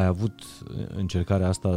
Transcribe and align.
ai 0.00 0.06
avut 0.06 0.42
încercarea 0.96 1.48
asta 1.48 1.70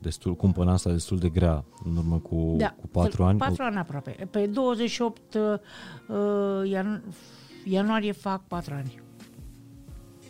destul, 0.00 0.34
cumpăna 0.34 0.72
asta 0.72 0.90
destul 0.90 1.18
de 1.18 1.28
grea 1.28 1.64
în 1.84 1.96
urmă 1.96 2.18
cu, 2.18 2.54
Da, 2.58 2.74
cu 2.80 2.86
patru 2.86 3.24
ani. 3.24 3.38
Patru 3.38 3.62
ani 3.62 3.76
aproape. 3.76 4.28
Pe 4.30 4.46
28 4.46 5.34
uh, 5.34 5.58
ian- 6.70 7.02
ianuarie 7.64 8.12
fac 8.12 8.46
patru 8.46 8.74
ani. 8.74 9.02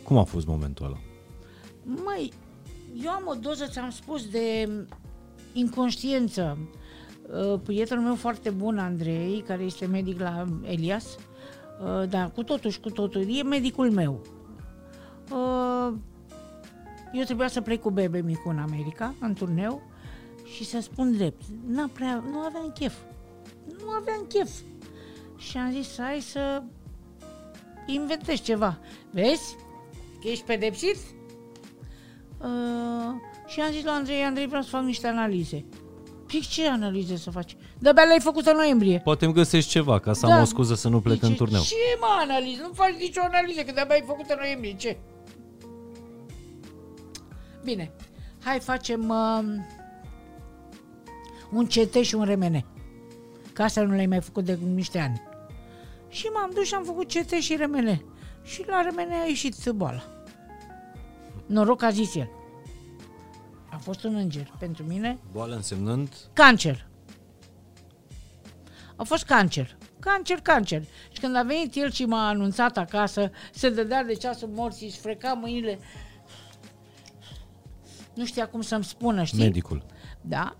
Cum 0.03 0.17
a 0.17 0.23
fost 0.23 0.47
momentul 0.47 0.85
ăla? 0.85 0.97
Măi, 2.03 2.33
eu 3.03 3.11
am 3.11 3.23
o 3.25 3.33
doză, 3.41 3.65
ți-am 3.65 3.89
spus, 3.89 4.29
de 4.29 4.69
inconștiență. 5.53 6.57
Uh, 7.53 7.59
Prietenul 7.63 8.03
meu 8.03 8.15
foarte 8.15 8.49
bun, 8.49 8.77
Andrei, 8.77 9.43
care 9.47 9.63
este 9.63 9.85
medic 9.85 10.19
la 10.19 10.45
Elias, 10.61 11.05
uh, 11.15 12.09
dar 12.09 12.31
cu 12.31 12.43
totul 12.43 12.69
și 12.69 12.79
cu 12.79 12.89
totul, 12.89 13.25
e 13.37 13.43
medicul 13.43 13.91
meu. 13.91 14.21
Uh, 17.13 17.19
Eu 17.19 17.23
trebuia 17.23 17.47
să 17.47 17.61
plec 17.61 17.81
cu 17.81 17.89
bebe 17.89 18.21
micu 18.21 18.49
în 18.49 18.57
America, 18.57 19.13
în 19.19 19.33
turneu, 19.33 19.81
și 20.55 20.65
să 20.65 20.79
spun 20.81 21.15
drept, 21.15 21.41
n-a 21.67 21.89
prea, 21.93 22.23
nu 22.31 22.39
aveam 22.39 22.71
chef. 22.79 22.93
Nu 23.83 23.89
aveam 23.89 24.25
chef. 24.27 24.49
Și 25.37 25.57
am 25.57 25.71
zis, 25.71 25.95
hai 25.99 26.19
să 26.19 26.61
inventez 27.85 28.41
ceva. 28.41 28.77
Vezi? 29.11 29.55
Că 30.21 30.27
ești 30.27 30.43
pedepsit? 30.43 30.95
Uh, 32.37 33.13
și 33.47 33.59
am 33.61 33.71
zis 33.71 33.83
la 33.83 33.91
Andrei, 33.91 34.21
Andrei, 34.23 34.47
vreau 34.47 34.61
să 34.61 34.69
fac 34.69 34.81
niște 34.83 35.07
analize. 35.07 35.65
Pic 36.27 36.47
ce 36.47 36.67
analize 36.69 37.17
să 37.17 37.29
faci? 37.31 37.55
De-abia 37.79 38.03
le-ai 38.03 38.19
făcut 38.19 38.45
în 38.45 38.55
noiembrie. 38.55 38.99
Poate 39.03 39.25
îmi 39.25 39.33
găsești 39.33 39.69
ceva 39.69 39.99
ca 39.99 40.13
să 40.13 40.27
Da. 40.27 40.35
am 40.35 40.41
o 40.41 40.45
scuză 40.45 40.75
să 40.75 40.89
nu 40.89 41.01
plec 41.01 41.13
Zice, 41.15 41.25
în 41.25 41.33
turneu. 41.35 41.61
Ce 41.61 41.75
mă 41.99 42.07
analiză? 42.19 42.61
Nu 42.61 42.73
faci 42.73 42.93
nicio 42.99 43.21
analiză, 43.23 43.61
că 43.61 43.71
de-abia 43.71 43.95
ai 43.95 44.03
făcut 44.05 44.29
în 44.29 44.35
noiembrie. 44.39 44.75
Ce? 44.75 44.97
Bine, 47.63 47.91
hai 48.43 48.59
facem 48.59 49.09
uh, 49.09 49.43
un 51.51 51.65
CT 51.65 51.95
și 51.95 52.15
un 52.15 52.23
remene. 52.23 52.65
Că 53.53 53.63
asta 53.63 53.81
nu 53.81 53.93
le-ai 53.93 54.05
mai 54.05 54.21
făcut 54.21 54.45
de 54.45 54.59
niște 54.73 54.99
ani. 54.99 55.21
Și 56.07 56.25
m-am 56.25 56.51
dus 56.53 56.65
și 56.65 56.73
am 56.73 56.83
făcut 56.83 57.13
CT 57.13 57.31
și 57.31 57.55
remene. 57.55 58.05
Și 58.43 58.63
la 58.67 58.81
remene 58.81 59.15
a 59.15 59.25
ieșit 59.25 59.69
boala. 59.69 60.03
Noroc 61.45 61.81
a 61.81 61.89
zis 61.89 62.15
el. 62.15 62.29
A 63.69 63.77
fost 63.77 64.03
un 64.03 64.15
înger 64.15 64.51
pentru 64.59 64.83
mine. 64.83 65.19
Boală 65.31 65.55
însemnând 65.55 66.09
Cancer. 66.33 66.87
A 68.95 69.03
fost 69.03 69.23
cancer. 69.23 69.77
Cancer, 69.99 70.39
cancer. 70.39 70.83
Și 71.11 71.19
când 71.19 71.35
a 71.35 71.43
venit 71.43 71.75
el 71.75 71.91
și 71.91 72.05
m-a 72.05 72.27
anunțat 72.27 72.77
acasă, 72.77 73.31
se 73.53 73.69
dădea 73.69 74.03
de 74.03 74.13
ceasul 74.13 74.47
morții, 74.47 74.87
își 74.87 74.99
freca 74.99 75.33
mâinile. 75.33 75.79
Nu 78.15 78.25
știa 78.25 78.47
cum 78.47 78.61
să-mi 78.61 78.83
spună, 78.83 79.23
știi? 79.23 79.39
medicul. 79.39 79.85
Da. 80.21 80.55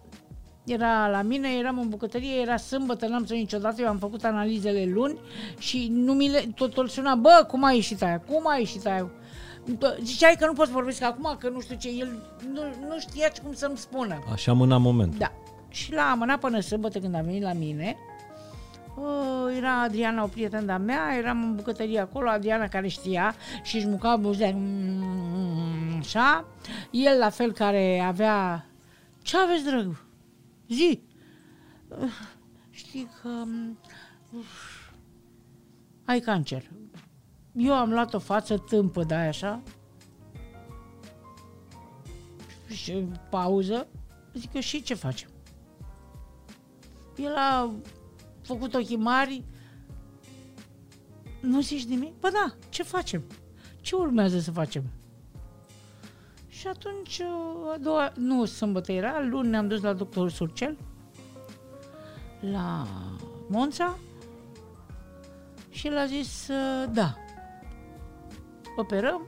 Era 0.64 1.10
la 1.10 1.22
mine, 1.22 1.50
eram 1.60 1.80
în 1.80 1.90
bucătărie, 1.90 2.42
era 2.42 2.58
sâmbătă, 2.58 3.08
n-am 3.08 3.26
să 3.26 3.34
niciodată, 3.34 3.82
eu 3.82 3.88
am 3.88 3.98
făcut 3.98 4.24
analizele 4.24 4.86
luni 4.86 5.20
și 5.58 5.88
nu 5.92 6.14
mi 6.14 6.30
le, 6.30 6.40
tot 6.56 6.78
îl 6.78 6.88
suna, 6.88 7.16
bă, 7.16 7.46
cum 7.48 7.64
a 7.64 7.72
ieșit 7.72 8.02
aia, 8.02 8.20
cum 8.20 8.48
a 8.48 8.56
ieșit 8.56 8.86
aia? 8.86 9.12
Bă, 9.78 9.98
Ziceai 10.04 10.36
că 10.40 10.46
nu 10.46 10.54
pot 10.54 10.66
să 10.66 10.74
vorbesc 10.74 11.04
acum, 11.04 11.36
că 11.40 11.50
nu 11.50 11.62
știu 11.62 11.76
ce, 11.76 11.90
el 11.90 12.08
nu, 12.54 12.62
nu 12.88 13.00
știa 13.00 13.28
ce 13.28 13.42
cum 13.42 13.54
să-mi 13.54 13.78
spună. 13.78 14.24
Așa 14.32 14.54
mâna 14.54 14.78
moment. 14.78 15.18
Da. 15.18 15.32
Și 15.70 15.94
l-a 15.94 16.10
amânat 16.12 16.40
până 16.40 16.60
sâmbătă 16.60 17.00
când 17.00 17.16
a 17.16 17.22
venit 17.22 17.42
la 17.42 17.54
mine. 17.54 17.98
Uh, 18.96 19.56
era 19.58 19.82
Adriana, 19.82 20.24
o 20.24 20.28
prietenă 20.28 20.62
de-a 20.62 20.78
mea, 20.78 21.16
eram 21.18 21.44
în 21.44 21.56
bucătărie 21.56 22.00
acolo, 22.00 22.30
Adriana 22.30 22.68
care 22.68 22.88
știa 22.88 23.36
și 23.64 23.76
își 23.76 23.88
muca 23.88 24.16
buzea, 24.16 24.52
mm, 24.56 25.98
așa. 26.00 26.46
El 26.92 27.18
la 27.18 27.30
fel 27.30 27.52
care 27.52 28.00
avea... 28.00 28.66
Ce 29.22 29.38
aveți, 29.38 29.64
drăg? 29.64 30.06
Zi! 30.68 31.02
Uh, 31.88 32.12
Știi 32.70 33.10
că... 33.22 33.28
mm, 33.28 33.78
uf, 34.38 34.84
ai 36.06 36.20
cancer. 36.20 36.72
Eu 37.56 37.74
am 37.74 37.92
luat 37.92 38.14
o 38.14 38.20
față 38.20 38.58
tâmpă 38.58 39.04
de 39.04 39.14
aia 39.14 39.28
așa. 39.28 39.62
Și 42.68 43.06
pauză. 43.30 43.88
Zic 44.34 44.54
eu, 44.54 44.62
și 44.62 44.82
ce 44.82 44.94
facem? 44.94 45.30
El 47.16 47.36
a 47.36 47.72
făcut 48.44 48.74
ochii 48.74 48.98
mari. 48.98 49.44
Nu 51.42 51.62
zici 51.62 51.86
nimic? 51.86 52.20
Bă 52.20 52.30
da, 52.34 52.56
ce 52.70 52.84
facem? 52.84 53.24
Ce 53.82 53.96
urmează 53.96 54.40
să 54.40 54.52
facem? 54.52 54.84
Și 56.48 56.68
atunci, 56.68 57.22
a 57.74 57.78
doua, 57.78 58.12
nu 58.16 58.46
sâmbătă 58.46 58.92
era, 58.92 59.22
luni 59.22 59.50
ne-am 59.50 59.68
dus 59.68 59.82
la 59.82 59.94
doctorul 59.94 60.30
Surcel, 60.30 60.78
la 62.40 62.88
Monța, 63.48 63.98
și 65.70 65.88
el 65.88 65.98
a 65.98 66.06
zis, 66.06 66.48
uh, 66.48 66.90
da, 66.94 67.16
operăm, 68.76 69.22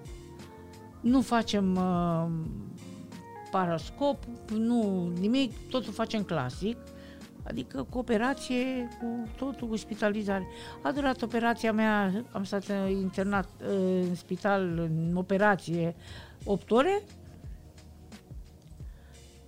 nu 1.01 1.21
facem 1.21 1.75
uh, 1.75 2.27
parascop, 3.51 4.23
nu 4.57 5.11
nimic, 5.19 5.69
totul 5.69 5.93
facem 5.93 6.23
clasic, 6.23 6.77
adică 7.47 7.85
cu 7.89 7.97
operație, 7.97 8.87
cu 8.99 9.29
totul, 9.37 9.67
cu 9.67 9.75
spitalizare. 9.75 10.47
A 10.81 10.91
durat 10.91 11.21
operația 11.21 11.71
mea, 11.71 12.25
am 12.31 12.43
stat 12.43 12.67
uh, 12.67 12.89
internat 12.89 13.49
uh, 13.61 13.67
în 14.01 14.15
spital, 14.15 14.61
în 14.61 15.15
operație, 15.15 15.95
8 16.45 16.71
ore. 16.71 17.01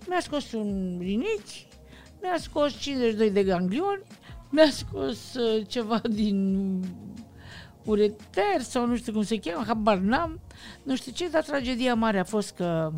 Mi-a 0.08 0.20
scos 0.20 0.52
un 0.52 0.98
rinichi, 1.00 1.66
mi-a 2.22 2.36
scos 2.38 2.78
52 2.78 3.30
de 3.30 3.44
ganglioni, 3.44 4.02
mi-a 4.50 4.70
scos 4.70 5.34
uh, 5.34 5.66
ceva 5.66 6.00
din 6.10 6.80
ureter 7.84 8.60
sau 8.60 8.86
nu 8.86 8.96
știu 8.96 9.12
cum 9.12 9.22
se 9.22 9.38
cheamă, 9.38 9.64
habar 9.66 9.96
n-am, 9.96 10.40
nu 10.82 10.96
știu 10.96 11.12
ce, 11.12 11.28
dar 11.28 11.42
tragedia 11.42 11.94
mare 11.94 12.18
a 12.18 12.24
fost 12.24 12.54
că 12.54 12.92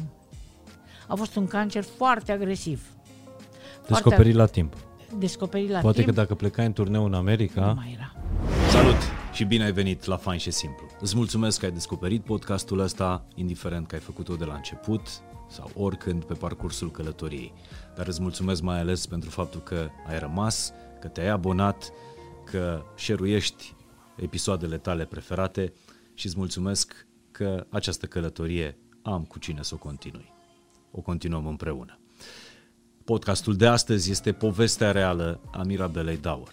a 1.06 1.14
fost 1.14 1.36
un 1.36 1.46
cancer 1.46 1.82
foarte 1.82 2.32
agresiv. 2.32 2.82
Descoperit 3.88 4.34
la 4.34 4.46
timp. 4.46 4.76
Descoperit 5.18 5.70
la 5.70 5.80
Poate 5.80 6.02
timp. 6.02 6.08
că 6.08 6.20
dacă 6.20 6.34
plecai 6.34 6.66
în 6.66 6.72
turneu 6.72 7.04
în 7.04 7.14
America, 7.14 7.66
Nu 7.66 7.74
mai 7.74 7.92
era. 7.94 8.14
Salut 8.70 8.96
și 9.32 9.44
bine 9.44 9.64
ai 9.64 9.72
venit 9.72 10.04
la 10.04 10.16
Fain 10.16 10.38
și 10.38 10.50
Simplu. 10.50 10.86
Îți 11.00 11.16
mulțumesc 11.16 11.58
că 11.58 11.64
ai 11.64 11.70
descoperit 11.72 12.24
podcastul 12.24 12.78
ăsta, 12.78 13.24
indiferent 13.34 13.86
că 13.86 13.94
ai 13.94 14.00
făcut-o 14.00 14.36
de 14.36 14.44
la 14.44 14.54
început 14.54 15.00
sau 15.48 15.70
oricând 15.74 16.24
pe 16.24 16.34
parcursul 16.34 16.90
călătoriei. 16.90 17.52
Dar 17.96 18.06
îți 18.06 18.22
mulțumesc 18.22 18.62
mai 18.62 18.78
ales 18.78 19.06
pentru 19.06 19.30
faptul 19.30 19.60
că 19.60 19.88
ai 20.08 20.18
rămas, 20.18 20.72
că 21.00 21.08
te-ai 21.08 21.28
abonat, 21.28 21.92
că 22.44 22.82
șeruiești 22.96 23.74
episoadele 24.16 24.78
tale 24.78 25.04
preferate 25.04 25.72
și 26.14 26.26
îți 26.26 26.38
mulțumesc 26.38 27.06
că 27.30 27.66
această 27.68 28.06
călătorie 28.06 28.78
am 29.02 29.24
cu 29.24 29.38
cine 29.38 29.62
să 29.62 29.74
o 29.74 29.78
continui. 29.78 30.32
O 30.90 31.00
continuăm 31.00 31.46
împreună. 31.46 31.99
Podcastul 33.10 33.56
de 33.56 33.66
astăzi 33.66 34.10
este 34.10 34.32
povestea 34.32 34.90
reală 34.90 35.40
a 35.52 35.62
Mirabelei 35.62 36.16
Dauer. 36.16 36.52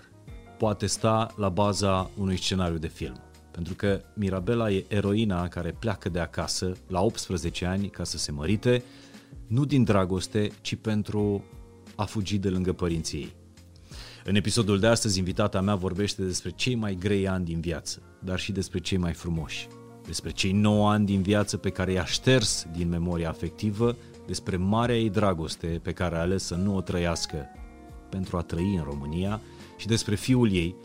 Poate 0.57 0.85
sta 0.85 1.33
la 1.35 1.49
baza 1.49 2.09
unui 2.15 2.37
scenariu 2.37 2.77
de 2.77 2.87
film. 2.87 3.19
Pentru 3.51 3.73
că 3.73 4.01
Mirabela 4.13 4.71
e 4.71 4.85
eroina 4.87 5.47
care 5.47 5.75
pleacă 5.79 6.09
de 6.09 6.19
acasă 6.19 6.71
la 6.87 7.01
18 7.01 7.65
ani 7.65 7.89
ca 7.89 8.03
să 8.03 8.17
se 8.17 8.31
mărite, 8.31 8.83
nu 9.47 9.65
din 9.65 9.83
dragoste, 9.83 10.51
ci 10.61 10.75
pentru 10.75 11.43
a 11.95 12.03
fugi 12.05 12.37
de 12.37 12.49
lângă 12.49 12.73
părinții 12.73 13.19
ei. 13.19 13.35
În 14.23 14.35
episodul 14.35 14.79
de 14.79 14.87
astăzi, 14.87 15.17
invitata 15.17 15.61
mea 15.61 15.75
vorbește 15.75 16.23
despre 16.23 16.49
cei 16.49 16.75
mai 16.75 16.95
grei 16.95 17.27
ani 17.27 17.45
din 17.45 17.59
viață, 17.59 18.01
dar 18.23 18.39
și 18.39 18.51
despre 18.51 18.79
cei 18.79 18.97
mai 18.97 19.13
frumoși. 19.13 19.67
Despre 20.05 20.31
cei 20.31 20.51
9 20.51 20.89
ani 20.89 21.05
din 21.05 21.21
viață 21.21 21.57
pe 21.57 21.69
care 21.69 21.91
i-a 21.91 22.05
șters 22.05 22.65
din 22.75 22.89
memoria 22.89 23.29
afectivă, 23.29 23.95
despre 24.27 24.57
marea 24.57 24.95
ei 24.95 25.09
dragoste 25.09 25.79
pe 25.83 25.91
care 25.91 26.15
a 26.15 26.19
ales 26.19 26.43
să 26.43 26.55
nu 26.55 26.75
o 26.75 26.81
trăiască 26.81 27.45
pentru 28.09 28.37
a 28.37 28.41
trăi 28.41 28.75
în 28.75 28.83
România 28.83 29.41
și 29.77 29.87
despre 29.87 30.15
fiul 30.15 30.51
ei 30.51 30.75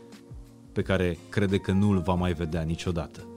pe 0.71 0.81
care 0.81 1.17
crede 1.29 1.57
că 1.57 1.71
nu 1.71 1.89
îl 1.89 1.99
va 1.99 2.13
mai 2.13 2.33
vedea 2.33 2.61
niciodată. 2.61 3.27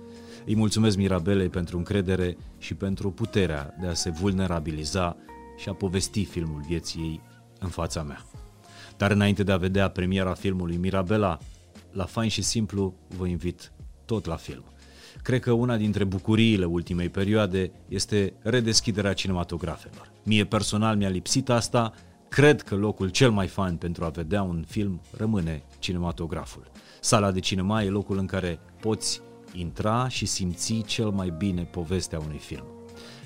Îi 0.46 0.56
mulțumesc 0.56 0.96
Mirabelei 0.96 1.48
pentru 1.48 1.76
încredere 1.76 2.36
și 2.58 2.74
pentru 2.74 3.10
puterea 3.10 3.76
de 3.80 3.86
a 3.86 3.94
se 3.94 4.10
vulnerabiliza 4.10 5.16
și 5.56 5.68
a 5.68 5.72
povesti 5.72 6.24
filmul 6.24 6.64
vieții 6.66 7.00
ei 7.00 7.20
în 7.60 7.68
fața 7.68 8.02
mea. 8.02 8.24
Dar 8.96 9.10
înainte 9.10 9.42
de 9.42 9.52
a 9.52 9.56
vedea 9.56 9.88
premiera 9.88 10.34
filmului 10.34 10.76
Mirabela, 10.76 11.38
la 11.92 12.04
fain 12.04 12.28
și 12.28 12.42
simplu 12.42 12.94
vă 13.16 13.26
invit 13.26 13.72
tot 14.04 14.24
la 14.26 14.36
film. 14.36 14.64
Cred 15.26 15.40
că 15.40 15.52
una 15.52 15.76
dintre 15.76 16.04
bucuriile 16.04 16.64
ultimei 16.64 17.08
perioade 17.08 17.70
este 17.88 18.32
redeschiderea 18.42 19.12
cinematografelor. 19.12 20.10
Mie 20.22 20.44
personal 20.44 20.96
mi-a 20.96 21.08
lipsit 21.08 21.48
asta, 21.48 21.92
cred 22.28 22.62
că 22.62 22.74
locul 22.74 23.08
cel 23.08 23.30
mai 23.30 23.46
fain 23.46 23.76
pentru 23.76 24.04
a 24.04 24.08
vedea 24.08 24.42
un 24.42 24.64
film 24.68 25.00
rămâne 25.16 25.62
cinematograful. 25.78 26.70
Sala 27.00 27.30
de 27.30 27.40
cinema 27.40 27.82
e 27.82 27.88
locul 27.88 28.18
în 28.18 28.26
care 28.26 28.58
poți 28.80 29.20
intra 29.52 30.08
și 30.08 30.26
simți 30.26 30.82
cel 30.86 31.08
mai 31.08 31.34
bine 31.38 31.62
povestea 31.62 32.18
unui 32.18 32.38
film. 32.38 32.66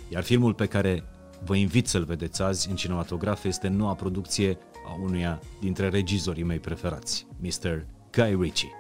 Iar 0.08 0.23
filmul 0.23 0.55
pe 0.55 0.67
care 0.67 1.05
vă 1.44 1.56
invit 1.56 1.87
să-l 1.87 2.05
vedeți 2.05 2.43
azi 2.43 2.70
în 2.70 2.76
cinematografe 2.76 3.49
este 3.49 3.69
noua 3.69 3.94
producție 3.94 4.58
a 4.87 5.00
unuia 5.03 5.41
dintre 5.61 5.88
regizorii 5.88 6.44
mei 6.44 6.58
preferați, 6.58 7.26
Mr. 7.41 7.87
Guy 8.12 8.37
Ritchie. 8.41 8.80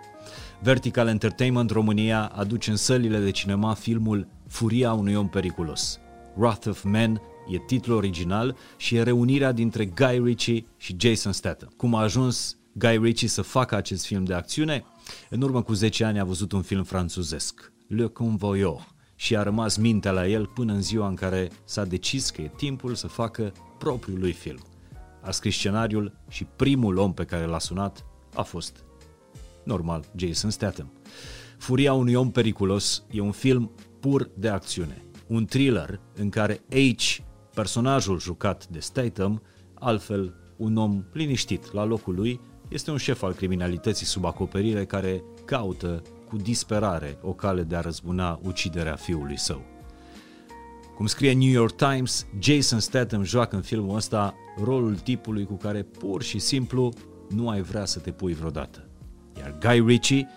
Vertical 0.62 1.08
Entertainment 1.08 1.70
România 1.70 2.26
aduce 2.26 2.70
în 2.70 2.76
sălile 2.76 3.18
de 3.18 3.30
cinema 3.30 3.74
filmul 3.74 4.28
Furia 4.48 4.92
unui 4.92 5.14
om 5.14 5.28
periculos. 5.28 5.98
Wrath 6.36 6.66
of 6.66 6.82
Man 6.82 7.20
e 7.48 7.58
titlul 7.66 7.96
original 7.96 8.56
și 8.76 8.96
e 8.96 9.02
reunirea 9.02 9.52
dintre 9.52 9.84
Guy 9.86 10.20
Ritchie 10.24 10.66
și 10.76 10.96
Jason 10.98 11.32
Statham. 11.32 11.72
Cum 11.76 11.94
a 11.94 12.00
ajuns 12.02 12.58
Guy 12.72 12.98
Ritchie 12.98 13.28
să 13.28 13.42
facă 13.42 13.74
acest 13.74 14.06
film 14.06 14.24
de 14.24 14.34
acțiune? 14.34 14.84
În 15.30 15.42
urmă 15.42 15.62
cu 15.62 15.72
10 15.72 16.04
ani 16.04 16.20
a 16.20 16.24
văzut 16.24 16.52
un 16.52 16.62
film 16.62 16.82
franțuzesc, 16.82 17.72
Le 17.88 18.06
Convoyeur, 18.06 18.86
și 19.14 19.36
a 19.36 19.42
rămas 19.42 19.76
mintea 19.76 20.12
la 20.12 20.26
el 20.26 20.46
până 20.46 20.72
în 20.72 20.82
ziua 20.82 21.08
în 21.08 21.14
care 21.14 21.50
s-a 21.64 21.84
decis 21.84 22.30
că 22.30 22.42
e 22.42 22.50
timpul 22.56 22.94
să 22.94 23.06
facă 23.06 23.52
propriul 23.78 24.18
lui 24.18 24.32
film. 24.32 24.62
A 25.22 25.30
scris 25.30 25.54
scenariul 25.54 26.20
și 26.28 26.46
primul 26.56 26.96
om 26.96 27.14
pe 27.14 27.24
care 27.24 27.44
l-a 27.44 27.58
sunat 27.58 28.04
a 28.34 28.42
fost, 28.42 28.84
normal, 29.64 30.04
Jason 30.16 30.50
Statham. 30.50 30.92
Furia 31.58 31.92
unui 31.92 32.14
om 32.14 32.30
periculos 32.30 33.04
e 33.10 33.20
un 33.20 33.32
film 33.32 33.70
pur 34.00 34.30
de 34.34 34.48
acțiune, 34.48 35.04
un 35.26 35.44
thriller 35.44 36.00
în 36.14 36.28
care 36.28 36.60
H, 36.96 37.16
personajul 37.54 38.20
jucat 38.20 38.66
de 38.68 38.78
Statham, 38.78 39.42
altfel 39.74 40.34
un 40.56 40.76
om 40.76 41.04
liniștit 41.12 41.72
la 41.72 41.84
locul 41.84 42.14
lui, 42.14 42.40
este 42.68 42.90
un 42.90 42.96
șef 42.96 43.22
al 43.22 43.32
criminalității 43.32 44.06
sub 44.06 44.24
acoperire 44.24 44.84
care 44.84 45.22
caută 45.44 46.02
cu 46.28 46.36
disperare 46.36 47.18
o 47.22 47.32
cale 47.32 47.62
de 47.62 47.76
a 47.76 47.80
răzbuna 47.80 48.40
uciderea 48.42 48.94
fiului 48.94 49.38
său. 49.38 49.62
Cum 50.96 51.06
scrie 51.06 51.32
New 51.32 51.48
York 51.48 51.76
Times, 51.76 52.26
Jason 52.38 52.80
Statham 52.80 53.22
joacă 53.22 53.56
în 53.56 53.62
filmul 53.62 53.96
ăsta 53.96 54.34
rolul 54.64 54.96
tipului 54.96 55.44
cu 55.44 55.54
care 55.54 55.82
pur 55.82 56.22
și 56.22 56.38
simplu 56.38 56.92
nu 57.28 57.48
ai 57.48 57.62
vrea 57.62 57.84
să 57.84 57.98
te 57.98 58.10
pui 58.10 58.34
vreodată. 58.34 58.89
Iar 59.40 59.54
Guy 59.58 59.86
Ritchie 59.86 60.28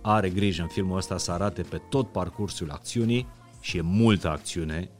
are 0.00 0.30
grijă 0.30 0.62
în 0.62 0.68
filmul 0.68 0.96
ăsta 0.96 1.18
să 1.18 1.32
arate 1.32 1.62
pe 1.62 1.80
tot 1.88 2.12
parcursul 2.12 2.70
acțiunii 2.70 3.26
și 3.60 3.76
e 3.76 3.80
multă 3.80 4.30
acțiune, 4.30 4.90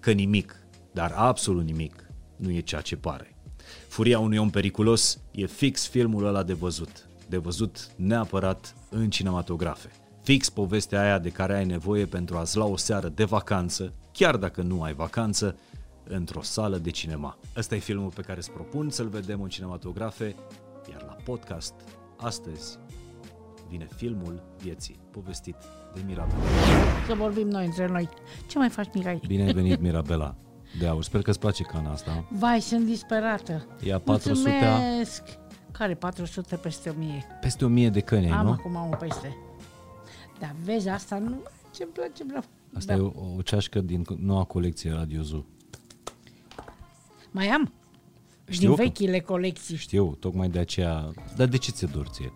că 0.00 0.10
nimic, 0.12 0.56
dar 0.92 1.12
absolut 1.16 1.64
nimic, 1.64 2.06
nu 2.36 2.50
e 2.50 2.60
ceea 2.60 2.80
ce 2.80 2.96
pare. 2.96 3.36
Furia 3.88 4.18
unui 4.18 4.36
om 4.36 4.50
periculos 4.50 5.20
e 5.30 5.46
fix 5.46 5.86
filmul 5.86 6.26
ăla 6.26 6.42
de 6.42 6.52
văzut, 6.52 7.08
de 7.28 7.36
văzut 7.36 7.88
neapărat 7.96 8.74
în 8.90 9.10
cinematografe. 9.10 9.90
Fix 10.22 10.48
povestea 10.48 11.00
aia 11.00 11.18
de 11.18 11.28
care 11.28 11.56
ai 11.56 11.64
nevoie 11.64 12.06
pentru 12.06 12.36
a-ți 12.36 12.56
lua 12.56 12.66
o 12.66 12.76
seară 12.76 13.08
de 13.08 13.24
vacanță, 13.24 13.92
chiar 14.12 14.36
dacă 14.36 14.62
nu 14.62 14.82
ai 14.82 14.94
vacanță, 14.94 15.56
într-o 16.08 16.42
sală 16.42 16.78
de 16.78 16.90
cinema. 16.90 17.38
Ăsta 17.56 17.74
e 17.74 17.78
filmul 17.78 18.10
pe 18.10 18.22
care 18.22 18.38
îți 18.38 18.50
propun 18.50 18.90
să-l 18.90 19.08
vedem 19.08 19.42
în 19.42 19.48
cinematografe, 19.48 20.34
iar 20.90 21.02
la 21.06 21.16
podcast, 21.24 21.74
astăzi, 22.16 22.78
vine 23.68 23.88
filmul 23.96 24.42
vieții, 24.62 24.98
povestit 25.10 25.56
de 25.94 26.00
Mirabela. 26.06 26.40
Să 27.06 27.14
vorbim 27.14 27.48
noi 27.48 27.64
între 27.66 27.86
noi. 27.88 28.08
Ce 28.46 28.58
mai 28.58 28.68
faci, 28.68 28.88
Mihai? 28.94 29.20
Bine 29.26 29.42
ai 29.42 29.52
venit, 29.52 29.80
Mirabela. 29.86 30.34
De 30.78 30.86
aur. 30.86 31.02
Sper 31.04 31.22
că-ți 31.22 31.38
place 31.38 31.62
cana 31.62 31.90
asta. 31.90 32.24
Vai, 32.30 32.60
sunt 32.60 32.84
disperată. 32.86 33.66
Ea 33.84 33.98
400 33.98 34.48
Mulțumesc. 34.50 35.22
Care 35.70 35.94
400 35.94 36.56
peste 36.56 36.88
1000? 36.90 37.24
Peste 37.40 37.64
1000 37.64 37.88
de 37.90 38.00
căni 38.00 38.24
ai, 38.24 38.30
Am 38.38 38.46
nu? 38.46 38.50
acum 38.52 38.74
un 38.74 38.96
peste. 38.98 39.36
Dar 40.38 40.54
vezi, 40.64 40.88
asta 40.88 41.18
nu... 41.18 41.42
Ce-mi 41.74 41.90
place, 41.90 42.24
bravo. 42.24 42.46
Asta 42.76 42.92
Da. 42.96 42.98
e 42.98 43.02
o, 43.14 43.36
o 43.36 43.42
ceașcă 43.42 43.80
din 43.80 44.04
noua 44.18 44.44
colecție 44.44 44.92
Radio 44.92 45.22
Zoo. 45.22 45.44
Mai 47.30 47.46
am? 47.46 47.72
Știu 48.48 48.66
Din 48.66 48.76
că- 48.76 48.82
vechile 48.82 49.20
colecții. 49.20 49.76
Știu, 49.76 50.16
tocmai 50.20 50.48
de 50.48 50.58
aceea... 50.58 51.10
Dar 51.36 51.46
de 51.46 51.56
ce 51.56 51.70
ți-e 51.70 51.88
dor 51.92 52.06
ție? 52.08 52.32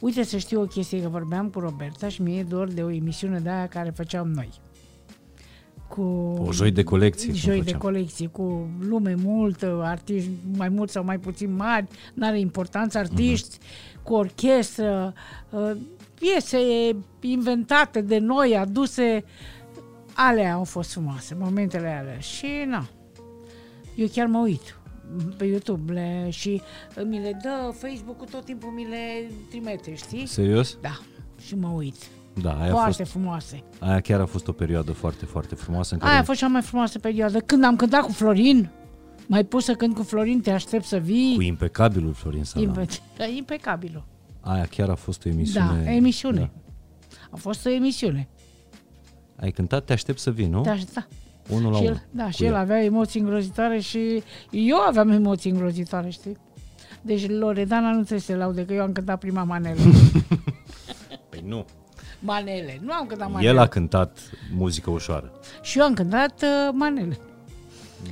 Uite 0.00 0.22
să 0.22 0.36
știu 0.36 0.60
o 0.60 0.64
chestie, 0.64 1.02
că 1.02 1.08
vorbeam 1.08 1.48
cu 1.48 1.58
Roberta 1.60 2.08
și 2.08 2.22
mi-e 2.22 2.42
dor 2.42 2.68
de 2.68 2.82
o 2.82 2.90
emisiune 2.90 3.38
de 3.38 3.48
aia 3.48 3.68
care 3.68 3.90
făceam 3.90 4.28
noi. 4.28 4.48
Cu 5.88 6.02
O 6.46 6.52
joi 6.52 6.70
de 6.70 6.82
colecție, 6.84 7.26
cum 7.28 7.36
Joi 7.36 7.56
de 7.56 7.62
făceam. 7.62 7.78
colecție, 7.80 8.26
cu 8.26 8.68
lume 8.80 9.14
multă, 9.14 9.80
artiști 9.84 10.30
mai 10.56 10.68
mulți 10.68 10.92
sau 10.92 11.04
mai 11.04 11.18
puțin 11.18 11.54
mari, 11.56 11.86
n-are 12.14 12.38
importanță, 12.40 12.98
artiști, 12.98 13.58
Mhm. 13.60 14.02
cu 14.02 14.14
orchestră, 14.14 15.14
uh, 15.50 15.70
piese 16.14 16.58
inventate 17.20 18.00
de 18.00 18.18
noi, 18.18 18.56
aduse, 18.56 19.24
alea 20.14 20.54
au 20.54 20.64
fost 20.64 20.92
frumoase, 20.92 21.36
momentele 21.38 21.88
alea. 22.00 22.18
Și 22.18 22.46
na, 22.66 22.88
eu 23.94 24.06
chiar 24.12 24.26
mă 24.26 24.38
uit 24.38 24.76
pe 25.36 25.44
YouTube 25.44 25.92
le, 25.92 26.26
și 26.30 26.62
mi 27.04 27.18
le 27.20 27.38
dă 27.42 27.70
Facebook-ul 27.72 28.26
tot 28.30 28.44
timpul 28.44 28.70
mi 28.70 28.86
le 28.88 29.30
trimite, 29.50 29.94
știi? 29.94 30.26
Serios? 30.26 30.78
Da, 30.80 30.98
și 31.46 31.54
mă 31.56 31.68
uit. 31.68 31.94
Da, 32.42 32.52
aia 32.60 32.70
a, 32.70 32.74
Foarte 32.74 32.96
fost, 33.02 33.10
frumoase. 33.10 33.62
aia 33.80 34.00
chiar 34.00 34.20
a 34.20 34.26
fost 34.26 34.48
o 34.48 34.52
perioadă 34.52 34.92
foarte, 34.92 35.24
foarte 35.24 35.54
frumoasă 35.54 35.94
în 35.94 36.00
care 36.00 36.12
Aia 36.12 36.20
a 36.20 36.24
fost 36.24 36.38
cea 36.38 36.46
mai 36.48 36.62
frumoasă 36.62 36.98
perioadă. 36.98 37.38
Când 37.40 37.64
am 37.64 37.76
cântat 37.76 38.00
cu 38.02 38.12
Florin, 38.12 38.70
mai 39.26 39.44
pus 39.44 39.64
să 39.64 39.74
cânt 39.74 39.94
cu 39.94 40.02
Florin, 40.02 40.40
te 40.40 40.50
aștept 40.50 40.84
să 40.84 40.96
vii. 40.98 41.34
cu 41.34 41.42
impecabilul 41.42 42.12
Florin 42.12 42.44
Salam. 42.44 42.68
Impe- 42.68 42.86
da, 43.18 43.24
impecabilul. 43.26 44.04
Aia 44.40 44.66
chiar 44.66 44.88
a 44.88 44.94
fost 44.94 45.24
o 45.24 45.28
emisiune. 45.28 45.82
Da, 45.84 45.90
emisiune. 45.92 46.38
Da. 46.38 46.50
A 47.30 47.36
fost 47.36 47.66
o 47.66 47.70
emisiune. 47.70 48.28
Ai 49.36 49.50
cântat 49.50 49.84
Te 49.84 49.92
aștept 49.92 50.18
să 50.18 50.30
vii, 50.30 50.46
nu? 50.46 50.60
Da, 50.62 50.76
da. 50.94 51.06
Unul 51.48 51.72
la 51.72 51.76
și 51.78 51.84
el, 51.84 51.90
unul. 51.90 52.02
da, 52.10 52.24
cu 52.24 52.30
și 52.30 52.44
el 52.44 52.52
ea. 52.52 52.58
avea 52.58 52.82
emoții 52.84 53.20
îngrozitoare 53.20 53.78
și 53.78 54.22
eu 54.50 54.76
aveam 54.78 55.10
emoții 55.10 55.50
îngrozitoare, 55.50 56.08
știi? 56.10 56.36
Deci 57.02 57.28
Loredana 57.28 57.88
nu 57.88 57.98
trebuie 57.98 58.18
să 58.20 58.24
se 58.26 58.36
laude 58.36 58.64
că 58.64 58.72
eu 58.72 58.82
am 58.82 58.92
cântat 58.92 59.18
prima 59.18 59.42
manele. 59.42 59.80
Păi 61.30 61.42
nu. 61.46 61.64
manele. 62.18 62.78
Nu 62.82 62.92
am 62.92 63.06
cântat 63.06 63.30
manele. 63.30 63.50
El 63.50 63.58
a 63.58 63.66
cântat 63.66 64.18
muzică 64.54 64.90
ușoară. 64.90 65.32
Și 65.62 65.78
eu 65.78 65.84
am 65.84 65.94
cântat 65.94 66.42
uh, 66.42 66.68
manele 66.72 67.18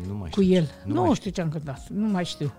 Nu 0.09 0.15
mai 0.15 0.31
cu 0.31 0.41
știu. 0.43 0.55
el. 0.55 0.71
Nu, 0.85 0.95
mai 0.95 1.09
nu 1.09 1.15
știu 1.15 1.31
ce 1.31 1.41
am 1.41 1.49
cântat, 1.49 1.89
nu 1.89 2.07
mai 2.07 2.25
știu. 2.25 2.53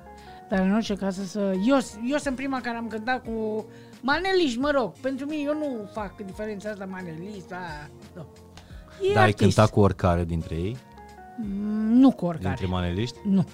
Dar 0.49 0.59
în 0.59 0.73
orice 0.73 0.95
caz 0.95 1.29
să... 1.29 1.39
Eu, 1.67 1.77
eu 2.09 2.17
sunt 2.17 2.35
prima 2.35 2.61
care 2.61 2.77
am 2.77 2.87
cântat 2.87 3.23
cu 3.23 3.65
maneliști, 4.01 4.59
mă 4.59 4.71
rog. 4.71 4.91
Pentru 5.01 5.25
mine, 5.25 5.41
eu 5.45 5.53
nu 5.57 5.89
fac 5.93 6.15
diferența 6.25 6.69
asta 6.69 6.85
manelist, 6.85 7.47
da, 7.47 7.57
nu. 8.15 8.25
E 9.01 9.13
Dar 9.13 9.23
ai 9.23 9.29
artist. 9.29 9.37
cântat 9.55 9.69
cu 9.69 9.79
oricare 9.79 10.23
dintre 10.25 10.55
ei? 10.55 10.77
Mm, 11.41 11.91
Nu 11.97 12.11
cu 12.11 12.25
oricare. 12.25 12.55
Dintre 12.55 12.75
maneliști? 12.75 13.17
Nu. 13.23 13.47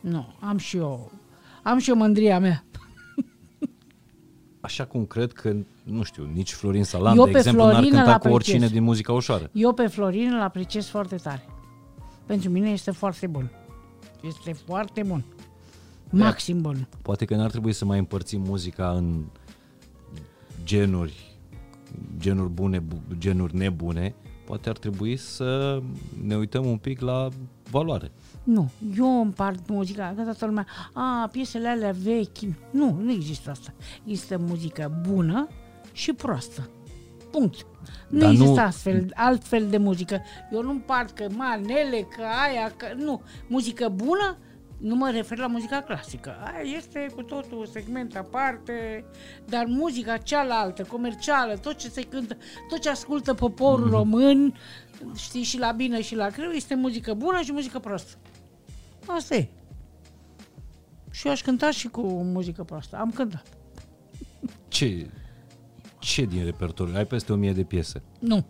Nu, 0.00 0.26
am 0.40 0.56
și 0.58 0.76
eu. 0.76 1.10
Am 1.62 1.78
și 1.78 1.90
eu 1.90 1.96
mândria 1.96 2.38
mea. 2.38 2.64
Așa 4.60 4.84
cum 4.84 5.04
cred 5.04 5.32
că, 5.32 5.54
nu 5.84 6.02
știu, 6.02 6.30
nici 6.32 6.52
Florin 6.52 6.84
Salam, 6.84 7.18
Eu 7.18 7.24
de 7.24 7.30
pe 7.30 7.36
exemplu, 7.38 7.62
n-ar 7.62 7.72
Florin 7.72 7.90
îl 7.92 7.96
cânta 7.98 8.10
cu 8.10 8.16
apreciez. 8.26 8.34
oricine 8.34 8.66
din 8.68 8.82
muzica 8.82 9.12
ușoară. 9.12 9.50
Eu 9.52 9.72
pe 9.72 9.86
Florin 9.86 10.32
îl 10.32 10.40
apreciez 10.40 10.86
foarte 10.86 11.16
tare. 11.16 11.44
Pentru 12.26 12.50
mine 12.50 12.70
este 12.70 12.90
foarte 12.90 13.26
bun. 13.26 13.50
Este 14.22 14.52
foarte 14.52 15.02
bun. 15.02 15.24
Maxim 16.10 16.60
bun. 16.60 16.88
Poate 17.02 17.24
că 17.24 17.34
n-ar 17.36 17.50
trebui 17.50 17.72
să 17.72 17.84
mai 17.84 17.98
împărțim 17.98 18.40
muzica 18.40 18.90
în 18.90 19.24
genuri, 20.64 21.36
genuri 22.18 22.48
bune, 22.48 22.78
bu- 22.78 23.02
genuri 23.18 23.56
nebune. 23.56 24.14
Poate 24.48 24.68
ar 24.68 24.76
trebui 24.78 25.16
să 25.16 25.80
ne 26.24 26.36
uităm 26.36 26.66
un 26.66 26.76
pic 26.76 27.00
la 27.00 27.28
valoare. 27.70 28.10
Nu, 28.44 28.70
eu 28.96 29.20
împart 29.20 29.68
muzica, 29.68 30.12
că 30.16 30.22
toată 30.22 30.46
lumea, 30.46 30.66
a, 30.92 31.28
piesele 31.32 31.68
alea 31.68 31.94
vechi. 32.02 32.54
Nu, 32.70 32.98
nu 33.02 33.10
există 33.10 33.50
asta. 33.50 33.74
Există 34.04 34.38
muzică 34.38 35.00
bună 35.08 35.48
și 35.92 36.12
proastă. 36.12 36.68
Punct. 37.30 37.66
Nu 38.08 38.18
Dar 38.18 38.30
există 38.30 38.52
nu- 38.60 38.66
astfel, 38.66 39.10
altfel 39.14 39.66
de 39.68 39.76
muzică. 39.76 40.20
Eu 40.52 40.62
nu 40.62 40.70
împart 40.70 41.10
că 41.16 41.26
manele, 41.36 42.06
că 42.16 42.22
aia, 42.48 42.72
că... 42.76 42.86
Nu. 42.96 43.22
Muzică 43.48 43.88
bună, 43.94 44.36
nu 44.78 44.94
mă 44.94 45.10
refer 45.10 45.38
la 45.38 45.46
muzica 45.46 45.82
clasică. 45.82 46.36
Aia 46.44 46.76
este 46.76 47.06
cu 47.14 47.22
totul 47.22 47.58
un 47.58 47.66
segment 47.66 48.16
aparte, 48.16 49.04
dar 49.48 49.64
muzica 49.66 50.16
cealaltă, 50.16 50.82
comercială, 50.84 51.56
tot 51.56 51.76
ce 51.76 51.88
se 51.88 52.02
cântă, 52.02 52.36
tot 52.68 52.78
ce 52.80 52.88
ascultă 52.90 53.34
poporul 53.34 53.84
Mhm. 53.84 53.94
român, 53.94 54.54
știi, 55.16 55.42
și 55.42 55.58
la 55.58 55.72
bine 55.72 56.02
și 56.02 56.14
la 56.14 56.28
greu, 56.28 56.50
este 56.50 56.74
muzică 56.74 57.14
bună 57.14 57.40
și 57.40 57.52
muzică 57.52 57.78
proastă. 57.78 58.16
Asta 59.06 59.34
e. 59.34 59.48
Și 61.10 61.26
eu 61.26 61.32
aș 61.32 61.42
cânta 61.42 61.70
și 61.70 61.88
cu 61.88 62.00
muzică 62.22 62.64
proastă. 62.64 62.96
Am 62.96 63.10
cântat. 63.10 63.46
Ce, 64.68 65.10
ce 65.98 66.24
din 66.24 66.44
repertoriu? 66.44 66.94
Ai 66.96 67.06
peste 67.06 67.32
1000 67.32 67.52
de 67.52 67.62
piese. 67.62 68.02
Nu. 68.20 68.44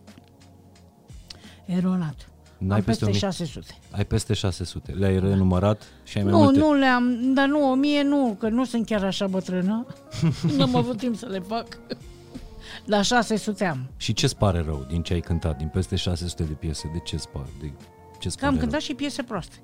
Eronat. 1.66 2.28
N-ai 2.58 2.78
Am 2.78 2.84
peste 2.84 3.04
peste 3.04 3.26
1000. 3.26 3.46
600. 3.48 3.78
Ai 3.90 4.04
peste 4.04 4.32
600. 4.34 4.92
Le-ai 4.92 5.20
renumărat 5.20 5.82
și 6.04 6.18
ai 6.18 6.24
mai 6.24 6.32
Nu, 6.32 6.38
multe? 6.38 6.58
nu 6.58 6.74
le-am, 6.74 7.32
dar 7.34 7.46
nu, 7.48 7.70
o 7.70 7.74
mie 7.74 8.02
nu, 8.02 8.36
că 8.38 8.48
nu 8.48 8.64
sunt 8.64 8.86
chiar 8.86 9.04
așa 9.04 9.26
bătrână. 9.26 9.86
nu 10.56 10.62
am 10.62 10.76
avut 10.76 10.96
timp 10.96 11.16
să 11.16 11.26
le 11.26 11.38
fac. 11.38 11.66
La 12.84 13.02
600 13.02 13.64
am. 13.64 13.90
Și 13.96 14.12
ce-ți 14.12 14.36
pare 14.36 14.62
rău 14.64 14.86
din 14.88 15.02
ce 15.02 15.12
ai 15.12 15.20
cântat, 15.20 15.56
din 15.56 15.68
peste 15.68 15.96
600 15.96 16.42
de 16.42 16.52
piese? 16.52 16.90
De 16.92 16.98
ce-ți 16.98 17.28
pare? 17.28 17.48
De 17.60 17.72
ce 18.18 18.28
Că 18.38 18.46
am 18.46 18.56
cântat 18.56 18.80
și 18.80 18.94
piese 18.94 19.22
proaste. 19.22 19.56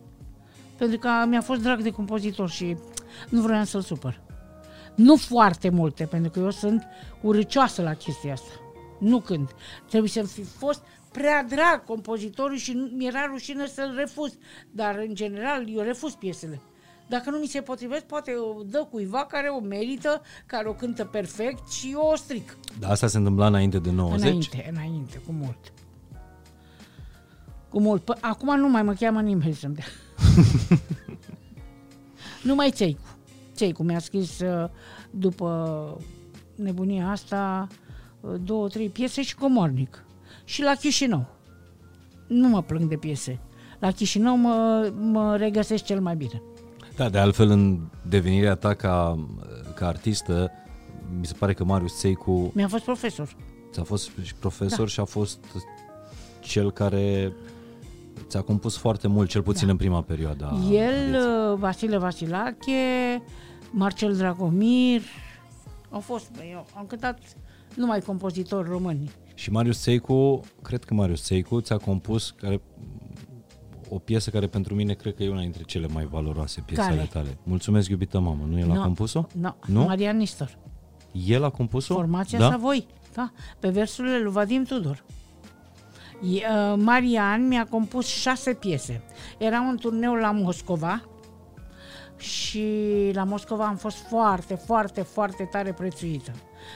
Pentru 0.77 0.99
că 0.99 1.09
mi-a 1.29 1.41
fost 1.41 1.61
drag 1.63 1.83
de 1.83 1.91
compozitor 1.91 2.51
și 2.51 2.77
nu 3.29 3.41
vreau 3.41 3.65
să-l 3.65 3.81
supăr. 3.81 4.21
Nu 4.95 5.17
foarte 5.17 5.69
multe, 5.69 6.05
pentru 6.05 6.31
că 6.31 6.39
eu 6.39 6.51
sunt 6.51 6.83
urâcioasă 7.21 7.83
la 7.83 7.95
chestia 7.95 8.33
asta. 8.33 8.51
Nu 8.99 9.21
când. 9.21 9.51
Trebuie 9.89 10.11
să 10.11 10.23
fi 10.23 10.43
fost 10.43 10.83
prea 11.19 11.43
drag 11.43 11.85
compozitorul 11.85 12.57
și 12.57 12.73
mi-era 12.97 13.27
rușine 13.31 13.67
să-l 13.67 13.95
refuz. 13.97 14.33
Dar, 14.71 14.97
în 15.09 15.15
general, 15.15 15.65
eu 15.69 15.81
refuz 15.81 16.13
piesele. 16.13 16.61
Dacă 17.09 17.31
nu 17.31 17.39
mi 17.39 17.47
se 17.47 17.61
potrivesc, 17.61 18.05
poate 18.05 18.33
o 18.35 18.63
dă 18.63 18.87
cuiva 18.91 19.25
care 19.25 19.49
o 19.49 19.61
merită, 19.61 20.23
care 20.47 20.69
o 20.69 20.73
cântă 20.73 21.05
perfect 21.05 21.71
și 21.71 21.91
eu 21.91 22.09
o 22.13 22.17
stric. 22.17 22.57
Dar 22.79 22.91
asta 22.91 23.07
se 23.07 23.17
întâmpla 23.17 23.47
înainte 23.47 23.79
de 23.79 23.91
90? 23.91 24.21
Înainte, 24.27 24.71
înainte, 24.73 25.19
cu 25.27 25.33
mult. 25.33 25.73
Cu 27.69 27.81
mult. 27.81 28.03
P- 28.03 28.21
acum 28.21 28.59
nu 28.59 28.69
mai 28.69 28.83
mă 28.83 28.93
cheamă 28.93 29.21
nimeni 29.21 29.55
să-mi 29.55 29.75
dea. 29.75 29.85
Numai 32.43 32.71
Țeicu. 32.71 33.17
Țeicu 33.55 33.83
mi-a 33.83 33.99
scris 33.99 34.39
uh, 34.41 34.69
după 35.11 36.01
nebunia 36.55 37.09
asta 37.09 37.67
uh, 38.21 38.35
două, 38.45 38.69
trei 38.69 38.89
piese 38.89 39.23
și 39.23 39.35
comornic. 39.35 40.04
Și 40.45 40.63
la 40.63 40.75
Chișinău. 40.75 41.27
Nu 42.27 42.49
mă 42.49 42.63
plâng 42.63 42.89
de 42.89 42.97
piese. 42.97 43.39
La 43.79 43.91
Chișinău 43.91 44.37
mă, 44.37 44.91
mă 45.01 45.37
regăsesc 45.37 45.85
cel 45.85 46.01
mai 46.01 46.17
bine. 46.17 46.43
Da, 46.97 47.09
de 47.09 47.19
altfel 47.19 47.51
în 47.51 47.81
devenirea 48.09 48.55
ta 48.55 48.75
ca, 48.75 49.19
ca 49.75 49.87
artistă, 49.87 50.51
mi 51.19 51.27
se 51.27 51.35
pare 51.39 51.53
că 51.55 51.65
Marius 51.65 51.99
Țeicu 51.99 52.51
Mi-a 52.55 52.69
fost 52.69 52.85
profesor. 52.85 53.37
ți-a 53.73 53.83
fost 53.83 54.11
și 54.23 54.35
profesor 54.35 54.79
Da. 54.79 54.87
și 54.87 55.01
a 55.01 55.05
fost 55.05 55.39
cel 56.41 56.73
care 56.73 57.33
ți-a 58.27 58.41
compus 58.41 58.77
foarte 58.77 59.09
mult, 59.09 59.29
cel 59.29 59.43
puțin 59.43 59.67
Da. 59.67 59.73
în 59.73 59.79
prima 59.79 60.03
perioadă. 60.03 60.45
a 60.45 60.55
El, 60.55 60.69
vieții. 60.69 61.15
uh, 61.53 61.59
Vasile 61.59 61.97
Vasilache, 61.99 63.23
Marcel 63.71 64.17
Dragomir, 64.17 65.01
au 65.91 66.01
fost, 66.01 66.31
bă, 66.37 66.41
eu 66.51 66.67
am 66.77 66.85
cântat 66.87 67.19
numai 67.77 68.01
compozitori 68.01 68.69
români. 68.69 69.11
Și 69.35 69.51
Marius 69.51 69.81
Țeicu, 69.83 70.41
cred 70.63 70.85
că 70.85 70.95
Marius 70.95 71.23
Țeicu 71.23 71.61
ți-a 71.61 71.77
compus 71.77 72.31
care, 72.31 72.61
o 73.89 73.99
piesă 73.99 74.31
care 74.31 74.47
pentru 74.47 74.75
mine 74.75 74.93
cred 74.93 75.15
că 75.15 75.23
e 75.23 75.31
una 75.31 75.41
dintre 75.41 75.63
cele 75.63 75.87
mai 75.87 76.05
valoroase 76.05 76.63
piese 76.67 76.83
Care? 76.83 76.93
ale 76.93 77.09
tale. 77.13 77.39
Mulțumesc, 77.43 77.89
iubita 77.89 78.19
mamă. 78.19 78.45
Nu 78.49 78.59
el 78.59 78.71
a 78.71 78.75
No, 78.75 78.83
compus-o? 78.83 79.27
No, 79.33 79.55
Nu? 79.67 79.85
Marian 79.85 80.17
Nistor. 80.17 80.59
El 81.27 81.45
a 81.45 81.51
compus-o? 81.51 81.95
Formația 81.95 82.39
da? 82.39 82.51
Savoi, 82.51 82.87
da, 83.15 83.33
pe 83.59 83.69
versurile 83.69 84.19
lui 84.19 84.33
Vadim 84.33 84.65
Tudor. 84.65 85.05
E, 86.23 86.27
uh, 86.27 86.75
Marian 86.77 87.47
mi-a 87.47 87.67
compus 87.67 88.07
șase 88.07 88.55
piese. 88.55 89.03
Eram 89.39 89.69
în 89.69 89.77
turneu 89.77 90.15
la 90.15 90.31
Moscova 90.31 91.03
și 92.17 92.65
la 93.13 93.25
Moscova 93.25 93.67
am 93.67 93.77
fost 93.77 93.97
foarte, 93.97 94.55
foarte, 94.55 95.03
foarte 95.03 95.49
tare 95.51 95.73
prețuită. 95.73 96.33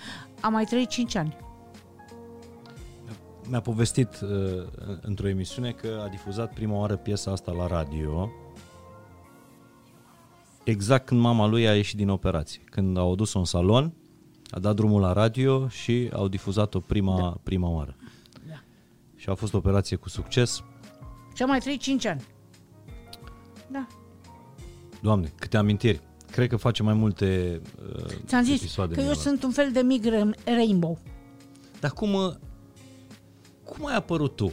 a 0.40 0.48
mai 0.48 0.64
trăit 0.64 0.88
5 0.88 1.14
ani. 1.14 1.36
Mi-a 3.48 3.60
povestit 3.60 4.20
uh, 4.20 4.28
într-o 5.00 5.28
emisiune 5.28 5.70
că 5.70 6.02
a 6.04 6.08
difuzat 6.08 6.52
prima 6.52 6.78
oară 6.78 6.96
piesa 6.96 7.30
asta 7.30 7.52
la 7.52 7.66
radio 7.66 8.30
exact 10.64 11.06
când 11.06 11.20
mama 11.20 11.46
lui 11.46 11.68
a 11.68 11.74
ieșit 11.74 11.96
din 11.96 12.08
operație. 12.08 12.62
Când 12.70 12.96
au 12.96 13.12
adus-o 13.12 13.38
în 13.38 13.44
salon, 13.44 13.92
a 14.50 14.58
dat 14.58 14.74
drumul 14.74 15.00
la 15.00 15.12
radio 15.12 15.68
și 15.68 16.10
au 16.12 16.28
difuzat-o 16.28 16.80
prima, 16.80 17.18
da. 17.20 17.34
prima 17.42 17.68
oară. 17.68 17.96
Da. 18.48 18.62
Și 19.16 19.28
a 19.28 19.34
fost 19.34 19.54
o 19.54 19.56
operație 19.56 19.96
cu 19.96 20.08
succes. 20.08 20.62
Și 21.34 21.42
am 21.42 21.48
mai 21.48 21.58
trăit 21.58 21.80
5 21.80 22.06
ani. 22.06 22.24
Da. 23.70 23.86
Doamne, 25.02 25.32
câte 25.38 25.56
amintiri. 25.56 26.00
Cred 26.30 26.48
că 26.48 26.56
face 26.56 26.82
mai 26.82 26.94
multe 26.94 27.60
uh, 27.96 28.04
Ți-am 28.26 28.42
zis 28.42 28.60
episoade 28.60 28.88
că 28.94 29.00
din 29.00 29.08
eu 29.08 29.12
ăla. 29.14 29.20
sunt 29.22 29.42
un 29.42 29.50
fel 29.50 29.72
de 29.72 29.80
mic 29.80 30.04
ra- 30.06 30.44
rainbow. 30.44 30.98
Dar 31.80 31.90
cum, 31.90 32.12
uh, 32.14 32.32
cum 33.64 33.86
ai 33.86 33.96
apărut 33.96 34.36
tu? 34.36 34.52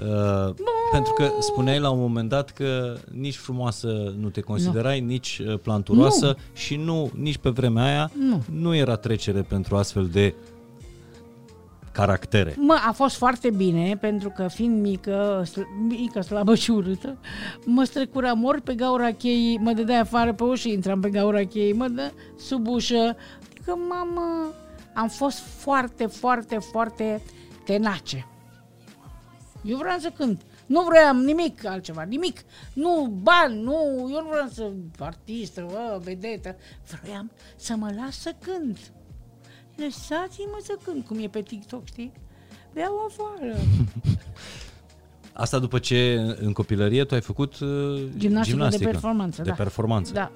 Uh, 0.00 0.54
pentru 0.92 1.12
că 1.12 1.30
spuneai 1.40 1.78
la 1.78 1.90
un 1.90 1.98
moment 1.98 2.28
dat 2.28 2.50
că 2.50 2.96
nici 3.12 3.36
frumoasă 3.36 4.14
nu 4.18 4.28
te 4.28 4.40
considerai, 4.40 5.00
nu. 5.00 5.06
nici 5.06 5.42
uh, 5.46 5.58
planturoasă 5.58 6.26
nu. 6.26 6.42
și 6.52 6.76
nu, 6.76 7.10
nici 7.14 7.36
pe 7.36 7.48
vremea 7.48 7.84
aia 7.84 8.10
Nu. 8.18 8.42
nu 8.50 8.74
era 8.74 8.96
trecere 8.96 9.42
pentru 9.42 9.76
astfel 9.76 10.06
de 10.06 10.34
caractere. 11.92 12.54
Mă, 12.58 12.76
a 12.88 12.92
fost 12.92 13.16
foarte 13.16 13.50
bine, 13.50 13.96
pentru 14.00 14.32
că 14.36 14.48
fiind 14.48 14.80
mică, 14.80 15.42
sl- 15.44 15.86
mică, 15.88 16.20
slabă 16.20 16.54
și 16.54 16.70
urâtă, 16.70 17.16
mă 17.64 17.84
strecura 17.84 18.32
mor 18.32 18.60
pe 18.60 18.74
gaura 18.74 19.10
cheii, 19.10 19.58
mă 19.58 19.72
dădea 19.72 20.00
afară 20.00 20.32
pe 20.32 20.42
ușă, 20.42 20.68
intram 20.68 21.00
pe 21.00 21.10
gaura 21.10 21.44
cheii, 21.44 21.72
mă 21.72 21.88
dă 21.88 22.12
sub 22.38 22.68
ușă. 22.68 23.16
Adică, 23.50 23.78
mamă, 23.88 24.52
am 24.94 25.08
fost 25.08 25.38
foarte, 25.38 26.06
foarte, 26.06 26.58
foarte 26.58 27.22
tenace. 27.64 28.26
Eu 29.66 29.76
vreau 29.76 29.98
să 29.98 30.12
cânt. 30.16 30.40
Nu 30.66 30.82
vreau 30.82 31.16
nimic 31.16 31.64
altceva, 31.64 32.02
nimic. 32.02 32.40
Nu 32.72 33.18
bani, 33.22 33.62
nu, 33.62 33.72
eu 33.98 34.22
nu 34.22 34.28
vreau 34.30 34.48
să 34.52 34.70
artistă, 34.98 35.66
bă, 35.70 36.00
vedetă. 36.02 36.56
Vreau 37.02 37.26
să 37.56 37.74
mă 37.76 37.92
las 37.96 38.20
să 38.20 38.34
cânt. 38.40 38.78
Lăsați-mă 39.76 40.58
să 40.62 40.78
cânt, 40.84 41.06
cum 41.06 41.18
e 41.18 41.28
pe 41.28 41.40
TikTok, 41.40 41.86
știi? 41.86 42.12
Beau 42.72 43.08
afară. 43.08 43.56
Asta 45.32 45.58
după 45.58 45.78
ce 45.78 46.14
în 46.40 46.52
copilărie 46.52 47.04
tu 47.04 47.14
ai 47.14 47.20
făcut 47.20 47.58
uh, 47.58 47.68
Gimnastică, 48.16 48.56
gimnastică 48.56 48.84
de 48.84 48.90
performanță, 48.90 49.42
de 49.42 49.48
da. 49.48 49.54
performanță. 49.54 50.12
Da. 50.12 50.30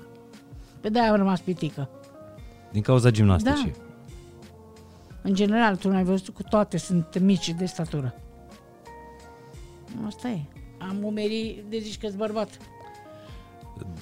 Pe 0.80 0.88
de 0.88 0.98
am 0.98 1.16
rămas 1.16 1.40
pitică. 1.40 1.88
Din 2.72 2.82
cauza 2.82 3.10
gimnasticii. 3.10 3.74
Da. 3.76 3.84
În 5.22 5.34
general, 5.34 5.76
tu 5.76 5.88
n-ai 5.88 6.04
văzut 6.04 6.34
cu 6.34 6.42
toate 6.42 6.76
sunt 6.76 7.18
mici 7.18 7.54
de 7.54 7.64
statură. 7.64 8.14
Asta 10.06 10.28
e. 10.28 10.40
Am 10.78 11.04
umerii 11.04 11.64
de 11.68 11.78
zici 11.78 11.98
că 11.98 12.08
bărbat. 12.16 12.58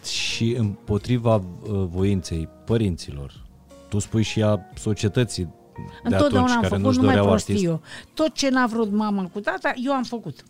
Și 0.04 0.52
împotriva 0.52 1.34
uh, 1.34 1.42
voinței 1.68 2.48
părinților, 2.64 3.44
tu 3.88 3.98
spui 3.98 4.22
și 4.22 4.42
a 4.42 4.60
societății 4.74 5.44
de 5.44 5.50
Întotdeauna 6.02 6.38
atunci 6.38 6.50
am 6.50 6.60
care 6.62 6.66
făcut 6.68 6.84
nu-și 6.84 6.96
numai 6.98 7.14
doreau 7.14 7.30
prostii 7.30 7.54
artist. 7.54 7.70
eu. 7.70 7.80
Tot 8.14 8.32
ce 8.34 8.48
n-a 8.50 8.66
vrut 8.66 8.90
mama 8.92 9.26
cu 9.32 9.40
tata, 9.40 9.72
eu 9.84 9.92
am 9.92 10.02
făcut. 10.02 10.44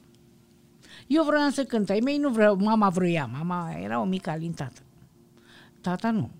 Eu 1.07 1.25
vreau 1.25 1.49
să 1.50 1.64
cânt. 1.64 1.90
Ai 1.90 2.00
mei 2.04 2.16
nu 2.18 2.28
vreau, 2.30 2.57
mama 2.57 2.88
vroia. 2.88 3.30
Mama 3.38 3.71
era 3.83 4.00
o 4.00 4.04
mică 4.04 4.30
alintată. 4.30 4.80
Tata 5.80 6.11
nu. 6.11 6.30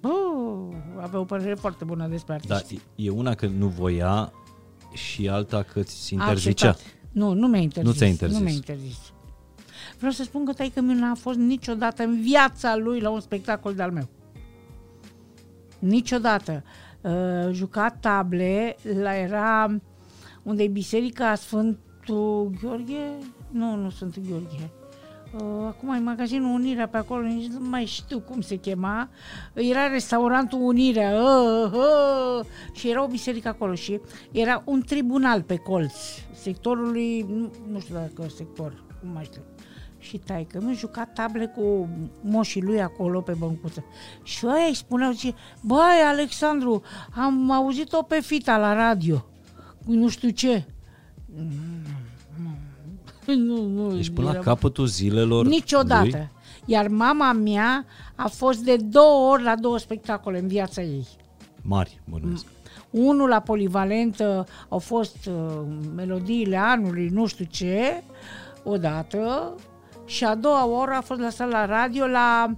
Bă, 0.00 0.08
avea 1.00 1.18
o 1.20 1.24
părere 1.24 1.54
foarte 1.54 1.84
bună 1.84 2.06
despre 2.06 2.40
Da, 2.46 2.54
artiști. 2.54 2.82
e 2.94 3.10
una 3.10 3.34
că 3.34 3.46
nu 3.46 3.66
voia 3.66 4.32
și 4.92 5.28
alta 5.28 5.62
că 5.62 5.82
ți 5.82 6.14
A 6.14 6.22
interzicea. 6.22 6.68
acceptat. 6.68 6.93
Nu, 7.14 7.32
nu 7.32 7.46
mi-a 7.46 7.60
interzis. 7.60 7.92
Nu 7.92 7.98
ți-a 7.98 8.06
interzis. 8.06 8.38
Nu 8.38 8.44
mi-a 8.44 8.52
interzis. 8.52 8.96
Vreau 9.96 10.12
să 10.12 10.22
spun 10.22 10.44
că 10.44 10.52
taică 10.52 10.80
meu 10.80 10.96
n-a 10.96 11.14
fost 11.14 11.38
niciodată 11.38 12.02
în 12.02 12.20
viața 12.20 12.76
lui 12.76 13.00
la 13.00 13.10
un 13.10 13.20
spectacol 13.20 13.74
de-al 13.74 13.90
meu. 13.90 14.08
Niciodată. 15.78 16.64
Uh, 17.00 17.52
juca 17.52 17.90
table, 18.00 18.76
la 19.02 19.16
era 19.16 19.76
unde 20.42 20.62
e 20.62 20.68
biserica 20.68 21.34
Sfântul 21.34 22.50
Gheorghe? 22.60 23.10
Nu, 23.50 23.76
nu 23.76 23.90
Sfântul 23.90 24.22
Gheorghe. 24.28 24.70
Uh, 25.40 25.66
acum 25.66 25.92
e 25.92 25.98
magazinul 25.98 26.54
Unirea 26.54 26.88
pe 26.88 26.96
acolo, 26.96 27.26
nici 27.26 27.50
nu 27.50 27.68
mai 27.68 27.84
știu 27.84 28.20
cum 28.20 28.40
se 28.40 28.56
chema. 28.56 29.08
Era 29.54 29.86
restaurantul 29.86 30.58
Unirea 30.62 31.22
uh, 31.22 31.72
uh, 31.72 32.46
și 32.72 32.90
era 32.90 33.02
o 33.02 33.06
biserică 33.06 33.48
acolo 33.48 33.74
și 33.74 34.00
era 34.32 34.62
un 34.64 34.80
tribunal 34.80 35.42
pe 35.42 35.56
colț 35.56 35.94
sectorului, 36.32 37.20
nu, 37.20 37.50
nu 37.70 37.80
știu 37.80 37.94
dacă 37.94 38.28
sector, 38.36 38.84
nu 39.00 39.10
mai 39.12 39.24
știu. 39.24 39.40
Și 39.98 40.18
taică 40.18 40.60
mi 40.62 40.74
juca 40.74 41.04
table 41.04 41.46
cu 41.46 41.88
moșii 42.20 42.62
lui 42.62 42.82
acolo 42.82 43.20
pe 43.20 43.32
băncuță. 43.38 43.84
Și 44.22 44.46
ăia 44.46 44.66
îi 44.66 44.74
spuneau, 44.74 45.12
zice, 45.12 45.34
băi, 45.62 46.02
Alexandru, 46.06 46.82
am 47.14 47.50
auzit-o 47.50 48.02
pe 48.02 48.20
fita 48.20 48.56
la 48.56 48.74
radio, 48.74 49.26
cu 49.84 49.92
nu 49.92 50.08
știu 50.08 50.28
ce. 50.28 50.66
Nu, 53.26 53.62
nu, 53.66 53.94
Deci 53.94 54.10
până 54.10 54.26
la 54.26 54.32
era- 54.32 54.42
capătul 54.42 54.86
zilelor 54.86 55.46
Niciodată. 55.46 56.04
lui, 56.10 56.28
Iar 56.66 56.88
mama 56.88 57.32
mea 57.32 57.84
a 58.14 58.28
fost 58.28 58.58
de 58.58 58.76
două 58.76 59.30
ori 59.32 59.42
la 59.42 59.54
două 59.56 59.78
spectacole 59.78 60.38
în 60.38 60.46
viața 60.46 60.82
ei. 60.82 61.06
mari, 61.62 62.00
bănuiesc. 62.10 62.44
Unul 62.90 63.28
la 63.28 63.40
polivalentă 63.40 64.46
au 64.68 64.78
fost 64.78 65.16
uh, 65.26 65.60
melodiile 65.96 66.56
anului, 66.56 67.08
nu 67.08 67.26
știu 67.26 67.44
ce, 67.50 68.02
odată, 68.62 69.54
și 70.04 70.24
a 70.24 70.34
doua 70.34 70.66
oră 70.66 70.92
a 70.96 71.00
fost 71.00 71.20
la 71.20 71.30
sala 71.30 71.64
radio 71.66 72.06
la 72.06 72.50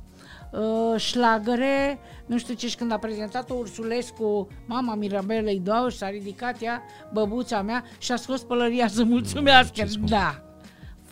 uh, 0.52 1.00
șlagăre, 1.00 1.98
nu 2.26 2.38
știu 2.38 2.54
ce, 2.54 2.68
și 2.68 2.76
când 2.76 2.92
a 2.92 2.96
prezentat-o 2.98 3.54
Ursulescu, 3.54 4.48
mama 4.66 4.94
Mirabelei 4.94 5.60
Doau, 5.64 5.88
și 5.88 5.96
s-a 5.96 6.08
ridicat 6.08 6.62
ea, 6.62 6.82
băbuța 7.12 7.62
mea, 7.62 7.84
și 7.98 8.12
a 8.12 8.16
scos 8.16 8.42
pălăria 8.42 8.88
să 8.88 9.04
mulțumească. 9.04 9.72
ce 9.74 9.84
scump. 9.86 10.08
Da. 10.08 10.40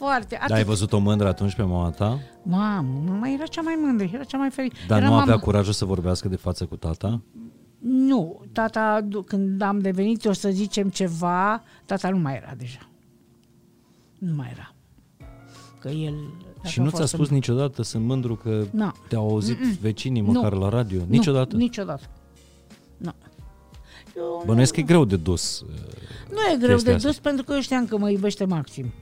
Foarte. 0.04 0.38
Dar 0.49 0.56
ai 0.56 0.64
văzut 0.64 0.92
o 0.92 0.99
mândră 0.99 1.28
atunci 1.28 1.54
pe 1.54 1.62
mama 1.62 1.90
ta? 1.90 2.18
Mamă, 2.42 3.02
mama 3.06 3.28
era 3.28 3.44
cea 3.44 3.61
mai 3.61 3.78
mândră, 3.82 4.08
era 4.12 4.25
cea 4.25 4.38
mai 4.38 4.50
fericită. 4.50 4.80
Dar 4.88 4.99
era 4.99 5.08
nu 5.08 5.14
avea 5.14 5.26
mama. 5.26 5.40
curajul 5.40 5.73
să 5.73 5.84
vorbească 5.84 6.28
de 6.28 6.37
față 6.37 6.64
cu 6.66 6.76
tata? 6.76 7.20
Nu, 7.78 8.40
tata, 8.52 9.00
du- 9.04 9.23
când 9.23 9.61
am 9.62 9.78
devenit, 9.78 10.25
o 10.25 10.32
să 10.32 10.49
zicem 10.50 10.88
ceva, 10.88 11.62
tata 11.84 12.08
nu 12.11 12.18
mai 12.18 12.34
era 12.34 12.52
deja. 12.56 12.88
Nu 14.18 14.34
mai 14.34 14.49
era. 14.52 14.75
Că 15.80 15.88
el... 15.88 16.14
dacă 16.56 16.68
și 16.68 16.80
a 16.80 16.82
nu 16.82 16.88
ți-a 16.88 16.99
fost 16.99 17.12
spus 17.12 17.28
în- 17.28 17.34
niciodată, 17.34 17.82
sunt 17.82 18.04
mândru 18.04 18.34
că 18.37 18.64
Nu. 18.70 18.92
te-au 19.08 19.28
auzit 19.28 19.56
vecinii 19.80 20.20
Nu. 20.23 20.30
măcar 20.32 20.52
la 20.52 20.68
radio? 20.68 21.00
Niciodată? 21.08 21.52
Nu, 21.56 21.58
niciodată. 21.62 22.04
Nu. 22.96 23.12
Eu 24.16 24.42
Bănuiesc 24.46 24.72
că 24.74 24.81
e 24.81 24.83
greu 24.83 25.05
de 25.05 25.16
dus. 25.16 25.61
uh, 25.61 25.68
Nu 26.31 26.38
e 26.55 26.57
greu 26.59 26.68
chestia 26.74 26.90
de 26.90 26.96
asta. 26.96 27.09
dus 27.09 27.18
pentru 27.18 27.44
că 27.44 27.52
eu 27.55 27.61
știam 27.61 27.87
că 27.87 27.98
mă 27.98 28.11
iubește 28.11 28.44
maxim. 28.44 28.92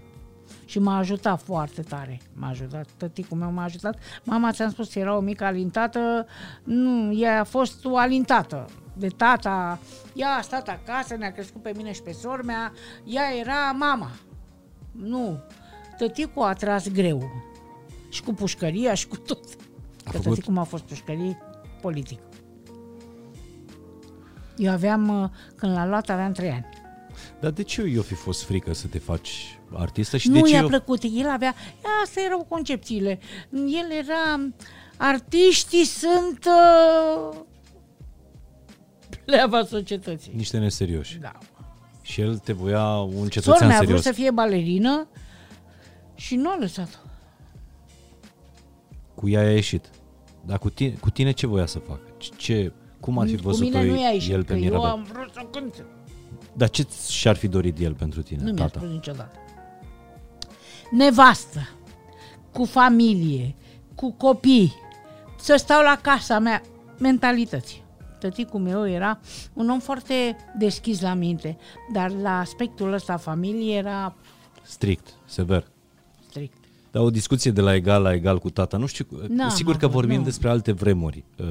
Și 0.65 0.79
m-a 0.79 0.97
ajutat 0.97 1.43
foarte 1.43 1.83
tare. 1.83 2.21
M-a 2.35 2.49
ajutat, 2.49 2.87
tăticul 2.97 3.37
meu 3.37 3.51
m-a 3.53 3.63
ajutat. 3.63 3.99
Mama, 4.25 4.53
ți-am 4.53 4.71
spus, 4.71 4.95
era 4.95 5.17
o 5.17 5.21
mică 5.21 5.45
alintată. 5.45 6.27
Nu, 6.65 7.13
ea 7.19 7.41
a 7.41 7.45
fost 7.45 7.85
o 7.85 7.97
alintată 7.97 8.69
de 8.97 9.09
tata. 9.09 9.79
Ea 10.15 10.29
a 10.29 10.41
stat 10.41 10.69
acasă, 10.69 11.17
ne-a 11.17 11.33
crescut 11.33 11.63
pe 11.63 11.73
mine 11.77 11.93
și 11.93 12.03
pe 12.03 12.13
sora 12.13 12.43
mea. 12.43 12.73
Ea 13.05 13.37
era 13.41 13.73
mama. 13.79 14.11
Nu. 14.93 15.41
Tăticul 15.99 16.43
a 16.43 16.53
tras 16.53 16.89
greu. 16.89 17.31
Și 18.09 18.23
cu 18.23 18.33
pușcăria 18.35 18.95
și 18.95 19.09
cu 19.09 19.17
tot. 19.17 19.45
Că 19.45 20.11
făcut- 20.11 20.23
tăticul 20.23 20.53
m-a 20.53 20.63
fost 20.63 20.83
pușcărie 20.83 21.39
politic. 21.81 22.21
Eu 24.57 24.73
aveam, 24.73 25.23
uh, 25.23 25.29
când 25.57 25.73
l-a 25.73 25.87
luat, 25.87 26.09
aveam 26.11 26.33
trei 26.33 26.51
ani. 26.51 26.67
Dar 27.41 27.51
de 27.51 27.63
ce 27.63 27.83
i-o 27.83 28.03
fi 28.03 28.15
fost 28.15 28.43
frică 28.45 28.73
să 28.75 28.87
te 28.87 28.99
faci 28.99 29.59
artistă 29.73 30.17
și 30.17 30.29
nu 30.29 30.35
de 30.35 30.41
ce 30.41 30.55
i-a 30.55 30.61
eu... 30.61 30.67
plăcut. 30.67 31.03
El 31.03 31.29
avea... 31.29 31.55
Asta 32.05 32.21
erau 32.21 32.47
concepțiile. 32.49 33.19
El 33.53 33.91
era... 33.99 34.49
Artiștii 34.97 35.85
sunt... 35.85 36.45
Uh, 36.47 37.37
pleava 39.25 39.65
societății. 39.65 40.33
niște 40.37 40.59
neserioși? 40.59 41.19
Da. 41.19 41.33
Și 42.03 42.21
el 42.21 42.39
te 42.39 42.53
voia 42.53 42.87
un 42.97 43.11
Sora 43.13 43.29
cetățean 43.29 43.69
mea 43.69 43.77
a 43.79 43.83
vrut 43.83 43.87
serios. 43.87 44.03
să 44.03 44.13
fie 44.13 44.31
balerină 44.31 45.09
și 46.15 46.37
nu 46.37 46.49
a 46.51 46.57
lăsat. 46.61 47.03
Cu 49.15 49.29
ea 49.29 49.41
a 49.41 49.51
ieșit. 49.51 49.91
Dar 50.47 50.59
cu 50.59 50.71
tine, 50.71 50.91
cu 51.01 51.11
tine 51.11 51.31
ce 51.31 51.47
voia 51.47 51.67
să 51.67 51.79
facă? 51.79 52.01
Ce- 52.19 52.31
Ce, 52.37 52.73
cum 53.01 53.19
ar 53.19 53.27
fi 53.29 53.37
Cu 53.37 53.43
văzut-o 53.43 53.79
mine 53.79 53.91
nu 53.91 54.01
i-a 54.01 54.09
ieșit, 54.09 54.33
el 54.33 54.45
că 54.45 54.53
pe 54.53 54.59
eu 54.59 54.65
Mirabel? 54.65 54.89
am 54.91 55.03
vrut 55.13 55.33
să 55.33 55.47
cânt. 55.53 55.85
Dar 56.53 56.71
ce 56.71 56.87
și-ar 57.09 57.37
fi 57.37 57.49
dorit 57.49 57.79
el 57.79 57.95
pentru 57.95 58.23
tine, 58.23 58.43
Nu 58.43 58.53
mi-a 58.53 58.65
tata? 58.65 58.79
spus 58.79 58.91
niciodată. 58.93 59.37
Nevastă, 60.91 61.69
cu 62.53 62.65
familie, 62.65 63.55
cu 63.95 64.13
copii, 64.13 64.73
să 65.39 65.55
stau 65.57 65.83
la 65.83 65.99
casa 66.03 66.39
mea, 66.39 66.63
mentalități. 66.99 67.83
Tăticul 68.19 68.61
meu 68.61 68.89
era 68.89 69.19
un 69.53 69.69
om 69.71 69.81
foarte 69.81 70.37
deschis 70.59 71.01
la 71.01 71.15
minte, 71.15 71.57
dar 71.93 72.11
la 72.11 72.39
aspectul 72.39 72.93
ăsta 72.93 73.17
familie 73.17 73.77
era 73.77 74.15
Strict, 74.63 75.07
sever. 75.25 75.65
strict. 76.29 76.57
Dar 76.91 77.03
o 77.03 77.11
discuție 77.11 77.51
de 77.51 77.61
la 77.61 77.75
egal 77.75 78.03
la 78.03 78.13
egal 78.13 78.39
cu 78.39 78.51
tata, 78.51 78.77
nu 78.77 78.87
știu, 78.87 79.07
N-am 79.29 79.49
sigur 79.49 79.77
că 79.77 79.85
avut, 79.85 79.97
vorbim 79.97 80.19
nu. 80.19 80.25
despre 80.25 80.49
alte 80.49 80.73
vremuri. 80.73 81.25
Uh, 81.39 81.47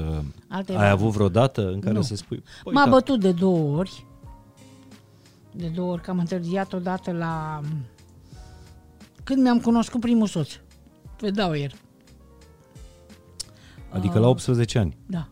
Alte 0.48 0.72
ai 0.72 0.76
vremuri. 0.76 0.86
avut 0.86 1.10
vreodată 1.12 1.68
în 1.72 1.80
care 1.80 1.94
Nu. 1.94 2.02
să 2.02 2.16
spui, 2.16 2.42
păi, 2.64 2.72
M-a 2.72 2.84
da, 2.84 2.90
bătut 2.90 3.20
de 3.20 3.32
două 3.32 3.76
ori. 3.78 4.04
De 5.52 5.68
două 5.68 5.92
ori, 5.92 6.02
că 6.02 6.10
am 6.10 6.18
întârziat 6.18 6.72
odată 6.72 7.12
la... 7.12 7.60
Când 9.24 9.42
mi-am 9.42 9.60
cunoscut 9.60 10.00
primul 10.00 10.26
soț. 10.26 10.52
Pe 11.16 11.30
Dauer. 11.30 11.72
adică 13.90 14.18
la 14.18 14.28
18 14.28 14.78
ani. 14.78 14.96
Da. 15.06 15.26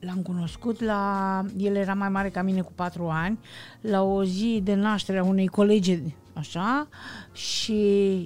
L-am 0.00 0.22
cunoscut 0.22 0.80
la... 0.80 1.44
El 1.56 1.76
era 1.76 1.94
mai 1.94 2.08
mare 2.08 2.28
ca 2.28 2.42
mine 2.42 2.60
cu 2.60 2.72
patru 2.74 3.08
ani, 3.08 3.38
la 3.80 4.02
o 4.02 4.24
zi 4.24 4.60
de 4.64 4.74
naștere 4.74 5.18
a 5.18 5.24
unei 5.24 5.46
colege, 5.46 6.00
așa, 6.32 6.88
și 7.32 7.74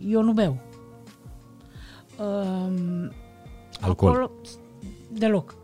eu 0.06 0.22
nu 0.22 0.32
beau. 0.32 0.58
Um, 2.18 3.12
Alcool. 3.80 4.10
Acolo, 4.12 4.30
deloc. 5.12 5.54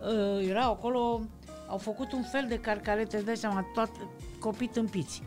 Uh, 0.00 0.48
erau 0.48 0.72
acolo, 0.72 1.20
au 1.68 1.78
făcut 1.78 2.12
un 2.12 2.22
fel 2.22 2.46
de 2.48 2.58
carcarete, 2.58 3.16
îți 3.16 3.24
dai 3.24 3.36
seama, 3.36 3.64
tot 3.74 3.90
copii 4.44 4.68
tâmpiți. 4.68 5.22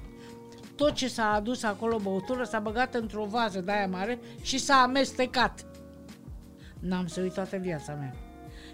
Tot 0.76 0.94
ce 0.94 1.08
s-a 1.08 1.32
adus 1.32 1.64
acolo, 1.64 1.98
băutură, 1.98 2.44
s-a 2.44 2.60
băgat 2.60 2.94
într-o 2.94 3.26
vază 3.26 3.60
de 3.60 3.72
aia 3.72 3.88
mare 3.88 4.20
și 4.42 4.58
s-a 4.58 4.76
amestecat. 4.76 5.66
N-am 6.80 7.08
să 7.08 7.22
uit 7.22 7.34
toată 7.34 7.58
viața 7.58 7.94
mea. 7.94 8.16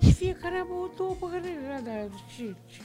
Și 0.01 0.13
fiecare 0.13 0.55
a 0.57 0.65
băut 0.67 0.95
două 0.95 1.15
păhărele 1.19 1.81
de 1.83 2.09
și, 2.33 2.55
și... 2.67 2.81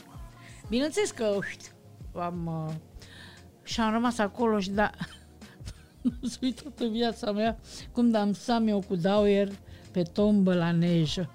Bineînțeles 0.69 1.11
că, 1.11 1.25
uite, 1.25 1.69
am... 2.13 2.65
Uh, 2.67 2.73
și 3.63 3.79
am 3.79 3.91
rămas 3.91 4.17
acolo 4.17 4.59
și 4.59 4.69
da... 4.69 4.89
Nu 6.21 6.27
să 6.27 6.37
uit 6.41 6.61
toată 6.61 6.85
viața 6.85 7.31
mea 7.31 7.59
cum 7.91 8.09
dansam 8.09 8.67
eu 8.67 8.83
cu 8.87 8.95
Dauer 8.95 9.51
pe 9.91 10.01
tombă 10.01 10.55
la 10.55 10.71
nejă. 10.71 11.33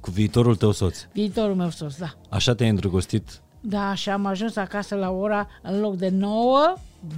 Cu 0.00 0.10
viitorul 0.10 0.56
tău 0.56 0.72
soț. 0.72 1.06
Viitorul 1.12 1.54
meu 1.54 1.70
sos, 1.70 1.96
da. 1.96 2.14
Așa 2.30 2.54
te-ai 2.54 2.68
îndrăgostit 2.68 3.42
Da, 3.60 3.94
și 3.94 4.10
am 4.10 4.26
ajuns 4.26 4.56
acasă 4.56 4.94
la 4.94 5.10
ora, 5.10 5.48
în 5.62 5.80
loc 5.80 5.96
de 5.96 6.08
9, 6.08 6.74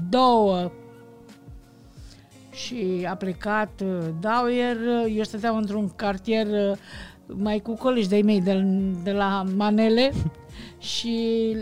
2. 0.08 0.70
Și 2.52 3.06
a 3.08 3.14
plecat 3.14 3.80
uh, 3.84 4.08
Dauer, 4.20 4.76
uh, 4.76 5.14
eu 5.16 5.22
stăteam 5.22 5.56
într-un 5.56 5.90
cartier 5.96 6.46
uh, 6.46 6.76
mai 7.26 7.58
cu 7.58 7.74
colegi 7.74 8.08
de-ai 8.08 8.22
mei 8.22 8.40
de, 8.40 8.64
de 9.02 9.12
la 9.12 9.44
Manele 9.56 10.12
și 10.94 11.56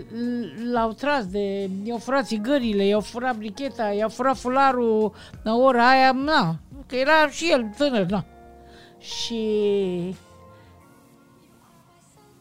l-au 0.72 0.92
tras 0.92 1.26
de... 1.26 1.70
i-au 1.84 1.98
furat 1.98 2.26
țigările, 2.26 2.84
i-au 2.84 3.00
furat 3.00 3.36
bricheta, 3.36 3.92
i-au 3.92 4.08
furat 4.08 4.36
fularul 4.36 5.12
la 5.42 5.56
ora 5.56 5.90
aia, 5.90 6.12
na, 6.12 6.56
că 6.86 6.96
era 6.96 7.28
și 7.30 7.50
el 7.50 7.70
tânăr, 7.76 8.06
na. 8.06 8.24
Și 8.98 9.44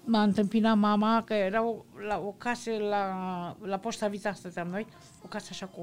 m-a 0.08 0.22
întâmpinat 0.22 0.78
mama, 0.78 1.24
că 1.24 1.34
era 1.34 1.68
o, 1.68 1.84
la 2.08 2.18
o 2.18 2.32
casă 2.32 2.72
la, 2.90 3.58
la 3.62 3.78
Poșta 3.78 4.08
Vita, 4.08 4.34
stăteam 4.34 4.68
noi, 4.68 4.88
o 5.24 5.28
casă 5.28 5.48
așa 5.52 5.66
cu 5.66 5.82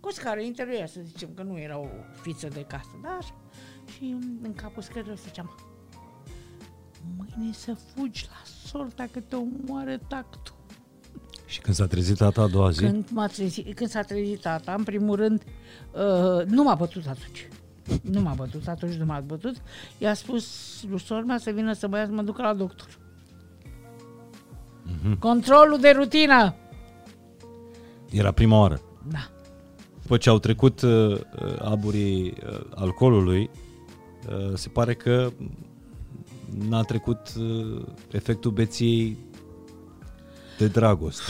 cu 0.00 0.08
o 0.08 0.12
scară 0.12 0.40
interioară, 0.40 0.86
să 0.86 1.00
zicem, 1.04 1.28
că 1.34 1.42
nu 1.42 1.58
era 1.58 1.78
o 1.78 1.86
fiță 2.22 2.48
de 2.48 2.64
casă, 2.68 2.90
da? 3.02 3.18
Și 3.92 4.16
în 4.42 4.54
capul 4.54 4.82
scărilor 4.82 5.16
făceam 5.16 5.54
mâine 7.16 7.52
să 7.52 7.74
fugi 7.74 8.26
la 8.28 8.42
sorta 8.68 9.06
că 9.12 9.20
te 9.20 9.36
omoară 9.36 9.98
tactul. 10.08 10.54
Și 11.46 11.60
când 11.60 11.76
s-a 11.76 11.86
trezit 11.86 12.16
tata 12.16 12.42
a 12.42 12.46
doua 12.46 12.70
zi? 12.70 12.80
Când, 12.80 13.08
m-a 13.10 13.26
trezit, 13.26 13.74
când 13.74 13.90
s-a 13.90 14.02
trezit 14.02 14.40
tata, 14.40 14.74
în 14.74 14.84
primul 14.84 15.16
rând, 15.16 15.42
uh, 15.92 16.46
nu 16.46 16.62
m-a 16.62 16.74
bătut 16.74 17.06
atunci. 17.06 17.48
Nu 18.02 18.20
m-a 18.20 18.32
bătut, 18.32 18.68
atunci 18.68 18.94
nu 18.94 19.04
m-a 19.04 19.20
bătut. 19.20 19.54
I-a 19.98 20.14
spus 20.14 20.46
lui 20.88 21.00
sorma 21.00 21.38
să 21.38 21.50
vină 21.50 21.72
să 21.72 21.88
mă 21.88 21.96
ia 21.96 22.06
să 22.06 22.12
mă 22.12 22.22
duc 22.22 22.38
la 22.38 22.54
doctor. 22.54 22.88
Mm-hmm. 24.86 25.18
Controlul 25.18 25.80
de 25.80 25.90
rutină. 25.90 26.54
Era 28.10 28.32
prima 28.32 28.58
oară. 28.58 28.80
Da. 29.08 29.28
După 30.02 30.16
ce 30.16 30.28
au 30.28 30.38
trecut 30.38 30.82
uh, 30.82 31.20
aburii 31.58 32.34
uh, 32.46 32.60
alcoolului, 32.74 33.50
uh, 34.28 34.52
se 34.54 34.68
pare 34.68 34.94
că 34.94 35.32
n-a 36.68 36.82
trecut 36.82 37.32
uh, 37.38 37.82
efectul 38.10 38.50
beției 38.50 39.16
de 40.58 40.66
dragoste. 40.66 41.22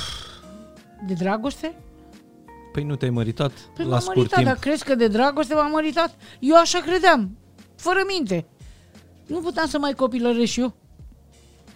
De 1.07 1.15
dragoste? 1.15 1.75
Păi 2.73 2.83
nu 2.83 2.97
te-ai 2.97 3.11
măritat 3.11 3.53
păi 3.53 3.85
la 3.85 3.99
scurt 3.99 4.17
măritat, 4.17 4.39
timp? 4.39 4.49
Dar 4.49 4.59
crezi 4.59 4.85
că 4.85 4.95
de 4.95 5.09
dragoste 5.09 5.55
m-am 5.55 5.71
măritat? 5.71 6.17
Eu 6.39 6.57
așa 6.57 6.79
credeam, 6.79 7.37
fără 7.77 8.01
minte. 8.07 8.47
Nu 9.27 9.39
puteam 9.41 9.67
să 9.67 9.79
mai 9.79 9.93
copilăresc 9.93 10.57
eu. 10.57 10.75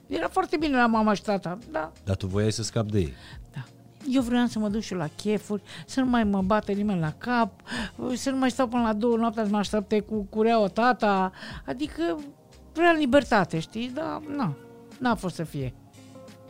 Era 0.07 0.29
foarte 0.29 0.57
bine 0.57 0.77
la 0.77 0.87
mama 0.87 1.15
și 1.15 1.23
tata, 1.23 1.59
da. 1.71 1.93
Dar 2.05 2.17
tu 2.17 2.27
voiai 2.27 2.53
să 2.53 2.63
scapi 2.63 2.91
de 2.91 2.99
ei. 2.99 3.13
Da. 3.53 3.65
Eu 4.11 4.23
vreau 4.23 4.47
să 4.47 4.59
mă 4.59 4.69
duc 4.69 4.81
și 4.81 4.95
la 4.95 5.07
chefuri, 5.17 5.63
să 5.87 6.01
nu 6.01 6.07
mai 6.07 6.25
mă 6.25 6.43
bate 6.43 6.73
nimeni 6.73 7.01
la 7.01 7.13
cap, 7.19 7.61
să 8.15 8.31
nu 8.31 8.37
mai 8.37 8.51
stau 8.51 8.69
până 8.69 8.83
la 8.83 8.93
două 8.93 9.17
noaptea 9.17 9.45
să 9.45 9.51
mă 9.51 9.57
aștepte 9.57 10.01
cu 10.01 10.27
cureaua 10.31 10.69
tata. 10.69 11.33
Adică 11.67 12.19
vrea 12.73 12.93
libertate, 12.93 13.59
știi? 13.59 13.91
Dar 13.95 14.23
nu, 14.37 14.57
n-a 14.99 15.15
fost 15.15 15.35
să 15.35 15.45
fie. 15.45 15.75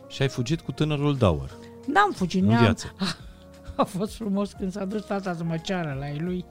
Și 0.07 0.21
ai 0.21 0.27
fugit 0.27 0.61
cu 0.61 0.71
tânărul 0.71 1.17
Dauer. 1.17 1.49
N-am 1.85 2.11
fugit, 2.11 2.41
în 2.41 2.47
neam. 2.47 2.61
viață. 2.61 2.93
A, 3.75 3.81
a 3.81 3.83
fost 3.83 4.15
frumos 4.15 4.51
când 4.51 4.71
s-a 4.71 4.85
dus 4.85 5.05
tata 5.05 5.33
să 5.33 5.43
mă 5.43 5.57
ceară 5.57 5.95
la 5.99 6.09
ei 6.09 6.19
lui. 6.19 6.45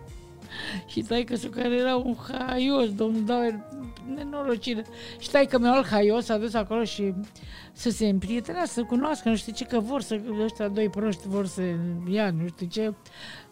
și 0.90 1.00
tai 1.00 1.24
că 1.24 1.34
care 1.34 1.74
era 1.74 1.96
un 1.96 2.16
haios, 2.28 2.94
domnul 2.94 3.24
Dauer, 3.24 3.60
nenorocire. 4.14 4.84
Și 5.18 5.30
tai 5.30 5.46
că 5.46 5.58
mi-a 5.58 5.84
haios, 5.90 6.24
s-a 6.24 6.38
dus 6.38 6.54
acolo 6.54 6.84
și 6.84 7.14
să 7.72 7.90
se 7.90 8.08
împrietenească, 8.08 8.80
să 8.80 8.84
cunoască, 8.84 9.28
nu 9.28 9.36
știu 9.36 9.52
ce, 9.52 9.64
că 9.64 9.80
vor 9.80 10.02
să, 10.02 10.20
ăștia 10.42 10.68
doi 10.68 10.88
proști 10.88 11.28
vor 11.28 11.46
să 11.46 11.62
ia, 12.08 12.30
nu 12.30 12.46
știu 12.46 12.66
ce. 12.66 12.94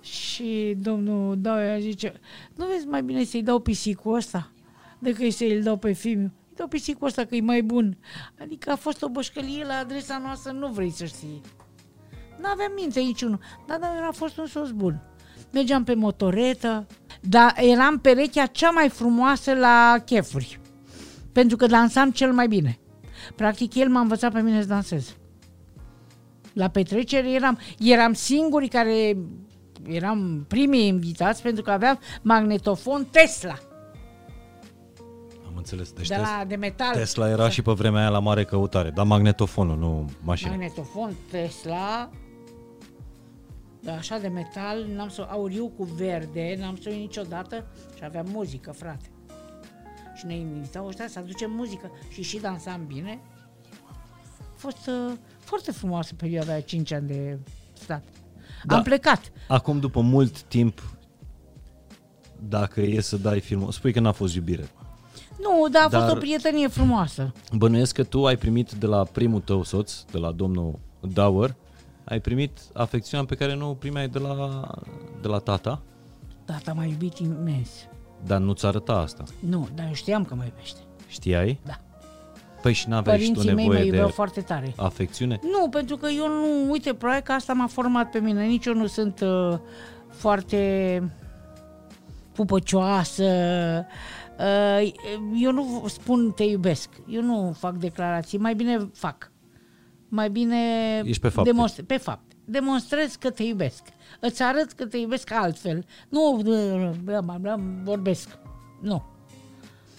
Și 0.00 0.76
domnul 0.78 1.40
Dauer 1.40 1.80
zice, 1.80 2.12
nu 2.54 2.66
vezi 2.66 2.86
mai 2.86 3.02
bine 3.02 3.24
să-i 3.24 3.42
dau 3.42 3.58
pisicul 3.58 4.14
ăsta? 4.14 4.52
decât 4.98 5.32
să 5.32 5.44
îl 5.44 5.62
dau 5.62 5.76
pe 5.76 5.92
film. 5.92 6.22
Îi 6.22 6.54
dau 6.54 6.66
pisicul 6.66 7.06
ăsta 7.06 7.24
că 7.24 7.34
e 7.34 7.40
mai 7.40 7.62
bun. 7.62 7.98
Adică 8.40 8.70
a 8.70 8.76
fost 8.76 9.02
o 9.02 9.08
bășcălie 9.08 9.64
la 9.64 9.74
adresa 9.74 10.18
noastră, 10.18 10.52
nu 10.52 10.68
vrei 10.68 10.90
să 10.90 11.04
știi. 11.04 11.40
Nu 12.40 12.48
aveam 12.52 12.72
minte 12.74 13.00
niciunul, 13.00 13.38
dar 13.66 13.78
dar 13.78 13.90
a 14.08 14.12
fost 14.12 14.38
un 14.38 14.46
sos 14.46 14.70
bun. 14.70 15.02
Mergeam 15.52 15.84
pe 15.84 15.94
motoretă, 15.94 16.86
dar 17.20 17.54
eram 17.56 17.98
perechea 17.98 18.46
cea 18.46 18.70
mai 18.70 18.88
frumoasă 18.88 19.54
la 19.54 19.96
chefuri. 20.04 20.60
Pentru 21.32 21.56
că 21.56 21.66
dansam 21.66 22.10
cel 22.10 22.32
mai 22.32 22.48
bine. 22.48 22.78
Practic, 23.36 23.74
el 23.74 23.88
m-a 23.88 24.00
învățat 24.00 24.32
pe 24.32 24.40
mine 24.40 24.60
să 24.60 24.66
dansez. 24.66 25.16
La 26.52 26.68
petrecere 26.68 27.32
eram, 27.32 27.58
eram 27.78 28.12
singurii 28.12 28.68
care 28.68 29.16
eram 29.86 30.44
primii 30.48 30.86
invitați 30.86 31.42
pentru 31.42 31.62
că 31.62 31.70
aveam 31.70 31.98
magnetofon 32.22 33.06
Tesla 33.10 33.58
înțeles. 35.72 35.92
Deci 35.92 36.08
de, 36.08 36.16
la, 36.16 36.44
de 36.46 36.56
metal. 36.56 36.94
Tesla 36.94 37.28
era 37.28 37.48
și 37.48 37.62
pe 37.62 37.72
vremea 37.72 38.00
aia 38.00 38.08
la 38.08 38.18
mare 38.18 38.44
căutare, 38.44 38.90
dar 38.90 39.06
magnetofonul, 39.06 39.78
nu 39.78 40.10
mașina. 40.22 40.50
Magnetofon, 40.50 41.14
Tesla, 41.30 41.74
da, 41.74 42.10
așa 43.86 44.18
de 44.18 44.28
metal, 44.28 44.86
n-am 44.94 45.08
să 45.08 45.26
auriu 45.30 45.68
cu 45.68 45.84
verde, 45.84 46.56
n-am 46.60 46.78
să 46.82 46.88
niciodată 46.88 47.66
și 47.96 48.04
aveam 48.04 48.26
muzică, 48.32 48.72
frate. 48.72 49.10
Și 50.14 50.26
ne 50.26 50.36
invitau 50.36 50.86
ăștia 50.86 51.08
să 51.08 51.18
aducem 51.18 51.50
muzică 51.50 51.90
și 52.08 52.22
și 52.22 52.38
dansam 52.38 52.86
bine. 52.86 53.20
A 53.88 54.54
fost 54.56 54.86
uh, 54.86 55.12
foarte 55.38 55.72
frumoasă 55.72 56.14
perioada 56.14 56.52
aia, 56.52 56.60
5 56.60 56.92
ani 56.92 57.06
de 57.06 57.38
stat. 57.72 58.02
Da. 58.64 58.76
Am 58.76 58.82
plecat. 58.82 59.32
Acum, 59.48 59.78
după 59.78 60.00
mult 60.00 60.42
timp, 60.42 60.96
dacă 62.48 62.80
e 62.80 63.00
să 63.00 63.16
dai 63.16 63.40
filmul, 63.40 63.72
spui 63.72 63.92
că 63.92 64.00
n-a 64.00 64.12
fost 64.12 64.34
iubire. 64.34 64.68
Nu, 65.40 65.68
dar 65.68 65.84
a 65.84 65.88
Dar 65.88 66.00
fost 66.00 66.14
o 66.14 66.18
prietenie 66.18 66.68
frumoasă. 66.68 67.32
Bănuiesc 67.52 67.94
că 67.94 68.04
tu 68.04 68.26
ai 68.26 68.36
primit 68.36 68.72
de 68.72 68.86
la 68.86 69.04
primul 69.04 69.40
tău 69.40 69.62
soț, 69.62 70.02
de 70.10 70.18
la 70.18 70.32
domnul 70.32 70.78
Dauer, 71.00 71.56
ai 72.08 72.20
primit 72.20 72.58
afecțiunea 72.72 73.26
pe 73.26 73.34
care 73.34 73.54
nu 73.54 73.68
o 73.68 73.74
primeai 73.74 74.08
de 74.08 74.18
la, 74.18 74.68
de 75.22 75.28
la 75.28 75.38
tata? 75.38 75.82
Tata 76.44 76.72
m-a 76.72 76.84
iubit 76.84 77.18
imens. 77.18 77.70
Dar 78.26 78.38
nu-ți 78.38 78.66
arăta 78.66 78.92
asta? 78.92 79.24
Nu, 79.40 79.68
dar 79.74 79.86
eu 79.86 79.92
știam 79.92 80.24
că 80.24 80.34
mă 80.34 80.44
iubește. 80.44 80.80
Știai? 81.06 81.60
Da. 81.66 81.80
Păi 82.62 82.72
și 82.72 82.88
n-aveai 82.88 83.20
și 83.20 83.32
tu 83.32 83.42
nevoie 83.42 83.68
mei 83.68 83.90
mă 83.90 83.96
de 83.96 84.12
foarte 84.12 84.40
tare. 84.40 84.72
afecțiune? 84.76 85.40
Nu, 85.42 85.68
pentru 85.68 85.96
că 85.96 86.08
eu 86.08 86.28
nu, 86.28 86.70
uite, 86.70 86.94
probabil 86.94 87.22
că 87.22 87.32
asta 87.32 87.52
m-a 87.52 87.66
format 87.66 88.10
pe 88.10 88.18
mine. 88.18 88.44
Nici 88.46 88.66
eu 88.66 88.74
nu 88.74 88.86
sunt 88.86 89.20
uh, 89.20 89.58
foarte 90.08 91.02
pupăcioasă, 92.32 93.24
Uh, 94.38 94.92
eu 95.40 95.52
nu 95.52 95.84
spun 95.88 96.32
te 96.32 96.42
iubesc, 96.42 96.88
eu 97.08 97.22
nu 97.22 97.54
fac 97.58 97.74
declarații, 97.74 98.38
mai 98.38 98.54
bine 98.54 98.90
fac. 98.92 99.30
Mai 100.08 100.30
bine 100.30 100.56
Ești 101.04 101.20
pe 101.20 101.28
fapte. 101.28 101.50
Demonstre, 101.50 101.82
pe 101.82 101.96
fapt. 101.96 102.32
Demonstrez 102.44 103.14
că 103.14 103.30
te 103.30 103.42
iubesc. 103.42 103.82
Îți 104.20 104.42
arăt 104.42 104.72
că 104.72 104.86
te 104.86 104.96
iubesc 104.96 105.32
altfel. 105.32 105.84
Nu 106.08 106.42
vorbesc. 107.84 108.38
Nu. 108.80 109.04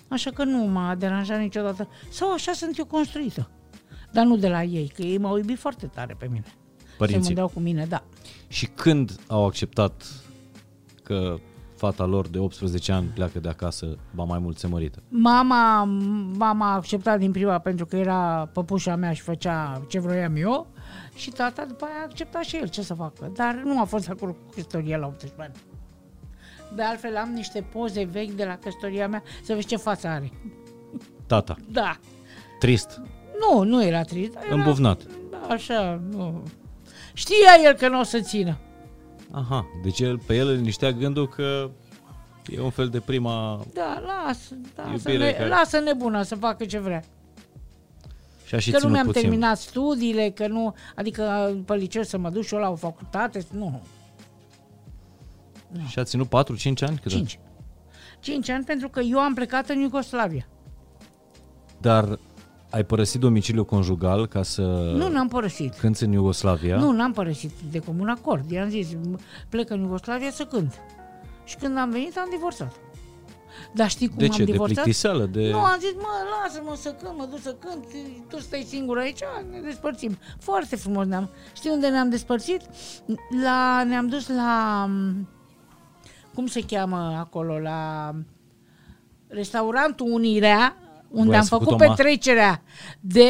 Așa 0.08 0.32
că 0.32 0.44
nu 0.44 0.58
m-a 0.58 0.96
deranjat 0.96 1.40
niciodată. 1.40 1.88
Sau 2.10 2.32
așa 2.32 2.52
sunt 2.52 2.78
eu 2.78 2.86
construită. 2.86 3.50
Dar 4.12 4.26
nu 4.26 4.38
de 4.38 4.48
la 4.48 4.64
ei, 4.64 4.92
că 4.96 5.02
ei 5.02 5.18
m-au 5.18 5.38
iubit 5.38 5.58
foarte 5.58 5.86
tare 5.86 6.16
pe 6.20 6.28
mine. 6.32 6.54
Părinții. 6.98 7.22
Se 7.22 7.28
mândeau 7.28 7.48
cu 7.48 7.60
mine, 7.60 7.86
da. 7.86 8.04
Și 8.48 8.66
când 8.66 9.20
au 9.28 9.46
acceptat 9.46 10.04
că 11.04 11.40
fata 11.80 12.06
lor 12.06 12.28
de 12.28 12.40
18 12.40 12.92
ani 12.92 13.08
pleacă 13.08 13.40
de 13.40 13.50
acasă, 13.50 13.98
ba 14.12 14.24
mai 14.24 14.40
mult 14.40 14.58
se 14.58 14.68
mărită. 14.68 15.04
Mama, 15.10 15.84
mama 16.38 16.72
a 16.72 16.76
acceptat 16.76 17.20
din 17.20 17.32
prima 17.32 17.60
pentru 17.60 17.86
că 17.86 17.96
era 17.96 18.50
păpușa 18.54 18.96
mea 18.96 19.14
și 19.14 19.22
făcea 19.22 19.82
ce 19.88 20.00
vroiam 20.00 20.36
eu 20.36 20.68
și 21.16 21.30
tata 21.30 21.66
după 21.66 21.86
aia 21.86 22.00
a 22.00 22.04
acceptat 22.04 22.44
și 22.44 22.56
el 22.56 22.68
ce 22.68 22.82
să 22.82 22.94
facă. 22.94 23.32
Dar 23.36 23.62
nu 23.64 23.82
a 23.82 23.84
fost 23.84 24.10
acolo 24.10 24.32
cu 24.32 24.54
căsătoria 24.56 24.98
la 24.98 25.06
18 25.06 25.42
ani. 25.42 25.54
De 26.76 26.84
altfel 26.84 27.18
am 27.18 27.30
niște 27.30 27.62
poze 27.72 28.04
vechi 28.04 28.32
de 28.32 28.46
la 28.46 28.58
căsătoria 28.58 29.08
mea 29.08 29.24
să 29.44 29.54
vezi 29.54 29.68
ce 29.68 29.76
față 29.76 30.08
are. 30.08 30.32
Tata. 31.28 31.56
Da. 31.72 31.98
Trist. 32.60 33.02
Nu, 33.40 33.64
nu 33.64 33.84
era 33.84 34.02
trist. 34.02 34.38
Era, 34.46 34.56
Îmbuvnat. 34.56 35.02
Da, 35.32 35.54
așa, 35.54 36.02
nu. 36.10 36.44
Știa 37.14 37.56
el 37.64 37.74
că 37.74 37.88
nu 37.88 38.00
o 38.00 38.04
să 38.04 38.20
țină. 38.20 38.58
Aha, 39.32 39.66
deci 39.84 40.00
el, 40.00 40.20
pe 40.20 40.36
el 40.36 40.48
îl 40.48 40.56
liniștea 40.56 40.92
gândul 40.92 41.28
că 41.28 41.70
e 42.46 42.62
un 42.62 42.70
fel 42.70 42.90
de 42.90 43.00
prima 43.00 43.66
Da, 43.74 44.04
lasă, 44.06 44.56
lasă, 44.76 44.90
iubire 44.92 45.18
ne, 45.26 45.32
care... 45.32 45.48
lasă 45.48 45.80
nebuna 45.80 46.24
să 46.24 46.36
facă 46.36 46.66
ce 46.66 46.80
vrea. 46.80 47.04
Și 48.46 48.56
a 48.56 48.60
și 48.60 48.72
că 48.72 48.80
nu 48.84 48.90
mi-am 48.90 49.06
puțin. 49.06 49.22
terminat 49.22 49.58
studiile, 49.58 50.30
că 50.30 50.48
nu, 50.48 50.76
adică 50.96 51.54
pe 51.66 51.76
liceu 51.76 52.04
să 52.04 52.18
mă 52.18 52.30
duc 52.30 52.44
și 52.44 52.54
eu 52.54 52.60
la 52.60 52.70
o 52.70 52.76
facultate, 52.76 53.46
nu. 53.52 53.82
nu. 55.72 55.86
Și 55.88 56.00
a 56.00 56.04
ținut 56.04 56.28
4-5 56.28 56.30
ani? 56.80 57.00
Cât 57.02 57.12
5. 57.12 57.40
5 58.20 58.50
ani 58.50 58.64
pentru 58.64 58.90
că 58.90 59.00
eu 59.00 59.20
am 59.20 59.34
plecat 59.34 59.70
în 59.70 59.80
Iugoslavia. 59.80 60.48
Dar 61.82 62.20
ai 62.70 62.84
părăsit 62.84 63.20
domiciliul 63.20 63.66
conjugal 63.66 64.28
ca 64.28 64.44
să... 64.44 64.62
Nu, 64.96 65.10
n-am 65.10 65.28
părăsit. 65.28 65.74
Cânți 65.74 66.04
în 66.04 66.12
Iugoslavia? 66.12 66.78
Nu, 66.78 66.92
n-am 66.92 67.12
părăsit 67.12 67.52
de 67.72 67.80
comun 67.80 68.08
acord. 68.08 68.52
I-am 68.52 68.70
zis, 68.70 68.88
plec 69.50 69.70
în 69.70 69.82
Iugoslavia 69.82 70.32
să 70.32 70.44
cânt. 70.46 70.74
Și 71.44 71.56
când 71.56 71.78
am 71.78 71.90
venit, 71.90 72.18
am 72.18 72.28
divorțat. 72.30 72.74
Dar 73.74 73.90
știi 73.90 74.08
cum 74.08 74.18
De 74.18 74.26
am 74.26 74.32
ce? 74.32 74.44
De 74.44 74.52
divorțat? 74.52 74.76
plictiseală? 74.76 75.26
De... 75.26 75.50
Nu, 75.52 75.58
am 75.58 75.78
zis, 75.80 75.94
mă, 75.96 76.08
lasă-mă 76.44 76.76
să 76.76 76.96
cânt, 77.02 77.18
mă 77.18 77.28
duc 77.30 77.40
să 77.40 77.56
cânt, 77.60 77.86
tu 78.28 78.40
stai 78.40 78.66
singur 78.68 78.98
aici, 78.98 79.20
ne 79.52 79.60
despărțim. 79.60 80.18
Foarte 80.40 80.76
frumos 80.76 81.06
ne-am... 81.06 81.30
Știi 81.56 81.70
unde 81.70 81.88
ne-am 81.88 82.10
despărțit? 82.10 82.62
La, 83.44 83.84
ne-am 83.84 84.08
dus 84.08 84.28
la... 84.28 84.86
Cum 86.34 86.48
se 86.48 86.64
cheamă 86.68 87.16
acolo? 87.18 87.60
La 87.60 88.12
restaurantul 89.28 90.12
Unirea, 90.12 90.76
unde 91.12 91.26
Voi 91.26 91.34
am 91.36 91.40
ați 91.42 91.50
făcut 91.50 91.68
făcut 91.68 91.82
o 91.82 91.86
ma- 91.86 91.96
petrecerea 91.96 92.62
de 93.00 93.30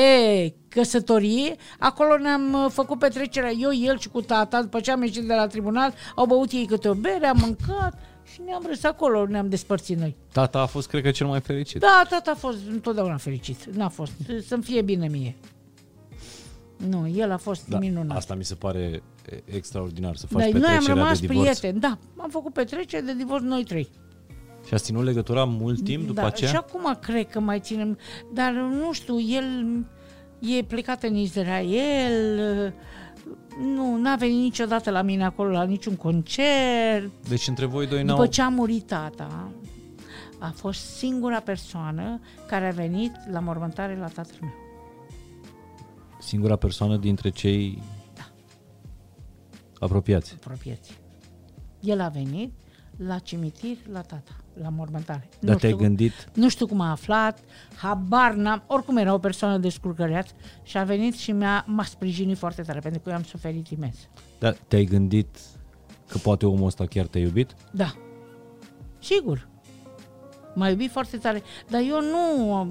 căsătorie. 0.70 1.56
Acolo 1.80 2.18
ne-am 2.18 2.54
uh, 2.54 2.72
făcut 2.72 3.00
petrecerea 3.00 3.52
eu, 3.52 3.70
el 3.74 4.00
și 4.00 4.10
cu 4.10 4.22
tata. 4.22 4.62
După 4.62 4.80
ce 4.80 4.92
am 4.92 5.02
ieșit 5.04 5.24
de 5.28 5.34
la 5.34 5.48
tribunal, 5.48 5.94
au 6.16 6.26
băut 6.26 6.52
ei 6.52 6.66
câte 6.66 6.90
o 6.90 6.94
bere, 6.94 7.28
am 7.28 7.38
mâncat 7.42 8.00
și 8.34 8.42
ne-am 8.46 8.64
râs 8.68 8.84
acolo, 8.84 9.26
ne-am 9.26 9.50
despărțit 9.50 9.98
noi. 9.98 10.16
Tata 10.32 10.60
a 10.60 10.66
fost, 10.66 10.88
cred 10.88 11.04
că, 11.04 11.12
cel 11.12 11.28
mai 11.28 11.40
fericit. 11.42 11.80
Da, 11.80 12.06
tata 12.10 12.32
a 12.32 12.36
fost 12.36 12.58
întotdeauna 12.70 13.18
fericit. 13.18 13.66
N-a 13.66 13.90
fost. 13.90 14.12
Să-mi 14.48 14.64
fie 14.64 14.82
bine 14.82 15.08
mie. 15.08 15.36
Nu, 16.90 17.08
el 17.08 17.32
a 17.32 17.38
fost 17.38 17.68
Da, 17.68 17.78
minunat. 17.80 18.18
asta 18.18 18.36
mi 18.36 18.44
se 18.46 18.56
pare 18.56 19.02
e, 19.32 19.42
extraordinar, 19.56 20.16
să 20.16 20.28
faci 20.28 20.42
Dar 20.42 20.52
noi 20.52 20.62
am 20.62 20.62
petrecerea 20.70 20.94
rămas 21.04 21.20
de 21.20 21.28
divorț. 21.28 21.48
prieteni. 21.60 21.80
Da, 21.82 21.98
am 22.18 22.30
făcut 22.30 22.54
petrecere 22.54 23.02
de 23.02 23.14
divorț 23.16 23.44
noi 23.44 23.64
trei. 23.64 23.90
Și 24.68 24.74
ați 24.74 24.84
ținut 24.84 25.04
legătura 25.04 25.44
mult 25.44 25.84
timp 25.84 26.08
după 26.08 26.22
da, 26.22 26.28
aceea? 26.28 26.50
Și 26.50 26.56
acum 26.56 26.98
cred 27.02 27.30
că 27.30 27.40
mai 27.40 27.60
ținem, 27.60 27.98
dar 28.34 28.52
nu 28.52 28.94
știu, 28.94 29.20
el 29.20 29.46
e 30.40 30.64
plecat 30.64 31.04
în 31.04 31.16
Israel, 31.16 32.74
nu, 33.60 33.98
n-a 33.98 34.16
venit 34.16 34.42
niciodată 34.42 34.90
la 34.90 35.02
mine 35.02 35.24
acolo 35.24 35.50
la 35.50 35.64
niciun 35.64 35.96
concert. 35.96 37.12
Deci 37.30 37.48
între 37.48 37.66
voi 37.66 37.88
doi 37.88 38.04
După 38.04 38.18
n-au... 38.18 38.26
ce 38.26 38.42
a 38.42 38.50
murit 38.50 38.88
tata, 38.88 39.52
a 40.40 40.52
fost 40.56 40.80
singura 40.80 41.40
persoană 41.40 42.20
care 42.48 42.68
a 42.68 42.72
venit 42.72 43.12
la 43.32 43.40
mormântare 43.40 43.98
la 43.98 44.08
tatăl 44.08 44.38
meu. 44.42 44.54
Singura 46.20 46.56
persoană 46.56 46.98
dintre 46.98 47.30
cei 47.30 47.82
Da. 48.16 48.30
apropiați. 49.80 50.34
apropiați. 50.34 50.98
El 51.80 52.00
a 52.00 52.08
venit 52.08 52.54
la 52.98 53.20
cimitir 53.20 53.78
la 53.92 54.02
tata, 54.02 54.36
la 54.62 54.70
mormântare. 54.70 55.30
Dar 55.40 55.54
nu 55.54 55.60
te-ai 55.60 55.72
știu, 55.72 55.84
gândit, 55.86 56.30
Nu 56.34 56.50
știu 56.50 56.68
cum 56.68 56.80
a 56.80 56.90
aflat, 56.92 57.40
habar 57.76 58.34
n-am, 58.34 58.64
oricum 58.68 58.98
era 58.98 59.14
o 59.14 59.18
persoană 59.18 59.58
descurcăreață 59.58 60.34
și 60.64 60.78
a 60.78 60.84
venit 60.84 61.16
și 61.16 61.32
mi-a, 61.32 61.64
m-a 61.68 61.84
sprijinit 61.84 62.38
foarte 62.38 62.62
tare, 62.62 62.80
pentru 62.80 63.00
că 63.00 63.10
eu 63.10 63.16
am 63.16 63.24
suferit 63.24 63.68
imens. 63.68 63.96
da, 64.40 64.52
te-ai 64.68 64.84
gândit 64.86 65.38
că 66.08 66.18
poate 66.18 66.46
omul 66.46 66.66
ăsta 66.66 66.86
chiar 66.86 67.06
te-a 67.06 67.22
iubit? 67.22 67.56
Da, 67.72 67.94
sigur. 69.00 69.48
M-a 70.56 70.70
iubit 70.70 70.92
foarte 70.92 71.18
tare, 71.18 71.44
dar 71.70 71.82
eu 71.82 72.02
nu, 72.02 72.68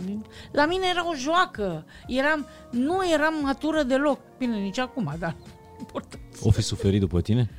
la 0.53 0.67
mine 0.67 0.87
era 0.91 1.09
o 1.09 1.15
joacă, 1.15 1.85
eram, 2.07 2.47
nu 2.71 3.11
eram 3.13 3.35
matură 3.43 3.83
deloc, 3.83 4.21
bine, 4.39 4.57
nici 4.59 4.79
acum, 4.79 5.15
dar 5.19 5.37
important. 5.79 6.23
O 6.41 6.51
fi 6.51 6.63
suferit 6.63 7.01
după 7.01 7.21
tine? 7.21 7.51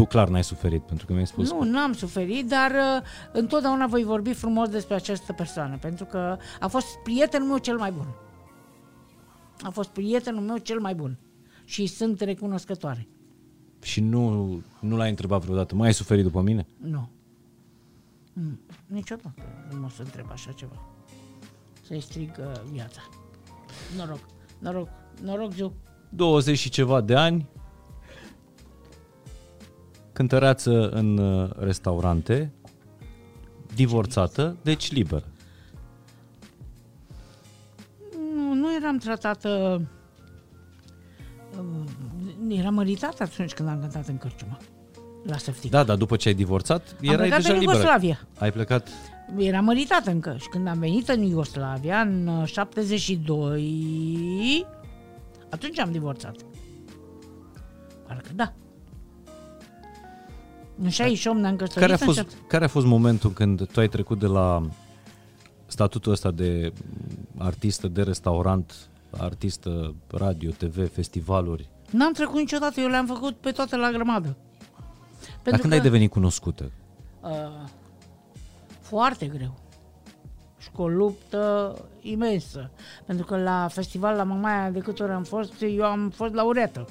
Tu 0.00 0.06
clar 0.06 0.28
n-ai 0.28 0.44
suferit, 0.44 0.82
pentru 0.82 1.06
că 1.06 1.12
mi-ai 1.12 1.26
spus. 1.26 1.50
Nu, 1.50 1.64
nu 1.64 1.78
am 1.78 1.92
suferit, 1.92 2.48
dar 2.48 2.70
uh, 2.70 3.02
întotdeauna 3.32 3.86
voi 3.86 4.04
vorbi 4.04 4.32
frumos 4.32 4.68
despre 4.68 4.94
această 4.94 5.32
persoană, 5.32 5.78
pentru 5.78 6.04
că 6.04 6.36
a 6.60 6.66
fost 6.66 6.86
prietenul 7.02 7.48
meu 7.48 7.58
cel 7.58 7.76
mai 7.76 7.92
bun. 7.92 8.06
A 9.62 9.70
fost 9.70 9.88
prietenul 9.88 10.42
meu 10.42 10.56
cel 10.56 10.80
mai 10.80 10.94
bun 10.94 11.18
și 11.64 11.86
sunt 11.86 12.20
recunoscătoare. 12.20 13.08
Și 13.82 14.00
nu, 14.00 14.62
nu 14.80 14.96
l-ai 14.96 15.08
întrebat 15.08 15.42
vreodată, 15.42 15.74
mai 15.74 15.86
ai 15.86 15.94
suferit 15.94 16.24
după 16.24 16.40
mine? 16.40 16.66
Nu. 16.76 17.08
Mm, 18.32 18.60
Niciodată 18.86 19.34
nu 19.72 19.80
mă 19.80 19.88
să 19.90 20.02
întreb 20.02 20.26
așa 20.32 20.52
ceva. 20.52 20.82
Să-i 21.82 22.00
strig 22.00 22.30
uh, 22.38 22.60
viața. 22.72 23.00
Noroc, 23.96 24.20
noroc, 24.58 24.88
noroc, 25.22 25.54
Giu. 25.54 25.72
20 26.08 26.58
și 26.58 26.68
ceva 26.68 27.00
de 27.00 27.14
ani, 27.14 27.48
cântăreață 30.20 30.88
în 30.88 31.18
uh, 31.18 31.50
restaurante, 31.58 32.52
divorțată, 33.74 34.56
deci 34.62 34.92
liberă. 34.92 35.24
Nu, 38.34 38.54
nu 38.54 38.74
eram 38.74 38.98
tratată... 38.98 39.80
uh, 41.58 41.64
Eram 42.48 42.74
măritată 42.74 43.22
atunci 43.22 43.52
când 43.52 43.68
am 43.68 43.80
cântat 43.80 44.08
în 44.08 44.18
Cârciumă. 44.18 44.56
La 45.26 45.36
Săftic. 45.36 45.70
Da, 45.70 45.84
dar 45.84 45.96
după 45.96 46.16
ce 46.16 46.28
ai 46.28 46.34
divorțat, 46.34 46.82
Am 46.90 46.96
erai 47.00 47.16
plecat 47.16 47.40
deja 47.40 47.52
în 47.52 47.58
liberă. 47.58 47.76
Iugoslavia. 47.76 48.20
Ai 48.38 48.52
plecat 48.52 48.88
Era 49.36 49.60
măritată 49.60 50.10
încă 50.10 50.36
și 50.38 50.48
când 50.48 50.68
am 50.68 50.78
venit 50.78 51.08
în 51.08 51.22
Iugoslavia, 51.22 52.00
în 52.00 52.26
uh, 52.26 52.46
72, 52.46 54.66
atunci 55.50 55.78
am 55.78 55.92
divorțat. 55.92 56.34
Parcă 58.06 58.30
da. 58.34 58.52
În 60.82 60.88
68 60.88 61.38
ne-am 61.40 61.56
căsătorit. 61.56 61.88
Care 61.88 61.92
a, 61.92 61.96
în 62.00 62.06
fost, 62.06 62.16
șapte- 62.16 62.34
care 62.46 62.64
a 62.64 62.68
fost 62.68 62.86
momentul 62.86 63.30
când 63.30 63.66
tu 63.66 63.80
ai 63.80 63.88
trecut 63.88 64.18
de 64.18 64.26
la 64.26 64.62
statutul 65.66 66.12
ăsta 66.12 66.30
de 66.30 66.72
artistă 67.38 67.88
de 67.88 68.02
restaurant, 68.02 68.88
artistă 69.10 69.94
radio, 70.10 70.50
TV, 70.50 70.92
festivaluri, 70.92 71.68
N-am 71.90 72.12
trecut 72.12 72.36
niciodată, 72.36 72.80
eu 72.80 72.88
le-am 72.88 73.06
făcut 73.06 73.36
pe 73.36 73.50
toate 73.50 73.76
la 73.76 73.90
grămadă. 73.90 74.36
dar 75.42 75.58
când 75.60 75.72
ai 75.72 75.80
devenit 75.80 76.10
cunoscută? 76.10 76.70
Uh, 77.22 77.30
foarte 78.80 79.26
greu. 79.26 79.54
Și 80.58 80.70
cu 80.70 80.82
o 80.82 80.88
luptă 80.88 81.74
imensă. 82.00 82.70
Pentru 83.06 83.26
că 83.26 83.36
la 83.36 83.68
festival 83.68 84.16
la 84.16 84.22
Mamaia, 84.22 84.70
de 84.70 84.78
câte 84.78 85.02
ori 85.02 85.12
am 85.12 85.22
fost, 85.22 85.52
eu 85.60 85.84
am 85.84 86.10
fost 86.10 86.34
laureată. 86.34 86.86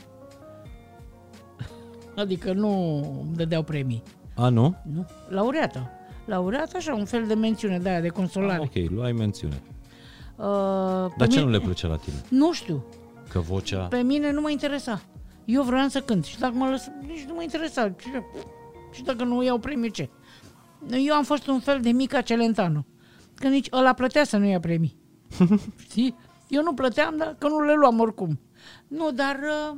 Adică 2.20 2.54
nu 2.54 2.96
îmi 3.26 3.36
dădeau 3.36 3.64
premii. 3.64 4.04
A, 4.36 4.50
nu? 4.50 4.76
Nu? 4.94 5.06
Laureată. 5.30 5.90
Laureată, 6.26 6.78
așa, 6.78 6.94
un 6.94 7.06
fel 7.06 7.28
de 7.28 7.34
mențiune 7.34 7.78
de 7.80 7.90
aia, 7.90 8.02
de 8.02 8.08
consolare. 8.08 8.62
Ah, 8.74 8.84
ok, 8.84 8.92
luai 8.92 9.12
mențiune. 9.12 9.62
Uh, 10.36 10.46
pe 11.08 11.14
Dar 11.18 11.28
ce 11.28 11.40
mine- 11.40 11.42
nu 11.42 11.50
le 11.50 11.60
plăcea 11.60 11.88
la 11.88 11.96
tine? 11.96 12.16
Nu 12.30 12.54
știu. 12.54 12.86
Că 13.30 13.40
vocea... 13.40 13.78
Pe 13.80 13.98
mine 14.02 14.32
nu 14.32 14.42
mă 14.42 14.50
interesa. 14.50 15.02
Eu 15.46 15.64
vreau 15.64 15.88
să 15.88 16.00
cânt 16.02 16.26
și 16.26 16.40
dacă 16.40 16.54
mă 16.56 16.70
lăs, 16.70 16.88
nici 17.08 17.24
nu 17.28 17.34
mă 17.34 17.42
interesa. 17.42 17.90
Ce- 17.90 18.24
Și 18.92 19.04
dacă 19.04 19.24
nu 19.24 19.44
iau 19.44 19.58
premiu, 19.58 19.90
ce? 19.90 20.10
Eu 21.06 21.14
am 21.14 21.24
fost 21.24 21.48
un 21.48 21.60
fel 21.60 21.80
de 21.82 21.90
mica 21.90 22.22
Celentano. 22.22 22.86
Că 23.36 23.48
nici 23.48 23.68
ăla 23.72 23.94
plătea 23.94 24.24
să 24.24 24.38
nu 24.38 24.46
ia 24.46 24.60
premii. 24.60 24.98
Știi? 25.90 26.16
Eu 26.48 26.64
nu 26.64 26.74
plăteam, 26.74 27.18
dar 27.18 27.36
că 27.38 27.48
nu 27.48 27.62
le 27.62 27.74
luam 27.74 28.00
oricum. 28.00 28.40
Nu, 28.88 29.12
dar 29.12 29.36
uh, 29.36 29.78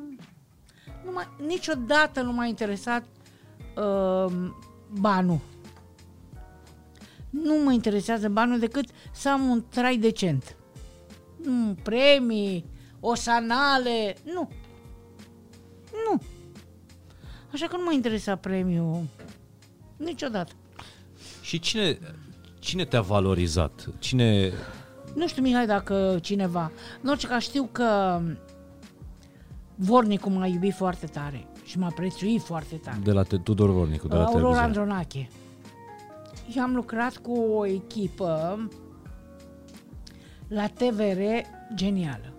nu 1.05 1.11
m-a, 1.11 1.35
niciodată 1.47 2.21
nu 2.21 2.31
m-a 2.31 2.45
interesat 2.45 3.03
uh, 3.75 4.51
banul. 4.89 5.39
Nu 7.29 7.63
mă 7.63 7.71
interesează 7.71 8.29
banul 8.29 8.59
decât 8.59 8.85
să 9.11 9.29
am 9.29 9.49
un 9.49 9.63
trai 9.69 9.97
decent. 9.97 10.55
Nu, 11.43 11.75
premii, 11.83 12.65
osanale, 12.99 14.15
nu. 14.23 14.49
Nu. 16.09 16.21
Așa 17.53 17.67
că 17.67 17.77
nu 17.77 17.83
mă 17.83 17.93
interesa 17.93 18.35
premiul 18.35 19.03
niciodată. 19.97 20.51
Și 21.41 21.59
cine, 21.59 21.99
cine 22.59 22.85
te-a 22.85 23.01
valorizat? 23.01 23.89
Cine... 23.99 24.51
Nu 25.15 25.27
știu, 25.27 25.41
Mihai, 25.41 25.65
dacă 25.65 26.19
cineva... 26.21 26.71
În 27.01 27.09
orice 27.09 27.27
caz 27.27 27.41
știu 27.41 27.69
că 27.71 28.21
Vornicul 29.75 30.31
m-a 30.31 30.45
iubit 30.45 30.73
foarte 30.73 31.05
tare 31.05 31.47
și 31.65 31.79
m-a 31.79 31.91
prețuit 31.95 32.41
foarte 32.41 32.75
tare. 32.75 32.97
De 33.03 33.11
la 33.11 33.23
te, 33.23 33.37
Tudor 33.37 33.69
Vornicu, 33.69 34.07
de 34.07 34.15
la 34.15 34.23
Aurora 34.23 34.39
televiziune. 34.39 34.65
Andronache. 34.65 35.29
Eu 36.55 36.63
am 36.63 36.75
lucrat 36.75 37.17
cu 37.17 37.31
o 37.39 37.65
echipă 37.65 38.59
la 40.47 40.67
TVR 40.67 41.21
genială, 41.73 42.33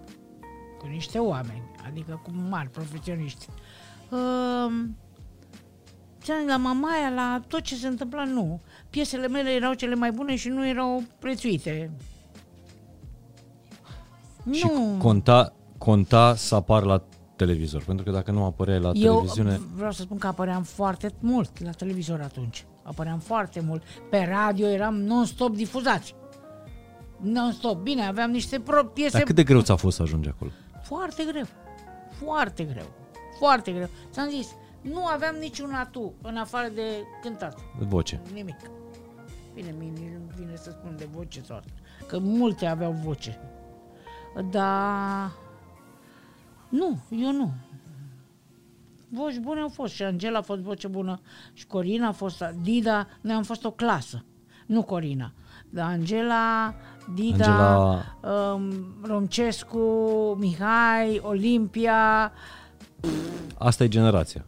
cu 0.78 0.86
niște 0.86 1.18
oameni, 1.18 1.62
adică 1.86 2.20
cu 2.22 2.30
mari 2.48 2.68
profesioniști. 2.68 3.46
Uh, 4.10 4.72
la 6.46 6.56
Mamaia, 6.56 7.08
la 7.14 7.40
tot 7.48 7.60
ce 7.60 7.74
se 7.74 7.86
întâmpla, 7.86 8.24
nu. 8.24 8.60
Piesele 8.90 9.28
mele 9.28 9.50
erau 9.50 9.72
cele 9.74 9.94
mai 9.94 10.10
bune 10.10 10.36
și 10.36 10.48
nu 10.48 10.66
erau 10.66 11.02
prețuite. 11.18 11.90
Și 14.50 14.70
nu. 14.72 14.96
conta, 14.98 15.52
conta 15.78 16.34
să 16.34 16.54
apar 16.54 16.82
la 16.82 17.02
televizor, 17.44 17.82
pentru 17.84 18.04
că 18.04 18.10
dacă 18.10 18.30
nu 18.30 18.44
apăreai 18.44 18.80
la 18.80 18.90
Eu 18.94 19.12
televiziune... 19.14 19.60
vreau 19.74 19.92
să 19.92 20.02
spun 20.02 20.18
că 20.18 20.26
apăream 20.26 20.62
foarte 20.62 21.12
mult 21.20 21.64
la 21.64 21.70
televizor 21.70 22.20
atunci. 22.20 22.64
Apăream 22.82 23.18
foarte 23.18 23.60
mult. 23.60 23.82
Pe 24.10 24.26
radio 24.30 24.66
eram 24.66 24.94
non-stop 24.94 25.54
difuzați. 25.54 26.14
Non-stop. 27.20 27.82
Bine, 27.82 28.06
aveam 28.06 28.30
niște 28.30 28.60
pro- 28.60 28.84
piese 28.84 29.16
Dar 29.16 29.22
cât 29.22 29.34
de 29.34 29.42
greu 29.44 29.60
ți-a 29.60 29.76
fost 29.76 29.96
să 29.96 30.02
ajungi 30.02 30.28
acolo? 30.28 30.50
foarte 30.82 31.24
greu. 31.30 31.46
Foarte 32.24 32.64
greu. 32.64 32.86
Foarte 33.38 33.72
greu. 33.72 33.88
Ți-am 34.10 34.28
zis, 34.28 34.48
nu 34.80 35.06
aveam 35.06 35.36
niciun 35.40 35.72
atu 35.72 36.12
în 36.22 36.36
afară 36.36 36.68
de 36.74 36.82
cântat. 37.22 37.58
Voce. 37.78 38.20
Nimic. 38.34 38.56
Bine, 39.54 39.74
mie 39.78 39.90
nu 40.26 40.32
vine 40.36 40.56
să 40.56 40.70
spun 40.70 40.94
de 40.98 41.08
voce 41.14 41.42
sau 41.42 41.60
că 42.06 42.18
multe 42.18 42.66
aveau 42.66 42.92
voce. 43.04 43.40
Dar 44.50 45.30
nu, 46.72 46.98
eu 47.10 47.32
nu. 47.32 47.52
Voci 49.08 49.38
bune 49.38 49.60
au 49.60 49.68
fost 49.68 49.94
și 49.94 50.02
Angela 50.02 50.38
a 50.38 50.42
fost 50.42 50.60
voce 50.60 50.88
bună 50.88 51.20
și 51.52 51.66
Corina 51.66 52.08
a 52.08 52.12
fost, 52.12 52.44
Dida, 52.62 53.06
noi 53.20 53.34
am 53.34 53.42
fost 53.42 53.64
o 53.64 53.70
clasă, 53.70 54.24
nu 54.66 54.82
Corina. 54.82 55.32
Dar 55.70 55.90
Angela, 55.90 56.74
Dida, 57.14 57.44
Angela... 57.44 58.04
Um, 58.54 58.72
Romcescu, 59.02 59.78
Mihai, 60.38 61.20
Olimpia. 61.22 62.32
Asta 63.58 63.84
e 63.84 63.88
generația. 63.88 64.44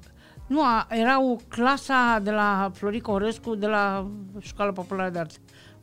Nu, 0.46 0.60
erau 0.88 1.40
clasa 1.48 2.18
de 2.22 2.30
la 2.30 2.70
Florica 2.74 3.12
Orescu, 3.12 3.54
de 3.54 3.66
la 3.66 4.10
Școala 4.38 4.72
Populară 4.72 5.10
de 5.10 5.18
Arte. 5.18 5.34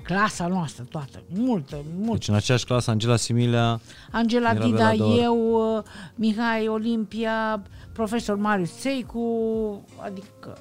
Clasa 0.04 0.48
noastră 0.48 0.84
toată, 0.84 1.24
multă, 1.28 1.84
multă. 1.96 2.14
Deci 2.14 2.28
în 2.28 2.36
aceeași 2.36 2.66
clasă 2.66 2.92
Angela 2.92 3.16
Similea... 3.16 3.80
Angela 4.12 4.54
Dida, 4.54 4.94
eu, 4.94 5.76
uh, 5.78 5.84
Mihai 6.16 6.68
Olimpia, 6.68 7.64
profesor 7.94 8.36
Marius 8.36 8.72
Seicu, 8.72 9.86
adică 9.98 10.58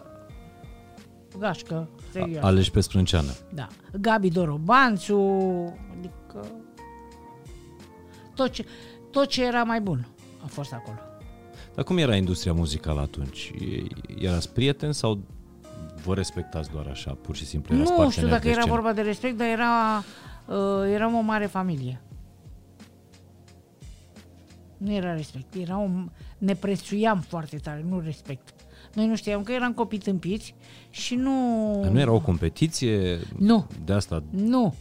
gașcă, 1.38 1.88
serios. 2.12 2.42
Aleși 2.42 2.70
pe 2.70 2.80
sprânceană. 2.80 3.30
Da. 3.54 3.66
Gabi 4.00 4.30
Dorobanțu, 4.30 5.18
adică 5.98 6.46
tot 8.34 8.50
ce, 8.50 8.64
tot 9.10 9.26
ce 9.26 9.44
era 9.44 9.62
mai 9.62 9.80
bun 9.80 10.06
a 10.44 10.46
fost 10.46 10.72
acolo. 10.72 10.98
Dar 11.74 11.84
cum 11.84 11.96
era 11.96 12.16
industria 12.16 12.52
muzicală 12.52 13.00
atunci? 13.00 13.52
Erați 14.18 14.52
prieteni 14.52 14.94
sau 14.94 15.20
vă 16.04 16.14
respectați 16.14 16.70
doar 16.70 16.86
așa, 16.86 17.18
pur 17.22 17.36
și 17.36 17.46
simplu? 17.46 17.76
Nu 17.76 18.10
știu 18.10 18.28
dacă 18.28 18.48
era 18.48 18.64
vorba 18.64 18.92
de 18.92 19.00
respect, 19.00 19.36
dar 19.36 19.46
era, 19.46 20.04
uh, 20.46 20.92
eram 20.92 21.14
o 21.14 21.20
mare 21.20 21.46
familie. 21.46 22.00
Nu 24.76 24.92
era 24.92 25.14
respect, 25.14 25.54
era 25.54 25.78
o, 25.78 25.88
ne 26.38 26.54
prețuiam 26.54 27.20
foarte 27.20 27.56
tare, 27.56 27.84
nu 27.88 28.00
respect. 28.00 28.54
Noi 28.94 29.06
nu 29.06 29.16
știam 29.16 29.42
că 29.42 29.52
eram 29.52 29.72
copii 29.72 29.98
tâmpiți 29.98 30.54
și 30.90 31.14
nu... 31.14 31.78
Dar 31.82 31.90
nu 31.90 32.00
era 32.00 32.12
o 32.12 32.20
competiție 32.20 33.18
nu. 33.36 33.66
de 33.84 33.92
asta 33.92 34.22
nu. 34.30 34.74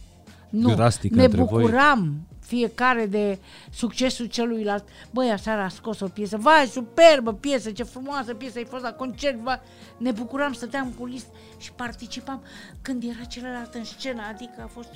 Nu. 0.50 0.74
drastică 0.74 1.14
ne 1.14 1.24
între 1.24 1.40
bucuram 1.40 2.00
voi? 2.00 2.29
Fiecare 2.50 3.06
de 3.06 3.38
succesul 3.72 4.26
celuilalt. 4.26 4.84
Băi, 5.10 5.30
aseară 5.30 5.60
a 5.60 5.68
scos 5.68 6.00
o 6.00 6.06
piesă, 6.06 6.36
vai, 6.36 6.66
superbă 6.66 7.32
piesă, 7.32 7.70
ce 7.70 7.82
frumoasă 7.82 8.34
piesă, 8.34 8.58
ai 8.58 8.64
fost 8.64 8.82
la 8.82 8.92
concert, 8.92 9.38
vai. 9.38 9.60
Ne 9.96 10.10
bucuram, 10.10 10.52
stăteam 10.52 10.92
cu 10.98 11.06
list 11.06 11.26
și 11.58 11.72
participam 11.72 12.42
când 12.82 13.02
era 13.02 13.24
celălalt 13.24 13.74
în 13.74 13.84
scenă, 13.84 14.22
adică 14.32 14.62
a 14.62 14.66
fost 14.66 14.90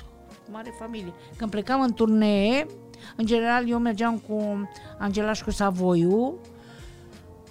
o 0.49 0.51
mare 0.53 0.75
familie. 0.79 1.13
Când 1.37 1.51
plecam 1.51 1.81
în 1.81 1.93
turnee, 1.93 2.67
în 3.17 3.27
general 3.27 3.69
eu 3.69 3.79
mergeam 3.79 4.19
cu 4.29 4.69
Angelaș 4.99 5.37
și 5.37 5.45
cu 5.45 5.51
Savoiu, 5.51 6.39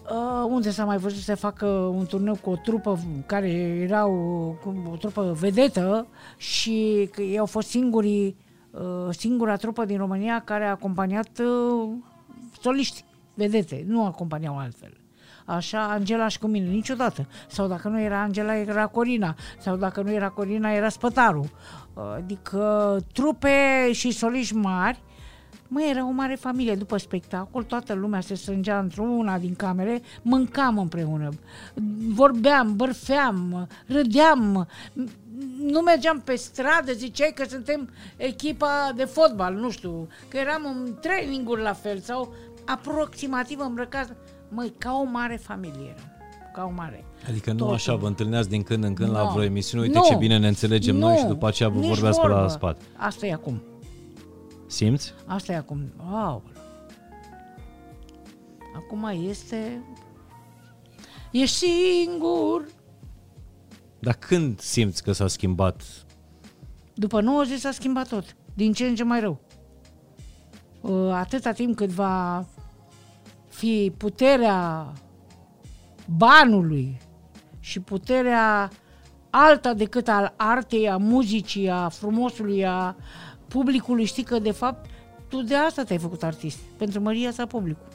Uh, 0.10 0.50
unde 0.50 0.70
s-a 0.70 0.86
mai 0.86 0.98
văzut 0.98 1.18
să 1.18 1.24
se 1.24 1.34
facă 1.34 1.66
un 1.66 2.06
turneu 2.06 2.38
cu 2.42 2.50
o 2.50 2.56
trupă 2.56 3.00
care 3.26 3.50
erau 3.82 4.12
cu 4.64 4.90
o 4.92 4.96
trupă 4.96 5.36
vedetă 5.40 6.08
și 6.38 7.10
că 7.12 7.22
ei 7.22 7.38
au 7.38 7.46
fost 7.46 7.68
singurii 7.68 8.36
Uh, 8.36 8.43
singura 9.10 9.56
trupă 9.56 9.86
din 9.86 9.98
România 9.98 10.42
care 10.46 10.66
a 10.66 10.70
acompaniat 10.70 11.40
uh, 11.40 11.90
soliști, 12.62 13.06
vedete, 13.34 13.84
nu 13.88 14.06
acompaniau 14.06 14.58
altfel. 14.58 14.98
Așa, 15.46 15.84
Angela 15.84 16.28
și 16.28 16.40
cu 16.40 16.48
mine, 16.48 16.68
niciodată. 16.68 17.28
Sau 17.48 17.68
dacă 17.68 17.88
nu 17.88 18.02
era 18.02 18.22
Angela, 18.22 18.56
era 18.56 18.88
Corina. 18.88 19.36
Sau 19.60 19.76
dacă 19.76 20.02
nu 20.02 20.12
era 20.12 20.30
Corina, 20.30 20.72
era 20.72 20.90
Spătaru. 20.90 21.52
Uh, 21.94 22.04
adică 22.16 22.98
trupe 23.14 23.92
și 23.92 24.12
soliști 24.12 24.56
mari 24.56 25.04
Măi, 25.74 25.90
era 25.90 26.08
o 26.08 26.12
mare 26.12 26.36
familie. 26.36 26.76
După 26.76 26.98
spectacol, 26.98 27.64
toată 27.64 27.94
lumea 27.94 28.22
se 28.22 28.34
strângea 28.34 28.80
într-una 28.80 29.38
din 29.38 29.56
camere, 29.56 30.02
mâncam 30.22 30.78
împreună, 30.78 31.30
vorbeam, 32.14 32.76
bărfeam, 32.76 33.68
râdeam, 33.88 34.68
nu 35.62 35.80
mergeam 35.80 36.22
pe 36.22 36.36
stradă, 36.36 36.92
ziceai 36.92 37.32
că 37.36 37.44
suntem 37.50 37.90
echipa 38.18 38.92
de 38.96 39.04
fotbal, 39.04 39.54
nu 39.54 39.70
știu, 39.70 40.08
că 40.28 40.38
eram 40.38 40.66
în 40.66 40.94
traininguri 41.02 41.62
la 41.62 41.74
fel 41.74 42.00
sau 42.00 42.34
aproximativ 42.66 43.60
îmbrăcați. 43.60 44.12
Măi, 44.50 44.74
ca 44.78 44.94
o 44.94 45.04
mare 45.04 45.36
familie 45.36 45.96
eram 45.96 46.12
ca 46.54 46.64
o 46.64 46.74
mare. 46.76 47.06
Adică 47.30 47.52
nu 47.52 47.58
Totul. 47.58 47.74
așa 47.74 47.96
vă 47.96 48.08
întâlneați 48.08 48.50
din 48.50 48.64
când 48.64 48.84
în 48.84 48.94
când 48.94 49.10
no. 49.10 49.18
la 49.18 49.24
vreo 49.24 49.44
emisiune, 49.44 49.84
uite 49.84 49.98
no. 49.98 50.04
ce 50.04 50.16
bine 50.16 50.38
ne 50.38 50.48
înțelegem 50.48 50.96
no. 50.96 51.08
noi 51.08 51.18
și 51.18 51.26
după 51.26 51.48
aceea 51.48 51.70
vă 51.70 51.80
Nici 51.80 51.88
vorbeați 51.88 52.20
vorbă. 52.20 52.36
pe 52.36 52.42
la 52.42 52.48
spate. 52.48 52.82
Asta 52.96 53.26
e 53.26 53.34
acum. 53.34 53.62
Simți? 54.74 55.14
Asta 55.26 55.52
e 55.52 55.56
acum. 55.56 55.92
Wow. 56.10 56.44
Acum 58.76 59.10
este... 59.28 59.84
E 61.32 61.46
singur. 61.46 62.66
Dar 64.00 64.14
când 64.14 64.60
simți 64.60 65.04
că 65.04 65.12
s-a 65.12 65.28
schimbat? 65.28 65.84
După 66.94 67.22
90 67.22 67.60
s-a 67.60 67.72
schimbat 67.72 68.08
tot. 68.08 68.36
Din 68.54 68.74
ce 68.74 68.86
în 68.86 68.96
ce 68.96 69.04
mai 69.04 69.20
rău. 69.20 69.42
Uh, 70.82 71.12
atâta 71.12 71.52
timp 71.52 71.76
cât 71.76 71.90
va 71.90 72.46
fi 73.50 73.94
puterea 73.98 74.92
banului 76.18 77.02
și 77.60 77.80
puterea 77.80 78.72
alta 79.30 79.74
decât 79.74 80.08
al 80.08 80.34
artei, 80.38 80.90
a 80.90 80.98
muzicii, 80.98 81.70
a 81.70 81.90
frumosului, 81.90 82.66
a 82.66 82.96
publicului, 83.54 84.06
știi 84.06 84.24
că 84.24 84.40
de 84.40 84.52
fapt 84.52 84.90
tu 85.28 85.42
de 85.42 85.56
asta 85.56 85.84
te-ai 85.84 86.00
făcut 86.00 86.24
artist, 86.24 86.60
pentru 86.78 87.02
Maria 87.02 87.32
sa 87.32 87.46
publicul, 87.46 87.88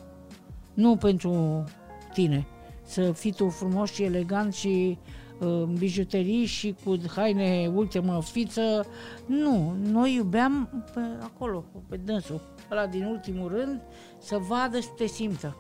nu 0.75 0.97
pentru 0.97 1.65
tine. 2.13 2.47
Să 2.85 3.13
fii 3.13 3.33
tu 3.33 3.49
frumos 3.49 3.93
și 3.93 4.03
elegant 4.03 4.55
și 4.55 4.99
uh, 5.41 5.63
bijuterii 5.63 6.45
și 6.45 6.75
cu 6.85 6.97
haine 7.15 7.71
ultimă 7.75 8.23
fiță. 8.23 8.87
Nu, 9.27 9.77
noi 9.83 10.15
iubeam 10.15 10.85
pe 10.95 11.01
acolo, 11.23 11.65
pe 11.89 11.97
dânsul, 11.97 12.41
ăla 12.71 12.87
din 12.87 13.05
ultimul 13.05 13.49
rând, 13.49 13.81
să 14.19 14.37
vadă 14.37 14.81
să 14.81 14.89
te 14.97 15.07
simtă. 15.07 15.57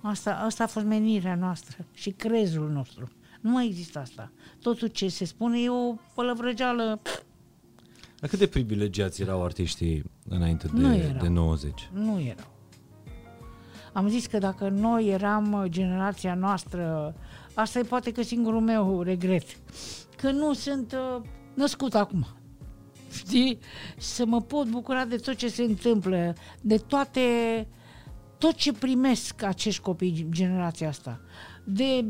Asta, 0.00 0.34
asta 0.34 0.64
a 0.64 0.66
fost 0.66 0.86
menirea 0.86 1.34
noastră 1.34 1.84
și 1.92 2.10
crezul 2.10 2.70
nostru. 2.70 3.08
Nu 3.40 3.50
mai 3.50 3.66
există 3.66 3.98
asta. 3.98 4.32
Totul 4.60 4.88
ce 4.88 5.08
se 5.08 5.24
spune 5.24 5.60
e 5.60 5.70
o 5.70 5.94
pălăvrăgeală 6.14 7.00
dar 8.22 8.30
cât 8.30 8.38
de 8.38 8.46
privilegiați 8.46 9.22
erau 9.22 9.44
artiștii 9.44 10.02
înainte 10.28 10.66
de, 10.66 10.80
nu 10.80 10.94
erau. 10.94 11.22
de 11.22 11.28
90? 11.28 11.90
Nu 11.92 12.20
erau. 12.20 12.50
Am 13.92 14.08
zis 14.08 14.26
că 14.26 14.38
dacă 14.38 14.68
noi 14.68 15.08
eram 15.08 15.64
generația 15.68 16.34
noastră, 16.34 17.14
asta 17.54 17.78
e 17.78 17.82
poate 17.82 18.12
că 18.12 18.22
singurul 18.22 18.60
meu 18.60 19.02
regret, 19.02 19.42
că 20.16 20.30
nu 20.30 20.52
sunt 20.52 20.92
uh, 20.92 21.22
născut 21.54 21.94
acum. 21.94 22.26
Știi? 23.12 23.58
Să 23.98 24.26
mă 24.26 24.40
pot 24.40 24.66
bucura 24.66 25.04
de 25.04 25.16
tot 25.16 25.34
ce 25.34 25.48
se 25.48 25.62
întâmplă, 25.62 26.34
de 26.60 26.76
toate, 26.76 27.20
tot 28.38 28.54
ce 28.54 28.72
primesc 28.72 29.42
acești 29.42 29.82
copii, 29.82 30.26
generația 30.30 30.88
asta. 30.88 31.20
De 31.64 32.04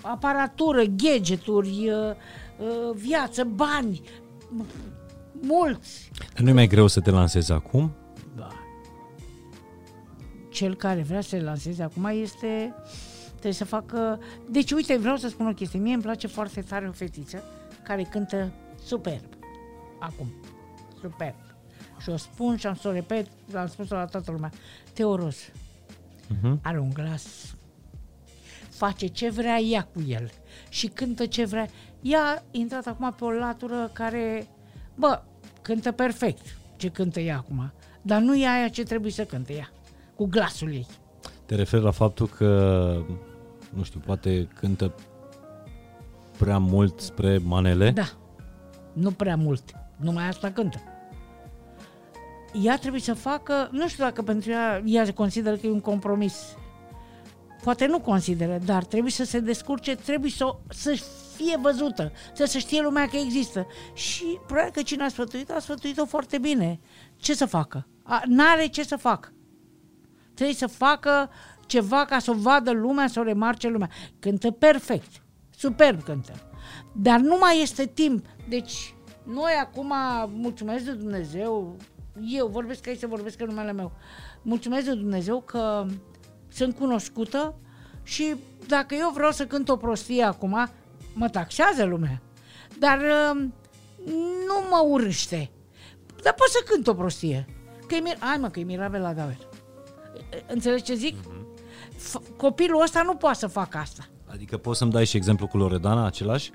aparatură, 0.00 0.82
gadgeturi, 0.82 1.88
uh, 1.88 2.14
uh, 2.58 2.94
viață, 2.94 3.44
bani, 3.44 4.00
mulți. 5.40 6.10
Nu 6.36 6.48
e 6.48 6.52
mai 6.52 6.66
greu 6.66 6.86
să 6.86 7.00
te 7.00 7.10
lansezi 7.10 7.52
acum? 7.52 7.94
Da. 8.36 8.48
Cel 10.50 10.74
care 10.74 11.02
vrea 11.02 11.20
să 11.20 11.28
se 11.28 11.40
lanseze 11.40 11.82
acum 11.82 12.04
este 12.04 12.74
trebuie 13.28 13.52
să 13.52 13.64
facă... 13.64 14.20
Deci, 14.50 14.72
uite, 14.72 14.96
vreau 14.96 15.16
să 15.16 15.28
spun 15.28 15.46
o 15.46 15.52
chestie. 15.52 15.78
Mie 15.78 15.94
îmi 15.94 16.02
place 16.02 16.26
foarte 16.26 16.60
tare 16.60 16.88
o 16.88 16.92
fetiță 16.92 17.42
care 17.82 18.02
cântă 18.02 18.52
superb. 18.84 19.24
Acum. 20.00 20.34
Superb. 21.00 21.34
Și 21.98 22.08
o 22.08 22.16
spun 22.16 22.56
și 22.56 22.66
am 22.66 22.74
să 22.74 22.88
o 22.88 22.92
repet, 22.92 23.28
am 23.54 23.66
spus-o 23.66 23.94
la 23.94 24.04
toată 24.04 24.30
lumea. 24.30 24.50
Teoros. 24.92 25.36
Uh-huh. 25.36 26.60
Are 26.62 26.80
un 26.80 26.90
glas. 26.92 27.54
Face 28.70 29.06
ce 29.06 29.30
vrea 29.30 29.58
ea 29.58 29.82
cu 29.82 30.04
el. 30.08 30.30
Și 30.68 30.86
cântă 30.86 31.26
ce 31.26 31.44
vrea. 31.44 31.68
Ea 32.00 32.20
a 32.20 32.42
intrat 32.50 32.86
acum 32.86 33.14
pe 33.18 33.24
o 33.24 33.30
latură 33.30 33.90
care 33.92 34.46
Bă, 34.96 35.22
cântă 35.62 35.92
perfect 35.92 36.56
ce 36.76 36.88
cântă 36.88 37.20
ea 37.20 37.36
acum, 37.36 37.72
dar 38.02 38.20
nu 38.20 38.36
e 38.36 38.48
aia 38.48 38.68
ce 38.68 38.82
trebuie 38.82 39.12
să 39.12 39.24
cânte 39.24 39.52
ea, 39.52 39.70
cu 40.14 40.26
glasul 40.26 40.72
ei. 40.72 40.86
Te 41.46 41.54
referi 41.54 41.82
la 41.82 41.90
faptul 41.90 42.28
că, 42.28 43.04
nu 43.74 43.82
știu, 43.82 44.00
poate 44.00 44.48
cântă 44.60 44.94
prea 46.38 46.58
mult 46.58 47.00
spre 47.00 47.38
manele? 47.38 47.90
Da, 47.90 48.08
nu 48.92 49.10
prea 49.10 49.36
mult, 49.36 49.62
numai 49.96 50.28
asta 50.28 50.50
cântă. 50.50 50.80
Ea 52.62 52.78
trebuie 52.78 53.00
să 53.00 53.14
facă, 53.14 53.68
nu 53.72 53.88
știu 53.88 54.04
dacă 54.04 54.22
pentru 54.22 54.50
ea, 54.50 54.82
ea 54.84 55.04
se 55.04 55.12
consideră 55.12 55.56
că 55.56 55.66
e 55.66 55.70
un 55.70 55.80
compromis. 55.80 56.56
Poate 57.62 57.86
nu 57.86 58.00
consideră, 58.00 58.58
dar 58.64 58.84
trebuie 58.84 59.10
să 59.10 59.24
se 59.24 59.40
descurce, 59.40 59.96
trebuie 59.96 60.30
să, 60.30 60.56
să 60.68 60.98
fie 61.36 61.56
văzută, 61.60 62.12
trebuie 62.24 62.46
să 62.46 62.58
știe 62.58 62.82
lumea 62.82 63.08
că 63.08 63.16
există. 63.16 63.66
Și 63.94 64.24
probabil 64.46 64.72
că 64.72 64.82
cine 64.82 65.04
a 65.04 65.08
sfătuit, 65.08 65.50
a 65.50 65.58
sfătuit-o 65.58 66.04
foarte 66.04 66.38
bine. 66.38 66.80
Ce 67.16 67.34
să 67.34 67.46
facă? 67.46 67.86
A, 68.02 68.22
n-are 68.26 68.66
ce 68.66 68.82
să 68.82 68.96
facă. 68.96 69.32
Trebuie 70.34 70.56
să 70.56 70.66
facă 70.66 71.30
ceva 71.66 72.04
ca 72.04 72.18
să 72.18 72.30
o 72.30 72.34
vadă 72.34 72.70
lumea, 72.70 73.06
să 73.06 73.20
o 73.20 73.22
remarce 73.22 73.68
lumea. 73.68 73.90
Cântă 74.18 74.50
perfect, 74.50 75.22
superb 75.50 76.02
cântă. 76.02 76.32
Dar 76.92 77.20
nu 77.20 77.36
mai 77.40 77.60
este 77.62 77.86
timp. 77.86 78.26
Deci, 78.48 78.94
noi 79.24 79.52
acum, 79.60 79.92
mulțumesc 80.28 80.84
de 80.84 80.92
Dumnezeu, 80.92 81.76
eu 82.20 82.46
vorbesc 82.46 82.86
aici 82.86 82.98
să 82.98 83.06
vorbesc 83.06 83.40
în 83.40 83.46
numele 83.46 83.72
meu, 83.72 83.92
mulțumesc 84.42 84.84
de 84.84 84.94
Dumnezeu 84.94 85.40
că 85.40 85.86
sunt 86.48 86.76
cunoscută 86.76 87.54
și 88.02 88.34
dacă 88.66 88.94
eu 88.94 89.10
vreau 89.14 89.30
să 89.30 89.46
cânt 89.46 89.68
o 89.68 89.76
prostie 89.76 90.22
acum, 90.22 90.68
mă 91.18 91.28
taxează 91.28 91.84
lumea. 91.84 92.22
Dar 92.78 92.98
uh, 92.98 93.42
nu 94.46 94.66
mă 94.70 94.86
urâște. 94.88 95.50
Dar 96.22 96.32
pot 96.34 96.48
să 96.48 96.64
cânt 96.70 96.86
o 96.86 96.94
prostie. 96.94 97.46
Că 97.86 97.94
e 97.94 97.98
mir- 98.00 98.18
Hai 98.18 98.36
mă, 98.40 98.48
că 98.48 98.60
e 98.60 98.62
Mirabela 98.62 99.14
Gaver. 99.14 99.38
Înțelegi 100.46 100.82
ce 100.82 100.94
zic? 100.94 101.16
F- 101.96 102.36
copilul 102.36 102.82
ăsta 102.82 103.02
nu 103.02 103.14
poate 103.14 103.38
să 103.38 103.46
facă 103.46 103.78
asta. 103.78 104.06
Adică 104.26 104.56
poți 104.56 104.78
să-mi 104.78 104.90
dai 104.90 105.04
și 105.06 105.16
exemplu 105.16 105.46
cu 105.46 105.56
Loredana, 105.56 106.06
același? 106.06 106.50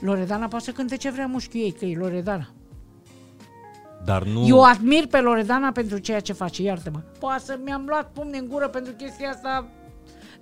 Loredana 0.00 0.48
poate 0.48 0.64
să 0.64 0.70
cânte 0.72 0.96
ce 0.96 1.10
vrea 1.10 1.26
mușchiul 1.26 1.60
ei, 1.60 1.72
că 1.72 1.84
e 1.84 1.96
Loredana. 1.98 2.48
Dar 4.04 4.22
nu... 4.24 4.46
Eu 4.46 4.62
admir 4.62 5.06
pe 5.06 5.20
Loredana 5.20 5.72
pentru 5.72 5.98
ceea 5.98 6.20
ce 6.20 6.32
face, 6.32 6.62
iartă-mă. 6.62 6.98
Poate 7.18 7.44
să 7.44 7.58
mi-am 7.64 7.84
luat 7.86 8.10
pumne 8.12 8.38
în 8.38 8.48
gură 8.48 8.68
pentru 8.68 8.92
chestia 8.92 9.30
asta 9.30 9.66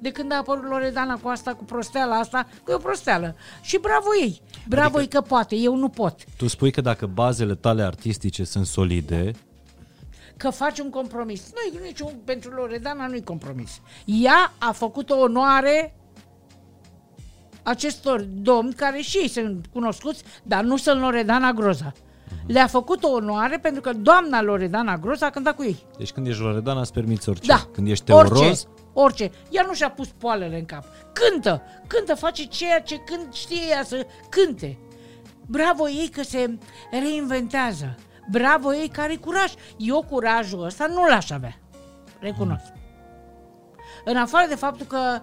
de 0.01 0.11
când 0.11 0.33
a 0.33 0.37
apărut 0.37 0.69
Loredana 0.69 1.17
cu 1.17 1.29
asta, 1.29 1.55
cu 1.55 1.65
prosteala 1.65 2.17
asta, 2.17 2.47
că 2.65 2.71
e 2.71 2.75
o 2.75 2.79
prosteală. 2.79 3.35
Și 3.61 3.79
bravo 3.79 4.09
ei, 4.21 4.43
bravo 4.69 4.97
adică... 4.97 5.01
ei 5.01 5.09
că 5.09 5.21
poate, 5.21 5.57
eu 5.57 5.77
nu 5.77 5.89
pot. 5.89 6.25
Tu 6.37 6.47
spui 6.47 6.71
că 6.71 6.81
dacă 6.81 7.07
bazele 7.07 7.55
tale 7.55 7.83
artistice 7.83 8.45
sunt 8.45 8.67
solide, 8.67 9.33
Că 10.37 10.51
faci 10.51 10.79
un 10.79 10.91
compromis. 10.91 11.53
Nu 11.53 11.81
niciun, 11.85 12.13
pentru 12.25 12.51
Loredana 12.51 13.07
nu-i 13.07 13.23
compromis. 13.23 13.81
Ea 14.05 14.53
a 14.59 14.73
făcut 14.73 15.11
o 15.11 15.17
onoare 15.17 15.95
acestor 17.63 18.21
domni 18.21 18.73
care 18.73 18.99
și 18.99 19.17
ei 19.17 19.29
sunt 19.29 19.67
cunoscuți, 19.73 20.23
dar 20.43 20.65
nu 20.65 20.77
sunt 20.77 21.01
Loredana 21.01 21.53
Groza. 21.53 21.93
Le-a 22.47 22.67
făcut 22.67 23.05
o 23.05 23.09
onoare 23.09 23.59
pentru 23.59 23.81
că 23.81 23.93
doamna 23.93 24.43
Loredana 24.43 24.97
Groza 24.97 25.27
a 25.27 25.31
cântat 25.31 25.55
cu 25.55 25.63
ei. 25.63 25.87
deci 25.99 26.13
când 26.13 26.27
ești 26.27 26.43
Loredana 26.43 26.81
îți 26.81 26.93
permiți 26.93 27.29
orice. 27.29 27.47
Da. 27.47 27.69
Când 27.73 27.89
ești 27.89 28.05
Teoroz, 28.05 28.41
Orice, 28.41 28.67
orice. 28.93 29.31
Ea 29.51 29.65
nu 29.67 29.75
și-a 29.75 29.91
pus 29.91 30.09
poalele 30.09 30.59
în 30.59 30.65
cap. 30.65 30.85
Cântă, 31.13 31.63
cântă, 31.87 32.15
face 32.15 32.45
ceea 32.45 32.81
ce 32.81 32.97
cânt, 32.97 33.33
știe 33.33 33.63
ea 33.69 33.83
să 33.85 34.07
cânte. 34.29 34.79
Bravo 35.47 35.89
ei 35.89 36.09
că 36.09 36.23
se 36.23 36.59
reinventează. 36.91 37.95
Bravo 38.31 38.75
ei 38.75 38.89
care 38.89 39.07
are 39.09 39.17
curaj. 39.17 39.53
Eu 39.77 40.05
curajul 40.11 40.65
ăsta 40.65 40.87
nu 40.87 41.07
l-aș 41.07 41.31
avea. 41.31 41.59
Recunosc. 42.19 42.65
În 44.05 44.17
afară 44.17 44.49
de 44.49 44.55
faptul 44.55 44.87
că 44.87 45.21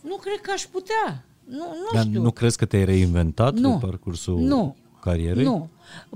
nu 0.00 0.16
cred 0.16 0.40
că 0.40 0.50
aș 0.54 0.62
putea. 0.62 1.24
Nu, 1.44 1.56
nu 1.58 1.88
dar 1.92 2.02
știu. 2.04 2.22
nu 2.22 2.30
crezi 2.30 2.56
că 2.56 2.64
te-ai 2.64 2.84
reinventat 2.84 3.54
Nu. 3.54 3.78
pe 3.78 3.86
parcursul 3.86 4.38
Nu. 4.38 4.76
carierei? 5.00 5.44
Nu. 5.44 5.68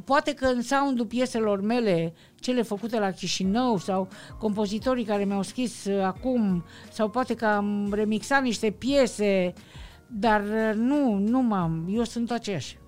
Poate 0.05 0.35
că 0.35 0.47
în 0.47 0.63
soundul 0.63 1.07
pieselor 1.07 1.61
mele, 1.61 2.15
cele 2.45 2.63
făcute 2.63 2.99
la 2.99 3.11
Chișinău 3.11 3.79
sau 3.79 4.09
compozitorii 4.39 5.05
care 5.05 5.25
mi-au 5.25 5.43
scris 5.43 5.85
uh, 5.85 6.03
acum, 6.03 6.65
sau 6.93 7.11
poate 7.11 7.35
că 7.35 7.47
am 7.47 7.93
remixat 7.93 8.43
niște 8.43 8.71
piese, 8.71 9.53
dar 10.07 10.41
uh, 10.41 10.75
nu, 10.75 11.15
nu 11.15 11.43
m-am, 11.43 11.87
eu 11.91 12.05
sunt 12.05 12.31
aceeași. 12.31 12.79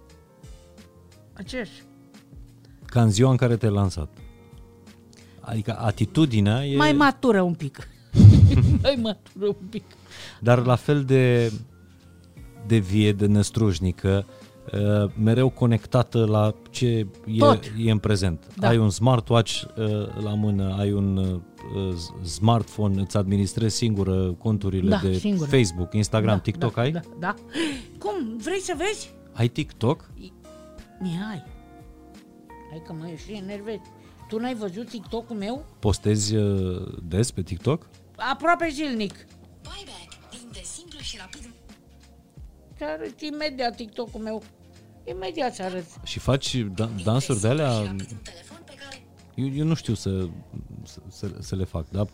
Aceeași. 1.32 1.82
Ca 2.84 3.02
în 3.02 3.11
ziua 3.11 3.30
în 3.30 3.36
care 3.36 3.57
te-ai 3.57 3.72
lansat. 3.72 4.09
Adică 5.40 5.78
atitudinea 5.78 6.64
e... 6.66 6.76
Mai 6.76 6.92
matură 6.92 7.40
un 7.40 7.54
pic. 7.54 7.88
Mai 8.82 8.98
matură 9.02 9.46
un 9.46 9.66
pic. 9.70 9.84
dar 10.40 10.59
la 10.64 10.76
fel 10.76 11.04
de, 11.04 11.52
de 12.66 12.78
vie, 12.78 13.12
de 13.12 13.26
năstrușnică, 13.26 14.26
uh, 14.72 15.10
mereu 15.22 15.48
conectată 15.48 16.24
la 16.24 16.54
ce 16.70 16.86
e, 16.86 17.06
Tot. 17.38 17.72
e 17.78 17.90
în 17.90 17.98
prezent. 17.98 18.46
Da. 18.56 18.68
Ai 18.68 18.78
un 18.78 18.90
smartwatch 18.90 19.62
uh, 19.62 20.22
la 20.22 20.34
mână, 20.34 20.76
ai 20.78 20.92
un 20.92 21.16
uh, 21.16 21.94
smartphone, 22.22 23.00
îți 23.00 23.16
administrezi 23.16 23.76
singură 23.76 24.32
conturile 24.32 24.88
Da, 24.90 25.00
de 25.02 25.12
singură. 25.12 25.50
Facebook, 25.50 25.94
Instagram, 25.94 26.36
da, 26.36 26.40
TikTok 26.40 26.74
da, 26.74 26.80
ai? 26.80 26.90
Da, 26.90 27.00
da. 27.18 27.34
Cum? 27.98 28.36
Vrei 28.36 28.60
să 28.60 28.74
vezi? 28.76 29.14
Ai 29.32 29.48
TikTok? 29.48 30.10
Mihai. 31.00 31.44
Hai 32.70 32.82
că 32.86 32.92
mă 32.92 33.06
și 33.24 33.32
enervezi. 33.32 33.80
Tu 34.28 34.38
n-ai 34.38 34.54
văzut 34.54 34.88
TikTok-ul 34.88 35.36
meu? 35.36 35.64
Postezi 35.78 36.36
uh, 36.36 36.86
des 37.02 37.30
pe 37.30 37.42
TikTok? 37.42 37.88
Aproape 38.16 38.68
zilnic. 38.72 39.12
Buyback 39.62 40.10
vinde 40.30 40.60
simplu 40.62 40.98
și 40.98 41.16
rapid 41.20 41.50
Te 42.78 42.84
arăt 42.84 43.20
imediat 43.20 43.76
TikTok-ul 43.76 44.20
meu. 44.20 44.42
Imediat 45.11 45.54
să 45.54 45.62
arăt. 45.62 45.84
Și 46.04 46.18
faci 46.18 46.57
da- 46.57 46.90
dansuri 47.04 47.40
de 47.40 47.48
alea? 47.48 47.70
și 47.72 47.84
rapid 47.86 48.11
un 48.11 48.18
telefon 48.22 48.62
pe 48.64 48.72
care 48.78 49.02
Eu, 49.34 49.48
eu 49.54 49.64
nu 49.64 49.74
știu 49.74 49.94
să, 49.94 50.28
să, 50.84 51.00
să, 51.09 51.30
să 51.40 51.57
le 51.57 51.64
fac, 51.64 51.88
dar 51.90 52.07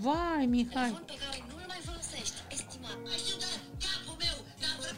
Vai, 0.00 0.46
Mihai. 0.48 0.68
telefon 0.72 1.02
pe 1.06 1.12
care 1.24 1.44
nu-l 1.48 1.64
mai 1.68 1.78
folosești. 1.84 2.34
Estimat. 2.50 2.98
Ajută! 3.14 3.46
Capul 3.84 4.16
meu! 4.18 4.36
N-am 4.60 4.76
vrut! 4.80 4.96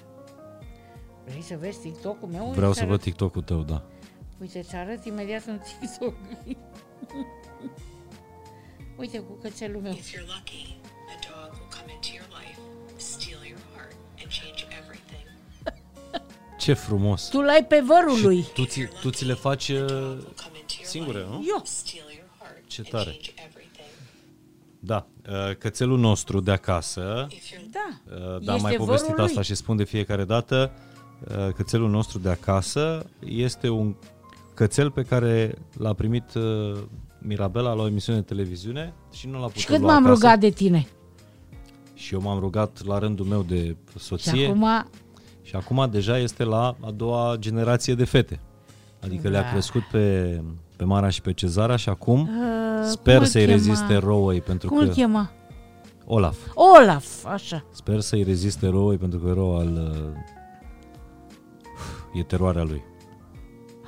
Vrei 1.27 1.43
să 1.43 1.57
vezi 1.57 1.79
TikTok-ul 1.81 2.29
meu? 2.29 2.47
vreau 2.51 2.71
Îți 2.71 2.79
să 2.79 2.85
văd 2.85 2.99
arăt- 2.99 3.03
TikTok-ul 3.03 3.43
tău, 3.43 3.63
da. 3.63 3.83
Uite, 4.41 4.59
îți 4.59 4.75
arăt 4.75 5.05
imediat 5.05 5.45
în 5.47 5.59
TikTok. 5.81 6.15
Uite 8.99 9.19
cu 9.19 9.33
cățelul 9.43 9.81
meu. 9.81 9.93
If 9.93 10.13
you're 10.15 10.27
lucky, 10.37 10.77
Ce 16.65 16.73
frumos! 16.73 17.29
Tu 17.29 17.41
l-ai 17.41 17.65
pe 17.69 17.83
vărul 17.87 18.23
lui. 18.23 18.43
Și 18.43 18.49
tu, 18.55 18.65
ți, 18.65 18.81
tu 19.01 19.11
ți 19.11 19.25
le 19.25 19.35
faci 19.35 19.69
uh, 19.69 19.79
Come 19.79 20.59
into 20.61 20.75
your 20.79 20.85
singure, 20.85 21.19
life, 21.19 21.29
nu? 21.31 21.45
Eu. 21.49 21.61
steal 21.65 22.05
your 22.11 22.29
heart, 22.39 22.67
Ce 22.67 22.81
and 22.81 22.89
tare. 22.91 23.05
change 23.11 23.33
everything. 23.49 23.87
Da, 24.81 25.07
uh, 25.29 25.57
cățelul 25.57 25.99
nostru 25.99 26.41
de 26.41 26.51
acasă, 26.51 27.27
If 27.31 27.53
you're 27.53 27.71
Da. 27.71 28.15
uh, 28.15 28.21
da, 28.21 28.53
am 28.53 28.57
Este 28.57 28.63
mai 28.63 28.75
povestit 28.77 29.09
vărul 29.11 29.25
asta 29.25 29.35
lui. 29.37 29.45
și 29.45 29.55
spun 29.55 29.77
de 29.77 29.85
fiecare 29.85 30.25
dată, 30.25 30.73
uh, 31.29 31.53
cățelul 31.55 31.91
nostru 31.91 32.19
de 32.19 32.29
acasă 32.31 33.07
este 33.27 33.69
un 33.69 33.95
cățel 34.55 34.91
pe 34.91 35.03
care 35.03 35.55
l-a 35.79 35.93
primit 35.93 36.35
uh, 36.35 36.79
Mirabela 37.19 37.73
la 37.73 37.83
o 37.83 37.87
emisiune 37.87 38.19
de 38.19 38.25
televiziune 38.25 38.93
și 39.13 39.27
nu 39.27 39.39
l-a 39.39 39.47
putut 39.47 39.61
Și 39.61 39.67
cât 39.67 39.79
lua 39.81 39.87
m-am 39.93 40.05
acasă. 40.05 40.21
rugat 40.23 40.39
de 40.39 40.51
tine. 40.51 40.87
Și 41.95 42.15
eu 42.15 42.21
m-am 42.21 42.39
rugat 42.39 42.85
la 42.85 42.99
rândul 42.99 43.27
meu 43.27 43.43
de 43.43 43.77
Și 43.99 44.05
soție. 44.05 44.47
acum, 44.47 44.87
Și 45.45 45.57
acum 45.57 45.89
deja 45.91 46.19
este 46.19 46.45
la 46.45 46.77
a 46.81 46.91
doua 46.91 47.37
generație 47.39 47.95
de 47.95 48.05
fete. 48.05 48.41
Adică 49.03 49.29
le-a 49.29 49.43
Da. 49.43 49.51
crescut 49.51 49.83
pe, 49.83 50.41
pe 50.77 50.85
Mara 50.85 51.09
și 51.09 51.21
pe 51.21 51.33
Cezara 51.33 51.77
și 51.77 51.89
acum 51.89 52.21
uh, 52.21 52.29
sper 52.85 53.15
cum 53.15 53.23
îl 53.23 53.29
să-i 53.29 53.45
chema? 53.45 53.53
reziste 53.57 53.97
rouăi 53.97 54.41
pentru 54.41 54.69
Cum 54.69 54.79
că... 54.79 54.85
îl 54.85 54.91
chema? 54.91 55.31
Olaf. 56.07 56.37
Olaf, 56.55 57.25
așa. 57.25 57.65
Sper 57.73 58.01
să-i 58.01 58.23
reziste 58.23 58.67
rouăi 58.69 58.97
pentru 58.97 59.19
că 59.19 59.33
rău 59.33 59.57
al... 59.57 59.73
Uh, 59.75 60.19
e 62.21 62.23
teroarea 62.23 62.63
lui. 62.63 62.83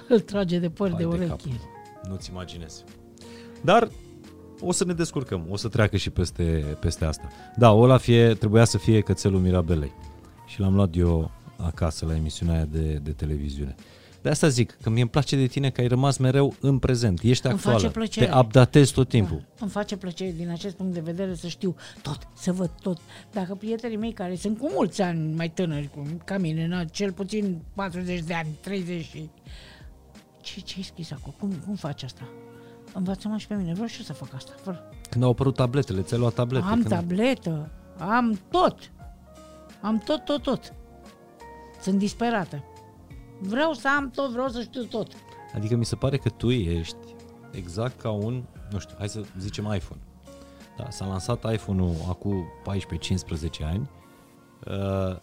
Îl 0.09 0.21
trage 0.21 0.59
de 0.59 0.71
păr 0.71 0.89
Hai 0.89 0.97
de 0.97 1.03
de 1.03 1.09
ureche. 1.09 1.27
cap. 1.29 1.41
Nu-ți 2.09 2.31
imaginezi. 2.31 2.85
Dar 3.61 3.89
o 4.61 4.73
să 4.73 4.85
ne 4.85 4.93
descurcăm, 4.93 5.47
o 5.51 5.57
să 5.57 5.69
treacă 5.69 5.97
și 5.97 6.11
peste, 6.11 6.77
peste 6.81 7.05
asta. 7.05 7.29
Da, 7.57 7.73
Olaf 7.73 8.07
e, 8.07 8.35
trebuia 8.39 8.65
să 8.65 8.79
fie 8.79 9.01
cățelul 9.01 9.41
Mirabelei 9.41 9.93
și 10.47 10.61
l-am 10.61 10.75
luat 10.75 10.97
eu 10.97 11.31
acasă 11.57 12.07
la 12.07 12.15
emisiunea 12.15 12.55
aia 12.55 12.65
de, 12.65 13.01
de 13.03 13.11
televiziune. 13.11 13.75
De 14.23 14.33
asta 14.33 14.49
zic, 14.49 14.77
că 14.83 14.91
mie 14.91 15.01
îmi 15.01 15.11
place 15.11 15.37
de 15.37 15.47
tine 15.47 15.71
că 15.71 15.81
ai 15.81 15.87
rămas 15.87 16.17
mereu 16.17 16.55
în 16.61 16.79
prezent, 16.79 17.21
ești 17.23 17.47
Îmi 17.47 17.55
actuală, 17.55 17.79
face 17.79 17.91
plăcere. 17.93 18.27
te 18.27 18.37
updatezi 18.37 18.93
tot 18.93 19.09
timpul. 19.09 19.37
Da. 19.37 19.45
Îmi 19.61 19.71
face 19.71 19.97
plăcere 19.97 20.31
din 20.37 20.51
acest 20.51 20.75
punct 20.77 20.95
de 20.95 21.01
vedere 21.01 21.35
să 21.35 21.47
știu 21.47 21.75
tot, 22.03 22.19
să 22.35 22.53
văd 22.53 22.71
tot. 22.83 22.99
Dacă 23.33 23.55
prietenii 23.55 23.97
mei 23.97 24.13
care 24.13 24.37
sunt 24.37 24.59
cu 24.59 24.71
mulți 24.75 25.03
ani 25.03 25.35
mai 25.35 25.49
tânări 25.51 25.91
cu, 25.95 26.07
ca 26.25 26.39
mine, 26.39 26.67
na, 26.67 26.85
cel 26.85 27.13
puțin 27.13 27.63
40 27.75 28.21
de 28.21 28.35
ani, 28.35 28.49
30 28.61 29.05
și... 29.05 29.31
Ce, 30.41 30.61
ce 30.61 30.75
ai 30.77 30.83
scris 30.83 31.11
acolo? 31.11 31.35
Cum, 31.39 31.53
cum 31.67 31.75
faci 31.75 32.03
asta? 32.03 32.29
Învață-mă 32.95 33.37
și 33.37 33.47
pe 33.47 33.55
mine, 33.55 33.73
vreau 33.73 33.87
și 33.87 33.99
eu 33.99 34.05
să 34.05 34.13
fac 34.13 34.35
asta. 34.35 34.53
Fără. 34.63 34.89
Când 35.11 35.25
au 35.25 35.31
apărut 35.31 35.55
tabletele, 35.55 36.03
ți-ai 36.03 36.21
luat 36.21 36.35
tablete? 36.35 36.65
Am 36.65 36.73
când... 36.73 36.89
tabletă, 36.89 37.71
am 37.99 38.41
tot. 38.51 38.91
Am 39.81 39.99
tot, 39.99 40.25
tot, 40.25 40.43
tot. 40.43 40.73
Sunt 41.81 41.99
disperată. 41.99 42.65
Vreau 43.41 43.73
să 43.73 43.89
am 43.97 44.11
tot, 44.11 44.31
vreau 44.31 44.49
să 44.49 44.61
știu 44.61 44.83
tot. 44.83 45.13
Adică 45.55 45.77
mi 45.77 45.85
se 45.85 45.97
pare 45.97 46.17
că 46.17 46.29
tu 46.29 46.51
ești 46.51 46.97
exact 47.51 48.01
ca 48.01 48.11
un, 48.11 48.43
nu 48.71 48.79
știu, 48.79 48.95
hai 48.99 49.09
să 49.09 49.23
zicem 49.39 49.73
iPhone. 49.75 50.01
Da, 50.77 50.91
s-a 50.91 51.07
lansat 51.07 51.53
iPhone-ul 51.53 51.95
acum 52.09 52.45
14-15 53.63 53.65
ani. 53.65 53.91
Uh, 54.67 55.17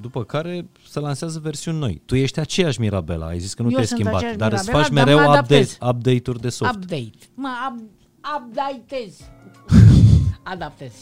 după 0.00 0.24
care 0.24 0.66
se 0.88 1.00
lansează 1.00 1.38
versiuni 1.38 1.78
noi. 1.78 2.02
Tu 2.04 2.14
ești 2.14 2.40
aceeași 2.40 2.80
Mirabela, 2.80 3.26
ai 3.26 3.38
zis 3.38 3.54
că 3.54 3.62
nu 3.62 3.68
Eu 3.68 3.74
te-ai 3.74 3.86
sunt 3.86 3.98
schimbat, 3.98 4.16
aceeași 4.18 4.38
dar 4.38 4.52
îți 4.52 4.62
Mirabela, 4.62 4.84
faci 4.84 4.94
dar 4.94 5.04
mereu 5.04 5.18
mă 5.18 5.24
update, 5.24 5.54
adaptez. 5.54 5.78
update-uri 5.88 6.40
de 6.40 6.48
soft. 6.48 6.74
Update. 6.74 7.10
Mă 7.34 7.48
up, 7.68 7.80
updatez. 8.36 9.20
Adaptez. 10.42 10.92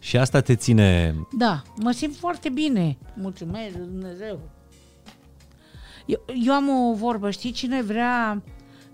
Și 0.00 0.16
asta 0.16 0.40
te 0.40 0.54
ține... 0.54 1.14
Da, 1.32 1.62
mă 1.76 1.90
simt 1.90 2.16
foarte 2.16 2.48
bine. 2.48 2.98
Mulțumesc, 3.14 3.76
Dumnezeu. 3.76 4.40
Eu, 6.06 6.24
eu 6.44 6.52
am 6.52 6.68
o 6.68 6.94
vorbă, 6.94 7.30
știi, 7.30 7.50
cine 7.50 7.82
vrea, 7.82 8.42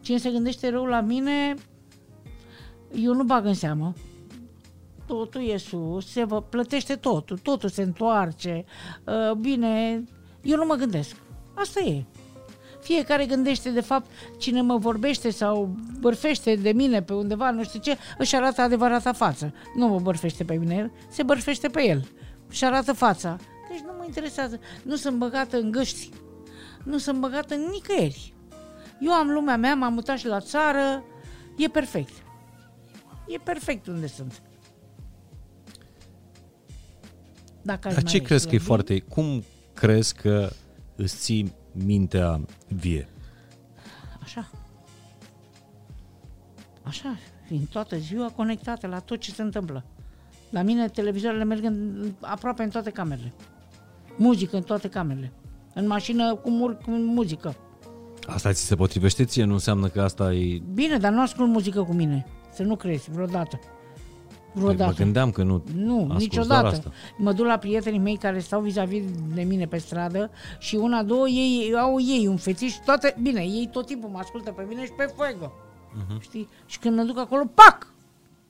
cine 0.00 0.18
se 0.18 0.30
gândește 0.30 0.68
rău 0.68 0.84
la 0.84 1.00
mine, 1.00 1.54
eu 2.94 3.14
nu 3.14 3.24
bag 3.24 3.44
în 3.44 3.54
seamă. 3.54 3.92
Totul 5.06 5.48
e 5.48 5.56
sus, 5.56 6.10
se 6.10 6.24
vă 6.24 6.42
plătește 6.42 6.94
totul, 6.94 7.38
totul 7.38 7.68
se 7.68 7.82
întoarce. 7.82 8.64
Uh, 9.04 9.36
Bine, 9.36 10.04
eu 10.42 10.56
nu 10.56 10.64
mă 10.64 10.74
gândesc. 10.74 11.16
Asta 11.54 11.80
e. 11.80 12.04
Fiecare 12.86 13.26
gândește, 13.26 13.70
de 13.70 13.80
fapt, 13.80 14.10
cine 14.38 14.60
mă 14.60 14.76
vorbește 14.76 15.30
sau 15.30 15.76
bărfește 16.00 16.54
de 16.54 16.72
mine 16.72 17.02
pe 17.02 17.12
undeva, 17.12 17.50
nu 17.50 17.64
știu 17.64 17.80
ce, 17.80 17.98
își 18.18 18.36
arată 18.36 18.60
adevărata 18.60 19.12
față. 19.12 19.54
Nu 19.76 19.86
mă 19.86 20.00
bărfește 20.00 20.44
pe 20.44 20.54
mine 20.54 20.74
el, 20.74 20.92
se 21.10 21.22
bărfește 21.22 21.68
pe 21.68 21.82
el. 21.82 22.08
Și 22.50 22.64
arată 22.64 22.92
fața. 22.92 23.36
Deci 23.70 23.80
nu 23.80 23.92
mă 23.98 24.04
interesează. 24.06 24.60
Nu 24.82 24.96
sunt 24.96 25.16
băgată 25.16 25.56
în 25.56 25.70
găști. 25.70 26.10
Nu 26.84 26.98
sunt 26.98 27.18
băgată 27.20 27.54
în 27.54 27.68
nicăieri. 27.72 28.34
Eu 29.00 29.12
am 29.12 29.28
lumea 29.28 29.56
mea, 29.56 29.74
m-am 29.74 29.92
mutat 29.92 30.18
și 30.18 30.26
la 30.26 30.40
țară. 30.40 31.04
E 31.56 31.68
perfect. 31.68 32.12
E 33.26 33.38
perfect 33.44 33.86
unde 33.86 34.06
sunt. 34.06 34.42
Dacă 37.62 37.88
aș 37.88 37.94
Dar 37.94 38.02
mai 38.02 38.12
ce 38.12 38.18
crezi 38.18 38.48
că 38.48 38.54
e 38.54 38.58
slăbi- 38.58 38.62
foarte... 38.62 38.98
Cum 38.98 39.44
crezi 39.74 40.14
că 40.14 40.50
îți 40.96 41.16
ții 41.16 41.52
mintea 41.84 42.40
vie? 42.68 43.08
Așa. 44.22 44.50
Așa, 46.82 47.16
fiind 47.46 47.66
toată 47.68 47.96
ziua 47.96 48.28
conectată 48.36 48.86
la 48.86 48.98
tot 48.98 49.18
ce 49.18 49.30
se 49.30 49.42
întâmplă. 49.42 49.84
La 50.50 50.62
mine 50.62 50.88
televizoarele 50.88 51.44
merg 51.44 51.64
în, 51.64 52.08
aproape 52.20 52.62
în 52.62 52.70
toate 52.70 52.90
camerele. 52.90 53.32
Muzică 54.16 54.56
în 54.56 54.62
toate 54.62 54.88
camerele. 54.88 55.32
În 55.74 55.86
mașină 55.86 56.34
cu, 56.34 56.50
mur, 56.50 56.76
cu 56.76 56.90
muzică. 56.90 57.56
Asta 58.26 58.52
ți 58.52 58.64
se 58.64 58.74
potrivește 58.74 59.24
ție? 59.24 59.44
Nu 59.44 59.52
înseamnă 59.52 59.88
că 59.88 60.02
asta 60.02 60.32
e... 60.32 60.62
Bine, 60.74 60.98
dar 60.98 61.12
nu 61.12 61.20
ascult 61.20 61.48
muzică 61.48 61.82
cu 61.82 61.92
mine. 61.92 62.26
Să 62.52 62.62
nu 62.62 62.76
crezi, 62.76 63.10
vreodată. 63.10 63.60
Păi 64.56 64.64
Vreodată. 64.64 64.90
mă 64.90 65.04
gândeam 65.04 65.30
că 65.30 65.42
nu 65.42 65.62
Nu, 65.74 65.94
asculți 65.94 66.08
doar 66.08 66.18
niciodată. 66.18 66.66
asta. 66.66 66.92
Mă 67.18 67.32
duc 67.32 67.46
la 67.46 67.56
prietenii 67.58 67.98
mei 67.98 68.16
care 68.16 68.38
stau 68.38 68.60
vis-a-vis 68.60 69.04
de 69.34 69.42
mine 69.42 69.66
pe 69.66 69.78
stradă 69.78 70.30
și 70.58 70.74
una, 70.74 71.02
două, 71.02 71.28
ei 71.28 71.74
au 71.74 72.00
ei 72.00 72.26
un 72.26 72.36
fețiș, 72.36 72.74
toate, 72.84 73.16
bine, 73.22 73.40
ei 73.40 73.68
tot 73.72 73.86
timpul 73.86 74.08
mă 74.10 74.18
ascultă 74.18 74.50
pe 74.50 74.64
mine 74.68 74.84
și 74.84 74.92
pe 74.96 75.12
Fuego. 75.16 75.52
Mhm. 75.94 76.18
Uh-huh. 76.18 76.20
Știi? 76.22 76.48
Și 76.66 76.78
când 76.78 76.96
mă 76.96 77.02
duc 77.02 77.18
acolo, 77.18 77.44
pac! 77.54 77.92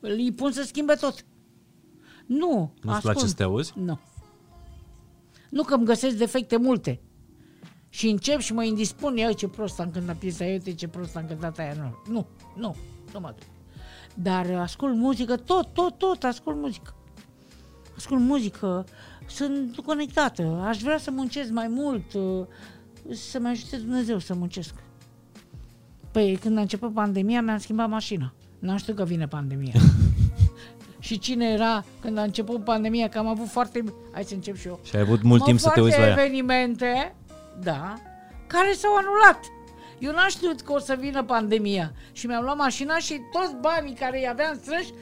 Îi 0.01 0.33
pun 0.37 0.53
să 0.53 0.63
schimbe 0.63 0.95
tot. 0.95 1.25
Nu, 2.27 2.73
Nu-ți 2.83 3.01
place 3.01 3.27
să 3.27 3.35
te 3.35 3.43
auzi? 3.43 3.73
Nu. 3.77 3.99
Nu 5.51 5.63
că 5.63 5.75
îmi 5.75 5.85
găsesc 5.85 6.17
defecte 6.17 6.57
multe. 6.57 7.01
Și 7.89 8.09
încep 8.09 8.39
și 8.41 8.53
mă 8.53 8.65
indispun, 8.65 9.17
ia 9.17 9.33
ce 9.33 9.49
prost 9.49 9.81
am 9.81 9.91
cântat 9.91 10.17
piesa 10.17 10.45
aia, 10.45 10.53
uite 10.53 10.73
ce 10.75 10.89
prost 10.89 11.17
am 11.17 11.25
cântat 11.29 11.59
aia. 11.59 11.75
Nu, 11.79 12.13
nu, 12.13 12.27
nu, 12.57 12.77
nu 13.13 13.21
mă 13.21 13.35
duc. 13.39 13.47
Dar 14.23 14.51
ascult 14.51 14.95
muzică, 14.95 15.37
tot, 15.37 15.73
tot, 15.73 15.99
tot, 15.99 16.25
ascult 16.25 16.57
muzică. 16.57 16.95
Ascult 17.97 18.21
muzică, 18.21 18.85
sunt 19.27 19.77
conectată, 19.77 20.63
aș 20.67 20.79
vrea 20.79 20.99
să 20.99 21.11
muncesc 21.11 21.51
mai 21.51 21.69
mult, 21.69 22.13
uh, 22.13 22.47
să 23.13 23.39
mă 23.41 23.49
ajute 23.49 23.77
Dumnezeu 23.77 24.19
să 24.19 24.35
muncesc. 24.35 24.75
Păi 26.11 26.39
când 26.41 26.59
a 26.59 26.61
început 26.61 26.93
pandemia, 26.93 27.43
mi-am 27.43 27.59
schimbat 27.59 27.89
mașina. 27.89 28.33
N-am 28.59 28.77
știut 28.77 28.97
că 28.97 29.05
vine 29.05 29.27
pandemia. 29.27 29.73
și 30.99 31.19
cine 31.19 31.47
era 31.47 31.85
când 32.01 32.19
a 32.19 32.23
început 32.23 32.65
pandemia, 32.65 33.09
că 33.09 33.19
am 33.19 33.27
avut 33.27 33.49
foarte... 33.49 33.85
Hai 34.13 34.25
să 34.25 34.35
încep 34.35 34.57
și 34.57 34.67
eu. 34.67 34.81
Și 34.85 34.97
ai 34.97 35.03
avut 35.03 35.23
mult 35.23 35.41
Am 35.41 35.47
timp 35.47 35.59
să 35.59 35.65
te 35.65 35.73
foarte 35.73 35.89
uiți 35.89 35.99
la 35.99 36.07
ea. 36.07 36.13
evenimente, 36.13 37.15
da, 37.63 37.95
care 38.47 38.73
s-au 38.73 38.97
anulat. 38.97 39.41
Eu 39.99 40.13
n-am 40.13 40.29
știut 40.29 40.61
că 40.61 40.73
o 40.73 40.79
să 40.79 40.97
vină 41.01 41.25
pandemia 41.25 41.93
și 42.13 42.27
mi-am 42.27 42.43
luat 42.45 42.57
mașina 42.57 42.99
și 42.99 43.21
toți 43.33 43.55
banii 43.61 43.95
care 43.95 44.19
îi 44.19 44.29
aveam 44.29 44.59
strânși, 44.63 44.93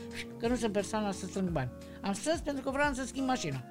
că 0.40 0.49
nu 0.49 0.55
sunt 0.57 0.72
persoana 0.72 1.12
să 1.12 1.26
strâng 1.26 1.49
bani. 1.49 1.70
Am 2.01 2.12
strâns 2.12 2.40
pentru 2.40 2.62
că 2.64 2.70
vreau 2.70 2.92
să 2.92 3.05
schimb 3.07 3.26
mașina. 3.26 3.62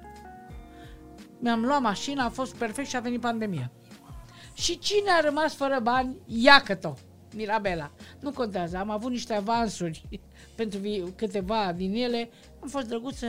Mi-am 1.38 1.60
luat 1.64 1.80
mașina, 1.80 2.24
a 2.24 2.28
fost 2.28 2.54
perfect 2.56 2.88
și 2.88 2.96
a 2.96 3.00
venit 3.00 3.20
pandemia. 3.20 3.70
Și 4.54 4.78
cine 4.78 5.10
a 5.10 5.20
rămas 5.20 5.54
fără 5.54 5.78
bani, 5.82 6.16
iacă-o, 6.26 6.92
Mirabela. 7.34 7.90
Nu 8.20 8.30
contează, 8.30 8.76
am 8.76 8.90
avut 8.90 9.10
niște 9.10 9.34
avansuri 9.34 10.08
pentru 10.56 10.78
vi- 10.78 11.02
câteva 11.16 11.72
din 11.76 11.94
ele. 11.94 12.30
Am 12.62 12.68
fost 12.68 12.86
drăguță, 12.88 13.26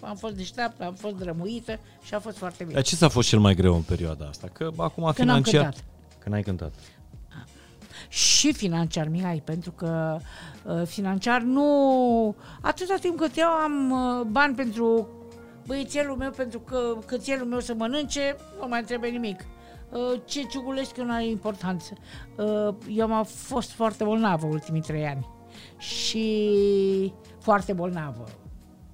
am 0.00 0.16
fost 0.16 0.34
deșteaptă, 0.34 0.84
am 0.84 0.94
fost 0.94 1.14
drămuită 1.16 1.78
și 2.02 2.14
a 2.14 2.18
fost 2.20 2.36
foarte 2.36 2.62
bine. 2.62 2.74
Dar 2.74 2.82
ce 2.82 2.96
ți-a 2.96 3.08
fost 3.08 3.28
cel 3.28 3.38
mai 3.38 3.54
greu 3.54 3.74
în 3.74 3.82
perioada 3.82 4.26
asta? 4.26 4.48
Că 4.52 4.70
acum 4.76 5.10
Când 5.14 5.30
am 5.30 5.42
financiar... 5.42 5.62
cântat. 5.62 5.84
Când 6.18 6.34
ai 6.34 6.42
cântat. 6.42 6.74
Și 8.12 8.52
financiar, 8.52 9.08
Mihai, 9.08 9.42
pentru 9.44 9.70
că 9.70 10.18
uh, 10.64 10.82
financiar 10.86 11.40
nu... 11.40 12.34
Atâta 12.60 12.94
timp 13.00 13.16
cât 13.16 13.36
eu 13.36 13.48
am 13.48 13.90
uh, 13.90 14.26
bani 14.26 14.54
pentru 14.54 15.08
băiețelul 15.66 16.16
meu, 16.16 16.30
pentru 16.30 16.60
că 16.60 16.98
cățelul 17.06 17.46
meu 17.46 17.60
să 17.60 17.74
mănânce, 17.74 18.36
nu 18.60 18.68
mai 18.68 18.82
trebuie 18.82 19.10
nimic. 19.10 19.40
Uh, 19.90 20.20
ce 20.24 20.42
ciugulesc 20.42 20.96
eu 20.96 21.04
nu 21.04 21.12
are 21.12 21.26
importanță. 21.26 21.92
Uh, 22.36 22.74
eu 22.88 23.12
am 23.12 23.24
fost 23.24 23.70
foarte 23.70 24.04
bolnavă 24.04 24.46
ultimii 24.46 24.80
trei 24.80 25.06
ani 25.06 25.28
și 25.78 27.12
foarte 27.40 27.72
bolnavă. 27.72 28.24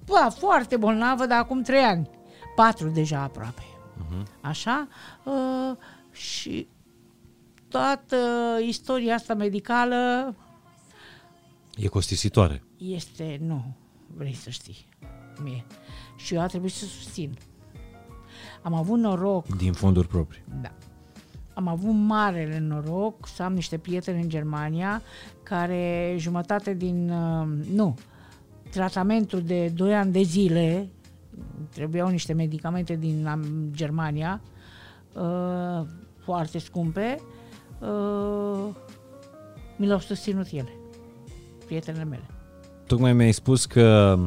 Ba, 0.05 0.29
foarte 0.29 0.77
bolnavă, 0.77 1.25
dar 1.25 1.39
acum 1.39 1.61
trei 1.61 1.83
ani. 1.83 2.09
Patru 2.55 2.87
deja 2.89 3.19
aproape. 3.21 3.63
Așa? 4.41 4.87
Uh, 5.23 5.77
și 6.11 6.67
toată 7.69 8.15
istoria 8.67 9.13
asta 9.15 9.33
medicală 9.33 10.35
E 11.77 11.87
costisitoare. 11.87 12.63
este, 12.77 13.37
nu, 13.41 13.75
vrei 14.15 14.33
să 14.33 14.49
știi, 14.49 14.87
mie. 15.43 15.65
Și 16.15 16.33
eu 16.33 16.41
a 16.41 16.45
trebuit 16.45 16.71
să 16.71 16.85
susțin. 16.85 17.37
Am 18.61 18.73
avut 18.73 18.99
noroc, 18.99 19.47
Din 19.55 19.73
fonduri 19.73 20.07
proprii. 20.07 20.43
da. 20.61 20.71
Am 21.53 21.67
avut 21.67 21.93
marele 21.93 22.59
noroc 22.59 23.27
să 23.27 23.43
am 23.43 23.53
niște 23.53 23.77
prieteni 23.77 24.21
în 24.21 24.29
Germania 24.29 25.01
care 25.43 26.15
jumătate 26.17 26.73
din, 26.73 27.09
uh, 27.09 27.47
nu, 27.73 27.97
tratamentul 28.71 29.41
de 29.41 29.67
2 29.67 29.95
ani 29.95 30.11
de 30.11 30.21
zile, 30.21 30.89
trebuiau 31.69 32.07
niște 32.09 32.33
medicamente 32.33 32.95
din 32.95 33.25
am- 33.27 33.69
Germania, 33.71 34.41
uh, 35.13 35.87
foarte 36.23 36.57
scumpe, 36.57 37.21
uh, 37.81 38.67
mi 39.75 39.85
le-au 39.85 39.99
susținut 39.99 40.47
ele, 40.51 40.73
prietenele 41.65 42.03
mele. 42.03 42.23
Tocmai 42.87 43.13
mi-ai 43.13 43.31
spus 43.31 43.65
că 43.65 44.17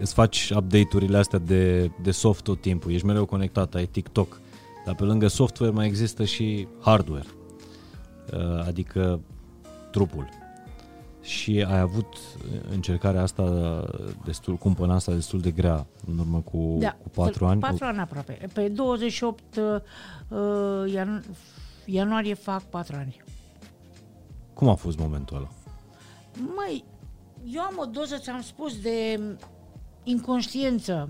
îți 0.00 0.14
faci 0.14 0.50
update-urile 0.56 1.16
astea 1.18 1.38
de, 1.38 1.90
de 2.02 2.10
soft 2.10 2.42
tot 2.44 2.60
timpul, 2.60 2.92
ești 2.92 3.06
mereu 3.06 3.24
conectat, 3.24 3.74
ai 3.74 3.86
TikTok, 3.86 4.40
dar 4.84 4.94
pe 4.94 5.04
lângă 5.04 5.26
software 5.26 5.72
mai 5.72 5.86
există 5.86 6.24
și 6.24 6.68
hardware, 6.80 7.26
uh, 8.32 8.66
adică 8.66 9.20
trupul. 9.90 10.28
Și 11.22 11.64
ai 11.68 11.78
avut 11.78 12.06
încercarea 12.70 13.22
asta 13.22 13.44
destul, 14.24 14.56
cumpăna 14.56 14.94
asta 14.94 15.12
destul 15.12 15.40
de 15.40 15.50
grea 15.50 15.86
în 16.06 16.18
urmă 16.18 16.40
cu, 16.40 16.78
cu 16.78 17.08
4 17.14 17.46
ani. 17.46 17.60
Da, 17.60 17.66
Patru 17.68 17.84
ani 17.84 17.98
aproape. 17.98 18.48
Pe 18.52 18.68
28 18.68 19.42
uh, 19.56 20.92
ianu- 20.92 21.22
ianuarie 21.86 22.34
fac 22.34 22.62
patru 22.62 22.96
ani. 22.96 23.22
Cum 24.54 24.68
a 24.68 24.74
fost 24.74 24.98
momentul 24.98 25.36
ăla? 25.36 25.48
Măi, 26.54 26.84
eu 27.44 27.62
am 27.62 27.74
o 27.78 27.84
doză, 27.84 28.16
ți-am 28.16 28.40
spus, 28.40 28.80
de 28.80 29.20
inconștiență. 30.02 31.08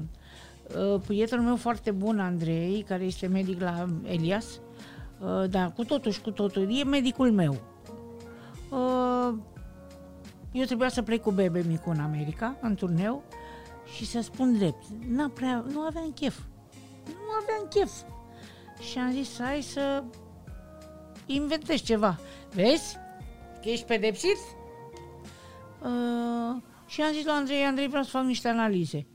Uh, 0.76 1.00
Prietenul 1.06 1.44
meu 1.44 1.56
foarte 1.56 1.90
bun, 1.90 2.20
Andrei, 2.20 2.84
care 2.88 3.04
este 3.04 3.26
medic 3.26 3.60
la 3.60 3.86
Elias, 4.02 4.60
uh, 5.20 5.50
da, 5.50 5.70
cu 5.70 5.84
totul 5.84 6.12
și 6.12 6.20
cu 6.20 6.30
totul, 6.30 6.78
e 6.78 6.84
medicul 6.84 7.32
meu. 7.32 7.60
Uh, 8.70 9.34
Eu 10.52 10.64
trebuia 10.64 10.88
să 10.88 11.02
plec 11.02 11.22
cu 11.22 11.30
bebe 11.30 11.64
micu 11.68 11.90
în 11.90 12.00
America, 12.00 12.56
în 12.60 12.74
turneu, 12.74 13.22
și 13.94 14.06
să 14.06 14.20
spun 14.20 14.56
drept, 14.56 14.84
n-a 15.08 15.30
prea, 15.34 15.64
nu 15.72 15.80
aveam 15.80 16.12
chef. 16.14 16.38
Nu 17.06 17.32
aveam 17.42 17.68
chef. 17.70 17.92
Și 18.90 18.98
am 18.98 19.10
zis, 19.10 19.40
hai 19.40 19.62
să 19.62 20.04
inventez 21.34 21.80
ceva. 21.82 22.18
Vezi? 22.54 22.96
Că 23.62 23.68
ești 23.68 23.84
pedepsit? 23.84 24.36
Uh, 25.82 26.62
și 26.86 27.00
am 27.02 27.12
zis 27.12 27.24
la 27.24 27.32
Andrei, 27.32 27.62
Andrei, 27.62 27.88
vreau 27.88 28.02
să 28.02 28.10
fac 28.10 28.22
niște 28.22 28.48
analize. 28.48 29.06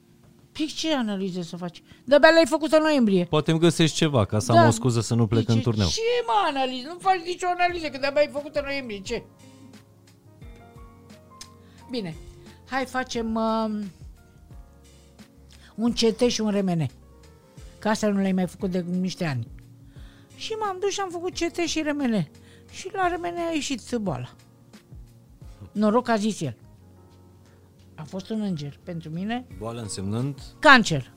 Păi 0.52 0.66
ce 0.66 0.94
analize 0.96 1.42
să 1.42 1.58
faci? 1.58 1.84
De-abia 2.04 2.30
le-ai 2.30 2.46
făcut 2.46 2.72
în 2.72 2.82
noiembrie. 2.82 3.26
Poate 3.26 3.52
îmi 3.52 3.60
găsești 3.60 3.96
ceva 3.96 4.26
ca 4.26 4.40
să 4.40 4.52
am 4.52 4.58
Da. 4.58 4.68
o 4.68 4.72
scuză 4.72 5.02
să 5.02 5.16
nu 5.16 5.28
plec 5.28 5.40
Zice, 5.42 5.52
în 5.52 5.60
turneu. 5.62 5.88
Ce 5.88 6.02
mă 6.26 6.34
analiză? 6.48 6.88
Nu 6.88 6.98
faci 7.00 7.20
nicio 7.26 7.48
analiză, 7.58 7.88
că 7.88 7.98
de-abia 7.98 8.22
ai 8.22 8.30
făcut 8.32 8.56
în 8.56 8.62
noiembrie. 8.66 9.00
Ce? 9.02 9.24
Bine, 11.90 12.16
hai 12.70 12.86
facem 12.86 13.36
uh, 13.36 13.84
un 15.76 15.92
CT 15.94 16.20
și 16.28 16.42
un 16.42 16.50
RMN. 16.52 16.88
Că 17.80 17.90
asta 17.90 18.08
nu 18.08 18.20
le-ai 18.20 18.32
mai 18.32 18.48
făcut 18.48 18.72
de 18.72 18.86
niște 19.00 19.26
ani. 19.26 19.48
Și 20.38 20.54
m-am 20.54 20.78
dus 20.80 20.92
și 20.92 21.00
am 21.00 21.10
făcut 21.10 21.34
CT 21.34 21.58
și 21.58 21.82
RMN. 21.82 22.28
Și 22.72 22.90
la 22.94 23.08
RMN 23.08 23.36
a 23.50 23.54
ieșit 23.54 23.96
boala. 23.96 24.30
Noroc 25.72 26.06
că 26.06 26.12
a 26.12 26.16
zis 26.16 26.42
el. 26.42 26.56
A 27.96 28.04
fost 28.04 28.30
un 28.30 28.42
înger 28.42 28.80
pentru 28.84 29.10
mine. 29.10 29.48
Boală 29.58 29.82
însemnând 29.82 30.42
Cancer. 30.60 31.12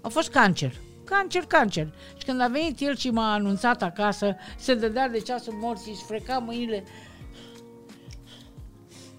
A 0.00 0.08
fost 0.08 0.30
cancer. 0.30 0.74
Cancer, 1.04 1.42
cancer. 1.42 1.94
Și 2.16 2.24
când 2.24 2.40
a 2.40 2.48
venit 2.48 2.80
el 2.80 2.96
și 2.96 3.10
m-a 3.10 3.32
anunțat 3.32 3.82
acasă, 3.82 4.36
se 4.58 4.74
dădea 4.74 5.08
de 5.08 5.18
ceasul 5.18 5.52
morții, 5.52 5.92
își 5.92 6.02
freca 6.02 6.38
mâinile. 6.38 6.84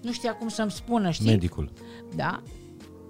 Nu 0.02 0.12
știa 0.12 0.34
cum 0.34 0.48
să-mi 0.48 0.70
spună, 0.70 1.10
știi? 1.10 1.26
medicul. 1.26 1.72
Da. 2.14 2.42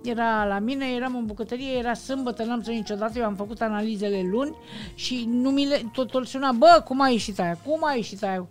Era 0.09 0.45
la 0.45 0.59
mine, 0.59 0.87
eram 0.87 1.17
în 1.17 1.27
bucătărie, 1.27 1.79
era 1.79 1.95
sâmbătă, 1.95 2.45
n-am 2.45 2.63
să 2.63 2.71
niciodată, 2.71 3.19
eu 3.19 3.25
am 3.25 3.35
făcut 3.35 3.61
analizele 3.61 4.23
luni 4.31 4.57
și 4.95 5.29
nu 5.31 5.51
mi 5.51 5.67
le, 5.67 5.83
tot 5.93 6.15
îl 6.15 6.25
suna, 6.25 6.53
bă, 6.53 6.83
cum 6.85 7.01
a 7.01 7.09
ieșit 7.09 7.41
aia, 7.41 7.59
cum 7.65 7.85
a 7.85 7.93
ieșit 7.93 8.23
aia? 8.23 8.47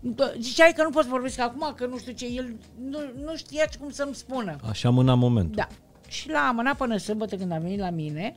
Bă, 0.00 0.34
Ziceai 0.38 0.72
că 0.76 0.82
nu 0.82 0.90
poți 0.90 1.08
vorbesc 1.08 1.40
acum, 1.40 1.72
că 1.76 1.86
nu 1.86 1.98
știu 1.98 2.12
ce, 2.12 2.26
el 2.26 2.56
nu, 2.88 2.98
nu 3.24 3.36
știa 3.36 3.64
cum 3.80 3.90
să-mi 3.90 4.14
spună. 4.14 4.56
Așa 4.68 4.90
mâna 4.90 5.14
momentul. 5.14 5.54
Da. 5.54 5.66
Și 6.08 6.30
l-a 6.30 6.48
amânat 6.48 6.76
până 6.76 6.96
sâmbătă 6.96 7.36
când 7.36 7.52
a 7.52 7.58
venit 7.58 7.78
la 7.78 7.90
mine. 7.90 8.36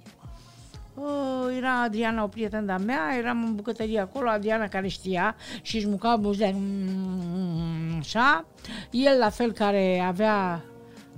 Uh, 0.95 1.55
era 1.57 1.81
Adriana, 1.81 2.23
o 2.23 2.27
prietenă 2.27 2.65
de-a 2.65 2.77
mea, 2.77 3.15
eram 3.17 3.43
în 3.43 3.55
bucătărie 3.55 3.99
acolo, 3.99 4.29
Adriana 4.29 4.67
care 4.67 4.87
știa 4.87 5.35
și 5.61 5.75
își 5.75 5.87
muca 5.87 6.15
buzea, 6.15 6.51
mm, 6.53 7.97
așa. 7.99 8.45
El 8.91 9.17
la 9.19 9.29
fel 9.29 9.51
care 9.51 9.99
avea... 9.99 10.63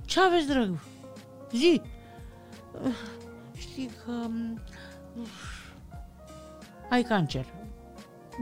Ce 0.04 0.20
aveți, 0.20 0.46
drăg? 0.46 0.70
Zi! 1.54 1.80
Uh, 2.84 2.94
Știi 3.56 3.90
că... 4.04 4.10
mm, 4.10 4.60
uf, 5.20 5.70
ai 6.90 7.02
cancer. 7.02 7.46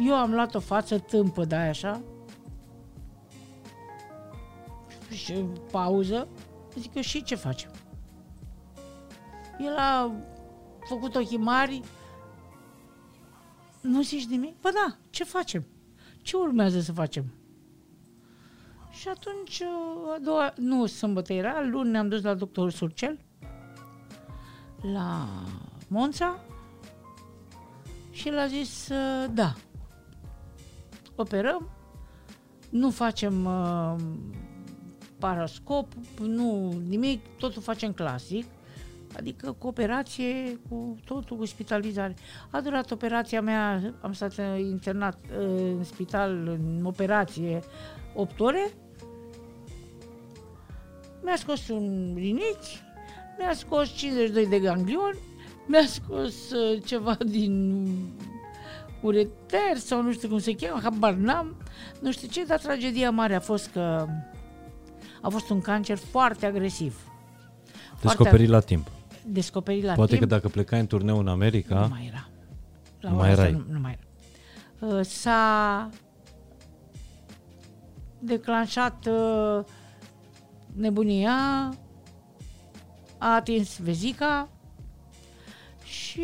Eu 0.07 0.15
am 0.15 0.33
luat 0.33 0.55
o 0.55 0.61
față 0.61 0.99
tâmpă 0.99 1.45
de 1.45 1.55
aia 1.55 1.69
așa. 1.69 2.03
Și 5.11 5.45
pauză. 5.71 6.29
Zic 6.79 6.95
eu, 6.95 7.03
și 7.03 7.23
ce 7.23 7.35
facem? 7.35 7.71
El 9.59 9.77
a 9.77 10.13
făcut 10.89 11.15
ochii 11.15 11.37
mari. 11.37 11.81
Nu 13.81 14.03
zici 14.03 14.27
nimic? 14.27 14.61
Bă 14.61 14.71
da, 14.75 14.97
ce 15.11 15.25
facem? 15.25 15.67
Ce 16.23 16.37
urmează 16.37 16.81
să 16.81 16.93
facem? 16.93 17.33
Și 18.93 19.09
atunci, 19.09 19.63
a 20.15 20.19
doua, 20.23 20.53
nu 20.57 20.87
sâmbătă 20.87 21.33
era, 21.33 21.63
luni 21.71 21.91
ne-am 21.91 22.09
dus 22.09 22.23
la 22.23 22.35
doctorul 22.35 22.71
Surcel, 22.71 23.19
la 24.93 25.29
Monța, 25.89 26.41
și 28.11 28.29
el 28.29 28.39
a 28.39 28.47
zis, 28.47 28.89
uh, 28.89 29.31
da, 29.35 29.55
operăm, 31.17 31.71
nu 32.71 32.91
facem 32.91 33.45
uh, 33.45 33.95
parascop, 35.19 35.93
nu 36.21 36.73
nimic, 36.89 37.27
totul 37.39 37.63
facem 37.63 37.93
clasic, 37.93 38.45
adică 39.17 39.53
cu 39.59 39.67
operație, 39.67 40.59
cu 40.69 40.97
totul, 41.05 41.37
cu 41.37 41.45
spitalizare. 41.45 42.15
A 42.51 42.61
durat 42.61 42.91
operația 42.91 43.41
mea, 43.41 43.95
am 44.01 44.13
stat 44.13 44.39
uh, 44.39 44.59
internat 44.59 45.19
uh, 45.31 45.47
în 45.77 45.85
spital, 45.85 46.31
în 46.31 46.85
operație, 46.85 47.63
8 48.15 48.41
ore. 48.41 48.73
Mi-a 51.25 51.37
scos 51.37 51.69
un 51.69 52.13
rinichi, 52.17 52.81
mi-a 53.39 53.55
scos 53.55 53.97
52 53.97 54.47
de 54.47 54.59
ganglion, 54.59 55.15
mi-a 55.67 55.87
scos 55.87 56.51
uh, 56.51 56.83
ceva 56.85 57.17
din 57.27 57.87
ureter 59.01 59.77
sau 59.77 60.03
nu 60.03 60.13
știu 60.13 60.29
cum 60.29 60.39
se 60.39 60.55
cheamă, 60.55 60.81
habar 60.83 61.13
n-am, 61.13 61.57
nu 62.01 62.13
știu 62.13 62.29
ce, 62.29 62.45
dar 62.45 62.59
tragedia 62.59 63.11
mare 63.11 63.35
a 63.35 63.41
fost 63.41 63.71
că 63.73 64.07
a 65.21 65.29
fost 65.29 65.51
un 65.51 65.61
cancer 65.61 65.97
foarte 65.97 66.47
agresiv. 66.47 67.07
Descoperit 68.03 68.49
la 68.49 68.61
timp. 68.61 68.89
Descoperit 69.27 69.85
la 69.85 69.93
Poate 69.95 70.11
timp. 70.17 70.23
că 70.29 70.35
dacă 70.35 70.49
plecai 70.49 70.81
în 70.81 70.87
turneu 70.87 71.19
în 71.19 71.29
America, 71.29 71.81
Nu 71.81 71.89
mai 71.89 72.07
era. 72.07 72.29
La 73.01 73.09
Nu 73.11 73.15
ora 73.17 73.25
mai 73.25 73.31
asta 73.31 73.43
erai. 73.47 73.65
Nu, 73.67 73.73
nu 73.73 73.79
mai 73.81 73.99
era. 74.81 74.95
Uh, 74.95 75.05
S-a 75.05 75.89
declanșat 78.23 79.07
uh, 79.07 79.65
nebunia, 80.77 81.35
a 83.19 83.35
atins 83.35 83.79
vezica 83.79 84.49
și 85.85 86.23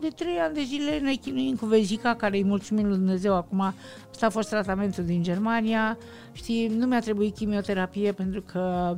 de 0.00 0.08
trei 0.08 0.38
ani 0.38 0.54
de 0.54 0.62
zile 0.62 0.98
ne 0.98 1.14
chinuim 1.14 1.56
cu 1.56 1.66
vezica, 1.66 2.14
care 2.14 2.36
îi 2.36 2.44
mulțumim 2.44 2.86
lui 2.86 2.96
Dumnezeu 2.96 3.34
acum. 3.34 3.74
Asta 4.10 4.26
a 4.26 4.30
fost 4.30 4.48
tratamentul 4.48 5.04
din 5.04 5.22
Germania. 5.22 5.98
Știi, 6.32 6.68
nu 6.68 6.86
mi-a 6.86 7.00
trebuit 7.00 7.34
chimioterapie 7.34 8.12
pentru 8.12 8.42
că 8.42 8.96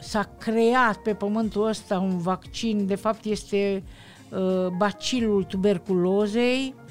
s-a 0.00 0.30
creat 0.38 0.96
pe 0.96 1.14
pământul 1.14 1.66
ăsta 1.66 1.98
un 1.98 2.18
vaccin, 2.18 2.86
de 2.86 2.94
fapt 2.94 3.24
este 3.24 3.82
uh, 4.30 4.66
bacilul 4.76 5.44
tuberculozei, 5.44 6.74
uh, 6.76 6.88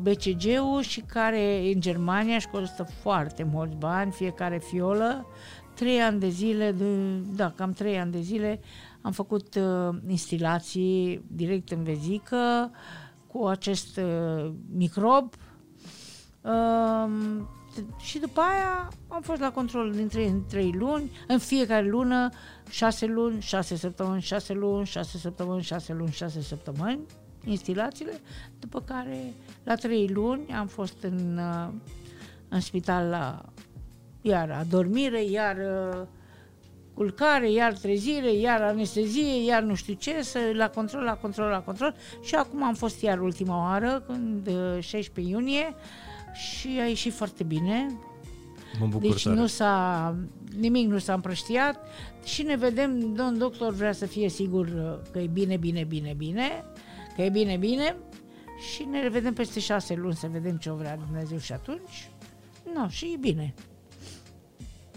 BCG-ul 0.00 0.80
și 0.80 1.00
care 1.00 1.72
în 1.74 1.80
Germania 1.80 2.34
își 2.34 2.48
costă 2.48 2.86
foarte 3.02 3.42
mulți 3.52 3.76
bani, 3.76 4.12
fiecare 4.12 4.58
fiolă. 4.58 5.26
Trei 5.74 6.00
ani 6.00 6.20
de 6.20 6.28
zile, 6.28 6.72
de, 6.72 6.84
da, 7.36 7.52
cam 7.56 7.72
trei 7.72 7.98
ani 7.98 8.12
de 8.12 8.20
zile 8.20 8.60
am 9.00 9.12
făcut 9.12 9.54
uh, 9.54 9.96
instalații 10.08 11.24
direct 11.26 11.70
în 11.70 11.82
vezică 11.82 12.70
cu 13.26 13.46
acest 13.46 13.96
uh, 13.96 14.52
microb 14.74 15.34
Um, 16.44 17.48
și 17.98 18.18
după 18.18 18.40
aia 18.40 18.88
am 19.08 19.22
fost 19.22 19.40
la 19.40 19.50
control 19.50 19.92
din 19.92 20.08
3 20.08 20.26
în 20.26 20.46
3 20.46 20.72
luni, 20.72 21.10
în 21.26 21.38
fiecare 21.38 21.88
lună, 21.88 22.30
6 22.70 23.06
luni, 23.06 23.40
6 23.40 23.76
săptămâni, 23.76 24.20
6 24.20 24.52
luni, 24.52 24.86
6 24.86 25.18
săptămâni, 25.18 25.62
6 25.62 25.92
luni, 25.92 26.10
6 26.10 26.40
săptămâni, 26.40 27.00
instalațiile, 27.44 28.20
după 28.58 28.80
care 28.80 29.34
la 29.64 29.74
3 29.74 30.08
luni 30.08 30.52
am 30.52 30.66
fost 30.66 30.96
în, 31.02 31.38
uh, 31.38 31.72
în 32.48 32.60
spital 32.60 33.08
la 33.08 33.44
iar 34.26 34.50
adormire, 34.50 35.24
iar 35.24 35.56
uh, 35.56 36.06
culcare, 36.94 37.50
iar 37.50 37.72
trezire, 37.72 38.32
iar 38.32 38.62
anestezie, 38.62 39.44
iar 39.44 39.62
nu 39.62 39.74
știu 39.74 39.94
ce, 39.94 40.22
să, 40.22 40.38
la 40.52 40.68
control, 40.68 41.02
la 41.02 41.14
control, 41.14 41.48
la 41.48 41.60
control. 41.60 41.94
Și 42.22 42.34
acum 42.34 42.62
am 42.62 42.74
fost 42.74 43.00
iar 43.02 43.20
ultima 43.20 43.56
oară, 43.56 44.04
când 44.06 44.46
uh, 44.46 44.82
16 44.82 45.34
iunie 45.34 45.74
și 46.32 46.68
a 46.80 46.86
ieșit 46.86 47.12
foarte 47.12 47.44
bine, 47.44 47.98
mă 48.80 48.86
bucur 48.86 49.08
deci 49.08 49.22
tare. 49.22 49.36
nu 49.36 49.46
s-a, 49.46 50.16
nimic 50.58 50.88
nu 50.88 50.98
s-a 50.98 51.14
împrăștiat. 51.14 51.86
Și 52.24 52.42
ne 52.42 52.56
vedem, 52.56 53.14
domn 53.14 53.38
doctor 53.38 53.72
vrea 53.72 53.92
să 53.92 54.06
fie 54.06 54.28
sigur 54.28 54.66
uh, 54.66 55.10
că 55.12 55.18
e 55.18 55.26
bine, 55.26 55.56
bine, 55.56 55.84
bine, 55.84 56.14
bine, 56.16 56.64
că 57.16 57.22
e 57.22 57.28
bine, 57.28 57.56
bine 57.56 57.96
și 58.74 58.82
ne 58.90 59.02
revedem 59.02 59.32
peste 59.34 59.60
șase 59.60 59.94
luni 59.94 60.14
să 60.14 60.26
vedem 60.32 60.56
ce 60.56 60.70
o 60.70 60.74
vrea 60.74 60.96
Dumnezeu 61.06 61.38
și 61.38 61.52
atunci. 61.52 62.10
Nu, 62.74 62.88
și 62.88 63.10
e 63.14 63.16
bine. 63.16 63.54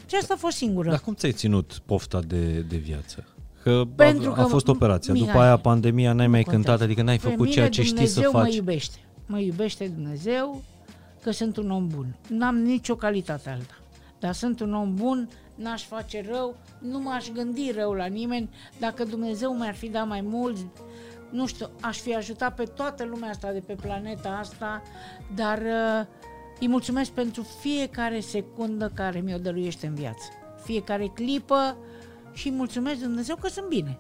Și 0.06 0.16
asta 0.16 0.34
a 0.34 0.38
fost 0.38 0.58
singură. 0.58 0.90
Dar 0.90 1.00
cum 1.00 1.14
ți-ai 1.14 1.32
ținut 1.32 1.82
pofta 1.86 2.20
de, 2.20 2.60
de 2.60 2.78
viață? 2.78 3.26
Că 3.64 3.84
Pentru 3.96 4.30
a, 4.32 4.34
că- 4.34 4.42
a 4.42 4.46
fost 4.46 4.68
operația, 4.68 5.14
Mihai, 5.14 5.28
după 5.28 5.40
aia 5.44 5.58
pandemia 5.58 6.14
n-ai 6.14 6.26
nu 6.26 6.32
mai 6.32 6.44
contează. 6.44 6.66
cântat, 6.68 6.82
adică 6.86 7.02
n-ai 7.02 7.18
Pe 7.18 7.22
făcut 7.28 7.40
mine 7.40 7.52
ceea 7.52 7.70
ce 7.70 7.82
știi 7.82 7.94
Dumnezeu 7.94 8.24
să 8.32 8.38
mă 8.38 8.44
faci. 8.44 8.56
iubește. 8.56 8.98
Mă 9.26 9.40
iubește 9.40 9.88
Dumnezeu 9.88 10.64
că 11.22 11.32
sunt 11.32 11.58
un 11.58 11.72
om 11.72 11.88
bun. 11.88 12.16
N-am 12.30 12.56
nicio 12.58 12.96
calitate 12.96 13.50
alta. 13.50 13.78
Dar 14.20 14.34
sunt 14.34 14.60
un 14.60 14.74
om 14.74 14.94
bun, 14.96 15.30
n-aș 15.56 15.84
face 15.86 16.26
rău, 16.32 16.58
nu 16.80 17.00
m-aș 17.00 17.28
gândi 17.34 17.72
rău 17.76 17.92
la 17.94 18.06
nimeni. 18.06 18.50
Dacă 18.80 19.04
Dumnezeu 19.04 19.54
mi-ar 19.56 19.76
fi 19.76 19.88
dat 19.90 20.08
mai 20.08 20.22
mulți, 20.22 20.66
nu 21.32 21.46
știu, 21.46 21.70
aș 21.82 22.00
fi 22.00 22.16
ajutat 22.16 22.56
pe 22.56 22.64
toată 22.64 23.04
lumea 23.04 23.30
asta 23.30 23.52
de 23.52 23.60
pe 23.60 23.74
planeta 23.74 24.30
asta, 24.30 24.82
dar 25.36 25.58
uh, 25.58 26.06
îi 26.60 26.68
mulțumesc 26.68 27.12
pentru 27.12 27.48
fiecare 27.60 28.20
secundă 28.20 28.92
care 28.94 29.20
mi-o 29.20 29.38
dăruiește 29.38 29.88
în 29.88 29.94
viață. 29.94 30.26
Fiecare 30.64 31.12
clipă 31.14 31.78
și 32.34 32.48
îi 32.48 32.56
mulțumesc 32.56 33.00
Dumnezeu 33.00 33.36
că 33.36 33.48
sunt 33.48 33.68
bine 33.68 34.00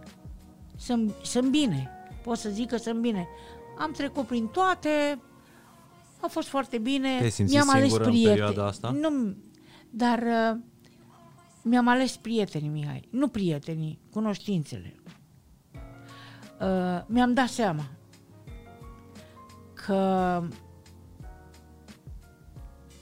sunt, 0.77 1.13
sunt 1.23 1.49
bine. 1.49 1.89
Pot 2.23 2.37
să 2.37 2.49
zic 2.49 2.69
că 2.69 2.77
sunt 2.77 2.99
bine. 2.99 3.27
Am 3.77 3.91
trecut 3.91 4.27
prin 4.27 4.47
toate, 4.47 5.19
a 6.21 6.27
fost 6.27 6.47
foarte 6.47 6.77
bine. 6.77 7.17
Te-ai 7.17 7.29
simțit 7.29 7.55
Mi-am 7.55 7.69
ales 7.69 7.81
singură 7.81 8.03
în 8.03 8.09
prieteni. 8.09 8.35
perioada 8.35 8.65
asta? 8.65 8.89
Nu, 8.89 9.35
dar 9.89 10.19
uh, 10.19 10.59
mi-am 11.63 11.87
ales 11.87 12.17
prietenii, 12.17 12.69
Mihai. 12.69 13.07
Nu 13.09 13.27
prietenii, 13.27 13.99
cunoștințele. 14.11 14.95
Uh, 16.59 17.03
mi-am 17.05 17.33
dat 17.33 17.47
seama 17.47 17.85
că 19.73 20.43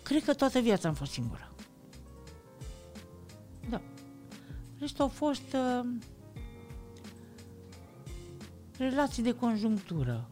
cred 0.04 0.24
că 0.24 0.34
toată 0.34 0.60
viața 0.60 0.88
am 0.88 0.94
fost 0.94 1.12
singură. 1.12 1.52
Da. 3.70 3.82
Restul 4.80 5.04
au 5.04 5.10
fost 5.10 5.54
uh, 5.54 5.86
relații 8.78 9.24
de 9.24 9.36
conjunctură. 9.36 10.30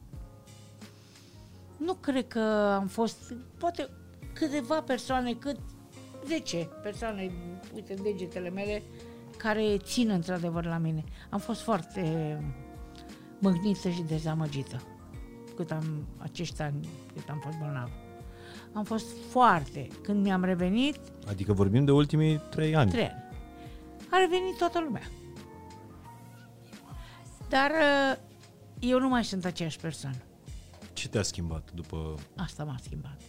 Nu 1.78 1.94
cred 1.94 2.28
că 2.28 2.40
am 2.80 2.88
fost, 2.88 3.34
poate 3.58 3.90
câteva 4.34 4.82
persoane, 4.82 5.34
cât 5.34 5.60
10 6.26 6.70
persoane, 6.82 7.32
uite 7.76 7.94
degetele 7.94 8.50
mele, 8.50 8.84
care 9.38 9.78
țin 9.78 10.10
într-adevăr 10.10 10.66
la 10.66 10.78
mine. 10.78 11.04
Am 11.30 11.40
fost 11.40 11.62
foarte 11.62 12.38
mâhnită 13.44 13.90
și 13.90 14.02
dezamăgită 14.02 14.82
cât 15.56 15.72
am 15.72 16.08
acești 16.18 16.62
ani, 16.62 16.90
cât 17.14 17.30
am 17.30 17.40
fost 17.44 17.58
bolnav. 17.58 17.90
Am 18.74 18.84
fost 18.84 19.06
foarte. 19.30 19.88
Când 20.02 20.24
mi-am 20.24 20.44
revenit, 20.44 21.00
Adică 21.28 21.54
vorbim 21.54 21.86
de 21.86 21.92
ultimii 21.92 22.42
trei 22.50 22.76
ani. 22.76 22.92
trei 22.92 23.04
ani, 23.10 23.24
a 24.12 24.18
revenit 24.18 24.58
toată 24.58 24.80
lumea. 24.80 25.02
Dar 27.50 27.72
uh, 27.72 28.18
eu 28.80 29.00
nu 29.00 29.08
mai 29.08 29.24
sunt 29.24 29.46
aceeași 29.46 29.78
persoană. 29.80 30.18
Ce 30.94 31.08
te-a 31.10 31.22
schimbat 31.22 31.72
după... 31.74 32.16
Asta 32.36 32.64
m-a 32.64 32.76
schimbat. 32.84 33.22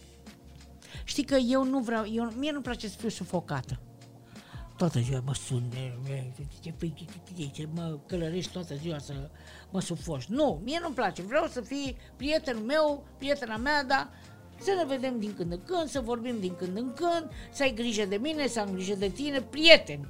Știi 1.03 1.23
că 1.23 1.35
eu 1.35 1.63
nu 1.63 1.79
vreau, 1.79 2.05
eu, 2.11 2.31
mie 2.37 2.51
nu-mi 2.51 2.63
place 2.63 2.87
să 2.87 2.97
fiu 2.97 3.09
sufocată. 3.09 3.79
Toată 4.77 4.99
ziua 4.99 5.21
mă 5.25 5.33
sun 5.33 5.63
de, 5.69 5.93
ce, 6.59 6.73
ce, 7.35 7.49
ce, 7.51 7.67
mă 7.73 7.97
călărești 8.07 8.51
toată 8.51 8.75
ziua 8.75 8.97
să 8.97 9.29
mă 9.71 9.81
sufoci. 9.81 10.25
Nu, 10.25 10.61
mie 10.63 10.79
nu-mi 10.81 10.95
place. 10.95 11.21
Vreau 11.21 11.47
să 11.47 11.61
fii 11.61 11.97
prietenul 12.15 12.63
meu, 12.63 13.03
prietena 13.17 13.57
mea, 13.57 13.83
dar 13.83 14.09
să 14.59 14.71
ne 14.77 14.85
vedem 14.85 15.19
din 15.19 15.33
când 15.37 15.51
în 15.51 15.59
când, 15.65 15.87
să 15.89 15.99
vorbim 15.99 16.35
din 16.39 16.55
când 16.55 16.77
în 16.77 16.93
când, 16.93 17.29
să 17.51 17.63
ai 17.63 17.73
grijă 17.73 18.05
de 18.05 18.15
mine, 18.15 18.47
să 18.47 18.59
am 18.59 18.69
grijă 18.73 18.95
de 18.95 19.07
tine, 19.07 19.41
prieteni. 19.41 20.07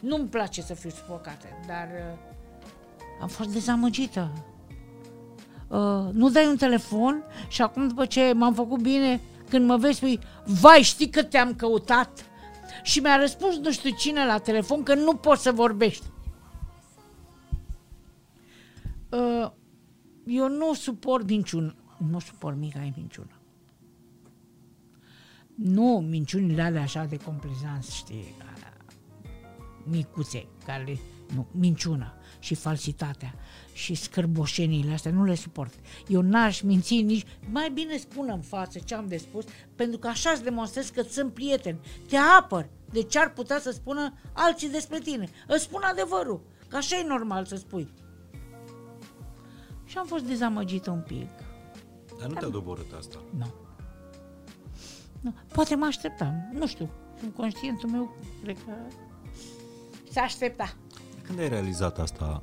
Nu-mi 0.00 0.28
place 0.28 0.62
să 0.62 0.74
fiu 0.74 0.90
sufocată, 0.90 1.46
dar 1.66 1.88
uh, 1.88 2.18
am 3.20 3.28
fost 3.28 3.48
dezamăgită. 3.48 4.30
Uh, 5.68 6.12
nu 6.12 6.30
dai 6.30 6.46
un 6.46 6.56
telefon 6.56 7.22
și 7.48 7.62
acum 7.62 7.88
după 7.88 8.06
ce 8.06 8.32
m-am 8.32 8.54
făcut 8.54 8.80
bine, 8.80 9.20
când 9.48 9.66
mă 9.66 9.76
vezi, 9.76 9.96
spui, 9.96 10.18
vai, 10.44 10.82
știi 10.82 11.10
că 11.10 11.22
te-am 11.22 11.54
căutat? 11.54 12.24
Și 12.86 13.00
mi-a 13.00 13.16
răspuns 13.16 13.56
nu 13.56 13.72
știu 13.72 13.90
cine 13.90 14.26
la 14.26 14.38
telefon 14.38 14.82
că 14.82 14.94
nu 14.94 15.14
poți 15.14 15.42
să 15.42 15.52
vorbești. 15.52 16.06
Uh, 19.10 19.50
eu 20.26 20.48
nu 20.48 20.74
suport 20.74 21.28
minciună. 21.28 21.74
Nu 22.10 22.18
suport 22.18 22.56
mica 22.56 22.78
minciună. 22.96 23.40
Nu 25.54 26.04
minciunile 26.08 26.62
alea 26.62 26.82
așa 26.82 27.04
de 27.04 27.16
complezanți, 27.16 27.96
știi, 27.96 28.34
alea 28.40 28.76
micuțe, 29.84 30.46
care 30.64 30.98
nu, 31.34 31.46
minciuna 31.50 32.14
și 32.38 32.54
falsitatea 32.54 33.34
și 33.72 33.94
scârboșenile 33.94 34.92
astea, 34.92 35.10
nu 35.10 35.24
le 35.24 35.34
suport. 35.34 35.74
Eu 36.08 36.20
n-aș 36.20 36.60
minți 36.60 37.00
nici, 37.00 37.26
mai 37.50 37.70
bine 37.70 37.96
spun 37.96 38.28
în 38.32 38.40
față 38.40 38.78
ce 38.78 38.94
am 38.94 39.06
de 39.08 39.16
spus, 39.16 39.44
pentru 39.74 39.98
că 39.98 40.08
așa 40.08 40.30
îți 40.30 40.42
demonstrez 40.42 40.88
că 40.88 41.02
sunt 41.02 41.32
prieten. 41.32 41.78
Te 42.08 42.16
apăr 42.16 42.68
de 42.90 43.02
ce 43.02 43.18
ar 43.18 43.32
putea 43.32 43.58
să 43.58 43.70
spună 43.70 44.14
alții 44.32 44.68
despre 44.68 44.98
tine. 44.98 45.28
Îți 45.46 45.62
spun 45.62 45.82
adevărul, 45.82 46.40
că 46.68 46.76
așa 46.76 46.96
e 46.96 47.06
normal 47.06 47.44
să 47.44 47.56
spui. 47.56 47.88
Și 49.84 49.98
am 49.98 50.06
fost 50.06 50.24
dezamăgită 50.24 50.90
un 50.90 51.02
pic. 51.06 51.28
Dar 52.18 52.28
nu 52.28 52.34
te-a 52.34 52.48
doborât 52.48 52.92
asta. 52.98 53.22
Nu. 53.38 53.54
nu. 55.20 55.34
Poate 55.52 55.74
mă 55.74 55.84
așteptam, 55.84 56.50
nu 56.52 56.66
știu. 56.66 56.90
În 57.22 57.30
conștientul 57.30 57.88
meu, 57.88 58.16
cred 58.42 58.56
că 58.64 58.72
se 60.10 60.20
aștepta. 60.20 60.76
Când 61.26 61.38
ai 61.38 61.48
realizat 61.48 61.98
asta? 61.98 62.42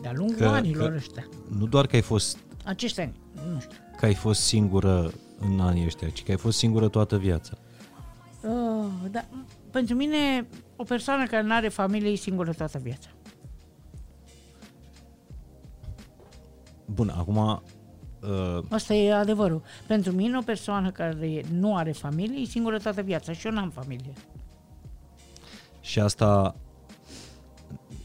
De-a 0.00 0.12
lungul 0.14 0.36
Că- 0.36 0.46
anilor 0.46 0.88
că- 0.88 0.94
ăștia. 0.96 1.28
Nu 1.58 1.66
doar 1.66 1.86
că 1.86 1.96
ai 1.96 2.02
fost 2.02 2.38
Acești 2.64 3.00
ani, 3.00 3.20
nu 3.52 3.60
știu. 3.60 3.76
că 3.96 4.04
ai 4.04 4.14
fost 4.14 4.40
singură 4.40 5.12
în 5.38 5.60
anii 5.60 5.84
ăștia, 5.84 6.08
ci 6.08 6.22
că 6.24 6.30
ai 6.30 6.36
fost 6.36 6.58
singură 6.58 6.88
toată 6.88 7.16
viața. 7.18 7.52
Uh, 8.42 8.84
da, 9.10 9.24
pentru 9.70 9.94
mine, 9.94 10.46
o 10.76 10.84
persoană 10.84 11.26
care 11.26 11.42
nu 11.42 11.54
are 11.54 11.68
familie 11.68 12.10
e 12.10 12.14
singură 12.14 12.52
toată 12.52 12.78
viața. 12.78 13.08
Bun, 16.86 17.08
acum 17.08 17.36
uh, 17.36 18.62
Asta 18.70 18.94
e 18.94 19.14
adevărul. 19.14 19.62
Pentru 19.86 20.12
mine, 20.12 20.36
o 20.38 20.42
persoană 20.42 20.90
care 20.90 21.42
nu 21.52 21.76
are 21.76 21.92
familie 21.92 22.40
e 22.40 22.44
singură 22.44 22.78
toată 22.78 23.02
viața 23.02 23.32
și 23.32 23.46
eu 23.46 23.52
n-am 23.52 23.70
familie. 23.70 24.12
și 25.80 26.00
asta 26.00 26.54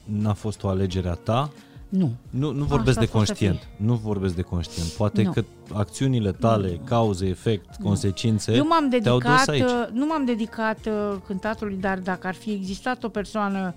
n-a 0.07 0.33
fost 0.33 0.63
o 0.63 0.67
alegere 0.67 1.09
a 1.09 1.13
ta? 1.13 1.51
Nu. 1.89 2.11
Nu, 2.29 2.51
nu 2.51 2.63
vorbesc 2.63 2.87
Asta 2.97 2.99
de 2.99 3.05
a 3.05 3.17
fost 3.17 3.25
să 3.25 3.33
conștient. 3.33 3.67
Nu 3.77 3.93
vorbesc 3.93 4.35
de 4.35 4.41
conștient. 4.41 4.87
Poate 4.89 5.21
Nu. 5.21 5.31
că 5.31 5.43
acțiunile 5.73 6.31
tale, 6.31 6.79
cauze, 6.83 7.27
efect, 7.27 7.75
consecințe 7.83 8.51
Eu 8.55 8.67
m-am 8.67 8.89
te-au 8.89 9.17
dus 9.19 9.23
dedicat, 9.23 9.47
aici. 9.47 9.63
uh, 9.63 9.87
nu 9.91 10.05
m-am 10.05 10.25
dedicat 10.25 10.85
uh, 10.85 11.15
cântatului, 11.25 11.75
dar 11.75 11.99
dacă 11.99 12.27
ar 12.27 12.33
fi 12.33 12.51
existat 12.51 13.03
o 13.03 13.09
persoană, 13.09 13.75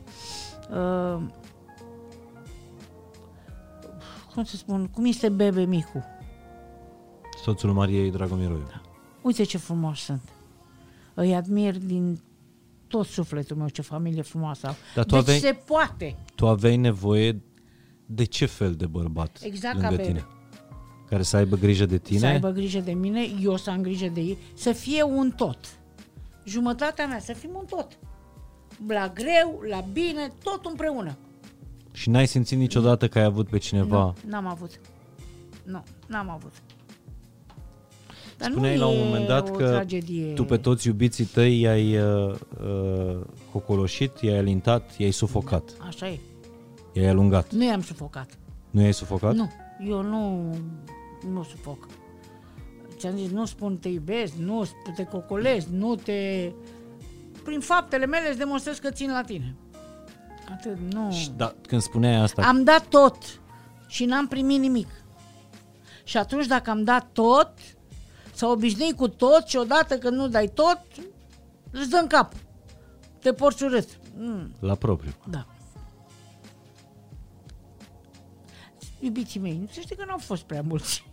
uh, 0.71 1.23
cum 4.35 4.45
să 4.45 4.57
spun, 4.57 4.87
cum 4.95 5.05
este 5.05 5.29
Bebe 5.29 5.63
Micu. 5.65 6.05
Soțul 7.45 7.73
Mariei 7.73 8.11
Dragomiroiu. 8.11 8.67
Uite 9.23 9.43
ce 9.43 9.59
frumos 9.59 9.99
sunt. 9.99 10.23
Îi 11.15 11.35
admir 11.35 11.79
din 11.79 12.21
tot 12.91 13.07
sufletul 13.07 13.57
meu, 13.57 13.69
ce 13.69 13.83
familie 13.83 14.23
frumoasă 14.23 14.67
au. 14.67 14.75
Dar 14.95 15.05
tu 15.05 15.11
deci 15.15 15.21
aveai- 15.23 15.39
se 15.39 15.53
poate. 15.67 16.17
Tu 16.35 16.49
aveai 16.49 16.77
nevoie 16.77 17.43
de 18.07 18.25
ce 18.25 18.47
fel 18.47 18.75
de 18.75 18.87
bărbat 18.87 19.39
Exact 19.43 19.75
lângă 19.75 19.89
ca 19.89 19.97
Bebe. 19.97 20.09
tine? 20.09 20.27
Care 21.09 21.23
să 21.23 21.37
aibă 21.37 21.57
grijă 21.57 21.87
de 21.87 21.99
tine? 21.99 22.19
Să 22.19 22.27
aibă 22.27 22.51
grijă 22.51 22.79
de 22.81 22.93
mine, 22.93 23.21
eu 23.41 23.57
să 23.57 23.71
am 23.71 23.83
grijă 23.83 24.07
de 24.07 24.21
ei, 24.21 24.39
să 24.55 24.73
fie 24.73 25.03
un 25.03 25.31
tot. 25.37 25.59
Jumătatea 26.45 27.07
mea, 27.07 27.19
să 27.21 27.33
fim 27.33 27.51
un 27.55 27.65
tot. 27.65 27.99
La 28.89 29.09
greu, 29.15 29.63
la 29.69 29.81
bine, 29.93 30.33
tot 30.43 30.65
împreună. 30.65 31.17
Și 31.93 32.11
n-ai 32.11 32.27
simțit 32.27 32.59
niciodată 32.59 33.09
că 33.09 33.19
ai 33.19 33.25
avut 33.25 33.49
pe 33.49 33.59
cineva... 33.59 33.99
Nu, 34.25 34.31
n-am 34.31 34.47
avut. 34.47 34.81
Nu, 35.65 35.83
n-am 36.07 36.31
avut. 36.31 36.53
Dar 38.41 38.51
Spuneai 38.51 38.75
nu 38.75 38.81
la 38.81 38.87
un 38.87 38.97
e 38.99 39.03
moment 39.05 39.27
dat 39.27 39.49
o 39.49 39.53
că 39.53 39.69
tragedie. 39.69 40.33
tu 40.33 40.45
pe 40.45 40.57
toți 40.57 40.87
iubiții 40.87 41.25
tăi 41.25 41.61
i-ai 41.61 41.97
uh, 41.97 42.35
uh, 42.63 43.21
cocoloșit, 43.53 44.21
i-ai 44.21 44.39
alintat, 44.39 44.97
i-ai 44.97 45.11
sufocat, 45.11 45.77
Așa 45.87 46.09
e. 46.09 46.19
i-ai 46.93 47.07
alungat. 47.09 47.53
Nu 47.53 47.65
i-am 47.65 47.83
sufocat. 47.83 48.29
Nu 48.71 48.81
i-ai 48.81 48.93
sufocat? 48.95 49.35
Nu, 49.35 49.51
eu 49.89 50.03
nu, 50.03 50.55
nu 51.33 51.43
sufoc. 51.43 51.87
Ți-am 52.97 53.17
zis, 53.17 53.31
nu 53.31 53.45
spun 53.45 53.77
te 53.77 53.89
iubesc, 53.89 54.33
nu 54.33 54.65
te 54.97 55.05
cocolesc, 55.05 55.67
nu 55.67 55.95
te... 55.95 56.51
Prin 57.45 57.61
faptele 57.61 58.07
mele 58.07 58.29
îți 58.29 58.39
demonstrez 58.39 58.79
că 58.79 58.91
țin 58.91 59.11
la 59.11 59.23
tine. 59.23 59.55
Atât, 60.53 60.79
nu... 60.93 61.11
Și 61.13 61.31
Da, 61.37 61.55
când 61.67 61.81
spuneai 61.81 62.15
asta, 62.15 62.43
Am 62.43 62.65
dat 62.65 62.87
tot 62.87 63.17
și 63.89 64.05
n-am 64.05 64.27
primit 64.27 64.61
nimic. 64.61 64.89
Și 66.05 66.17
atunci 66.17 66.47
dacă 66.47 66.71
am 66.71 66.85
dat 66.85 67.07
tot, 67.13 67.53
s-a 68.41 68.49
obișnuit 68.49 68.97
cu 68.97 69.09
tot 69.09 69.47
și 69.47 69.57
odată 69.57 69.99
când 69.99 70.17
nu 70.17 70.29
dai 70.29 70.51
tot, 70.55 70.81
îți 71.71 71.91
dă 71.91 71.97
în 71.97 72.07
cap. 72.07 72.33
Te 73.19 73.33
porți 73.33 73.63
urât. 73.63 73.89
Mm, 74.17 74.55
la 74.61 74.75
propriu. 74.75 75.13
da. 75.31 75.47
Iubiții 79.01 79.41
mei, 79.41 79.69
să 79.71 79.81
știi 79.81 79.97
că 79.97 80.05
nu 80.07 80.13
au 80.13 80.19
fost 80.19 80.43
prea 80.43 80.63
mulți. 80.63 81.07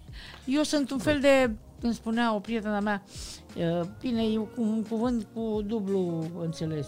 Eu 0.45 0.63
sunt 0.63 0.91
un 0.91 0.97
fel 0.97 1.19
de, 1.19 1.51
îmi 1.81 1.93
spunea 1.93 2.33
o 2.35 2.39
prietena 2.39 2.79
mea, 2.79 3.03
uh, 3.57 3.87
bine, 3.99 4.23
e 4.23 4.35
cu 4.35 4.61
un 4.61 4.83
cuvânt 4.83 5.27
cu 5.33 5.61
dublu 5.65 6.25
înțeles. 6.39 6.87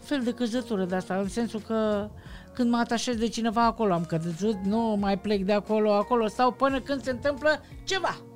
Un 0.00 0.04
fel 0.04 0.22
de 0.22 0.32
căzătură 0.32 0.84
de 0.84 0.94
asta, 0.94 1.16
în 1.16 1.28
sensul 1.28 1.60
că 1.60 2.10
când 2.54 2.70
mă 2.70 2.76
atașez 2.76 3.16
de 3.16 3.28
cineva 3.28 3.64
acolo 3.64 3.92
am 3.92 4.04
căzut, 4.04 4.56
nu 4.64 4.96
mai 4.98 5.18
plec 5.18 5.44
de 5.44 5.52
acolo, 5.52 5.92
acolo 5.92 6.26
stau 6.26 6.52
până 6.52 6.80
când 6.80 7.02
se 7.02 7.10
întâmplă 7.10 7.64
ceva. 7.84 8.29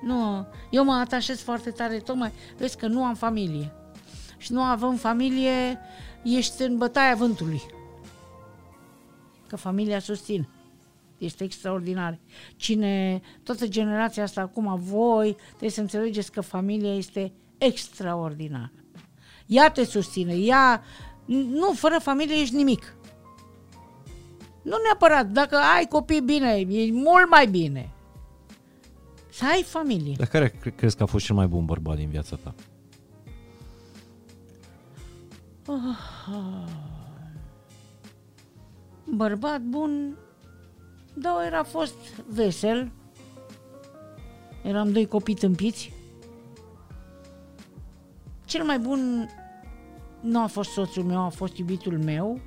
Nu, 0.00 0.46
eu 0.70 0.84
mă 0.84 0.92
atașez 0.92 1.40
foarte 1.40 1.70
tare, 1.70 1.98
tocmai, 1.98 2.32
vezi 2.58 2.76
că 2.76 2.86
nu 2.86 3.04
am 3.04 3.14
familie. 3.14 3.72
Și 4.36 4.52
nu 4.52 4.62
având 4.62 4.98
familie, 4.98 5.78
ești 6.22 6.62
în 6.62 6.76
bătaia 6.76 7.14
vântului. 7.14 7.62
Că 9.46 9.56
familia 9.56 9.98
susține. 9.98 10.48
Este 11.18 11.44
extraordinar. 11.44 12.18
Cine, 12.56 13.20
toată 13.42 13.66
generația 13.66 14.22
asta 14.22 14.40
acum, 14.40 14.78
voi, 14.78 15.36
trebuie 15.48 15.70
să 15.70 15.80
înțelegeți 15.80 16.32
că 16.32 16.40
familia 16.40 16.94
este 16.94 17.32
extraordinară. 17.58 18.72
ea 19.46 19.70
te 19.70 19.84
susține, 19.84 20.34
ea... 20.34 20.82
Nu, 21.26 21.72
fără 21.72 21.98
familie 22.02 22.40
ești 22.40 22.54
nimic. 22.54 22.94
Nu 24.62 24.76
neapărat, 24.84 25.26
dacă 25.26 25.56
ai 25.76 25.86
copii 25.86 26.20
bine, 26.20 26.64
e 26.68 26.92
mult 26.92 27.30
mai 27.30 27.46
bine. 27.46 27.90
Să 29.40 29.46
ai 29.46 29.62
familie. 29.62 30.14
Dar 30.16 30.26
care 30.26 30.48
cre- 30.48 30.70
crezi 30.70 30.96
că 30.96 31.02
a 31.02 31.06
fost 31.06 31.24
cel 31.24 31.34
mai 31.34 31.46
bun 31.46 31.64
bărbat 31.64 31.96
din 31.96 32.08
viața 32.08 32.36
ta? 32.36 32.54
Bărbat 39.04 39.60
bun, 39.60 40.16
da, 41.14 41.46
era 41.46 41.62
fost 41.62 41.94
vesel. 42.28 42.90
Eram 44.62 44.92
doi 44.92 45.06
copii 45.06 45.34
tâmpiți. 45.34 45.92
Cel 48.44 48.64
mai 48.64 48.78
bun 48.78 49.28
nu 50.20 50.42
a 50.42 50.46
fost 50.46 50.70
soțul 50.70 51.04
meu, 51.04 51.20
a 51.20 51.28
fost 51.28 51.56
iubitul 51.56 51.98
meu. 51.98 52.40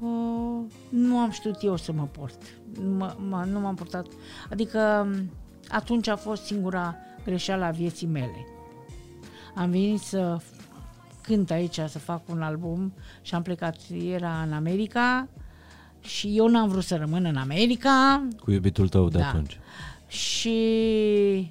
Uh, 0.00 0.70
nu 0.88 1.18
am 1.18 1.30
știut 1.30 1.62
eu 1.62 1.76
să 1.76 1.92
mă 1.92 2.04
port. 2.04 2.42
Mă, 2.96 3.16
mă, 3.28 3.44
nu 3.44 3.60
m-am 3.60 3.74
purtat. 3.74 4.06
Adică 4.50 5.08
atunci 5.68 6.06
a 6.08 6.16
fost 6.16 6.44
singura 6.44 6.96
greșeală 7.24 7.64
a 7.64 7.70
vieții 7.70 8.06
mele. 8.06 8.46
Am 9.54 9.70
venit 9.70 10.00
să 10.00 10.40
cânt 11.20 11.50
aici, 11.50 11.74
să 11.88 11.98
fac 11.98 12.28
un 12.28 12.42
album 12.42 12.92
și 13.22 13.34
am 13.34 13.42
plecat, 13.42 13.76
era 14.04 14.42
în 14.42 14.52
America 14.52 15.28
și 16.00 16.36
eu 16.36 16.48
n-am 16.48 16.68
vrut 16.68 16.84
să 16.84 16.96
rămân 16.96 17.24
în 17.24 17.36
America 17.36 18.26
Cu 18.40 18.50
iubitul 18.50 18.88
tău 18.88 19.08
de 19.08 19.18
Da. 19.18 19.28
atunci. 19.28 19.58
și 20.06 21.50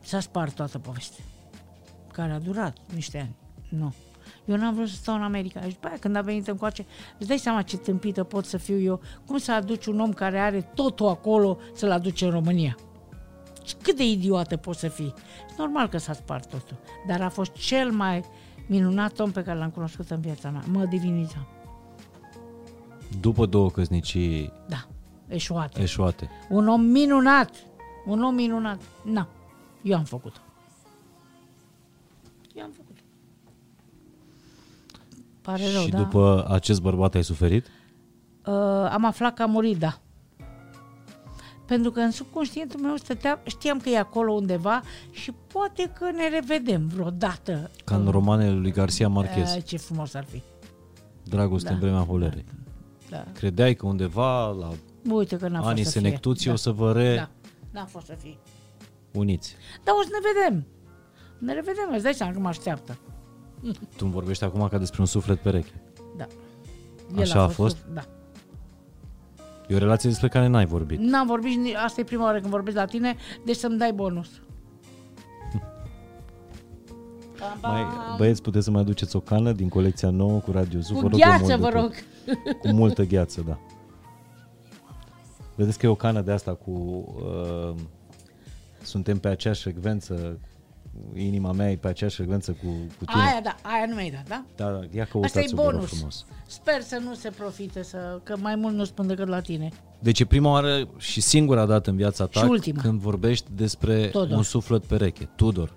s-a 0.00 0.20
spart 0.20 0.54
toată 0.54 0.78
povestea, 0.78 1.24
care 2.12 2.32
a 2.32 2.38
durat 2.38 2.76
niște 2.94 3.18
ani. 3.18 3.34
Nu. 3.80 3.94
Eu 4.48 4.56
n-am 4.56 4.74
vrut 4.74 4.88
să 4.88 4.94
stau 4.94 5.14
în 5.14 5.22
America. 5.22 5.60
Și 5.60 5.68
după 5.68 5.86
aia, 5.86 5.96
când 6.00 6.16
a 6.16 6.20
venit 6.20 6.48
încoace, 6.48 6.86
îți 7.18 7.28
dai 7.28 7.38
seama 7.38 7.62
ce 7.62 7.76
tâmpită 7.76 8.24
pot 8.24 8.44
să 8.44 8.56
fiu 8.56 8.80
eu. 8.80 9.00
Cum 9.26 9.38
să 9.38 9.52
aduci 9.52 9.86
un 9.86 10.00
om 10.00 10.12
care 10.12 10.38
are 10.38 10.60
totul 10.74 11.06
acolo 11.06 11.58
să-l 11.74 11.90
aduce 11.90 12.24
în 12.24 12.30
România? 12.30 12.76
Și 13.64 13.74
cât 13.82 13.96
de 13.96 14.04
idiotă 14.04 14.56
poți 14.56 14.78
să 14.80 14.88
fii? 14.88 15.14
Normal 15.58 15.88
că 15.88 15.98
s-a 15.98 16.12
spart 16.12 16.48
totul. 16.48 16.76
Dar 17.06 17.20
a 17.20 17.28
fost 17.28 17.52
cel 17.52 17.90
mai 17.90 18.24
minunat 18.66 19.18
om 19.18 19.30
pe 19.30 19.42
care 19.42 19.58
l-am 19.58 19.70
cunoscut 19.70 20.10
în 20.10 20.20
viața 20.20 20.50
mea. 20.50 20.62
Mă 20.70 20.84
diviniza. 20.84 21.46
După 23.20 23.46
două 23.46 23.70
căsnicii 23.70 24.52
Da. 24.68 24.86
Eșuate. 25.28 25.82
eșuate. 25.82 26.30
Un 26.48 26.68
om 26.68 26.80
minunat. 26.80 27.50
Un 28.06 28.22
om 28.22 28.34
minunat. 28.34 28.80
Na, 29.04 29.28
eu 29.82 29.96
am 29.96 30.04
făcut-o. 30.04 30.40
Eu 32.54 32.64
am 32.64 32.70
făcut-o. 32.70 32.87
Pare 35.48 35.62
rău, 35.72 35.82
și 35.82 35.88
da? 35.88 35.98
după 35.98 36.46
acest 36.48 36.80
bărbat 36.80 37.14
ai 37.14 37.24
suferit? 37.24 37.66
Uh, 38.46 38.54
am 38.90 39.04
aflat 39.04 39.34
că 39.34 39.42
a 39.42 39.46
murit, 39.46 39.78
da. 39.78 40.00
Pentru 41.66 41.90
că 41.90 42.00
în 42.00 42.10
subconștientul 42.10 42.80
meu 42.80 42.96
stătea, 42.96 43.40
știam 43.46 43.78
că 43.78 43.88
e 43.88 43.98
acolo 43.98 44.32
undeva 44.32 44.82
și 45.10 45.32
poate 45.52 45.92
că 45.98 46.10
ne 46.10 46.28
revedem 46.28 46.86
vreodată. 46.86 47.70
Ca 47.84 47.96
în 47.96 48.08
romanele 48.08 48.56
lui 48.56 48.70
Garcia 48.70 49.08
Marquez. 49.08 49.54
Uh, 49.54 49.62
ce 49.64 49.76
frumos 49.76 50.14
ar 50.14 50.24
fi. 50.24 50.42
Dragoste 51.24 51.68
da. 51.68 51.74
în 51.74 51.80
vremea 51.80 52.00
holerei. 52.00 52.44
Da. 53.10 53.24
Credeai 53.32 53.74
că 53.74 53.86
undeva 53.86 54.50
la 54.50 54.68
Uite 55.10 55.36
că 55.36 55.48
n-a 55.48 55.60
anii 55.60 55.82
fost 55.82 55.92
să 55.92 55.98
fie. 55.98 56.08
senectuții 56.08 56.46
da. 56.46 56.52
o 56.52 56.56
să 56.56 56.70
vă 56.70 56.92
reuniți. 56.92 57.16
Da, 57.16 57.30
n-a 57.70 57.84
fost 57.84 58.06
să 58.06 58.14
fie. 58.22 58.36
Uniți. 59.12 59.54
Dar 59.84 59.94
o 59.98 60.02
să 60.02 60.08
ne 60.12 60.28
vedem. 60.32 60.66
Ne 61.38 61.52
revedem, 61.52 61.88
îți 61.92 62.02
dai 62.02 62.14
seama 62.14 62.32
că 62.32 62.38
mă 62.38 62.48
așteaptă. 62.48 62.98
Tu 63.96 64.04
îmi 64.04 64.12
vorbești 64.12 64.44
acum 64.44 64.68
ca 64.68 64.78
despre 64.78 65.00
un 65.00 65.06
suflet 65.06 65.38
pereche. 65.38 65.82
Da. 66.16 66.26
Așa 67.20 67.42
a 67.42 67.48
fost? 67.48 67.76
Da. 67.94 68.02
E 69.68 69.74
o 69.74 69.78
relație 69.78 70.08
despre 70.08 70.28
care 70.28 70.46
n-ai 70.46 70.66
vorbit. 70.66 70.98
N-am 70.98 71.26
vorbit, 71.26 71.50
și 71.50 71.56
ni- 71.56 71.74
asta 71.74 72.00
e 72.00 72.04
prima 72.04 72.24
oară 72.24 72.38
când 72.38 72.50
vorbesc 72.50 72.76
la 72.76 72.84
tine, 72.84 73.16
deci 73.44 73.56
să-mi 73.56 73.78
dai 73.78 73.92
bonus. 73.92 74.28
Pam, 77.38 77.58
pam. 77.60 77.72
Mai, 77.72 77.86
băieți, 78.16 78.42
puteți 78.42 78.64
să 78.64 78.70
mai 78.70 78.80
aduceți 78.80 79.16
o 79.16 79.20
cană 79.20 79.52
din 79.52 79.68
colecția 79.68 80.10
nouă 80.10 80.38
cu 80.38 80.50
Radio 80.50 80.80
Zoo? 80.80 80.94
Cu 80.94 81.00
vă 81.00 81.08
rog 81.08 81.18
gheață, 81.18 81.52
eu 81.52 81.58
mult 81.58 81.60
vă 81.60 81.70
de 81.70 81.78
rog. 81.78 81.92
tot. 81.92 82.58
Cu 82.60 82.68
multă 82.68 83.04
gheață, 83.04 83.40
da. 83.40 83.58
Vedeți 85.54 85.78
că 85.78 85.86
e 85.86 85.88
o 85.88 85.94
cană 85.94 86.20
de 86.20 86.32
asta 86.32 86.54
cu... 86.54 86.70
Uh, 86.70 87.74
suntem 88.82 89.18
pe 89.18 89.28
aceeași 89.28 89.62
frecvență, 89.62 90.38
inima 91.14 91.52
mea 91.52 91.70
e 91.70 91.76
pe 91.76 91.88
aceeași 91.88 92.16
frecvență 92.16 92.50
cu, 92.52 92.66
cu 92.98 93.04
tine. 93.04 93.22
Aia, 93.22 93.40
da, 93.42 93.56
aia 93.62 93.84
nu 93.88 93.94
mi-ai 93.94 94.10
dat, 94.10 94.28
da? 94.28 94.44
Da, 94.56 94.70
da, 94.70 94.78
ia 94.78 94.82
Asta 94.84 95.00
e 95.00 95.04
căutați-o, 95.10 95.56
vă 95.56 95.62
rog 95.62 95.72
bonus. 95.72 95.88
frumos. 95.96 96.24
Sper 96.46 96.80
să 96.80 97.00
nu 97.04 97.14
se 97.14 97.30
profite, 97.30 97.82
să, 97.82 98.20
că 98.22 98.36
mai 98.40 98.54
mult 98.54 98.74
nu 98.74 98.84
spun 98.84 99.06
decât 99.06 99.28
la 99.28 99.40
tine. 99.40 99.68
Deci 100.00 100.20
e 100.20 100.24
prima 100.24 100.50
oară 100.50 100.88
și 100.96 101.20
singura 101.20 101.66
dată 101.66 101.90
în 101.90 101.96
viața 101.96 102.26
ta 102.26 102.40
Și 102.40 102.46
ultima. 102.46 102.82
când 102.82 103.00
vorbești 103.00 103.46
despre 103.54 104.06
Tudor. 104.08 104.36
un 104.36 104.42
suflet 104.42 104.84
pereche, 104.84 105.28
Tudor. 105.36 105.72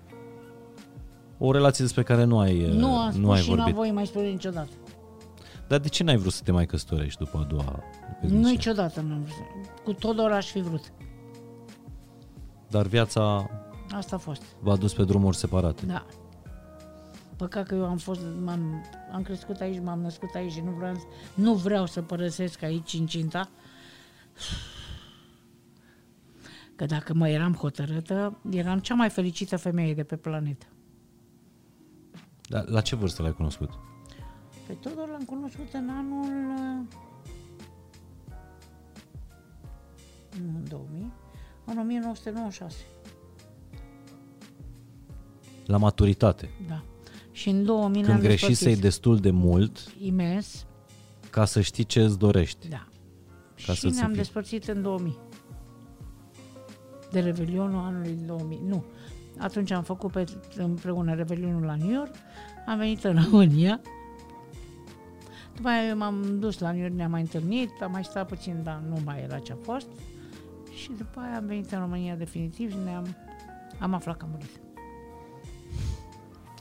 O 1.38 1.52
relație 1.52 1.84
despre 1.84 2.02
care 2.02 2.24
nu 2.24 2.38
ai, 2.38 2.62
uh, 2.64 2.72
Nu 2.72 2.96
am 2.96 3.10
spus 3.10 3.22
nu 3.22 3.30
ai 3.30 3.40
și 3.40 3.48
n-am 3.48 3.56
vorbit. 3.56 3.74
voi 3.74 3.90
mai 3.90 4.06
spune 4.06 4.26
niciodată. 4.28 4.68
Dar 5.68 5.78
de 5.80 5.88
ce 5.88 6.02
n-ai 6.02 6.16
vrut 6.16 6.32
să 6.32 6.42
te 6.44 6.52
mai 6.52 6.66
căsătorești 6.66 7.18
după 7.24 7.38
a 7.42 7.46
doua 7.48 7.82
căsnicie? 8.20 8.50
Niciodată 8.50 9.00
nu 9.00 9.14
am 9.14 9.22
vrut. 9.22 9.68
Cu 9.84 9.92
Todor 9.92 10.30
aș 10.32 10.50
fi 10.50 10.60
vrut. 10.60 10.92
Dar 12.68 12.86
viața 12.86 13.50
Asta 13.92 14.16
a 14.16 14.18
fost. 14.18 14.42
v-a 14.60 14.76
dus 14.76 14.94
pe 14.94 15.04
drumuri 15.04 15.36
separate. 15.36 15.86
Da. 15.86 16.06
Păcat 17.36 17.66
că 17.66 17.74
eu 17.74 17.84
am 17.84 17.96
fost, 17.96 18.20
m-am, 18.44 18.84
am 19.12 19.22
crescut 19.22 19.60
aici, 19.60 19.80
m-am 19.82 20.00
născut 20.00 20.34
aici 20.34 20.52
și 20.52 20.60
nu 20.60 20.70
vreau, 20.70 20.94
nu 21.34 21.54
vreau 21.54 21.86
să 21.86 22.02
părăsesc 22.02 22.62
aici 22.62 22.92
incinta. 22.92 23.48
Că 26.76 26.84
dacă 26.86 27.14
mă 27.14 27.28
eram 27.28 27.54
hotărâtă, 27.54 28.38
eram 28.50 28.78
cea 28.78 28.94
mai 28.94 29.08
fericită 29.10 29.56
femeie 29.56 29.94
de 29.94 30.04
pe 30.04 30.16
planetă. 30.16 30.66
Dar 32.48 32.64
la 32.68 32.80
ce 32.80 32.96
vârstă 32.96 33.22
l-ai 33.22 33.32
cunoscut? 33.32 33.70
Pe 34.66 34.72
Todor 34.72 35.08
l-am 35.08 35.24
cunoscut 35.24 35.72
în 35.72 35.88
anul... 35.88 36.54
uh, 36.58 36.86
Nu 40.40 40.56
în 40.58 40.64
2000, 40.68 41.12
în 41.64 41.78
1996, 41.78 42.76
La 45.72 45.78
maturitate. 45.78 46.50
da. 46.68 46.82
Și 47.30 47.48
în 47.48 47.64
2000 47.64 47.92
Când 47.94 48.06
ne-am 48.06 48.20
greșisei 48.20 48.48
despărțit. 48.48 48.82
destul 48.82 49.16
de 49.18 49.30
mult 49.30 49.92
Imens, 49.98 50.66
ca 51.30 51.44
să 51.44 51.60
știi 51.60 51.84
ce 51.84 52.02
îți 52.02 52.18
dorești. 52.18 52.68
Da. 52.68 52.86
Ca 53.66 53.72
și 53.72 53.80
să-ți 53.80 53.94
ne-am 53.96 54.08
fie. 54.10 54.16
despărțit 54.16 54.68
în 54.68 54.82
2000. 54.82 55.18
De 57.10 57.20
Revelionul 57.20 57.84
anului 57.84 58.18
2000. 58.26 58.60
Nu. 58.66 58.84
Atunci 59.38 59.70
am 59.70 59.82
făcut 59.82 60.12
pe, 60.12 60.24
împreună 60.56 61.14
Revelionul 61.14 61.62
la 61.62 61.74
New 61.74 61.90
York, 61.90 62.14
am 62.66 62.78
venit 62.78 63.04
în 63.04 63.18
România. 63.30 63.80
După 65.56 65.68
aia 65.68 65.88
eu 65.88 65.96
m-am 65.96 66.38
dus 66.38 66.58
la 66.58 66.70
New 66.72 66.80
York, 66.80 66.92
ne-am 66.94 67.10
mai 67.10 67.20
întâlnit, 67.20 67.70
am 67.82 67.90
mai 67.90 68.04
stat 68.04 68.28
puțin, 68.28 68.60
dar 68.62 68.82
nu 68.88 68.96
mai 69.04 69.22
era 69.22 69.38
ce 69.38 69.52
a 69.52 69.56
fost. 69.62 69.86
Și 70.74 70.90
după 70.98 71.20
aia 71.20 71.36
am 71.36 71.46
venit 71.46 71.70
în 71.72 71.78
România 71.78 72.14
definitiv 72.14 72.70
și 72.70 72.76
ne-am 72.84 73.16
am 73.78 73.94
aflat 73.94 74.16
că 74.16 74.24
a 74.24 74.28
murit. 74.30 74.60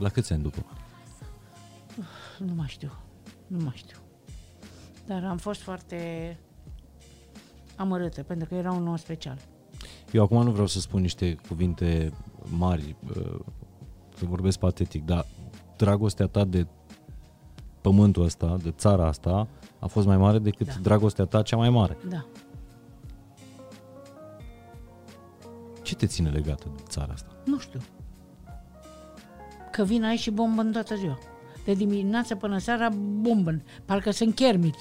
La 0.01 0.09
câți 0.09 0.33
ani 0.33 0.41
după? 0.41 0.65
Nu 2.39 2.53
mai 2.53 2.67
știu. 2.67 2.91
Nu 3.47 3.63
mai 3.63 3.73
știu. 3.75 3.97
Dar 5.07 5.23
am 5.23 5.37
fost 5.37 5.61
foarte 5.61 6.37
amărâtă, 7.75 8.23
pentru 8.23 8.47
că 8.47 8.55
era 8.55 8.71
un 8.71 8.87
om 8.87 8.95
special. 8.95 9.37
Eu 10.11 10.23
acum 10.23 10.43
nu 10.43 10.51
vreau 10.51 10.67
să 10.67 10.79
spun 10.79 11.01
niște 11.01 11.35
cuvinte 11.47 12.13
mari, 12.57 12.95
uh, 13.17 13.39
să 14.15 14.25
vorbesc 14.25 14.59
patetic, 14.59 15.05
dar 15.05 15.25
dragostea 15.77 16.27
ta 16.27 16.43
de 16.45 16.67
pământul 17.81 18.23
ăsta, 18.23 18.57
de 18.63 18.71
țara 18.71 19.07
asta, 19.07 19.47
a 19.79 19.87
fost 19.87 20.07
mai 20.07 20.17
mare 20.17 20.39
decât 20.39 20.67
Da. 20.67 20.73
dragostea 20.81 21.25
ta 21.25 21.41
cea 21.41 21.57
mai 21.57 21.69
mare. 21.69 21.97
Da. 22.09 22.25
Ce 25.81 25.95
te 25.95 26.05
ține 26.05 26.29
legată 26.29 26.67
de 26.75 26.81
țara 26.87 27.13
asta? 27.13 27.31
Nu 27.45 27.59
știu. 27.59 27.79
Că 29.72 29.84
vin 29.84 30.03
aici 30.03 30.19
și 30.19 30.32
bombă 30.32 30.61
în 30.61 30.72
toată 30.72 30.95
ziua. 30.95 31.17
De 31.65 31.74
dimineață 31.74 32.36
până 32.36 32.57
seara 32.57 32.89
bombă. 33.22 33.61
Parcă 33.86 34.11
sunt 34.11 34.36
chermit. 34.36 34.76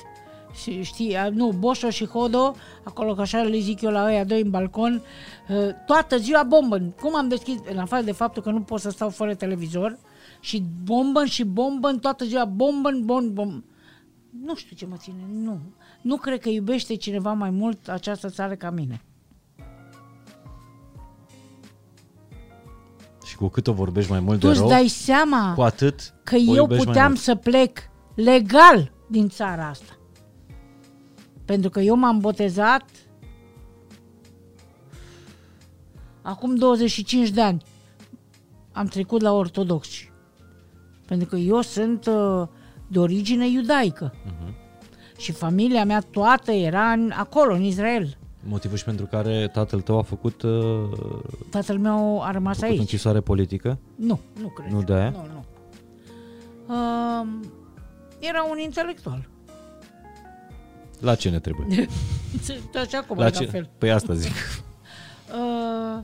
Și 0.62 0.82
știi, 0.82 1.16
a, 1.16 1.28
nu, 1.28 1.52
Boșo 1.58 1.90
și 1.90 2.06
Hodo, 2.06 2.54
acolo 2.84 3.14
că 3.14 3.20
așa 3.20 3.42
le 3.42 3.58
zic 3.58 3.80
eu 3.80 3.90
la 3.90 4.04
ăia 4.04 4.24
doi 4.24 4.40
în 4.40 4.50
balcon, 4.50 5.02
uh, 5.48 5.68
toată 5.86 6.16
ziua 6.16 6.42
bombă. 6.42 6.78
Cum 7.00 7.16
am 7.16 7.28
deschis, 7.28 7.58
în 7.70 7.78
afară 7.78 8.02
de 8.02 8.12
faptul 8.12 8.42
că 8.42 8.50
nu 8.50 8.60
pot 8.60 8.80
să 8.80 8.90
stau 8.90 9.08
fără 9.08 9.34
televizor, 9.34 9.98
și 10.40 10.62
bombă 10.84 11.24
și 11.24 11.44
bombă 11.44 11.92
toată 11.92 12.24
ziua, 12.24 12.44
bombă 12.44 12.90
bom, 13.02 13.32
bom. 13.32 13.62
Nu 14.44 14.54
știu 14.54 14.76
ce 14.76 14.86
mă 14.86 14.96
ține, 14.96 15.26
nu. 15.32 15.60
Nu 16.00 16.16
cred 16.16 16.40
că 16.40 16.48
iubește 16.48 16.94
cineva 16.94 17.32
mai 17.32 17.50
mult 17.50 17.88
această 17.88 18.28
țară 18.28 18.54
ca 18.54 18.70
mine. 18.70 19.00
Cu 23.40 23.48
cât 23.48 23.66
o 23.66 23.72
vorbești 23.72 24.10
mai 24.10 24.20
mult 24.20 24.40
Tu 24.40 24.46
de 24.46 24.52
îți 24.52 24.60
rău, 24.60 24.68
dai 24.68 24.88
seama 24.88 25.54
cu 25.54 25.62
atât 25.62 26.14
că 26.22 26.34
o 26.34 26.38
eu 26.38 26.54
iubești 26.54 26.84
mai 26.84 26.92
puteam 26.92 27.06
mult. 27.06 27.20
să 27.20 27.34
plec 27.34 27.78
legal 28.14 28.92
din 29.08 29.28
țara 29.28 29.68
asta. 29.68 29.98
Pentru 31.44 31.70
că 31.70 31.80
eu 31.80 31.96
m-am 31.96 32.18
botezat 32.18 32.84
acum 36.22 36.54
25 36.54 37.28
de 37.28 37.40
ani. 37.40 37.62
Am 38.72 38.86
trecut 38.86 39.20
la 39.20 39.32
ortodoxi. 39.32 40.12
Pentru 41.06 41.28
că 41.28 41.36
eu 41.36 41.60
sunt 41.60 42.06
uh, 42.06 42.46
de 42.86 42.98
origine 42.98 43.48
iudaică. 43.48 44.14
Mhm. 44.24 44.54
Și 45.16 45.32
familia 45.32 45.84
mea 45.84 46.00
toată 46.00 46.50
era 46.52 46.92
în, 46.92 47.12
acolo, 47.16 47.54
în 47.54 47.62
Israel. 47.62 48.18
Motivul 48.42 48.76
și 48.76 48.84
pentru 48.84 49.06
care 49.06 49.48
tatăl 49.52 49.80
tău 49.80 49.98
a 49.98 50.02
făcut, 50.02 50.42
uh, 50.42 50.88
Tatăl 51.50 51.78
meu 51.78 52.22
a 52.22 52.30
rămas 52.30 52.54
făcut 52.54 52.70
aici. 52.70 52.78
închisoare 52.80 53.20
politică? 53.20 53.78
Nu, 53.94 54.20
nu 54.40 54.48
cred. 54.48 54.72
Nu 54.72 54.82
de 54.82 54.92
aia? 54.92 55.10
Nu, 55.10 55.26
nu. 55.32 55.44
Uh, 56.74 57.26
era 58.18 58.42
un 58.50 58.58
intelectual. 58.58 59.28
La 61.00 61.14
ce 61.14 61.30
ne 61.30 61.38
trebuie? 61.40 61.86
Așa 62.84 63.00
cum 63.06 63.16
La 63.18 63.24
la 63.24 63.30
ce? 63.30 63.44
fel. 63.44 63.70
Păi 63.78 63.90
asta 63.90 64.14
zic. 64.14 64.32
Uh, 65.34 66.02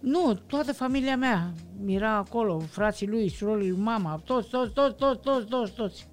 nu, 0.00 0.34
toată 0.46 0.72
familia 0.72 1.16
mea 1.16 1.52
era 1.86 2.16
acolo, 2.16 2.58
frații 2.58 3.06
lui, 3.08 3.28
surorii 3.30 3.68
lui 3.68 3.78
mama, 3.78 4.20
toți, 4.24 4.48
toți, 4.48 4.72
toți, 4.72 4.96
toți, 4.96 5.20
toți, 5.20 5.46
toți, 5.46 5.72
toți. 5.72 6.06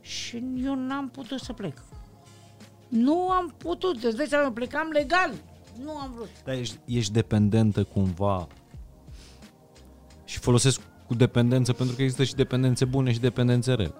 Și 0.00 0.42
eu 0.64 0.74
n-am 0.74 1.08
putut 1.08 1.38
să 1.40 1.52
plec. 1.52 1.78
Nu 2.92 3.28
am 3.30 3.54
putut, 3.56 4.02
îți 4.04 4.16
dai 4.16 4.26
seama, 4.28 4.50
plecam 4.50 4.88
legal. 4.92 5.30
Nu 5.84 5.90
am 5.90 6.12
vrut. 6.14 6.28
Dar 6.44 6.54
ești, 6.54 6.78
ești 6.84 7.12
dependentă 7.12 7.82
cumva 7.82 8.46
și 10.24 10.38
folosesc 10.38 10.80
cu 11.06 11.14
dependență 11.14 11.72
pentru 11.72 11.96
că 11.96 12.02
există 12.02 12.24
și 12.24 12.34
dependențe 12.34 12.84
bune 12.84 13.12
și 13.12 13.20
dependențe 13.20 13.72
rele. 13.74 13.92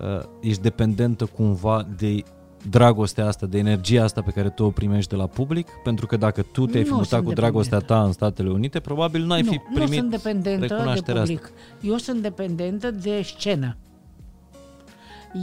Uh, 0.00 0.22
ești 0.40 0.62
dependentă 0.62 1.24
cumva 1.24 1.86
de 1.98 2.22
dragostea 2.70 3.26
asta, 3.26 3.46
de 3.46 3.58
energia 3.58 4.02
asta 4.04 4.22
pe 4.22 4.30
care 4.30 4.50
tu 4.50 4.64
o 4.64 4.70
primești 4.70 5.10
de 5.10 5.16
la 5.16 5.26
public, 5.26 5.68
pentru 5.84 6.06
că 6.06 6.16
dacă 6.16 6.42
tu 6.42 6.66
te-ai 6.66 6.82
fi 6.84 6.90
Nu 6.90 6.94
mutat 6.96 7.10
sunt 7.10 7.24
cu 7.24 7.32
dragostea 7.32 7.78
dependentă. 7.78 8.02
ta 8.02 8.06
în 8.06 8.12
Statele 8.12 8.50
Unite, 8.50 8.80
probabil 8.80 9.24
n-ai 9.24 9.42
nu, 9.42 9.50
fi 9.50 9.58
primit 9.74 9.88
nu 9.90 9.96
sunt 9.96 10.10
dependentă 10.10 10.66
de 10.66 10.66
recunoașterea 10.66 11.20
public. 11.22 11.42
asta. 11.44 11.56
Eu 11.80 11.96
sunt 11.96 12.22
dependentă 12.22 12.90
de 12.90 13.22
scenă. 13.22 13.76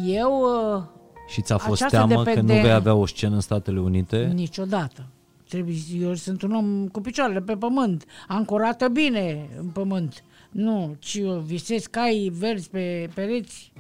Eu 0.06 0.42
uh, 0.76 0.84
Și 1.30 1.42
ți-a 1.42 1.58
fost 1.58 1.82
Această 1.82 1.98
teamă 2.08 2.24
că 2.24 2.30
nu 2.30 2.36
dependen- 2.36 2.62
vei 2.62 2.72
avea 2.72 2.94
o 2.94 3.06
scenă 3.06 3.36
în 3.36 3.42
Statele 3.42 3.80
Unite? 3.80 4.32
Niciodată. 4.34 5.06
Trebuie, 5.50 5.76
eu 6.00 6.14
sunt 6.14 6.42
un 6.42 6.52
om 6.52 6.88
cu 6.88 7.02
picioarele 7.02 7.42
pe 7.42 7.54
pământ, 7.54 8.06
ancorată 8.28 8.88
bine 8.88 9.50
în 9.60 9.66
pământ. 9.68 10.24
Nu, 10.50 10.96
ci 11.00 11.16
eu 11.16 11.34
visez 11.34 11.86
cai 11.86 12.32
verzi 12.34 12.70
pe 12.70 13.10
pereți. 13.14 13.72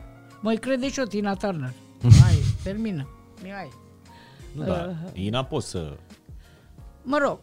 Măi 0.41 0.57
crede 0.57 0.89
și 0.89 0.99
eu, 0.99 1.05
Tina 1.05 1.33
Turner. 1.35 1.73
Hai, 2.23 2.35
termină. 2.63 3.07
Mihai. 3.43 3.69
Nu, 4.55 4.63
da. 4.63 4.93
Ina 5.13 5.43
poți 5.43 5.69
să... 5.69 5.93
Mă 7.03 7.17
rog, 7.17 7.39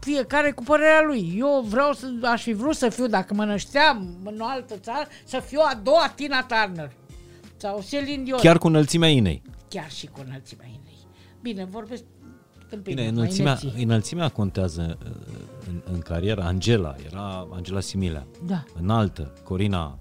fiecare 0.00 0.50
cu 0.50 0.62
părerea 0.62 1.02
lui. 1.06 1.34
Eu 1.38 1.64
vreau 1.68 1.92
să, 1.92 2.06
aș 2.22 2.42
fi 2.42 2.52
vrut 2.52 2.74
să 2.76 2.88
fiu, 2.88 3.06
dacă 3.06 3.34
mă 3.34 3.44
nășteam 3.44 4.16
în 4.24 4.40
o 4.40 4.44
altă 4.44 4.74
țară, 4.76 5.06
să 5.24 5.40
fiu 5.46 5.60
a 5.62 5.80
doua 5.82 6.12
Tina 6.14 6.42
Turner. 6.42 6.92
Sau 7.58 7.82
Celine 7.88 8.22
Dion. 8.22 8.38
Chiar 8.38 8.58
cu 8.58 8.66
înălțimea 8.66 9.08
Inei. 9.08 9.42
Chiar 9.68 9.90
și 9.90 10.06
cu 10.06 10.20
înălțimea 10.26 10.66
Inei. 10.66 10.98
Bine, 11.42 11.64
vorbesc 11.64 12.02
tâmpenie, 12.68 12.82
Bine, 12.94 13.02
mai 13.02 13.10
înălțimea, 13.10 13.58
inerții. 13.62 13.84
înălțimea 13.84 14.28
contează 14.28 14.98
uh, 15.04 15.10
în, 15.68 15.82
în 15.92 15.98
carieră. 16.00 16.42
Angela, 16.42 16.94
era 17.06 17.48
Angela 17.52 17.80
Similea. 17.80 18.26
Da. 18.46 18.64
Înaltă, 18.80 19.32
Corina 19.44 19.98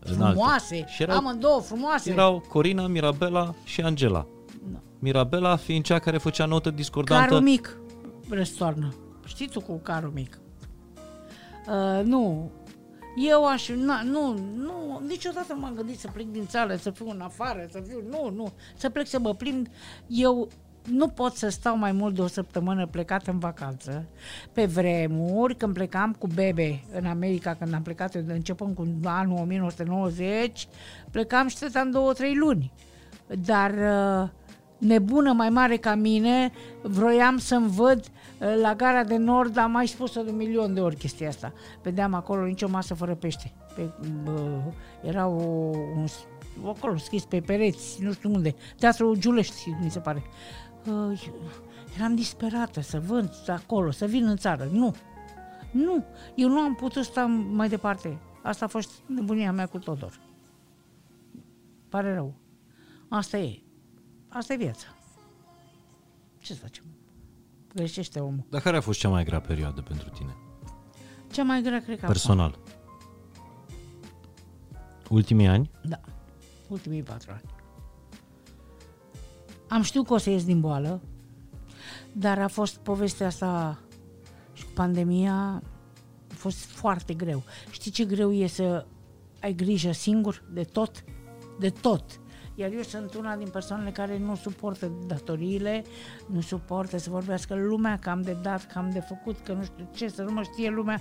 înaltă. 0.00 0.32
frumoase, 0.38 0.84
Și 0.88 1.02
erau, 1.02 1.16
amândouă 1.16 1.60
frumoase. 1.60 2.10
erau 2.10 2.44
Corina, 2.48 2.86
Mirabela 2.86 3.54
și 3.64 3.80
Angela. 3.80 4.26
Da. 4.72 4.78
Mirabela 4.98 5.56
fiind 5.56 5.84
cea 5.84 5.98
care 5.98 6.18
făcea 6.18 6.44
notă 6.44 6.70
discordantă. 6.70 7.24
Carul 7.28 7.40
mic 7.42 7.76
răstoarnă. 8.28 8.94
Știi 9.26 9.48
tu 9.48 9.60
cu 9.60 9.76
carul 9.82 10.10
mic? 10.14 10.38
Uh, 11.68 12.04
nu. 12.04 12.50
Eu 13.16 13.46
aș... 13.46 13.68
Na, 13.68 14.02
nu, 14.02 14.38
nu, 14.56 15.02
niciodată 15.06 15.54
m-am 15.54 15.74
gândit 15.74 15.98
să 15.98 16.08
plec 16.12 16.26
din 16.26 16.46
țară, 16.46 16.76
să 16.76 16.90
fiu 16.90 17.10
în 17.10 17.20
afară, 17.20 17.66
să 17.70 17.82
fiu... 17.88 18.02
Nu, 18.10 18.30
nu. 18.34 18.52
Să 18.76 18.90
plec 18.90 19.06
să 19.06 19.18
mă 19.18 19.34
plimb. 19.34 19.66
Eu 20.06 20.48
nu 20.88 21.08
pot 21.08 21.34
să 21.34 21.48
stau 21.48 21.76
mai 21.76 21.92
mult 21.92 22.14
de 22.14 22.20
o 22.20 22.26
săptămână 22.26 22.86
plecat 22.86 23.26
în 23.26 23.38
vacanță. 23.38 24.06
Pe 24.52 24.64
vremuri, 24.64 25.56
când 25.56 25.74
plecam 25.74 26.12
cu 26.18 26.26
bebe 26.26 26.84
în 26.92 27.06
America, 27.06 27.54
când 27.54 27.74
am 27.74 27.82
plecat, 27.82 28.14
începând 28.14 28.74
cu 28.74 28.86
anul 29.04 29.38
1990, 29.40 30.68
plecam 31.10 31.48
și 31.48 31.56
stăteam 31.56 31.90
două, 31.90 32.12
trei 32.12 32.36
luni. 32.36 32.72
Dar 33.44 33.70
uh, 33.70 34.28
nebună 34.78 35.32
mai 35.32 35.48
mare 35.48 35.76
ca 35.76 35.94
mine, 35.94 36.52
vroiam 36.82 37.38
să-mi 37.38 37.68
văd 37.68 37.98
uh, 37.98 38.19
la 38.40 38.74
gara 38.74 39.04
de 39.04 39.16
nord, 39.16 39.56
am 39.56 39.70
mai 39.70 39.86
spus-o 39.86 40.22
de 40.22 40.30
un 40.30 40.36
milion 40.36 40.74
de 40.74 40.80
ori 40.80 40.96
chestia 40.96 41.28
asta. 41.28 41.52
Vedeam 41.82 42.14
acolo 42.14 42.44
nicio 42.44 42.68
masă 42.68 42.94
fără 42.94 43.14
pește. 43.14 43.52
Pe, 43.74 43.90
uh, 44.26 44.74
era 45.02 45.26
o, 45.26 45.42
un, 45.96 46.06
acolo 46.64 46.96
scris 46.96 47.24
pe 47.24 47.40
pereți, 47.40 48.02
nu 48.02 48.12
știu 48.12 48.30
unde, 48.32 48.54
Teatrul 48.78 49.16
Giulești, 49.16 49.76
mi 49.82 49.90
se 49.90 49.98
pare. 49.98 50.22
Uh, 50.86 51.22
eram 51.96 52.14
disperată 52.14 52.80
să 52.80 53.00
văd 53.00 53.30
acolo, 53.46 53.90
să 53.90 54.06
vin 54.06 54.26
în 54.26 54.36
țară. 54.36 54.68
Nu, 54.72 54.94
nu, 55.70 56.04
eu 56.34 56.48
nu 56.48 56.58
am 56.58 56.74
putut 56.74 57.04
sta 57.04 57.26
mai 57.26 57.68
departe. 57.68 58.18
Asta 58.42 58.64
a 58.64 58.68
fost 58.68 58.90
nebunia 59.06 59.52
mea 59.52 59.66
cu 59.66 59.78
Todor. 59.78 60.20
Pare 61.88 62.14
rău. 62.14 62.34
Asta 63.08 63.38
e. 63.38 63.62
Asta 64.28 64.52
e 64.52 64.56
viața. 64.56 64.86
Ce 66.38 66.54
să 66.54 66.60
facem? 66.60 66.84
Greșește 67.74 68.20
omul. 68.20 68.46
Dar 68.50 68.60
care 68.60 68.76
a 68.76 68.80
fost 68.80 68.98
cea 68.98 69.08
mai 69.08 69.24
grea 69.24 69.40
perioadă 69.40 69.80
pentru 69.80 70.08
tine? 70.08 70.36
Cea 71.32 71.42
mai 71.42 71.62
grea, 71.62 71.80
cred 71.82 72.00
că 72.00 72.06
Personal. 72.06 72.58
Ultimii 75.08 75.46
ani? 75.46 75.70
acum. 75.76 75.90
Da. 75.90 76.00
Ultimii 76.68 77.02
patru 77.02 77.30
ani. 77.30 77.42
Am 79.68 79.82
știut 79.82 80.06
că 80.06 80.12
o 80.12 80.16
să 80.16 80.30
ies 80.30 80.44
din 80.44 80.60
boală, 80.60 81.00
dar 82.12 82.38
a 82.38 82.48
fost 82.48 82.76
povestea 82.76 83.26
asta 83.26 83.78
și 84.52 84.64
cu 84.64 84.70
pandemia 84.74 85.62
a 86.30 86.34
fost 86.34 86.64
foarte 86.64 87.14
greu. 87.14 87.42
Știi 87.70 87.90
ce 87.90 88.04
greu 88.04 88.32
e 88.32 88.46
să 88.46 88.86
ai 89.40 89.54
grijă 89.54 89.92
singur 89.92 90.42
de 90.52 90.62
tot? 90.62 91.04
De 91.58 91.70
tot. 91.70 92.19
Iar 92.60 92.72
eu 92.72 92.82
sunt 92.82 93.14
una 93.14 93.36
din 93.36 93.48
persoanele 93.48 93.90
care 93.90 94.18
nu 94.18 94.34
suportă 94.34 94.92
datoriile, 95.06 95.84
nu 96.26 96.40
suportă 96.40 96.98
să 96.98 97.10
vorbească 97.10 97.54
lumea 97.54 97.96
că 97.98 98.10
am 98.10 98.22
de 98.22 98.36
dat, 98.42 98.66
că 98.72 98.78
am 98.78 98.90
de 98.90 99.00
făcut, 99.00 99.38
că 99.38 99.52
nu 99.52 99.62
știu 99.64 99.88
ce, 99.94 100.08
să 100.08 100.22
nu 100.22 100.32
mă 100.32 100.42
știe 100.42 100.70
lumea. 100.70 101.00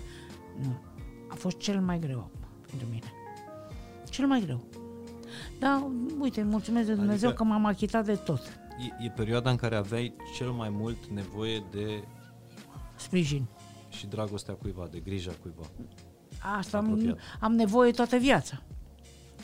Nu. 0.61 0.79
A 1.27 1.33
fost 1.35 1.57
cel 1.57 1.79
mai 1.81 1.99
greu 1.99 2.17
acum 2.19 2.39
pentru 2.69 2.87
mine. 2.91 3.05
Cel 4.09 4.27
mai 4.27 4.41
greu. 4.41 4.63
Da, 5.59 5.91
uite, 6.19 6.43
mulțumesc 6.43 6.87
de 6.87 6.93
Dumnezeu 6.93 7.29
Adică- 7.29 7.43
că 7.43 7.49
m-am 7.49 7.65
achitat 7.65 8.05
de 8.05 8.15
tot. 8.15 8.59
E, 8.99 9.05
e 9.05 9.09
perioada 9.09 9.49
în 9.49 9.55
care 9.55 9.75
aveai 9.75 10.13
cel 10.35 10.49
mai 10.49 10.69
mult 10.69 11.05
nevoie 11.05 11.63
de 11.71 12.03
Sprijin. 12.95 13.45
și 13.89 14.07
dragostea 14.07 14.53
cuiva, 14.53 14.87
de 14.91 14.99
grija 14.99 15.31
cuiva. 15.41 15.63
Asta 16.57 16.77
am, 16.77 16.85
Apropiat. 16.91 17.17
am 17.39 17.53
nevoie 17.53 17.91
toată 17.91 18.17
viața. 18.17 18.61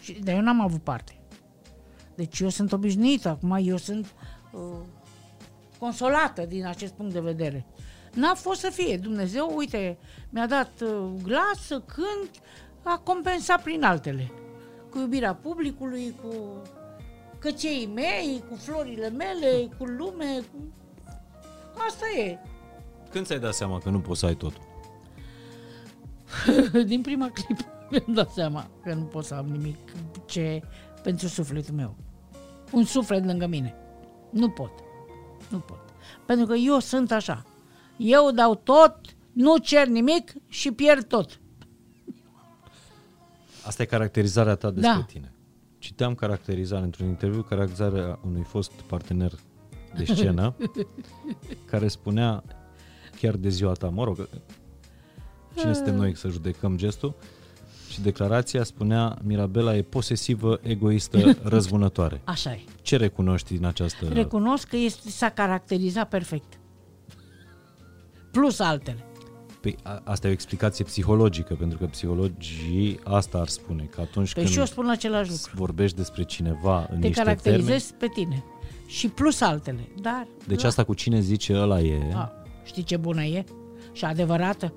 Și, 0.02 0.14
dar 0.24 0.36
eu 0.36 0.42
n-am 0.42 0.62
avut 0.62 0.82
parte. 0.82 1.20
Deci 2.16 2.40
eu 2.40 2.50
sunt 2.50 2.72
obișnuită 2.72 3.30
acum, 3.30 3.58
eu 3.62 3.78
sunt 3.78 4.14
uh, 4.52 4.62
consolată 5.80 6.46
din 6.46 6.66
acest 6.66 6.94
punct 6.94 7.14
de 7.14 7.20
vedere. 7.20 7.66
N-a 8.14 8.34
fost 8.34 8.60
să 8.60 8.70
fie. 8.70 8.98
Dumnezeu, 8.98 9.54
uite, 9.56 9.98
mi-a 10.30 10.48
dat 10.48 10.72
uh, 10.82 11.10
glas 11.24 11.60
să 11.66 11.82
cânt, 11.86 12.30
a 12.84 12.98
compensat 13.04 13.62
prin 13.64 13.84
altele. 13.84 14.32
Cu 14.90 15.00
iubirea 15.00 15.36
publicului, 15.36 16.16
cu 16.22 16.62
căței 17.40 17.90
mei, 17.94 18.44
cu 18.50 18.56
florile 18.56 19.10
mele, 19.10 19.70
cu 19.78 19.84
lume. 19.84 20.44
Cu... 20.52 20.74
Asta 21.88 22.06
e. 22.18 22.38
Când 23.10 23.26
ți-ai 23.26 23.40
dat 23.40 23.54
seama 23.54 23.80
că 23.80 23.90
nu 23.90 24.00
poți 24.00 24.20
să 24.20 24.26
ai 24.26 24.36
totul? 24.36 24.62
din 26.92 27.02
prima 27.02 27.30
clipă 27.30 27.64
mi-am 27.90 28.14
dat 28.14 28.32
seama 28.32 28.70
că 28.84 28.94
nu 28.94 29.04
pot 29.04 29.26
să 29.26 29.34
am 29.34 29.46
nimic 29.46 29.78
ce 30.26 30.62
pentru 31.04 31.28
sufletul 31.28 31.74
meu. 31.74 31.96
Un 32.72 32.84
suflet 32.84 33.26
lângă 33.26 33.46
mine. 33.48 33.76
Nu 34.30 34.50
pot. 34.50 34.72
Nu 35.50 35.58
pot. 35.60 35.80
Pentru 36.26 36.46
că 36.46 36.54
eu 36.54 36.80
sunt 36.80 37.12
așa. 37.12 37.46
Eu 37.98 38.32
dau 38.32 38.56
tot, 38.56 39.00
nu 39.32 39.58
cer 39.58 39.88
nimic 39.88 40.34
și 40.48 40.72
pierd 40.72 41.08
tot. 41.08 41.40
Asta 43.66 43.82
e 43.82 43.86
caracterizarea 43.86 44.56
ta 44.56 44.72
despre 44.72 44.92
Da. 44.92 45.04
tine. 45.08 45.34
Citeam 45.78 46.16
caracterizarea 46.16 46.84
într-un 46.84 47.08
interviu, 47.08 47.42
caracterizarea 47.42 48.20
unui 48.26 48.44
fost 48.44 48.72
partener 48.72 49.32
de 49.98 50.06
scenă, 50.06 50.56
care 51.72 51.88
spunea 51.88 52.44
chiar 53.20 53.36
de 53.36 53.50
ziua 53.50 53.74
ta, 53.74 53.90
mă 53.90 54.04
rog, 54.04 54.30
Cine 55.56 55.74
suntem 55.74 55.96
noi 55.96 56.16
să 56.16 56.28
judecăm 56.28 56.78
gestul? 56.78 57.16
Și 57.96 58.02
declarația 58.02 58.64
spunea 58.64 59.18
Mirabela 59.24 59.76
e 59.76 59.82
posesivă, 59.82 60.60
egoistă, 60.62 61.18
răzbunătoare. 61.44 62.22
Așa 62.24 62.52
e. 62.52 62.60
Ce 62.82 62.96
recunoști 62.98 63.56
din 63.58 63.66
această... 63.66 64.06
Recunosc 64.14 64.68
că 64.68 64.76
este, 64.76 65.10
s-a 65.10 65.30
caracterizat 65.30 66.10
perfect. 66.10 66.60
Plus 68.32 68.60
altele. 68.60 69.06
Păi, 69.62 69.76
a- 69.84 70.02
asta 70.04 70.28
e 70.28 70.30
o 70.30 70.34
explicație 70.34 70.84
psihologică, 70.86 71.54
pentru 71.54 71.78
că 71.78 71.86
psihologii 71.86 73.00
asta 73.04 73.38
ar 73.38 73.48
spune, 73.48 73.84
că 73.84 74.02
atunci 74.02 74.34
Păi 74.34 74.42
când 74.42 74.54
și 74.54 74.60
eu 74.60 74.66
spun 74.66 74.90
același 74.90 75.30
lucru. 75.30 75.52
vorbești 75.54 75.98
despre 75.98 76.24
cineva 76.24 76.88
în 76.92 77.00
Te 77.00 77.08
niște 77.08 77.22
caracterizezi 77.24 77.94
pe 77.94 78.08
tine. 78.14 78.44
Și 78.88 79.08
plus 79.08 79.42
altele. 79.42 79.88
Dar... 80.02 80.14
termeni, 80.14 80.48
deci 80.48 80.62
la- 80.62 80.68
asta 80.68 80.84
cu 80.84 80.94
cine 80.94 81.20
zice 81.20 81.54
ăla 81.58 81.80
e, 81.80 82.14
A, 82.14 82.32
știi 82.64 82.84
ce 82.84 82.98
bună 82.98 83.24
e? 83.24 83.44
Și 83.92 84.06
adevărată? 84.06 84.74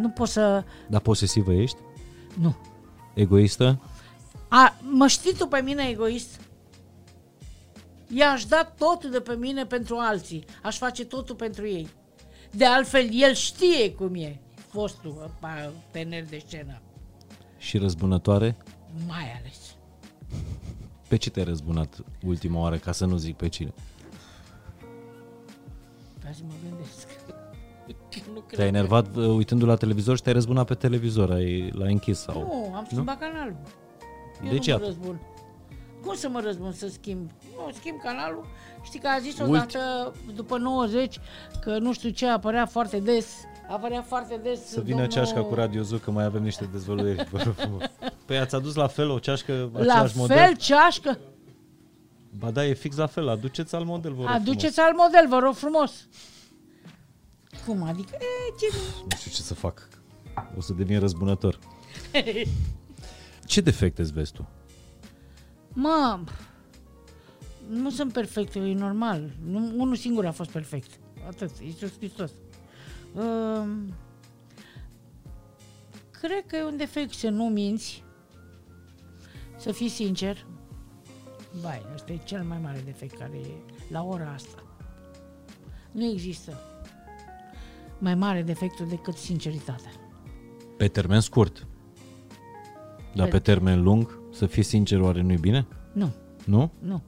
Nu, 0.00 0.06
nu 0.06 0.12
poți 0.12 0.32
să... 0.32 0.64
dar 0.88 1.00
posesivă 1.00 1.52
ești? 1.52 1.76
Nu. 2.40 2.56
Egoistă? 3.14 3.80
A, 4.48 4.76
mă 4.80 5.06
știi 5.06 5.34
tu 5.34 5.46
pe 5.46 5.60
mine 5.60 5.88
egoist? 5.88 6.40
I-aș 8.14 8.44
da 8.44 8.72
totul 8.78 9.10
de 9.10 9.20
pe 9.20 9.34
mine 9.34 9.66
pentru 9.66 9.96
alții. 9.96 10.44
Aș 10.62 10.78
face 10.78 11.04
totul 11.04 11.34
pentru 11.34 11.66
ei. 11.66 11.88
De 12.50 12.64
altfel, 12.64 13.08
el 13.12 13.34
știe 13.34 13.92
cum 13.92 14.14
e 14.14 14.40
fostul 14.68 15.30
tener 15.90 16.24
de 16.24 16.42
scenă. 16.46 16.80
Și 17.58 17.78
răzbunătoare? 17.78 18.56
Mai 19.06 19.32
ales. 19.38 19.76
Pe 21.08 21.16
ce 21.16 21.30
te-ai 21.30 21.44
răzbunat 21.44 22.04
ultima 22.24 22.60
oară, 22.60 22.76
ca 22.76 22.92
să 22.92 23.04
nu 23.04 23.16
zic 23.16 23.36
pe 23.36 23.48
cine? 23.48 23.72
Ca 26.24 26.30
să 26.32 26.40
mă 26.46 26.52
gândesc. 26.68 27.08
Nu 28.34 28.40
cred 28.40 28.56
Te-ai 28.58 28.68
enervat 28.68 29.16
uh, 29.16 29.26
uitându-l 29.26 29.68
la 29.68 29.76
televizor 29.76 30.16
și 30.16 30.22
te-ai 30.22 30.34
răzbunat 30.34 30.66
pe 30.66 30.74
televizor, 30.74 31.30
ai, 31.30 31.70
l-ai 31.74 31.92
închis 31.92 32.18
sau... 32.18 32.34
Nu, 32.40 32.74
am 32.76 32.84
schimbat 32.86 33.18
canalul. 33.18 33.56
Eu 34.44 34.50
Deci 34.50 34.66
nu 34.68 34.74
mă 34.74 34.80
iată. 34.80 34.84
răzbun. 34.84 35.20
Cum 36.04 36.14
să 36.14 36.28
mă 36.28 36.40
răzbun 36.44 36.72
să 36.72 36.88
schimb? 36.88 37.30
Nu, 37.56 37.72
schimb 37.72 38.00
canalul. 38.02 38.44
Știi 38.82 39.00
că 39.00 39.08
a 39.08 39.18
zis 39.18 39.34
Ulti- 39.40 39.48
odată, 39.48 40.12
după 40.34 40.58
90, 40.58 41.18
că 41.60 41.78
nu 41.78 41.92
știu 41.92 42.10
ce 42.10 42.26
apărea 42.26 42.66
foarte 42.66 42.98
des. 42.98 43.26
Apărea 43.70 44.02
foarte 44.02 44.40
des 44.42 44.66
Să 44.66 44.80
vină 44.80 44.88
domnul... 44.90 45.06
ceașca 45.12 45.40
cu 45.42 45.54
Radio 45.54 45.82
Zoo, 45.82 45.98
că 45.98 46.10
mai 46.10 46.24
avem 46.24 46.42
niște 46.42 46.68
dezvăluiri. 46.72 47.28
vă 47.30 47.38
rog 47.44 47.54
frumos. 47.54 47.82
Păi 48.26 48.38
ați 48.38 48.54
adus 48.54 48.74
la 48.74 48.86
fel 48.86 49.10
o 49.10 49.18
ceașcă, 49.18 49.70
La 49.72 49.78
același 49.80 50.12
fel, 50.12 50.20
model? 50.20 50.56
ceașcă. 50.56 51.18
Ba 52.38 52.50
da, 52.50 52.66
e 52.66 52.74
fix 52.74 52.96
la 52.96 53.06
fel, 53.06 53.28
aduceți 53.28 53.74
al 53.74 53.84
model, 53.84 54.12
vă 54.12 54.20
rog 54.22 54.30
Aduceți 54.34 54.80
alt 54.80 54.96
model, 54.96 55.26
vă 55.28 55.38
rog 55.38 55.54
frumos. 55.54 56.06
Cum 57.66 57.82
adică? 57.82 58.14
E, 58.14 58.58
ce... 58.58 58.76
frumos. 58.76 59.06
Nu 59.10 59.16
știu 59.16 59.30
ce 59.30 59.42
să 59.42 59.54
fac. 59.54 59.88
O 60.56 60.60
să 60.60 60.72
devin 60.72 60.98
răzbunător. 60.98 61.58
Ce 63.44 63.60
defecte 63.60 64.02
îți 64.02 64.12
vezi 64.12 64.32
tu? 64.32 64.48
Mă, 65.72 66.20
nu 67.68 67.90
sunt 67.90 68.12
perfect, 68.12 68.54
e 68.54 68.60
normal. 68.60 69.30
Nu, 69.44 69.72
unul 69.76 69.96
singur 69.96 70.26
a 70.26 70.32
fost 70.32 70.50
perfect. 70.50 70.90
Atât, 71.26 71.50
Iisus 71.58 71.96
Hristos. 71.96 72.30
Um, 73.12 73.94
cred 76.10 76.46
că 76.46 76.56
e 76.56 76.64
un 76.64 76.76
defect 76.76 77.14
să 77.14 77.28
nu 77.28 77.44
minți, 77.44 78.04
să 79.56 79.72
fii 79.72 79.88
sincer. 79.88 80.46
Vai, 81.60 81.86
ăsta 81.94 82.12
e 82.12 82.20
cel 82.24 82.42
mai 82.42 82.58
mare 82.58 82.80
defect 82.84 83.18
care 83.18 83.36
e 83.36 83.72
la 83.88 84.02
ora 84.02 84.32
asta. 84.32 84.64
Nu 85.92 86.04
există 86.04 86.69
mai 88.00 88.14
mare 88.14 88.42
defectul 88.42 88.86
decât 88.88 89.16
sinceritatea. 89.16 89.90
Pe 90.76 90.88
termen 90.88 91.20
scurt. 91.20 91.66
Dar 93.14 93.26
Păi- 93.28 93.30
pe 93.30 93.38
termen 93.38 93.82
lung, 93.82 94.18
să 94.32 94.46
fii 94.46 94.62
sincer, 94.62 95.00
oare 95.00 95.20
nu-i 95.20 95.36
bine? 95.36 95.66
Nu, 95.92 96.12
Nu? 96.44 96.70
nu. 96.78 97.02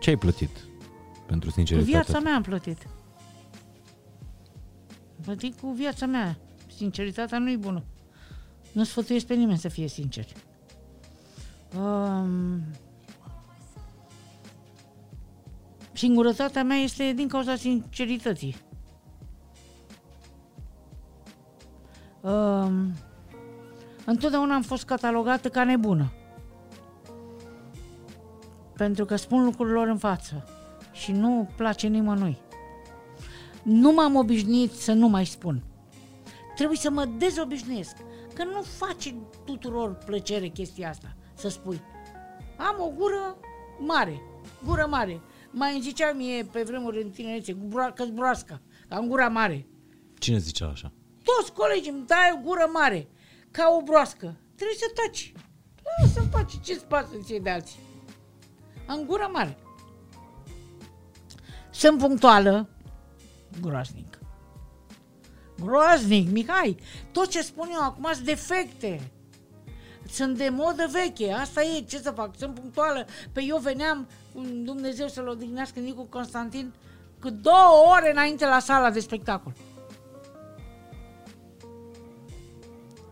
Ce 0.00 0.10
ai 0.10 0.16
plătit 0.16 0.50
pentru 1.26 1.48
Cu 1.48 1.54
sinceritatea 1.54 1.92
viața 2.00 2.12
ta? 2.12 2.18
mea 2.18 2.34
am 2.34 2.42
plătit. 2.42 2.86
Am 5.16 5.22
plătit 5.22 5.60
cu 5.60 5.70
viața 5.72 6.06
mea. 6.06 6.36
Sinceritatea 6.76 7.38
nu 7.38 7.50
e 7.50 7.56
bună. 7.56 7.82
Nu 8.72 8.84
sfătuiesc 8.84 9.26
pe 9.26 9.34
nimeni 9.34 9.58
să 9.58 9.68
fie 9.68 9.88
sincer. 9.88 10.26
Um, 11.78 12.60
singurătatea 15.92 16.64
mea 16.64 16.76
este 16.76 17.12
din 17.12 17.28
cauza 17.28 17.56
sincerității. 17.56 18.56
Um, 22.20 22.92
întotdeauna 24.04 24.54
am 24.54 24.62
fost 24.62 24.84
catalogată 24.84 25.48
ca 25.48 25.64
nebună. 25.64 26.12
Pentru 28.76 29.04
că 29.04 29.16
spun 29.16 29.44
lucrurilor 29.44 29.86
în 29.86 29.98
față 29.98 30.44
și 30.92 31.12
nu 31.12 31.48
place 31.56 31.86
nimănui. 31.86 32.38
Nu 33.62 33.92
m-am 33.92 34.16
obișnuit 34.16 34.72
să 34.72 34.92
nu 34.92 35.08
mai 35.08 35.26
spun. 35.26 35.62
Trebuie 36.56 36.78
să 36.78 36.90
mă 36.90 37.04
dezobișnuiesc. 37.04 37.96
Că 38.34 38.44
nu 38.44 38.62
face 38.62 39.14
tuturor 39.44 39.94
plăcere 39.94 40.46
chestia 40.46 40.88
asta, 40.88 41.16
să 41.34 41.48
spui. 41.48 41.80
Am 42.56 42.76
o 42.78 42.88
gură 42.98 43.36
mare, 43.78 44.20
gură 44.64 44.86
mare. 44.90 45.20
Mai 45.52 45.72
îmi 45.72 45.82
zicea 45.82 46.12
mie 46.12 46.44
pe 46.44 46.62
vremuri 46.62 47.02
în 47.02 47.10
tinerețe, 47.10 47.56
că 47.94 48.04
broasca, 48.12 48.60
că 48.88 48.94
am 48.94 49.06
gura 49.06 49.28
mare. 49.28 49.66
Cine 50.18 50.38
zicea 50.38 50.68
așa? 50.68 50.92
Toți 51.22 51.52
colegii 51.52 51.90
îmi 51.90 52.06
dai 52.06 52.32
o 52.34 52.40
gură 52.42 52.70
mare, 52.72 53.08
ca 53.50 53.76
o 53.78 53.82
broască. 53.82 54.36
Trebuie 54.54 54.76
să 54.76 54.92
taci. 54.94 55.32
Lasă-mi 56.00 56.28
face 56.30 56.56
ce-ți 56.64 56.84
pasă 56.84 57.08
ție 57.24 57.38
de 57.38 57.50
alții. 57.50 57.80
Am 58.86 59.04
gură 59.04 59.28
mare. 59.32 59.58
Sunt 61.70 61.98
punctuală, 61.98 62.68
groaznic. 63.60 64.18
Groaznic, 65.60 66.30
Mihai. 66.30 66.76
Tot 67.12 67.28
ce 67.28 67.42
spun 67.42 67.68
eu 67.72 67.80
acum 67.80 68.08
sunt 68.12 68.26
defecte. 68.26 69.11
Sunt 70.12 70.36
de 70.36 70.48
modă 70.48 70.88
veche, 70.90 71.32
asta 71.32 71.62
e, 71.62 71.80
ce 71.80 71.98
să 71.98 72.10
fac, 72.10 72.30
sunt 72.36 72.54
punctuală. 72.54 73.06
Pe 73.32 73.42
eu 73.42 73.58
veneam, 73.58 74.08
în 74.34 74.64
Dumnezeu 74.64 75.08
să-l 75.08 75.28
odihnească 75.28 75.80
Nicu 75.80 76.02
Constantin, 76.02 76.72
cu 77.20 77.30
două 77.30 77.94
ore 77.96 78.10
înainte 78.10 78.46
la 78.46 78.58
sala 78.58 78.90
de 78.90 79.00
spectacol. 79.00 79.52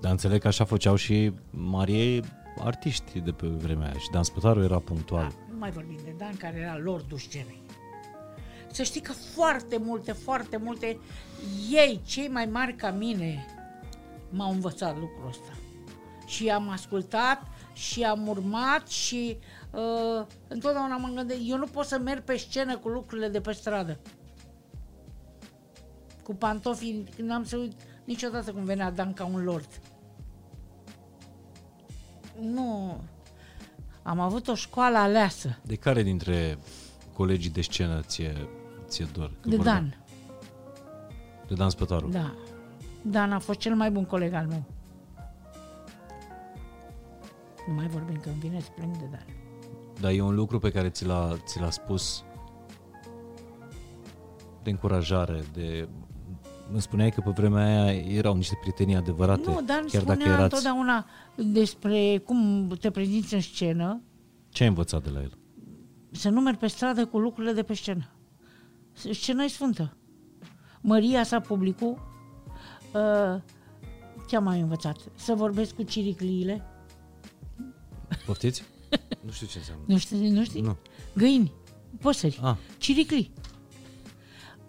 Dar 0.00 0.10
înțeleg 0.10 0.40
că 0.40 0.48
așa 0.48 0.64
făceau 0.64 0.94
și 0.94 1.32
marii 1.50 2.24
artiști 2.58 3.20
de 3.20 3.30
pe 3.30 3.46
vremea 3.46 3.86
aia. 3.86 3.98
Și 3.98 4.10
Dan 4.10 4.22
Spătaru 4.22 4.62
era 4.62 4.78
punctual. 4.78 5.32
Nu 5.50 5.58
mai 5.58 5.70
vorbim 5.70 5.98
de 6.04 6.14
Dan, 6.18 6.36
care 6.36 6.58
era 6.58 6.78
lordul 6.78 7.18
scenei. 7.18 7.62
Să 8.72 8.82
știi 8.82 9.00
că 9.00 9.12
foarte 9.12 9.76
multe, 9.78 10.12
foarte 10.12 10.56
multe, 10.56 10.98
ei, 11.70 12.00
cei 12.06 12.28
mai 12.28 12.46
mari 12.46 12.74
ca 12.74 12.90
mine, 12.90 13.46
m-au 14.30 14.50
învățat 14.50 14.98
lucrul 14.98 15.28
ăsta. 15.28 15.52
Și 16.30 16.48
am 16.48 16.68
ascultat 16.68 17.42
și 17.72 18.02
am 18.02 18.28
urmat 18.28 18.88
și 18.88 19.38
uh, 19.70 20.26
întotdeauna 20.48 20.96
m-am 20.96 21.14
gândit, 21.14 21.36
eu 21.50 21.56
nu 21.56 21.66
pot 21.66 21.84
să 21.86 21.98
merg 21.98 22.22
pe 22.22 22.36
scenă 22.36 22.76
cu 22.78 22.88
lucrurile 22.88 23.28
de 23.28 23.40
pe 23.40 23.52
stradă. 23.52 23.98
Cu 26.22 26.34
pantofii, 26.34 27.04
n-am 27.22 27.44
să 27.44 27.56
uit 27.56 27.72
niciodată 28.04 28.52
cum 28.52 28.64
venea 28.64 28.90
Dan 28.90 29.12
ca 29.12 29.24
un 29.24 29.44
lord. 29.44 29.68
Nu, 32.40 33.00
am 34.02 34.20
avut 34.20 34.48
o 34.48 34.54
școală 34.54 34.96
aleasă 34.98 35.58
De 35.62 35.74
care 35.76 36.02
dintre 36.02 36.58
colegii 37.12 37.50
de 37.50 37.60
scenă 37.60 38.00
ție, 38.00 38.48
ție 38.86 39.06
dor? 39.12 39.32
Că 39.40 39.48
de 39.48 39.56
vorbeam- 39.56 39.74
Dan. 39.74 40.04
De 41.48 41.54
Dan 41.54 41.70
Spătaru. 41.70 42.08
Da. 42.08 42.34
Dan 43.02 43.32
a 43.32 43.38
fost 43.38 43.58
cel 43.58 43.74
mai 43.74 43.90
bun 43.90 44.04
coleg 44.04 44.32
al 44.32 44.46
meu. 44.46 44.64
Nu 47.68 47.74
mai 47.74 47.86
vorbim 47.86 48.16
că 48.16 48.28
îmi 48.28 48.38
vine 48.38 48.60
să 48.60 48.68
plâng 48.76 48.96
de 48.96 49.08
Dan. 49.10 49.26
Dar 50.00 50.10
e 50.12 50.20
un 50.20 50.34
lucru 50.34 50.58
pe 50.58 50.70
care 50.70 50.88
ți 50.88 51.06
l-a, 51.06 51.36
ți 51.44 51.60
l-a 51.60 51.70
spus 51.70 52.24
de 54.62 54.70
încurajare, 54.70 55.44
de... 55.52 55.88
Îmi 56.72 56.80
spuneai 56.80 57.10
că 57.10 57.20
pe 57.20 57.30
vremea 57.30 57.82
aia 57.84 57.92
erau 57.92 58.36
niște 58.36 58.58
prietenii 58.60 58.94
adevărate. 58.96 59.50
Nu, 59.50 59.62
Dan 59.62 59.86
chiar 59.86 60.00
spunea 60.00 60.16
dacă 60.16 60.28
erați... 60.28 60.42
întotdeauna 60.42 61.06
despre 61.36 62.18
cum 62.24 62.68
te 62.80 62.90
prezinți 62.90 63.34
în 63.34 63.40
scenă, 63.40 64.02
Ce 64.48 64.62
ai 64.62 64.68
învățat 64.68 65.02
de 65.02 65.10
la 65.10 65.20
el? 65.20 65.38
să 66.10 66.28
nu 66.28 66.40
mergi 66.40 66.58
pe 66.58 66.66
stradă 66.66 67.06
cu 67.06 67.18
lucrurile 67.18 67.52
de 67.52 67.62
pe 67.62 67.74
scenă. 67.74 68.10
Scena 68.92 69.44
e 69.44 69.48
sfântă. 69.48 69.96
Măria 70.80 71.22
sa 71.22 71.40
publicul, 71.40 72.02
uh, 72.94 73.40
ce 74.28 74.36
am 74.36 74.44
mai 74.44 74.60
învățat? 74.60 74.96
Să 75.14 75.34
vorbesc 75.34 75.74
cu 75.74 75.82
ciricliile. 75.82 76.64
Poftiți? 78.26 78.62
nu 79.26 79.30
știu 79.30 79.46
ce 79.46 79.58
înseamnă. 79.58 79.84
Nu 79.86 79.98
știi? 79.98 80.30
Nu 80.30 80.44
știi? 80.44 80.60
Nu. 80.60 80.76
Găini, 81.14 81.52
păsări, 82.00 82.40
Ah. 82.42 82.56
ciricli. 82.78 83.30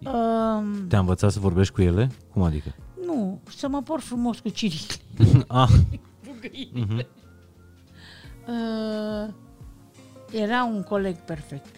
Um, 0.04 0.86
Te-a 0.88 0.98
învățat 0.98 1.32
să 1.32 1.40
vorbești 1.40 1.72
cu 1.74 1.82
ele? 1.82 2.10
Cum 2.32 2.42
adică? 2.42 2.74
nu, 3.06 3.40
să 3.56 3.68
mă 3.68 3.82
por 3.82 4.00
frumos 4.00 4.38
cu 4.38 4.48
ciricle. 4.48 4.94
ah, 5.46 5.68
Uh, 8.46 9.28
era 10.32 10.64
un 10.64 10.82
coleg 10.82 11.16
perfect. 11.16 11.76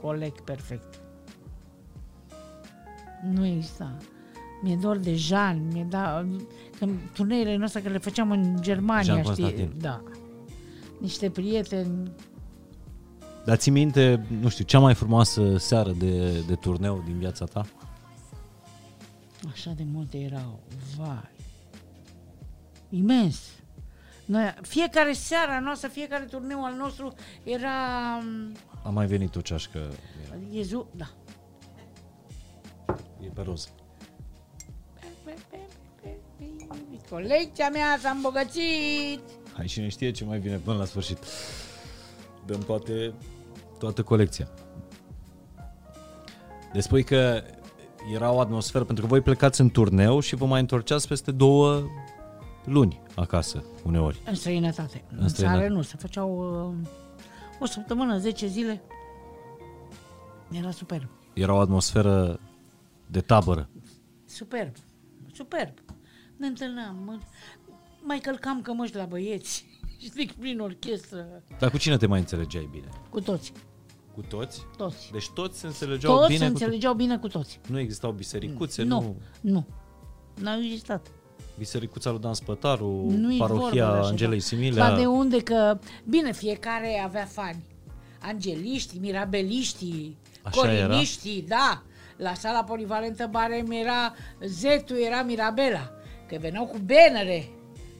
Coleg 0.00 0.40
perfect. 0.40 1.00
Nu 3.32 3.46
exista. 3.46 3.96
Mi-e 4.62 4.76
dor 4.76 4.96
de 4.96 5.14
Jean, 5.14 5.68
mi-e 5.72 5.86
da... 5.90 6.26
Când 6.78 6.98
turneile 7.12 7.56
noastre 7.56 7.80
că 7.80 7.88
le 7.88 7.98
făceam 7.98 8.30
în 8.30 8.56
Germania, 8.60 9.02
Jean 9.02 9.22
știi? 9.22 9.42
Constantin. 9.42 9.72
Da. 9.80 10.02
Niște 11.02 11.30
prieteni. 11.30 12.12
dar 13.44 13.56
ții 13.56 13.70
minte, 13.70 14.26
nu 14.40 14.48
știu, 14.48 14.64
cea 14.64 14.78
mai 14.78 14.94
frumoasă 14.94 15.56
seară 15.56 15.90
de, 15.90 16.40
de 16.40 16.54
turneu 16.54 17.02
din 17.06 17.18
viața 17.18 17.44
ta? 17.44 17.66
Așa 19.50 19.70
de 19.70 19.82
multe 19.92 20.18
erau. 20.18 20.60
Vai. 20.96 21.30
Imens. 22.88 23.40
Noi, 24.24 24.54
fiecare 24.60 25.12
seara 25.12 25.60
noastră, 25.60 25.88
fiecare 25.88 26.24
turneu 26.24 26.64
al 26.64 26.74
nostru 26.74 27.14
era... 27.44 27.70
A 28.82 28.88
mai 28.90 29.06
venit 29.06 29.36
o 29.36 29.40
ceașcă, 29.40 29.92
Iezu, 30.50 30.88
da. 30.96 31.10
e 33.20 33.28
pe 33.34 33.42
roz. 33.42 33.68
Colecția 37.10 37.68
mea 37.68 37.98
s-a 38.00 38.10
îmbogățit. 38.10 39.20
Hai 39.56 39.68
și 39.68 39.80
ne 39.80 39.88
știe 39.88 40.10
ce 40.10 40.24
mai 40.24 40.38
vine 40.38 40.56
până 40.56 40.76
la 40.76 40.84
sfârșit. 40.84 41.18
Dăm 42.46 42.60
toate, 42.60 43.14
toată 43.78 44.02
colecția. 44.02 44.48
Deci 46.72 46.82
spui 46.82 47.04
că 47.04 47.42
era 48.12 48.32
o 48.32 48.40
atmosferă, 48.40 48.84
pentru 48.84 49.04
că 49.04 49.10
voi 49.10 49.20
plecați 49.20 49.60
în 49.60 49.70
turneu 49.70 50.20
și 50.20 50.34
vă 50.34 50.46
mai 50.46 50.60
întorceați 50.60 51.08
peste 51.08 51.30
două 51.30 51.82
luni 52.64 53.00
acasă, 53.14 53.64
uneori. 53.84 54.22
În 54.26 54.34
străinătate. 54.34 55.04
În, 55.10 55.18
în 55.20 55.28
străinătate. 55.28 55.64
țară 55.64 55.74
nu, 55.74 55.82
se 55.82 55.96
făceau 55.98 56.58
uh, 56.70 56.88
o 57.60 57.66
săptămână, 57.66 58.18
10 58.18 58.46
zile. 58.46 58.82
Era 60.50 60.70
superb. 60.70 61.08
Era 61.32 61.54
o 61.54 61.58
atmosferă 61.58 62.40
de 63.06 63.20
tabără. 63.20 63.68
Superb. 64.24 64.74
Superb. 65.32 65.74
Ne 66.36 66.46
întâlneam. 66.46 67.20
Mă, 68.02 68.08
mai 68.08 68.18
călcam 68.18 68.62
cămăși 68.62 68.96
la 68.96 69.04
băieți. 69.04 69.66
Știi, 70.04 70.34
prin 70.38 70.60
orchestră. 70.60 71.42
Dar 71.58 71.70
cu 71.70 71.78
cine 71.78 71.96
te 71.96 72.06
mai 72.06 72.18
înțelegeai 72.18 72.68
bine? 72.70 72.88
Cu 73.10 73.20
toți. 73.20 73.52
Cu 74.14 74.20
toți? 74.28 74.66
Toți. 74.76 75.10
Deci 75.12 75.28
toți 75.28 75.58
se 75.58 75.66
înțelegeau 75.66 76.16
Toți 76.16 76.26
bine 76.26 76.38
se 76.38 76.44
cu 76.44 76.50
înțelegeau 76.50 76.94
bine 76.94 77.18
cu 77.18 77.28
toți. 77.28 77.60
Nu 77.68 77.78
existau 77.78 78.12
bisericuțe, 78.12 78.82
nu. 78.82 79.00
nu. 79.00 79.16
Nu. 79.40 79.66
N-au 80.40 80.60
existat. 80.60 81.06
Bisericuța 81.58 82.10
lui 82.10 82.20
Dan 82.20 82.34
Spătaru, 82.34 83.06
Nu-i 83.08 83.36
vorba 83.36 83.54
de 83.54 83.60
parohia 83.60 83.88
așa 83.88 84.08
Angelei 84.08 84.40
ceva. 84.40 84.62
Similea. 84.62 84.88
Ba 84.88 84.96
de 84.96 85.06
unde 85.06 85.42
că, 85.42 85.78
bine, 86.04 86.32
fiecare 86.32 87.02
avea 87.04 87.24
fani. 87.24 87.64
Angeliști, 88.20 88.98
mirabeliștii, 88.98 90.16
Așa 90.42 90.60
coriniștii, 90.60 91.44
da. 91.48 91.82
La 92.16 92.34
sala 92.34 92.64
polivalentă 92.64 93.28
Barem 93.30 93.70
era 93.70 94.14
Zetu, 94.44 94.94
era 94.94 95.22
Mirabela. 95.22 95.90
Că 96.28 96.36
veneau 96.40 96.66
cu 96.66 96.78
benere, 96.78 97.48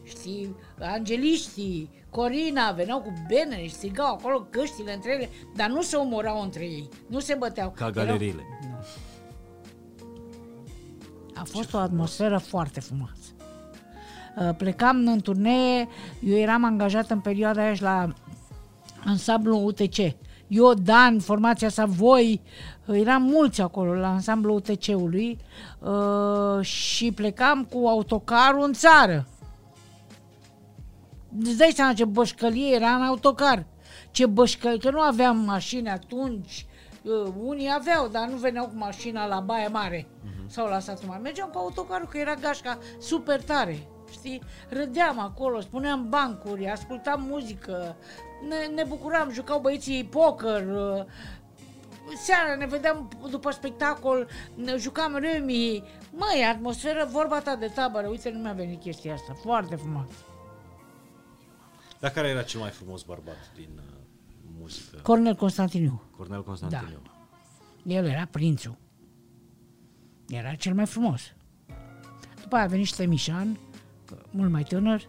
știi, 0.04 0.56
angeliștii, 0.80 1.90
Corina, 2.10 2.70
veneau 2.72 3.00
cu 3.00 3.12
benere, 3.28 3.66
strigau 3.66 4.06
acolo 4.14 4.46
căștile 4.50 4.94
între 4.94 5.10
ele, 5.12 5.28
dar 5.56 5.68
nu 5.68 5.82
se 5.82 5.96
omorau 5.96 6.42
între 6.42 6.62
ei, 6.64 6.88
nu 7.06 7.18
se 7.20 7.34
băteau. 7.34 7.70
Ca 7.70 7.86
Erau- 7.86 8.04
galeriile. 8.04 8.42
a 11.34 11.42
fost 11.44 11.74
o 11.74 11.78
atmosferă 11.78 12.38
foarte 12.38 12.80
frumoasă. 12.80 13.14
Uh, 14.36 14.54
Plecam 14.56 15.06
în 15.06 15.20
turnee, 15.20 15.88
eu 16.20 16.36
eram 16.36 16.64
angajat 16.64 17.10
în 17.10 17.20
perioada 17.20 17.62
aia 17.62 17.74
și 17.74 17.82
la 17.82 18.08
ansamblu 19.04 19.64
UTC. 19.64 19.96
Eu, 20.48 20.74
Dan, 20.74 21.20
formația 21.20 21.68
sa, 21.68 21.84
voi, 21.86 22.40
uh, 22.86 22.98
eram 23.00 23.22
mulți 23.22 23.60
acolo 23.60 23.94
la 23.94 24.08
ansamblu 24.12 24.54
UTC-ului 24.54 25.38
uh, 25.78 26.64
și 26.64 27.12
plecam 27.12 27.64
cu 27.64 27.86
autocarul 27.88 28.62
în 28.64 28.72
țară. 28.72 29.26
Îți 31.40 31.56
dai 31.56 31.72
seama 31.74 31.92
ce 31.92 32.04
bășcălie 32.04 32.74
era 32.74 32.94
în 32.94 33.02
autocar. 33.02 33.66
Ce 34.10 34.26
bășcălie, 34.26 34.78
că 34.78 34.90
nu 34.90 35.00
aveam 35.00 35.36
mașini 35.36 35.88
atunci. 35.88 36.66
Uh, 37.02 37.32
unii 37.42 37.72
aveau, 37.74 38.08
dar 38.08 38.28
nu 38.28 38.36
veneau 38.36 38.66
cu 38.66 38.76
mașina 38.76 39.26
la 39.26 39.40
Baia 39.40 39.68
Mare 39.68 40.06
sau 40.46 40.68
la 40.68 40.78
satul 40.78 41.08
mare. 41.08 41.20
Mergeam 41.20 41.48
cu 41.48 41.58
autocarul, 41.58 42.08
că 42.08 42.18
era 42.18 42.34
gașca 42.34 42.78
super 43.00 43.42
tare. 43.42 43.86
Știi? 44.10 44.42
Râdeam 44.68 45.18
acolo, 45.18 45.60
spuneam 45.60 46.08
bancuri, 46.08 46.70
ascultam 46.70 47.26
muzică, 47.28 47.96
ne, 48.48 48.74
ne 48.74 48.84
bucuram, 48.88 49.30
jucau 49.30 49.60
băieții 49.60 50.04
poker, 50.04 50.66
uh, 50.68 51.04
seara 52.16 52.54
ne 52.58 52.66
vedeam 52.66 53.08
după 53.30 53.50
spectacol, 53.50 54.28
ne 54.54 54.76
jucam 54.76 55.16
remi. 55.16 55.82
Măi, 56.10 56.44
atmosferă, 56.52 57.08
vorba 57.10 57.40
ta 57.40 57.56
de 57.56 57.70
tabără, 57.74 58.06
uite, 58.06 58.30
nu 58.30 58.38
mi-a 58.38 58.52
venit 58.52 58.80
chestia 58.80 59.14
asta, 59.14 59.32
foarte 59.42 59.76
frumos. 59.76 60.06
Dar 62.02 62.10
care 62.10 62.28
era 62.28 62.42
cel 62.42 62.60
mai 62.60 62.70
frumos 62.70 63.02
bărbat 63.02 63.52
din 63.54 63.68
uh, 63.76 63.82
muzică? 64.60 64.96
Cornel 65.02 65.34
Constantiniu. 65.34 66.02
Cornel 66.16 66.42
Constantiniu. 66.44 67.00
Da. 67.84 67.94
El 67.94 68.04
era 68.06 68.28
prințul. 68.30 68.76
Era 70.28 70.54
cel 70.54 70.74
mai 70.74 70.86
frumos. 70.86 71.20
După 72.42 72.54
aia 72.56 72.64
a 72.64 72.68
venit 72.68 72.86
Ștemișan, 72.86 73.58
că- 74.04 74.16
mult 74.30 74.50
mai 74.50 74.62
tânăr, 74.62 75.06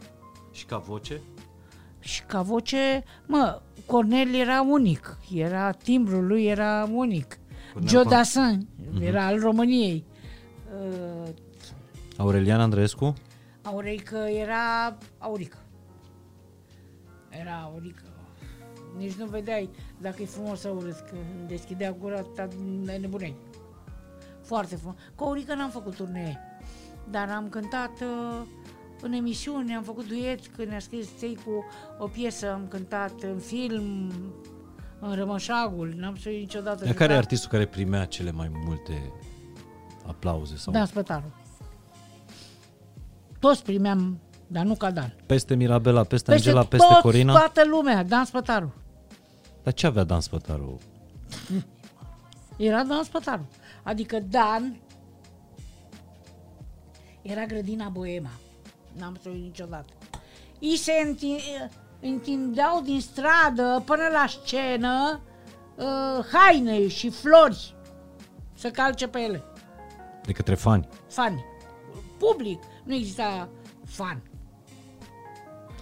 Și 0.52 0.66
ca 0.66 0.78
voce? 0.78 1.22
și 2.00 2.24
ca 2.24 2.42
voce, 2.42 3.04
mă, 3.28 3.62
Cornel 3.86 4.34
era 4.34 4.62
unic. 4.62 5.18
Era, 5.34 5.72
timbrul 5.72 6.28
lui 6.28 6.46
era 6.46 6.88
unic. 6.92 7.40
Cornel 7.74 7.90
Joe 7.90 8.04
Con- 8.06 8.10
Dassin 8.10 8.68
era 9.00 9.26
al 9.26 9.40
României. 9.40 10.06
Uh, 11.24 11.30
Aurelian 12.18 12.60
Andreescu? 12.60 13.14
Aurică 13.62 14.16
era 14.18 14.98
Aurică. 15.18 15.58
Era 17.40 17.62
Aurică. 17.64 18.04
Nici 18.98 19.14
nu 19.14 19.26
vedeai 19.26 19.70
dacă 20.02 20.22
e 20.22 20.26
frumos 20.26 20.60
sau 20.60 20.76
urât, 20.76 21.00
că 21.00 21.16
deschidea 21.48 21.92
gura, 21.92 22.22
ta 22.22 22.48
nebuneai. 23.00 23.36
Foarte 24.42 24.76
frumos. 24.76 24.96
Cu 25.16 25.24
Aurică 25.24 25.56
n-am 25.56 25.70
făcut 25.70 25.96
turnee, 25.96 26.40
dar 27.10 27.30
am 27.30 27.50
cântat 27.50 28.02
uh, 28.02 28.42
în 29.02 29.12
emisiune, 29.12 29.76
am 29.76 29.84
făcut 29.84 30.08
duet 30.08 30.48
când 30.48 30.68
ne-a 30.68 30.80
scris 30.80 31.10
cu 31.46 31.66
o 32.00 32.08
piesă, 32.08 32.52
am 32.52 32.68
cântat 32.68 33.22
în 33.22 33.38
film, 33.38 34.12
în 35.00 35.16
Rămășagul, 35.16 35.94
n-am 35.98 36.16
să 36.16 36.30
niciodată. 36.30 36.86
Dar 36.86 36.94
care 36.94 37.14
e 37.14 37.18
artistul 37.18 37.50
care 37.50 37.66
primea 37.66 38.06
cele 38.06 38.32
mai 38.32 38.52
multe 38.66 39.12
aplauze? 40.08 40.58
Sau 40.58 40.74
Dan 40.74 40.86
Spătaru. 40.86 41.34
Toți 43.40 43.64
primeam, 43.64 44.20
dar 44.54 44.66
nu 44.66 44.76
ca 44.76 44.92
Dan. 44.92 45.14
Peste 45.26 45.56
Mirabela, 45.56 46.04
peste, 46.04 46.32
Angela, 46.32 46.64
peste 46.64 46.88
toți, 46.88 47.02
Corina? 47.02 47.34
toată 47.34 47.62
lumea, 47.66 48.04
Dan 48.04 48.26
Spătaru. 48.26 48.74
Dar 49.64 49.74
ce 49.74 49.88
avea 49.88 50.04
Dan 50.04 50.20
Spătaru? 50.22 50.80
Era 52.58 52.84
Dan 52.84 53.04
Spătaru. 53.04 53.48
Adică 53.84 54.20
Dan 54.30 54.78
era 57.22 57.46
grădina 57.46 57.88
Boema. 57.90 58.30
N-am 58.98 59.18
să 59.22 59.30
niciodată. 59.30 59.94
Ei 60.60 60.78
se 60.78 60.92
înti- 60.92 61.70
întindeau 62.00 62.82
din 62.82 63.02
stradă 63.02 63.82
până 63.86 64.04
la 64.12 64.26
scenă 64.28 65.20
uh, 65.76 66.26
haine 66.32 66.88
și 66.88 67.10
flori 67.10 67.76
să 68.54 68.70
calce 68.70 69.08
pe 69.08 69.20
ele. 69.20 69.44
De 70.26 70.32
către 70.32 70.56
fani. 70.56 70.88
Fani. 71.10 71.44
Public. 72.20 72.60
Nu 72.84 72.94
exista 72.94 73.50
fan. 73.86 74.22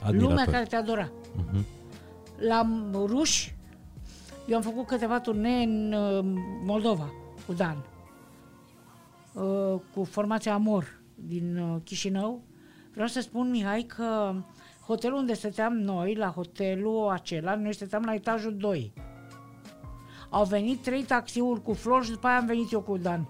Lumea 0.02 0.18
Admiratori. 0.22 0.52
care 0.52 0.66
te 0.66 0.76
adora. 0.76 1.12
La 2.38 2.68
ruși, 2.94 3.56
eu 4.48 4.56
am 4.56 4.62
făcut 4.62 4.88
câteva 4.88 5.20
turnee 5.20 5.64
în 5.64 5.94
uh, 5.94 6.20
Moldova 6.66 7.12
cu 7.46 7.54
Dan, 7.54 7.86
Uh, 9.34 9.80
cu 9.94 10.04
formația 10.04 10.54
Amor 10.54 11.00
din 11.16 11.58
uh, 11.58 11.82
Chișinău. 11.84 12.42
Vreau 12.92 13.08
să 13.08 13.22
spun, 13.22 13.50
Mihai, 13.50 13.82
că 13.82 14.34
hotelul 14.86 15.18
unde 15.18 15.34
stăteam 15.34 15.74
noi, 15.74 16.16
la 16.16 16.28
hotelul 16.28 17.10
acela, 17.10 17.56
noi 17.56 17.74
stăteam 17.74 18.04
la 18.04 18.14
etajul 18.14 18.56
2. 18.58 18.94
Au 20.30 20.44
venit 20.44 20.82
trei 20.82 21.04
taxiuri 21.04 21.62
cu 21.62 21.74
flori 21.74 22.06
și 22.06 22.12
după 22.12 22.28
aia 22.28 22.38
am 22.38 22.46
venit 22.46 22.72
eu 22.72 22.82
cu 22.82 22.98
Dan. 22.98 23.28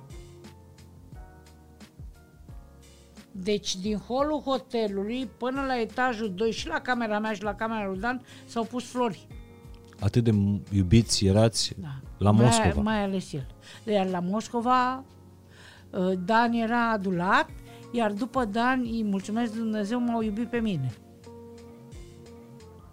Deci 3.31 3.75
din 3.75 3.97
holul 3.97 4.41
hotelului 4.45 5.29
până 5.37 5.61
la 5.67 5.79
etajul 5.79 6.33
2 6.35 6.51
și 6.51 6.67
la 6.67 6.79
camera 6.79 7.19
mea 7.19 7.33
și 7.33 7.43
la 7.43 7.53
camera 7.55 7.87
lui 7.87 7.99
Dan 7.99 8.21
s-au 8.45 8.63
pus 8.63 8.83
flori. 8.85 9.27
atât 9.99 10.23
de 10.23 10.33
iubiți 10.71 11.25
erați 11.25 11.73
Da. 11.81 11.87
la 12.17 12.31
mai, 12.31 12.45
Moscova. 12.45 12.81
Mai 12.81 13.03
ales 13.03 13.33
el. 13.33 13.45
Iar 13.85 14.05
la 14.07 14.19
Moscova, 14.19 15.03
uh, 15.89 16.11
Dan 16.25 16.53
era 16.53 16.89
adulat, 16.91 17.49
iar 17.91 18.11
după 18.11 18.45
Dan, 18.45 18.79
îi 18.79 19.03
mulțumesc 19.03 19.53
Dumnezeu, 19.53 19.99
m-au 19.99 20.21
iubit 20.21 20.47
pe 20.49 20.57
mine. 20.59 20.91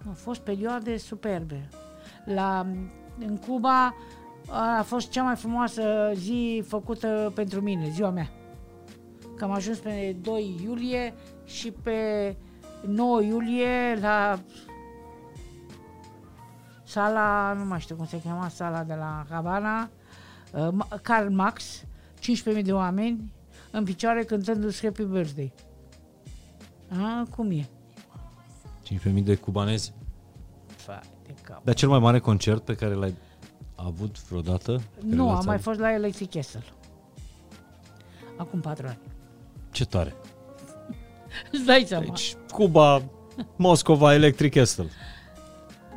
Au 0.07 0.13
fost 0.15 0.41
perioade 0.41 0.97
superbe. 0.97 1.69
La, 2.25 2.67
în 3.19 3.37
Cuba 3.37 3.95
a 4.79 4.83
fost 4.83 5.11
cea 5.11 5.23
mai 5.23 5.37
frumoasă 5.37 6.13
zi 6.15 6.63
făcută 6.67 7.33
pentru 7.35 7.61
mine, 7.61 7.89
ziua 7.91 8.11
mea. 8.11 8.31
Că 9.39 9.45
am 9.45 9.51
ajuns 9.51 9.79
pe 9.79 10.17
2 10.23 10.61
iulie 10.63 11.15
și 11.45 11.71
pe 11.71 12.37
9 12.87 13.23
iulie 13.23 13.99
la 14.01 14.41
sala, 16.85 17.53
nu 17.53 17.65
mai 17.65 17.81
știu 17.81 17.97
cum 17.97 18.07
se 18.07 18.21
chema, 18.21 18.49
sala 18.49 18.83
de 18.85 18.95
la 18.95 19.27
Havana, 19.31 19.91
uh, 20.53 20.69
Ma- 20.73 21.01
Karl 21.03 21.29
Max, 21.33 21.83
15.000 22.21 22.63
de 22.65 22.73
oameni 22.73 23.33
în 23.71 23.85
picioare 23.85 24.25
cântându-ți 24.25 24.83
Happy 24.85 25.05
Birthday. 25.05 25.53
A, 26.91 27.27
cum 27.37 27.51
e? 27.51 27.69
5.000 28.83 29.25
de 29.25 29.35
cubanezi. 29.35 29.93
Fai 30.67 31.01
de 31.27 31.35
cap. 31.43 31.65
Dar 31.65 31.75
cel 31.75 31.89
mai 31.89 31.99
mare 31.99 32.19
concert 32.19 32.65
pe 32.65 32.75
care 32.75 32.95
l-ai 32.95 33.15
avut 33.77 34.23
vreodată? 34.29 34.73
Pe 34.73 35.01
care 35.01 35.15
Nu, 35.15 35.25
l-ați 35.27 35.39
am 35.39 35.45
mai 35.45 35.55
avut? 35.55 35.65
fost 35.67 35.79
la 35.79 35.93
Electric 35.93 36.31
Castle. 36.31 36.65
Acum 38.37 38.61
patru 38.61 38.87
ani. 38.87 38.99
Ce 39.71 39.85
tare. 39.85 40.17
Îți 41.53 41.65
dai 41.65 41.85
seama. 41.87 42.05
Deci, 42.05 42.35
Cuba, 42.53 43.03
Moscova, 43.57 44.15
Electric 44.15 44.53
Castle. 44.55 44.89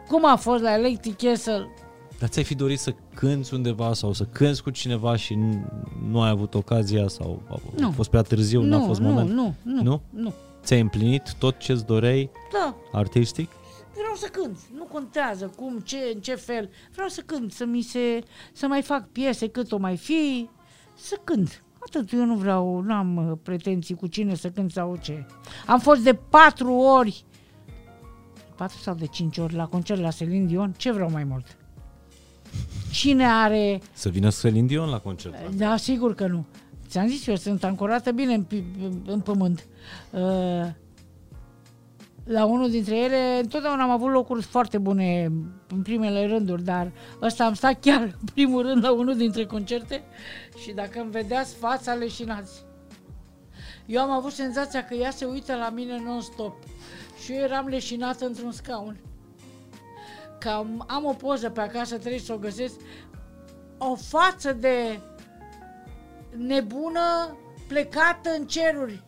Cum 0.08 0.26
a 0.26 0.36
fost 0.36 0.64
la 0.64 0.74
Electric 0.74 1.18
Castle? 1.18 1.68
Dar 2.20 2.30
ți-ai 2.30 2.46
fi 2.46 2.56
dorit 2.56 2.80
să 2.80 2.94
cânți 3.16 3.54
undeva 3.54 3.94
sau 3.94 4.14
să 4.14 4.24
cânți 4.24 4.64
cu 4.64 4.70
cineva 4.70 5.16
și 5.16 5.36
nu, 5.36 5.64
nu 6.10 6.22
ai 6.22 6.30
avut 6.30 6.54
ocazia 6.54 7.08
sau 7.08 7.42
a, 7.50 7.56
Nu. 7.78 7.88
a 7.88 7.92
fost 7.92 8.10
prea 8.10 8.22
târziu, 8.22 8.62
nu, 8.62 8.68
n-a 8.78 8.86
fost 8.86 9.00
nu, 9.00 9.08
moment? 9.08 9.30
nu, 9.30 9.54
nu, 9.64 9.82
Nu? 9.84 10.02
nu. 10.10 10.34
Ți-ai 10.64 10.80
împlinit 10.80 11.34
tot 11.34 11.58
ce-ți 11.58 11.86
doreai 11.86 12.30
Da, 12.54 12.76
artistic? 12.92 13.50
vreau 13.94 14.16
să 14.16 14.28
cânt. 14.32 14.58
Nu 14.78 14.84
contează 14.84 15.52
cum, 15.56 15.80
ce, 15.80 15.98
în 16.14 16.22
ce 16.22 16.36
fel. 16.36 16.70
Vreau 16.94 17.08
să 17.08 17.22
cânt, 17.26 17.52
să 17.52 17.66
mi 17.66 17.82
se, 17.82 18.24
să 18.54 18.68
mai 18.68 18.82
fac 18.82 19.08
piese 19.08 19.48
cât 19.48 19.72
o 19.72 19.78
mai 19.78 19.98
fi, 19.98 20.50
să 20.96 21.16
cânt. 21.24 21.64
Atât, 21.86 22.12
eu 22.12 22.26
nu 22.26 22.36
vreau, 22.36 22.80
nu 22.82 22.94
am 22.94 23.30
uh, 23.30 23.38
pretenții 23.44 23.96
cu 23.96 24.08
cine 24.08 24.36
să 24.36 24.50
cânt 24.50 24.72
sau 24.72 24.98
ce. 25.02 25.26
Am 25.68 25.80
fost 25.80 26.04
de 26.04 26.14
patru 26.14 26.74
ori, 26.74 27.24
patru 28.56 28.78
sau 28.78 28.94
de 28.96 29.06
cinci 29.06 29.38
ori 29.38 29.54
la 29.54 29.68
concert 29.68 30.02
la 30.02 30.12
Celine 30.12 30.46
Dion, 30.46 30.74
ce 30.78 30.92
vreau 30.92 31.10
mai 31.12 31.24
mult? 31.24 31.58
Cine 32.92 33.26
are 33.26 33.82
Să 33.94 34.10
vină 34.10 34.30
Celine 34.30 34.68
Dion 34.68 34.90
la 34.90 35.00
concert. 35.00 35.50
Da, 35.50 35.78
sigur 35.78 36.16
că 36.16 36.28
nu. 36.28 36.46
Ți-am 36.88 37.08
zis, 37.08 37.28
eu 37.28 37.36
sunt 37.36 37.64
ancorată 37.64 38.12
bine 38.12 38.34
în, 38.34 38.44
pi- 38.44 39.06
în 39.06 39.20
pământ. 39.20 39.68
Uh, 40.12 40.20
la 42.32 42.46
unul 42.46 42.70
dintre 42.70 42.98
ele, 42.98 43.40
întotdeauna 43.40 43.84
am 43.84 43.90
avut 43.90 44.12
locuri 44.12 44.44
foarte 44.44 44.78
bune 44.78 45.32
în 45.68 45.82
primele 45.84 46.26
rânduri, 46.26 46.64
dar 46.64 46.92
ăsta 47.22 47.46
am 47.46 47.54
stat 47.54 47.80
chiar 47.80 48.02
în 48.02 48.28
primul 48.34 48.62
rând 48.62 48.84
la 48.84 48.92
unul 48.92 49.18
dintre 49.18 49.46
concerte 49.46 50.04
și 50.62 50.72
dacă 50.72 51.00
îmi 51.00 51.12
vedeați 51.12 51.56
fața 51.56 51.94
leșinați. 51.94 52.64
Eu 53.86 54.02
am 54.02 54.10
avut 54.10 54.32
senzația 54.32 54.86
că 54.86 54.94
ea 54.94 55.12
se 55.12 55.26
uită 55.26 55.56
la 55.56 55.70
mine 55.70 56.02
non-stop 56.04 56.64
și 57.24 57.32
eu 57.32 57.44
eram 57.44 57.68
leșinată 57.68 58.26
într-un 58.26 58.52
scaun. 58.52 59.00
Că 60.40 60.50
am, 60.50 60.84
am 60.88 61.06
o 61.06 61.14
poză 61.14 61.50
pe 61.50 61.62
acasă, 61.62 61.98
trebuie 61.98 62.20
să 62.20 62.34
o 62.34 62.38
găsesc, 62.38 62.76
o 63.78 63.96
față 63.96 64.54
de 64.54 65.00
nebună 66.36 67.38
plecată 67.68 68.30
în 68.40 68.46
ceruri. 68.48 69.04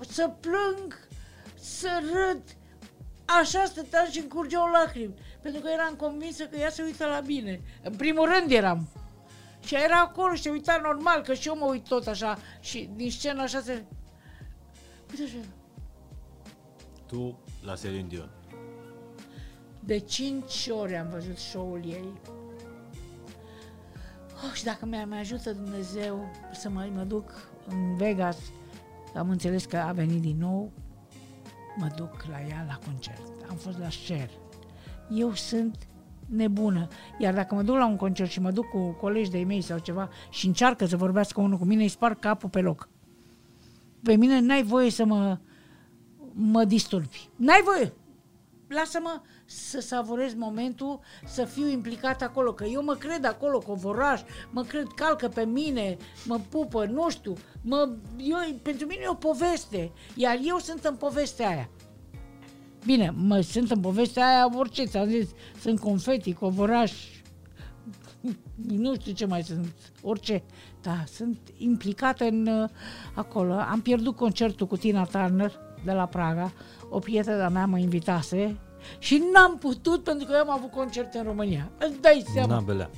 Uh, 0.00 0.06
Să 0.08 0.30
plâng, 0.40 1.08
să 1.60 1.88
râd. 2.12 2.42
Așa 3.40 3.64
stăteam 3.64 4.10
și 4.10 4.18
îmi 4.18 4.28
curgeau 4.28 4.70
lacrimi. 4.70 5.14
Pentru 5.42 5.60
că 5.60 5.68
eram 5.68 5.94
convinsă 5.94 6.44
că 6.44 6.56
ea 6.56 6.70
se 6.70 6.82
uită 6.82 7.06
la 7.06 7.20
mine. 7.20 7.60
În 7.82 7.94
primul 7.94 8.28
rând 8.34 8.50
eram. 8.50 8.88
Și 9.64 9.74
ea 9.74 9.82
era 9.82 10.00
acolo 10.00 10.34
și 10.34 10.42
se 10.42 10.50
uita 10.50 10.80
normal, 10.82 11.22
că 11.22 11.34
și 11.34 11.48
eu 11.48 11.56
mă 11.56 11.64
uit 11.64 11.88
tot 11.88 12.06
așa. 12.06 12.38
Și 12.60 12.90
din 12.94 13.10
scenă 13.10 13.42
așa 13.42 13.60
se... 13.60 13.84
Uite 15.10 15.22
așa. 15.22 15.46
Tu 17.06 17.38
la 17.64 17.74
Celine 17.74 18.06
Dion. 18.08 18.30
De 19.80 19.98
cinci 19.98 20.68
ori 20.80 20.96
am 20.96 21.08
văzut 21.10 21.36
show-ul 21.36 21.80
ei. 21.84 22.20
Oh, 24.44 24.52
și 24.52 24.64
dacă 24.64 24.86
mi 24.86 25.04
mai 25.08 25.18
ajută 25.18 25.52
Dumnezeu 25.52 26.30
să 26.52 26.68
mă, 26.68 26.88
mă 26.94 27.02
duc 27.02 27.48
în 27.68 27.96
Vegas, 27.96 28.36
am 29.14 29.30
înțeles 29.30 29.64
că 29.64 29.76
a 29.76 29.92
venit 29.92 30.20
din 30.20 30.36
nou, 30.38 30.72
mă 31.76 31.90
duc 31.96 32.24
la 32.30 32.40
ea 32.48 32.64
la 32.68 32.78
concert. 32.84 33.22
Am 33.48 33.56
fost 33.56 33.78
la 33.78 33.88
Cher. 34.06 34.30
Eu 35.10 35.34
sunt 35.34 35.76
nebună. 36.26 36.88
Iar 37.18 37.34
dacă 37.34 37.54
mă 37.54 37.62
duc 37.62 37.76
la 37.76 37.86
un 37.86 37.96
concert 37.96 38.30
și 38.30 38.40
mă 38.40 38.50
duc 38.50 38.68
cu 38.68 38.90
colegi 38.90 39.30
de-ai 39.30 39.44
mei 39.44 39.60
sau 39.60 39.78
ceva 39.78 40.08
și 40.30 40.46
încearcă 40.46 40.86
să 40.86 40.96
vorbească 40.96 41.40
unul 41.40 41.58
cu 41.58 41.64
mine, 41.64 41.82
îi 41.82 41.88
sparg 41.88 42.18
capul 42.18 42.48
pe 42.48 42.60
loc. 42.60 42.88
Pe 44.02 44.16
mine 44.16 44.40
n-ai 44.40 44.62
voie 44.62 44.90
să 44.90 45.04
mă, 45.04 45.38
mă 46.32 46.64
disturbi. 46.64 47.28
N-ai 47.36 47.60
voie 47.64 47.92
lasă-mă 48.74 49.20
să 49.52 49.80
savurez 49.80 50.34
momentul, 50.34 51.00
să 51.26 51.44
fiu 51.44 51.68
implicat 51.68 52.22
acolo, 52.22 52.52
că 52.52 52.64
eu 52.64 52.84
mă 52.84 52.94
cred 52.94 53.24
acolo, 53.24 53.58
covoraș, 53.58 54.20
mă 54.50 54.62
cred, 54.62 54.86
calcă 54.94 55.28
pe 55.28 55.44
mine, 55.44 55.96
mă 56.26 56.40
pupă, 56.48 56.84
nu 56.84 57.10
știu, 57.10 57.34
mă, 57.62 57.88
eu, 58.16 58.36
pentru 58.62 58.86
mine 58.86 59.00
e 59.04 59.08
o 59.08 59.14
poveste, 59.14 59.92
iar 60.14 60.38
eu 60.42 60.58
sunt 60.58 60.84
în 60.84 60.94
povestea 60.94 61.48
aia. 61.48 61.70
Bine, 62.84 63.14
mă, 63.16 63.40
sunt 63.40 63.70
în 63.70 63.80
povestea 63.80 64.26
aia 64.26 64.58
orice, 64.58 64.84
ți-am 64.84 65.08
zis, 65.08 65.28
sunt 65.60 65.80
confeti, 65.80 66.32
covoraș, 66.32 66.92
nu 68.82 68.94
știu 68.94 69.12
ce 69.12 69.26
mai 69.26 69.42
sunt, 69.42 69.74
orice. 70.02 70.42
Da, 70.82 71.04
sunt 71.06 71.38
implicată 71.56 72.24
în 72.24 72.46
uh, 72.46 72.68
acolo. 73.14 73.52
Am 73.52 73.80
pierdut 73.80 74.16
concertul 74.16 74.66
cu 74.66 74.76
Tina 74.76 75.04
Turner 75.04 75.52
de 75.84 75.92
la 75.92 76.06
Praga. 76.06 76.52
O 76.88 76.98
prietenă 76.98 77.42
a 77.42 77.48
mea 77.48 77.66
mă 77.66 77.78
invitase 77.78 78.60
și 78.98 79.22
n-am 79.32 79.58
putut 79.58 80.02
pentru 80.02 80.26
că 80.26 80.32
eu 80.32 80.40
am 80.40 80.50
avut 80.50 80.70
concerte 80.70 81.18
în 81.18 81.24
România. 81.24 81.70
Îți 81.78 82.00
dai 82.00 82.24
seama. 82.32 82.54
Na, 82.54 82.60
belea. 82.60 82.90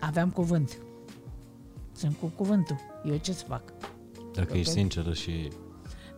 Aveam 0.00 0.30
cuvânt. 0.30 0.78
Sunt 1.92 2.16
cu 2.20 2.26
cuvântul. 2.26 2.76
Eu 3.04 3.16
ce 3.16 3.32
să 3.32 3.44
fac? 3.44 3.62
Dacă 4.34 4.56
ești 4.56 4.72
sinceră 4.72 5.12
și... 5.12 5.50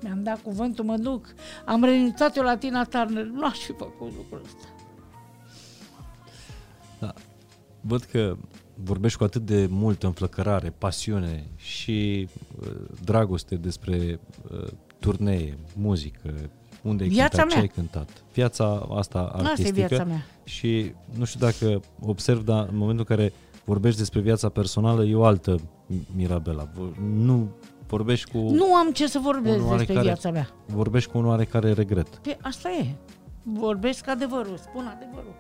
Mi-am 0.03 0.23
dat 0.23 0.43
cuvântul, 0.43 0.85
mă 0.85 0.97
duc. 0.97 1.35
Am 1.65 1.85
renunțat 1.85 2.37
eu 2.37 2.43
la 2.43 2.57
Tina 2.57 2.85
Turner. 2.85 3.25
Nu 3.25 3.47
aș 3.47 3.59
fi 3.59 3.73
făcut 3.73 4.13
lucrul 4.17 4.41
ăsta. 4.45 4.69
Da. 6.99 7.15
Văd 7.81 8.03
că 8.03 8.37
vorbești 8.75 9.19
cu 9.19 9.25
atât 9.25 9.43
de 9.43 9.67
multă 9.71 10.07
înflăcărare, 10.07 10.71
pasiune 10.79 11.47
și 11.57 12.29
uh, 12.61 12.71
dragoste 13.05 13.57
despre 13.57 14.21
uh, 14.53 14.67
turnee, 14.99 15.59
muzică, 15.75 16.51
unde 16.83 17.03
ai 17.03 17.09
Viața 17.09 17.29
cântat, 17.29 17.49
ce 17.49 17.55
mea. 17.55 17.61
ai 17.63 17.69
cântat. 17.75 18.09
Viața 18.35 18.87
asta 18.95 19.31
artistică. 19.35 19.87
viața 19.87 20.05
mea. 20.05 20.27
Și 20.45 20.93
nu 21.19 21.25
știu 21.25 21.41
dacă 21.41 21.81
observ, 22.01 22.45
dar 22.45 22.69
în 22.71 22.77
momentul 22.77 23.07
în 23.09 23.17
care 23.17 23.33
vorbești 23.65 23.99
despre 23.99 24.21
viața 24.21 24.49
personală, 24.49 25.05
e 25.05 25.15
o 25.15 25.25
altă 25.25 25.61
Mirabela. 26.17 26.69
Vor- 26.75 26.97
Nu 27.15 27.49
vorbești 27.87 28.31
cu... 28.31 28.39
Nu 28.39 28.75
am 28.75 28.91
ce 28.93 29.07
să 29.07 29.19
vorbesc 29.23 29.45
Un 29.55 29.61
despre 29.61 29.75
oarecare- 29.75 30.01
viața 30.03 30.31
mea. 30.31 30.49
Vorbești 30.67 31.11
cu 31.11 31.19
un 31.19 31.27
oarecare 31.27 31.73
regret. 31.73 32.07
Pe 32.09 32.37
asta 32.43 32.71
e. 32.71 32.87
Vorbesc 33.43 34.09
adevărul, 34.09 34.57
spun 34.57 34.93
adevărul. 34.97 35.35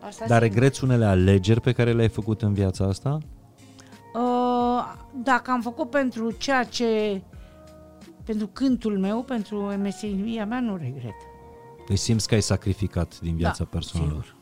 Asta 0.00 0.24
Dar 0.28 0.40
simt. 0.42 0.52
regreți 0.52 0.84
unele 0.84 1.04
alegeri 1.04 1.60
pe 1.60 1.72
care 1.72 1.92
le-ai 1.92 2.08
făcut 2.08 2.42
în 2.42 2.52
viața 2.52 2.84
asta? 2.84 3.18
Uh, 4.14 4.94
dacă 5.22 5.50
am 5.50 5.60
făcut 5.60 5.90
pentru 5.90 6.30
ceea 6.30 6.64
ce 6.64 7.22
pentru 8.28 8.46
cântul 8.46 8.98
meu, 8.98 9.22
pentru 9.22 9.60
meseria 9.60 10.46
mea, 10.46 10.60
nu 10.60 10.76
regret. 10.76 11.14
Îi 11.86 11.96
simți 11.96 12.28
că 12.28 12.34
ai 12.34 12.40
sacrificat 12.40 13.20
din 13.20 13.36
viața 13.36 13.64
da, 13.64 13.70
personală? 13.70 14.08
Sigur. 14.08 14.36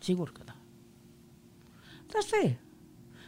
Sigur 0.00 0.32
că 0.32 0.40
da. 0.44 0.56
Dar 2.06 2.20
asta 2.20 2.36
e. 2.44 2.56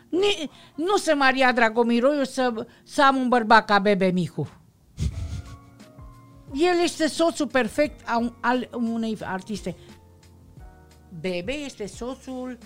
Ni, 0.08 0.50
nu 0.74 0.96
se 0.96 1.12
Maria 1.12 1.52
Dragomiroiu 1.52 2.24
să, 2.24 2.66
să 2.82 3.04
am 3.04 3.16
un 3.16 3.28
bărbat 3.28 3.64
ca 3.64 3.78
Bebe 3.78 4.06
Micu. 4.06 4.48
El 6.52 6.82
este 6.82 7.06
soțul 7.06 7.46
perfect 7.46 8.08
a 8.08 8.18
un, 8.18 8.32
al 8.40 8.68
unei 8.72 9.18
artiste. 9.22 9.76
Bebe 11.20 11.52
este 11.52 11.86
soțul 11.86 12.58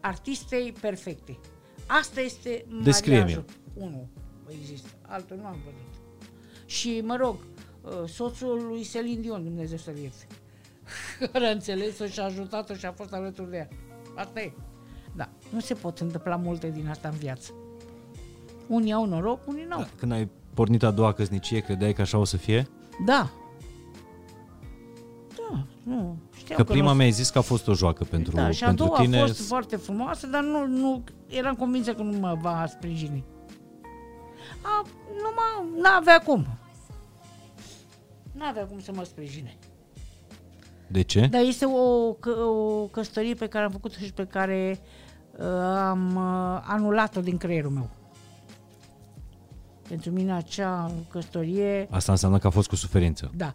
artistei 0.00 0.72
perfecte. 0.80 1.38
Asta 1.86 2.20
este 2.20 2.64
Descrie-mi. 2.82 3.20
mariajul. 3.20 3.44
Unul 3.74 4.06
există, 4.48 4.88
altul 5.06 5.36
nu 5.36 5.46
am 5.46 5.56
văzut. 5.64 5.97
Și, 6.68 7.02
mă 7.04 7.16
rog, 7.16 7.36
uh, 7.82 8.08
soțul 8.08 8.64
lui 8.68 8.82
Celine 8.92 9.20
Dion, 9.20 9.42
Dumnezeu 9.44 9.76
să-l 9.76 9.96
ierte. 9.96 10.26
care 11.32 11.46
a 11.46 11.50
înțeles-o 11.50 12.06
și 12.06 12.20
a 12.20 12.24
ajutat-o 12.24 12.74
și 12.74 12.86
a 12.86 12.92
fost 12.92 13.12
alături 13.12 13.50
de 13.50 13.56
ea. 13.56 13.68
Asta 14.16 14.40
e. 14.40 14.52
Da, 15.16 15.28
nu 15.52 15.60
se 15.60 15.74
pot 15.74 15.98
întâmpla 15.98 16.36
multe 16.36 16.70
din 16.70 16.88
asta 16.88 17.08
în 17.08 17.16
viață. 17.16 17.50
Unii 18.66 18.92
au 18.92 19.06
noroc, 19.06 19.46
unii 19.46 19.62
nu. 19.62 19.68
Da, 19.68 19.76
Da. 19.76 19.88
când 19.98 20.12
ai 20.12 20.28
pornit 20.54 20.82
a 20.82 20.90
doua 20.90 21.12
căsnicie, 21.12 21.60
credeai 21.60 21.92
că 21.92 22.00
așa 22.00 22.18
o 22.18 22.24
să 22.24 22.36
fie? 22.36 22.66
da. 23.04 23.30
Da, 25.50 25.64
nu. 25.82 26.16
Știam 26.36 26.56
Că 26.56 26.62
nu 26.66 26.72
prima 26.72 26.86
o 26.86 26.90
să- 26.90 26.96
mi-ai 26.96 27.10
zis 27.10 27.30
că 27.30 27.38
a 27.38 27.40
fost 27.40 27.68
o 27.68 27.74
joacă 27.74 28.04
pentru, 28.04 28.34
Da, 28.34 28.50
și 28.50 28.62
a 28.64 28.66
pentru 28.66 28.84
doua 28.86 28.98
tine. 29.00 29.20
a 29.20 29.26
fost 29.26 29.46
foarte 29.46 29.76
frumoasă, 29.76 30.26
dar 30.26 30.42
nu, 30.42 30.66
nu 30.66 31.04
eram 31.28 31.54
convinsă 31.54 31.94
că 31.94 32.02
nu 32.02 32.18
mă 32.18 32.38
va 32.40 32.66
sprijini. 32.66 33.24
A, 34.62 34.82
nu 35.06 35.30
mă, 35.34 35.80
n-avea 35.82 36.18
cum. 36.26 36.46
N-avea 38.32 38.64
cum 38.66 38.80
să 38.80 38.92
mă 38.94 39.04
sprijine. 39.04 39.56
De 40.86 41.02
ce? 41.02 41.26
Dar 41.26 41.40
este 41.42 41.64
o, 41.66 42.12
că, 42.12 42.30
o 42.30 42.84
căsătorie 42.86 43.34
pe 43.34 43.46
care 43.46 43.64
am 43.64 43.70
făcut-o 43.70 43.96
și 44.04 44.12
pe 44.12 44.24
care 44.26 44.80
uh, 45.38 45.46
am 45.76 46.14
uh, 46.16 46.60
anulat-o 46.66 47.20
din 47.20 47.36
creierul 47.36 47.70
meu. 47.70 47.88
Pentru 49.88 50.10
mine 50.10 50.32
acea 50.32 50.90
căsătorie, 51.10 51.88
Asta 51.90 52.12
înseamnă 52.12 52.38
că 52.38 52.46
a 52.46 52.50
fost 52.50 52.68
cu 52.68 52.76
suferință. 52.76 53.30
da, 53.36 53.52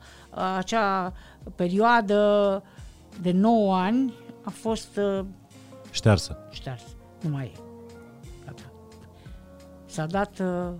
acea 0.58 1.14
perioadă 1.56 2.64
de 3.22 3.32
9 3.32 3.76
ani 3.78 4.14
a 4.44 4.50
fost 4.50 4.98
uh, 4.98 5.26
Ștearsă. 5.92 6.38
șters. 6.52 6.82
Nu 7.22 7.30
mai 7.30 7.52
e. 7.56 7.60
Gata. 9.96 10.02
S-a 10.02 10.06
dat 10.06 10.40
uh, 10.40 10.74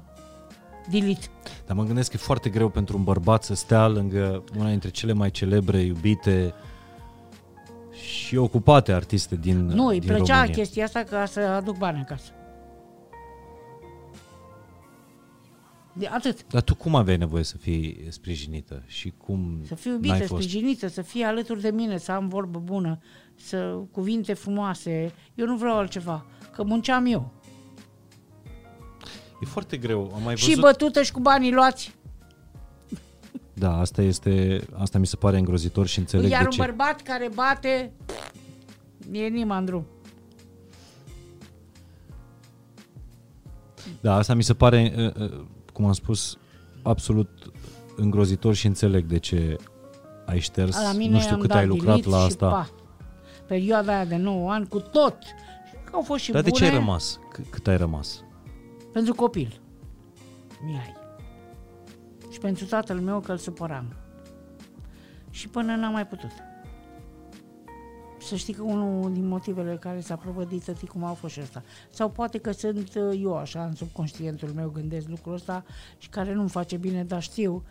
delete. 0.90 1.26
Dar 1.66 1.76
mă 1.76 1.84
gândesc 1.84 2.10
că 2.10 2.16
e 2.20 2.24
foarte 2.24 2.50
greu 2.50 2.70
pentru 2.70 2.98
un 2.98 3.04
bărbat 3.04 3.44
să 3.44 3.54
stea 3.54 3.88
lângă 3.88 4.44
una 4.58 4.70
dintre 4.70 4.90
cele 4.90 5.14
mai 5.14 5.32
celebre, 5.32 5.80
iubite 5.80 6.54
și 7.92 8.36
ocupate 8.38 8.94
artiste 8.94 9.36
din 9.36 9.66
Nu, 9.66 9.86
îi 9.86 10.00
din 10.00 10.08
plăcea 10.10 10.34
România. 10.34 10.56
chestia 10.56 10.84
asta 10.84 11.04
ca 11.04 11.26
să 11.26 11.40
aduc 11.40 11.78
bani 11.78 12.00
acasă. 12.00 12.32
De 15.96 16.08
atât. 16.08 16.46
Dar 16.48 16.62
tu 16.62 16.76
cum 16.76 16.96
aveai 16.96 17.18
nevoie 17.18 17.44
să 17.44 17.58
fii 17.58 18.06
sprijinită 18.10 18.84
și 18.86 19.14
cum 19.18 19.60
Să 19.66 19.76
fiu 19.76 19.90
n-ai 19.92 20.00
iubită, 20.04 20.26
fost? 20.28 20.42
sprijinită, 20.42 20.88
să 20.88 21.02
fie 21.02 21.26
alături 21.26 21.62
de 21.62 21.70
mine, 21.72 21.98
să 21.98 22.12
am 22.12 22.28
vorbă 22.28 22.60
bună, 22.60 23.00
să 23.36 23.80
cuvinte 23.92 24.34
frumoase. 24.34 25.12
Eu 25.36 25.46
nu 25.46 25.56
vreau 25.56 25.78
altceva, 25.78 26.26
că 26.52 26.64
munceam 26.64 27.06
eu. 27.06 27.32
E 29.44 29.50
foarte 29.50 29.78
greu. 29.78 30.12
Am 30.16 30.22
mai 30.24 30.36
Și 30.38 30.48
văzut... 30.48 30.62
bătută 30.62 31.02
și 31.04 31.12
cu 31.12 31.20
banii 31.20 31.52
luați. 31.54 31.94
Da, 33.54 33.80
asta 33.80 34.02
este, 34.02 34.62
asta 34.74 34.98
mi 35.00 35.08
se 35.08 35.16
pare 35.16 35.38
îngrozitor 35.38 35.88
și 35.88 36.00
înțeleg 36.00 36.30
Iar 36.32 36.40
de 36.40 36.46
un 36.46 36.52
ce. 36.52 36.62
bărbat 36.62 37.02
care 37.02 37.30
bate, 37.34 37.92
e 39.12 39.28
nimandru. 39.28 39.86
Da, 44.02 44.16
asta 44.16 44.34
mi 44.34 44.44
se 44.44 44.54
pare, 44.54 44.94
uh, 44.98 45.24
uh, 45.30 45.40
cum 45.74 45.86
am 45.86 45.94
spus, 45.94 46.38
absolut 46.82 47.30
îngrozitor 47.96 48.54
și 48.54 48.68
înțeleg 48.68 49.06
de 49.06 49.18
ce 49.20 49.56
ai 50.26 50.40
șters. 50.40 50.82
La 50.82 50.92
mine 50.92 51.14
nu 51.14 51.20
știu 51.20 51.34
am 51.34 51.40
cât 51.40 51.50
dat 51.50 51.58
ai 51.58 51.66
lucrat 51.68 51.88
delete 51.96 52.10
la 52.10 52.18
și 52.18 52.26
asta. 52.26 52.48
Pa. 52.50 52.70
Perioada 53.48 53.94
aia 53.94 54.06
de 54.06 54.16
9 54.16 54.52
ani 54.52 54.68
cu 54.68 54.80
tot. 54.80 55.18
Și 55.70 55.76
că 55.84 55.92
au 55.94 56.02
fost 56.02 56.24
și 56.24 56.32
Dar 56.32 56.42
de 56.42 56.50
bune 56.50 56.66
ce 56.66 56.72
ai 56.72 56.78
rămas? 56.78 57.20
C- 57.38 57.50
cât 57.50 57.68
ai 57.68 57.78
rămas? 57.78 58.23
Pentru 58.94 59.14
copil. 59.14 59.62
Mihai. 60.66 60.94
Și 62.32 62.40
pentru 62.40 62.66
tatăl 62.66 63.00
meu 63.00 63.20
că 63.20 63.32
îl 63.32 63.38
supăram. 63.38 63.96
Și 65.30 65.48
până 65.48 65.76
n-am 65.76 65.92
mai 65.92 66.08
putut. 66.08 66.32
Să 68.20 68.36
știi 68.36 68.54
că 68.54 68.62
unul 68.62 69.14
din 69.14 69.28
motivele 69.28 69.78
care 69.78 70.00
s-a 70.00 70.16
prăvădit 70.16 70.64
tătii 70.64 70.88
cum 70.88 71.04
a 71.04 71.14
fost 71.14 71.34
și 71.34 71.40
ăsta. 71.42 71.64
Sau 71.90 72.10
poate 72.10 72.38
că 72.38 72.52
sunt 72.52 72.96
uh, 72.96 73.20
eu 73.22 73.38
așa, 73.38 73.66
în 73.66 73.76
subconștientul 73.76 74.50
meu 74.50 74.70
gândesc 74.70 75.08
lucrul 75.08 75.34
ăsta 75.34 75.64
și 75.98 76.10
care 76.10 76.34
nu-mi 76.34 76.50
face 76.50 76.78
bine, 76.78 77.04
dar 77.04 77.22
știu. 77.22 77.64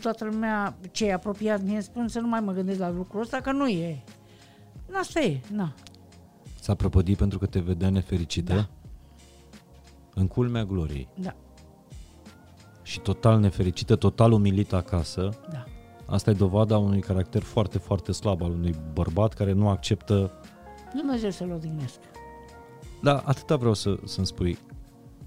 Toată 0.00 0.24
lumea, 0.24 0.76
cei 0.90 1.12
apropiat 1.12 1.62
mie 1.62 1.80
spun 1.80 2.08
să 2.08 2.20
nu 2.20 2.28
mai 2.28 2.40
mă 2.40 2.52
gândesc 2.52 2.78
la 2.78 2.90
lucrul 2.90 3.20
ăsta, 3.20 3.40
că 3.40 3.52
nu 3.52 3.68
e. 3.68 4.04
Asta 4.92 5.20
e, 5.20 5.40
na. 5.52 5.74
S-a 6.60 6.74
prăpădit 6.74 7.16
pentru 7.16 7.38
că 7.38 7.46
te 7.46 7.60
vedea 7.60 7.90
nefericită? 7.90 8.54
Da. 8.54 8.68
În 10.18 10.26
culmea 10.26 10.64
gloriei. 10.64 11.08
Da, 11.20 11.34
Și 12.82 13.00
total 13.00 13.38
nefericită, 13.40 13.96
total 13.96 14.32
umilită 14.32 14.76
acasă. 14.76 15.28
da. 15.50 15.64
Asta 16.06 16.30
e 16.30 16.32
dovada 16.32 16.78
unui 16.78 17.00
caracter 17.00 17.42
foarte, 17.42 17.78
foarte 17.78 18.12
slab 18.12 18.42
al 18.42 18.50
unui 18.50 18.74
bărbat 18.92 19.34
care 19.34 19.52
nu 19.52 19.68
acceptă... 19.68 20.30
Dumnezeu 20.94 21.30
să-l 21.30 21.50
odihnesc. 21.52 21.98
Da, 23.02 23.22
atâta 23.24 23.56
vreau 23.56 23.74
să, 23.74 23.96
să-mi 24.04 24.26
spui. 24.26 24.58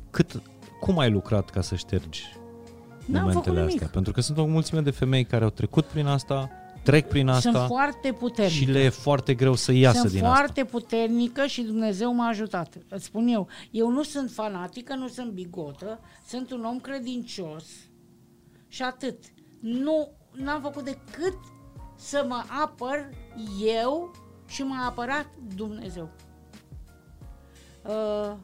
Cât, 0.09 0.41
cum 0.79 0.97
ai 0.99 1.09
lucrat 1.11 1.49
ca 1.49 1.61
să 1.61 1.75
ștergi 1.75 2.23
N-am 2.25 2.97
făcut 2.97 3.23
momentele 3.23 3.59
nimic. 3.59 3.73
astea? 3.73 3.87
Pentru 3.87 4.11
că 4.11 4.21
sunt 4.21 4.37
o 4.37 4.45
mulțime 4.45 4.81
de 4.81 4.91
femei 4.91 5.23
care 5.23 5.43
au 5.43 5.49
trecut 5.49 5.85
prin 5.85 6.05
asta, 6.05 6.49
trec 6.83 7.07
prin 7.07 7.27
asta 7.27 7.51
Sunt 7.51 7.65
foarte 7.67 8.11
puternică. 8.13 8.55
și 8.57 8.65
le 8.71 8.79
e 8.79 8.89
foarte 8.89 9.33
greu 9.33 9.55
să 9.55 9.71
iasă 9.71 9.99
sunt 9.99 10.11
din 10.11 10.21
foarte 10.21 10.63
puternică 10.65 11.45
și 11.45 11.61
Dumnezeu 11.61 12.13
m-a 12.13 12.27
ajutat. 12.27 12.77
Îți 12.89 13.05
spun 13.05 13.27
eu, 13.27 13.47
eu 13.71 13.89
nu 13.89 14.03
sunt 14.03 14.31
fanatică, 14.31 14.95
nu 14.95 15.07
sunt 15.07 15.31
bigotă, 15.31 15.99
sunt 16.27 16.51
un 16.51 16.63
om 16.63 16.79
credincios 16.79 17.65
și 18.67 18.81
atât. 18.81 19.17
Nu 19.61 20.11
n-am 20.31 20.61
făcut 20.61 20.83
decât 20.83 21.37
să 21.95 22.25
mă 22.27 22.43
apăr 22.63 23.09
eu 23.65 24.11
și 24.47 24.61
m-a 24.61 24.85
apărat 24.85 25.27
Dumnezeu. 25.55 26.09
Uh, 27.85 27.91
asta. 27.91 28.39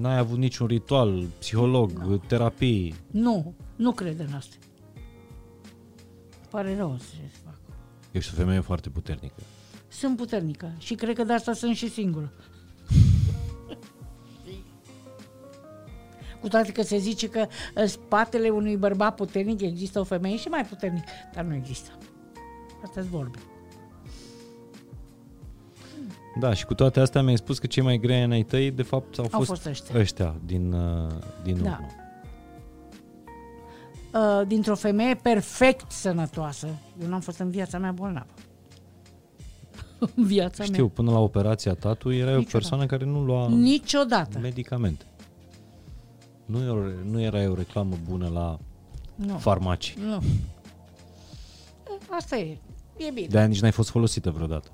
N-ai 0.00 0.18
avut 0.18 0.38
niciun 0.38 0.66
ritual, 0.66 1.26
psiholog, 1.38 1.90
Nu. 1.90 2.16
terapii. 2.16 2.94
nu, 3.10 3.54
nu 3.76 3.92
cred 3.92 4.18
în 4.18 4.32
asta. 4.36 4.56
Pare 6.50 6.76
rău 6.76 6.96
ce 6.98 7.04
să 7.04 7.38
fac. 7.43 7.43
Ești 8.14 8.32
o 8.34 8.36
femeie 8.36 8.60
foarte 8.60 8.88
puternică. 8.88 9.34
Sunt 9.88 10.16
puternică 10.16 10.72
și 10.78 10.94
cred 10.94 11.14
că 11.16 11.24
de 11.24 11.32
asta 11.32 11.52
sunt 11.52 11.76
și 11.76 11.90
singură. 11.90 12.32
Cu 16.40 16.48
toate 16.48 16.72
că 16.72 16.82
se 16.82 16.96
zice 16.98 17.28
că 17.28 17.46
în 17.74 17.86
spatele 17.86 18.48
unui 18.48 18.76
bărbat 18.76 19.14
puternic 19.14 19.60
există 19.60 20.00
o 20.00 20.04
femeie 20.04 20.36
și 20.36 20.48
mai 20.48 20.64
puternică, 20.64 21.04
dar 21.34 21.44
nu 21.44 21.54
există. 21.54 21.90
asta 22.84 23.00
sunt 23.00 23.04
vorbe. 23.12 23.38
Da, 26.38 26.54
și 26.54 26.64
cu 26.66 26.74
toate 26.74 27.00
astea 27.00 27.22
mi-ai 27.22 27.36
spus 27.36 27.58
că 27.58 27.66
cei 27.66 27.82
mai 27.82 27.98
grei 27.98 28.22
ani 28.22 28.32
ai 28.32 28.42
tăi, 28.42 28.70
de 28.70 28.82
fapt, 28.82 29.18
au, 29.18 29.24
Au 29.30 29.38
fost, 29.38 29.48
fost 29.48 29.66
ăștia. 29.66 29.98
ăștia 30.00 30.34
din, 30.44 30.72
uh, 30.72 31.10
din 31.42 31.62
Da. 31.62 31.70
urmă. 31.70 31.86
Uh, 34.14 34.46
dintr-o 34.46 34.74
femeie 34.74 35.14
perfect 35.14 35.90
sănătoasă, 35.90 36.68
eu 37.02 37.08
n-am 37.08 37.20
fost 37.20 37.38
în 37.38 37.50
viața 37.50 37.78
mea 37.78 37.92
bolnavă. 37.92 38.30
în 40.16 40.24
viața 40.24 40.64
Știu, 40.64 40.88
până 40.88 41.10
la 41.10 41.18
operația 41.18 41.74
ta, 41.74 41.94
tu 41.94 42.10
erai 42.10 42.22
o 42.34 42.36
Niciodată. 42.36 42.56
persoană 42.56 42.86
care 42.86 43.04
nu 43.04 43.24
lua 43.24 43.48
mea. 43.48 43.58
Niciodată. 43.58 44.38
medicamente. 44.38 45.04
Nu, 46.44 46.58
e 46.64 46.68
o, 46.68 46.76
nu 47.10 47.20
erai 47.20 47.46
o 47.48 47.54
reclamă 47.54 47.96
bună 48.08 48.28
la 48.28 48.58
Nu. 49.14 49.36
farmacii. 49.38 49.94
nu. 50.06 50.22
Asta 52.10 52.36
e. 52.36 52.58
E 52.96 53.10
bine. 53.14 53.26
De-aia 53.26 53.46
nici 53.46 53.60
n-ai 53.60 53.70
fost 53.72 53.90
folosită 53.90 54.30
vreodată. 54.30 54.68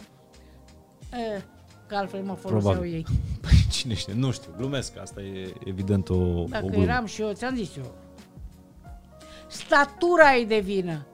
E, 1.12 1.42
că 1.86 1.94
altfel 1.96 2.22
mă 2.22 2.34
foloseau 2.34 2.72
Probabil. 2.72 2.94
ei. 2.94 3.06
Păi 3.40 3.66
cine 3.70 3.94
știe? 3.94 4.14
Nu 4.14 4.30
știu, 4.30 4.50
glumesc. 4.56 4.98
Asta 4.98 5.20
e 5.22 5.52
evident 5.64 6.08
o, 6.08 6.14
o 6.14 6.44
Dacă 6.48 6.66
glumă. 6.66 6.82
eram 6.84 7.04
și 7.06 7.20
eu, 7.22 7.32
ți-am 7.32 7.54
zis 7.56 7.76
eu. 7.76 7.94
Statura 9.50 10.36
e 10.36 10.44
de 10.44 10.58
vină. 10.58 11.06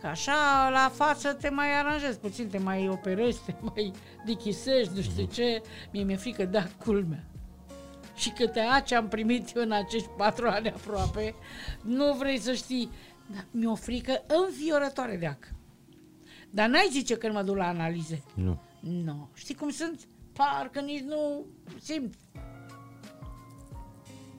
Că 0.00 0.06
așa 0.06 0.68
la 0.72 0.90
față 0.94 1.32
te 1.32 1.48
mai 1.48 1.78
aranjezi 1.78 2.18
puțin, 2.18 2.48
te 2.48 2.58
mai 2.58 2.88
operezi, 2.88 3.40
te 3.46 3.54
mai 3.60 3.92
dichisești, 4.24 4.92
nu 4.94 5.00
știu 5.00 5.24
ce. 5.24 5.62
Mie 5.92 6.02
mi-e 6.02 6.16
frică 6.16 6.44
de 6.44 6.58
a 6.58 6.66
culmea. 6.84 7.24
Și 8.14 8.30
câte 8.30 8.60
ace 8.60 8.94
am 8.94 9.08
primit 9.08 9.56
eu 9.56 9.62
în 9.62 9.72
acești 9.72 10.08
patru 10.16 10.48
ani 10.48 10.70
aproape, 10.70 11.34
nu 11.82 12.14
vrei 12.14 12.38
să 12.38 12.52
știi. 12.52 12.90
Dar 13.34 13.46
mi-e 13.50 13.68
o 13.68 13.74
frică 13.74 14.22
înfiorătoare 14.26 15.16
de 15.16 15.26
ac. 15.26 15.48
Dar 16.50 16.68
n-ai 16.68 16.88
zice 16.90 17.16
când 17.16 17.34
mă 17.34 17.42
duc 17.42 17.56
la 17.56 17.66
analize. 17.66 18.22
Nu. 18.34 18.60
Nu. 18.80 19.28
Știi 19.34 19.54
cum 19.54 19.70
sunt? 19.70 20.00
Parcă 20.32 20.80
nici 20.80 21.02
nu 21.02 21.46
simt. 21.80 22.14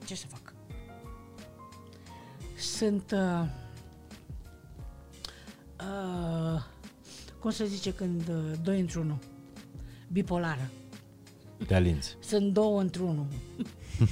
Ce 0.04 0.14
să 0.14 0.26
fac? 0.26 0.49
Sunt... 2.60 3.10
Uh, 3.12 3.44
uh, 5.80 6.62
cum 7.38 7.50
se 7.50 7.66
zice 7.66 7.92
când 7.92 8.28
uh, 8.28 8.58
doi 8.62 8.80
într-unul? 8.80 9.18
Bipolară. 10.12 10.70
Te 11.66 11.74
alinți. 11.74 12.16
Sunt 12.20 12.52
două 12.52 12.80
într-unul. 12.80 13.26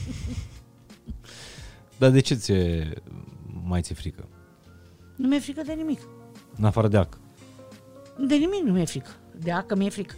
Dar 1.99 2.11
de 2.11 2.21
ce 2.21 2.35
ți 2.35 2.53
mai 3.65 3.83
ți 3.83 3.95
frică? 3.95 4.29
Nu 5.17 5.29
mi-e 5.29 5.41
frică 5.41 5.63
de 5.63 5.73
nimic. 5.73 6.01
În 6.57 6.65
afară 6.65 6.89
de 6.89 6.97
ac. 6.97 7.19
De 8.19 8.35
nimic 8.35 8.63
nu 8.63 8.73
mi-e 8.73 8.85
frică. 8.85 9.11
De 9.37 9.53
acă 9.53 9.75
mi-e 9.75 9.89
frică. 9.89 10.15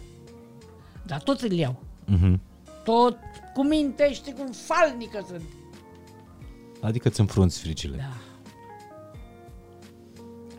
Dar 1.05 1.21
tot 1.21 1.41
îl 1.41 1.51
iau. 1.51 1.83
Mhm. 2.05 2.41
Tot 2.83 3.17
cu 3.53 3.63
minte, 3.63 4.13
știi 4.13 4.33
cum 4.33 4.51
falnică 4.51 5.25
sunt. 5.27 5.41
Adică 6.81 7.07
îți 7.07 7.19
înfrunți 7.19 7.59
fricile. 7.59 7.95
Da. 7.97 8.17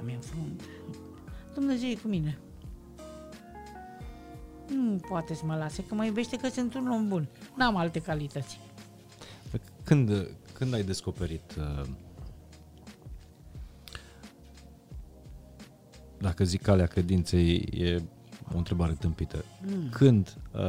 Am 0.01 0.13
înfrunt. 0.15 0.63
Dumnezeu 1.55 1.89
e 1.89 1.95
cu 1.95 2.09
mine. 2.09 2.39
Nu 4.69 4.97
poate 5.09 5.35
să 5.35 5.43
mă 5.45 5.57
lase, 5.57 5.85
că 5.85 5.95
mă 5.95 6.05
iubește 6.05 6.37
că 6.37 6.49
sunt 6.49 6.75
un 6.75 6.89
om 6.89 7.09
bun. 7.09 7.29
N-am 7.57 7.77
alte 7.77 7.99
calități. 7.99 8.61
Când, 9.85 10.29
când 10.53 10.75
ai 10.75 10.83
descoperit 10.83 11.57
uh, 11.59 11.89
dacă 16.19 16.45
zic 16.45 16.63
calea 16.63 16.87
credinței 16.87 17.55
e 17.73 18.03
o 18.55 18.57
întrebare 18.57 18.97
tâmpită. 19.01 19.45
Mm. 19.67 19.89
Când 19.91 20.37
uh, 20.53 20.61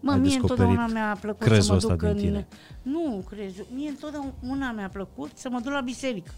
Mă, 0.00 0.10
ai 0.10 0.18
mie 0.18 0.28
descoperit 0.28 0.40
întotdeauna 0.40 0.86
mi-a 0.86 1.16
plăcut 1.20 1.42
să 1.42 1.48
crezul 1.48 1.70
mă 1.70 1.76
ăsta 1.76 1.94
duc 1.94 1.98
din 1.98 2.08
în... 2.08 2.16
tine? 2.16 2.46
Nu, 2.82 3.24
crezul. 3.28 3.66
Mie 3.74 3.88
întotdeauna 3.88 4.72
mi-a 4.72 4.88
plăcut 4.88 5.30
să 5.34 5.48
mă 5.50 5.60
duc 5.60 5.72
la 5.72 5.80
biserică. 5.80 6.30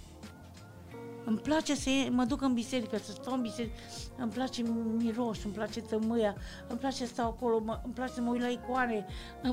Îmi 1.24 1.38
place 1.38 1.74
să 1.74 1.90
ie- 1.90 2.08
mă 2.10 2.24
duc 2.24 2.42
în 2.42 2.54
biserică, 2.54 2.96
să 2.96 3.10
stau 3.12 3.34
în 3.34 3.40
biserică. 3.40 3.74
Îmi 4.18 4.30
place 4.30 4.62
miros, 4.96 5.44
îmi 5.44 5.54
place 5.54 5.80
tămâia, 5.80 6.34
îmi 6.68 6.78
place 6.78 6.96
să 6.96 7.06
stau 7.06 7.28
acolo, 7.28 7.60
mă, 7.64 7.80
îmi 7.84 7.94
place 7.94 8.12
să 8.12 8.20
mă 8.20 8.30
uit 8.30 8.40
la 8.40 8.48
icoane. 8.48 9.06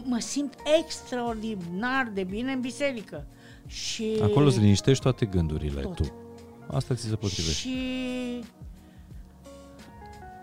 Mă 0.04 0.20
simt 0.20 0.54
extraordinar 0.80 2.12
de 2.14 2.24
bine 2.24 2.52
în 2.52 2.62
biserică. 2.62 3.26
Și... 3.68 4.20
Acolo 4.22 4.46
îți 4.46 4.60
liniștești 4.60 5.04
toate 5.04 5.26
gândurile 5.26 5.82
Tot. 5.82 5.96
tu. 5.96 6.14
Asta 6.68 6.96
ți 6.96 7.02
se 7.02 7.16
potrivește. 7.16 7.52
Și 7.52 7.78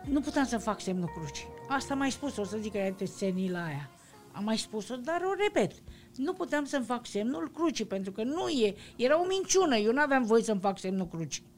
nu 0.09 0.21
puteam 0.21 0.45
să 0.47 0.59
fac 0.59 0.81
semnul 0.81 1.11
crucii. 1.17 1.47
Asta 1.69 1.95
mai 1.95 2.11
spus, 2.11 2.37
o 2.37 2.45
să 2.45 2.57
zic 2.61 2.73
că 2.73 2.79
este 2.79 3.05
senila 3.05 3.65
aia. 3.65 3.91
Am 4.33 4.45
mai 4.45 4.59
spus-o, 4.59 4.97
dar 4.97 5.21
o 5.25 5.35
repet. 5.43 5.73
Nu 6.17 6.33
puteam 6.33 6.65
să-mi 6.65 6.85
fac 6.85 7.07
semnul 7.07 7.51
crucii, 7.55 7.85
pentru 7.85 8.13
că 8.13 8.23
nu 8.23 8.49
e, 8.49 8.75
era 8.97 9.21
o 9.21 9.27
minciună. 9.27 9.77
Eu 9.77 9.93
nu 9.93 10.01
aveam 10.01 10.25
voie 10.25 10.43
să-mi 10.43 10.61
fac 10.61 10.79
semnul 10.79 11.09
crucii. 11.09 11.51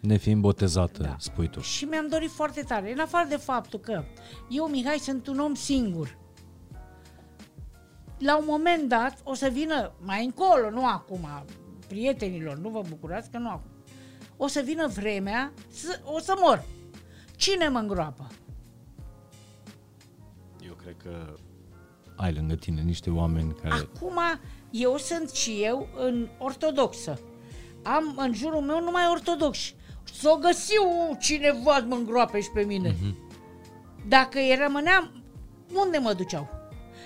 Nefiind 0.00 0.40
botezată, 0.40 1.02
Da. 1.02 1.16
spui 1.18 1.48
tu. 1.48 1.60
Și 1.60 1.84
mi-am 1.84 2.08
dorit 2.08 2.30
foarte 2.30 2.60
tare, 2.62 2.92
în 2.92 2.98
afară 2.98 3.28
de 3.28 3.36
faptul 3.36 3.78
că 3.78 4.04
eu, 4.48 4.66
Mihai, 4.68 4.98
sunt 4.98 5.26
un 5.26 5.38
om 5.38 5.54
singur. 5.54 6.18
La 8.18 8.36
un 8.36 8.44
moment 8.46 8.88
dat 8.88 9.18
o 9.24 9.34
să 9.34 9.48
vină, 9.48 9.92
mai 10.04 10.24
încolo, 10.24 10.70
nu 10.70 10.86
acum, 10.86 11.28
prietenilor, 11.88 12.56
nu 12.56 12.68
vă 12.68 12.82
bucurați 12.88 13.30
că 13.30 13.38
nu 13.38 13.48
acum. 13.48 13.70
O 14.36 14.46
să 14.46 14.60
vină 14.64 14.86
vremea, 14.86 15.52
să, 15.68 16.00
o 16.04 16.18
să 16.18 16.34
mor. 16.40 16.64
Cine 17.40 17.68
mă 17.68 17.78
îngroapă? 17.78 18.26
Eu 20.66 20.72
cred 20.72 20.96
că 21.02 21.34
ai 22.16 22.32
lângă 22.32 22.54
tine 22.54 22.80
niște 22.80 23.10
oameni 23.10 23.54
care... 23.62 23.74
Acum 23.74 24.18
eu 24.70 24.96
sunt 24.96 25.30
și 25.30 25.62
eu 25.62 25.88
în 25.96 26.28
ortodoxă. 26.38 27.20
Am 27.82 28.14
în 28.16 28.34
jurul 28.34 28.60
meu 28.60 28.80
numai 28.80 29.02
ortodoxi. 29.10 29.74
S-o 30.12 30.36
găsiu 30.36 30.82
cineva 31.18 31.76
să 31.76 31.84
mă 31.88 31.94
îngroape 31.94 32.40
și 32.40 32.50
pe 32.50 32.62
mine. 32.62 32.96
Dacă 34.08 34.38
îi 34.38 34.56
rămâneam, 34.62 35.22
unde 35.74 35.98
mă 35.98 36.12
duceau? 36.12 36.48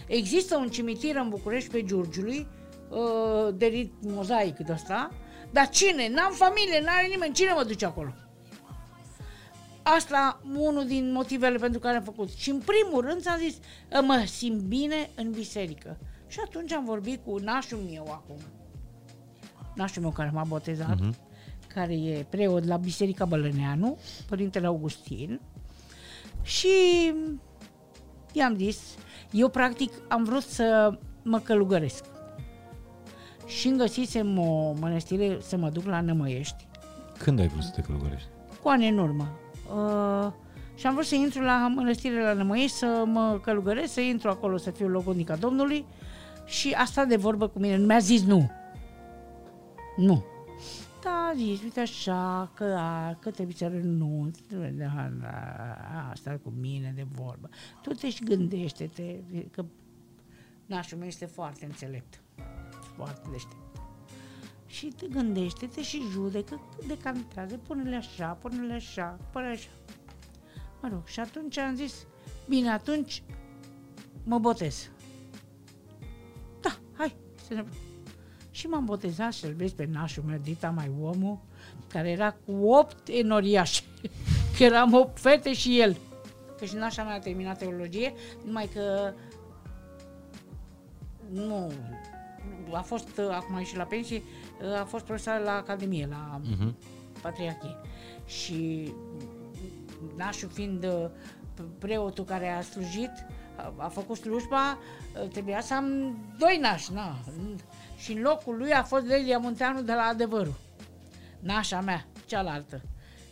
Există 0.07 0.57
un 0.57 0.69
cimitir 0.69 1.17
în 1.17 1.29
București 1.29 1.71
pe 1.71 1.85
Giurgiului, 1.85 2.47
uh, 2.91 3.55
de 3.55 3.67
rit 3.67 3.93
mozaic 4.01 4.57
de 4.57 4.73
ăsta, 4.73 5.11
dar 5.51 5.69
cine? 5.69 6.09
N-am 6.09 6.33
familie, 6.33 6.81
n-are 6.85 7.07
nimeni. 7.07 7.35
Cine 7.35 7.53
mă 7.57 7.65
duce 7.65 7.87
acolo? 7.87 8.15
Asta 9.85 10.41
unul 10.57 10.87
din 10.87 11.13
motivele 11.13 11.59
pentru 11.59 11.81
care 11.81 11.97
am 11.97 12.03
făcut. 12.03 12.31
Și 12.33 12.51
în 12.51 12.59
primul 12.65 13.05
rând 13.09 13.21
ți-am 13.21 13.39
zis, 13.39 13.57
"Ă, 13.99 14.03
mă 14.03 14.25
simt 14.27 14.61
bine 14.61 15.11
în 15.15 15.31
biserică. 15.31 15.99
Și 16.27 16.39
atunci 16.45 16.73
am 16.73 16.85
vorbit 16.85 17.25
cu 17.25 17.39
nașul 17.39 17.79
meu 17.91 18.05
acum. 18.09 18.37
Nașul 19.75 20.03
meu 20.03 20.11
care 20.11 20.31
m-a 20.35 20.45
botezat, 20.45 20.97
uh-huh. 21.01 21.15
care 21.75 21.95
e 21.95 22.27
preot 22.31 22.65
la 22.65 22.77
Biserica 22.77 23.25
Bălăneanu, 23.25 23.99
Părintele 24.29 24.67
Augustin. 24.67 25.41
Și 26.43 26.69
i-am 28.33 28.57
zis, 28.57 28.79
eu 29.31 29.49
practic 29.49 29.93
am 30.09 30.25
vrut 30.25 30.43
să 30.43 30.99
mă 31.23 31.39
călugăresc. 31.39 32.05
Și 33.47 33.69
îmi 33.69 33.79
găsisem 33.79 34.39
o 34.39 34.73
mănăstire 34.81 35.39
să 35.41 35.57
mă 35.57 35.69
duc 35.71 35.85
la 35.85 36.01
Nămăiești, 36.01 36.67
Când 37.19 37.39
ai 37.41 37.49
vrut 37.49 37.63
să 37.63 37.71
te 37.71 37.81
călugărești? 37.81 38.29
cu 38.63 38.69
ani 38.69 38.89
în 38.89 38.99
urmă. 38.99 39.39
Uh, 39.75 40.33
și 40.75 40.87
am 40.87 40.95
vrut 40.95 41.07
să 41.07 41.15
intru 41.15 41.43
la 41.43 41.73
mănăstire 41.75 42.23
la 42.23 42.33
Nămăiești, 42.33 42.77
să 42.77 43.03
mă 43.07 43.41
călugăresc, 43.43 43.93
să 43.93 44.01
intru 44.01 44.29
acolo, 44.29 44.57
să 44.57 44.71
fiu 44.71 44.89
logodnica 44.89 45.37
Domnului 45.37 45.85
și 46.45 46.73
a 46.79 46.85
stat 46.85 47.09
de 47.09 47.17
vorbă 47.17 47.49
cu 47.49 47.59
mine. 47.59 47.77
Nu 47.77 47.87
mi-a 47.87 47.99
zis 47.99 48.25
nu. 48.25 48.51
Nu. 49.97 50.25
Da, 51.03 51.31
a 51.33 51.35
zis, 51.37 51.63
uite 51.63 51.81
așa, 51.81 52.51
că, 52.55 52.65
a, 52.79 53.17
că 53.21 53.31
trebuie 53.31 53.57
să 53.57 53.67
renunți. 53.67 54.43
Da, 54.51 55.11
da, 55.21 56.11
a 56.11 56.15
stat 56.15 56.43
cu 56.43 56.53
mine 56.61 56.93
de 56.97 57.07
vorbă. 57.13 57.49
Tu 57.83 57.91
te 57.91 58.11
și 58.11 58.25
gândește-te, 58.25 59.17
că 59.51 59.65
nașul 60.67 60.99
meu 60.99 61.07
este 61.07 61.27
foarte 61.27 61.65
înțelept. 61.65 62.21
Foarte 62.97 63.29
deștept. 63.31 63.64
Și 64.75 64.87
te 64.87 65.07
gândește-te 65.07 65.83
și 65.83 66.03
judecă 66.11 66.61
cât 66.77 66.87
de 66.87 66.99
cantează, 66.99 67.61
pune-le 67.67 67.97
așa, 67.97 68.27
pune-le 68.27 68.73
așa, 68.73 69.19
pune 69.33 69.47
așa. 69.47 69.69
Mă 70.83 70.89
rog, 70.93 71.07
și 71.07 71.21
atunci 71.21 71.59
am 71.59 71.75
zis, 71.75 72.07
bine, 72.49 72.71
atunci 72.71 73.23
mă 74.25 74.39
botez. 74.39 74.91
Da, 76.61 76.79
hai, 76.97 77.17
să 77.47 77.55
ne... 77.55 77.65
Și 78.51 78.67
m-am 78.67 78.85
botezat 78.85 79.33
să-l 79.33 79.53
vezi 79.53 79.75
pe 79.75 79.85
nașul 79.85 80.23
meu, 80.23 80.39
Dita 80.39 80.71
mai 80.71 80.91
omul, 81.01 81.39
care 81.89 82.11
era 82.11 82.33
cu 82.33 82.53
opt 82.53 83.09
enoriași. 83.09 83.85
Că 84.57 84.63
eram 84.63 84.93
opt 84.93 85.21
fete 85.21 85.53
și 85.53 85.81
el. 85.81 85.97
Că 86.59 86.65
și 86.65 86.75
nașa 86.75 87.05
mea 87.05 87.15
a 87.15 87.19
terminat 87.19 87.59
teologie, 87.59 88.15
numai 88.45 88.69
că 88.75 89.15
nu, 91.31 91.73
a 92.73 92.81
fost, 92.81 93.19
uh, 93.19 93.29
acum 93.31 93.55
a 93.55 93.59
ieșit 93.59 93.77
la 93.77 93.85
pensie, 93.85 94.17
uh, 94.17 94.44
a 94.81 94.85
fost 94.85 95.05
profesor 95.05 95.41
la 95.45 95.53
Academie, 95.53 96.07
la 96.11 96.41
uh-huh. 96.41 96.73
Patriarhie. 97.23 97.77
Și 98.27 98.93
nașul 100.17 100.49
fiind 100.49 100.85
uh, 100.85 101.07
preotul 101.79 102.25
care 102.25 102.49
a 102.49 102.61
slujit, 102.63 103.11
a, 103.57 103.75
a 103.77 103.89
făcut 103.89 104.17
slujba, 104.17 104.79
uh, 105.23 105.29
trebuia 105.29 105.61
să 105.61 105.75
am 105.75 106.19
doi 106.39 106.59
nași, 106.61 106.93
na. 106.93 107.19
Și 107.97 108.13
în 108.13 108.21
locul 108.23 108.57
lui 108.57 108.73
a 108.73 108.83
fost 108.83 109.07
Lelia 109.07 109.39
Munteanu 109.39 109.83
de 109.83 109.93
la 109.93 110.03
Adevărul. 110.03 110.55
Nașa 111.41 111.81
mea, 111.81 112.07
cealaltă. 112.27 112.83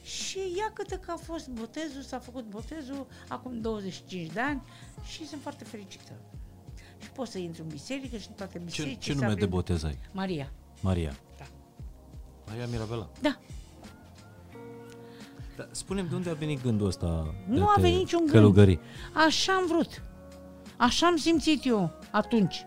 Și 0.03 0.39
ia 0.39 0.71
câte 0.75 0.99
că 0.99 1.11
a 1.11 1.17
fost 1.17 1.49
botezul, 1.49 2.03
s-a 2.03 2.19
făcut 2.19 2.45
botezul 2.45 3.07
acum 3.29 3.61
25 3.61 4.33
de 4.33 4.41
ani 4.41 4.63
și 5.05 5.27
sunt 5.27 5.43
foarte 5.43 5.65
fericită. 5.65 6.13
Și 6.99 7.11
pot 7.11 7.29
să 7.29 7.39
intru 7.39 7.63
în 7.63 7.69
biserică 7.69 8.17
și 8.17 8.27
în 8.29 8.35
toate 8.35 8.59
Ce, 8.59 8.65
bisericii. 8.65 8.99
ce 8.99 9.13
să 9.13 9.19
nume 9.19 9.35
de 9.35 9.45
aprind- 9.45 9.51
botez 9.51 9.83
ai? 9.85 9.99
Maria. 10.13 10.53
Maria. 10.83 11.13
Da. 11.39 11.45
Maria 12.49 12.67
Mirabela. 12.71 13.09
Da. 13.21 13.37
Da, 15.57 15.67
spune-mi 15.71 16.09
de 16.09 16.15
unde 16.15 16.31
a 16.31 16.35
venit 16.35 16.63
gândul 16.63 16.87
ăsta 16.87 17.35
de 17.49 17.55
Nu 17.59 17.67
a 17.67 17.71
a 17.71 17.75
te 17.75 17.81
venit 17.81 17.99
niciun 17.99 18.19
gând. 18.21 18.31
călugări? 18.33 18.79
Așa 19.27 19.53
am 19.53 19.67
vrut. 19.67 20.03
Așa 20.77 21.07
am 21.07 21.17
simțit 21.17 21.67
eu 21.67 21.91
atunci. 22.11 22.67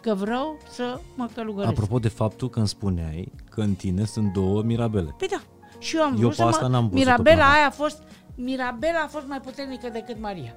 Că 0.00 0.14
vreau 0.14 0.58
să 0.70 1.00
mă 1.16 1.28
călugăresc. 1.34 1.72
Apropo 1.72 1.98
de 1.98 2.08
faptul 2.08 2.50
că 2.50 2.58
îmi 2.58 2.68
spuneai 2.68 3.32
că 3.50 3.60
în 3.60 3.74
tine 3.74 4.04
sunt 4.04 4.32
două 4.32 4.62
Mirabele. 4.62 5.14
Păi 5.18 5.28
da. 5.28 5.42
Și 5.78 5.96
eu 5.96 6.02
am 6.02 6.12
Eu 6.12 6.18
vrut 6.18 6.28
pe 6.30 6.34
să 6.36 6.42
asta 6.42 6.62
mă... 6.62 6.68
n-am 6.68 6.88
văzut-o 6.88 6.96
până 7.04 7.10
Mirabela 7.10 7.42
acum. 7.44 7.54
aia 7.56 7.66
a 7.66 7.70
fost... 7.70 8.02
Mirabela 8.34 9.00
a 9.04 9.06
fost 9.06 9.26
mai 9.26 9.40
puternică 9.40 9.88
decât 9.88 10.20
Maria. 10.20 10.54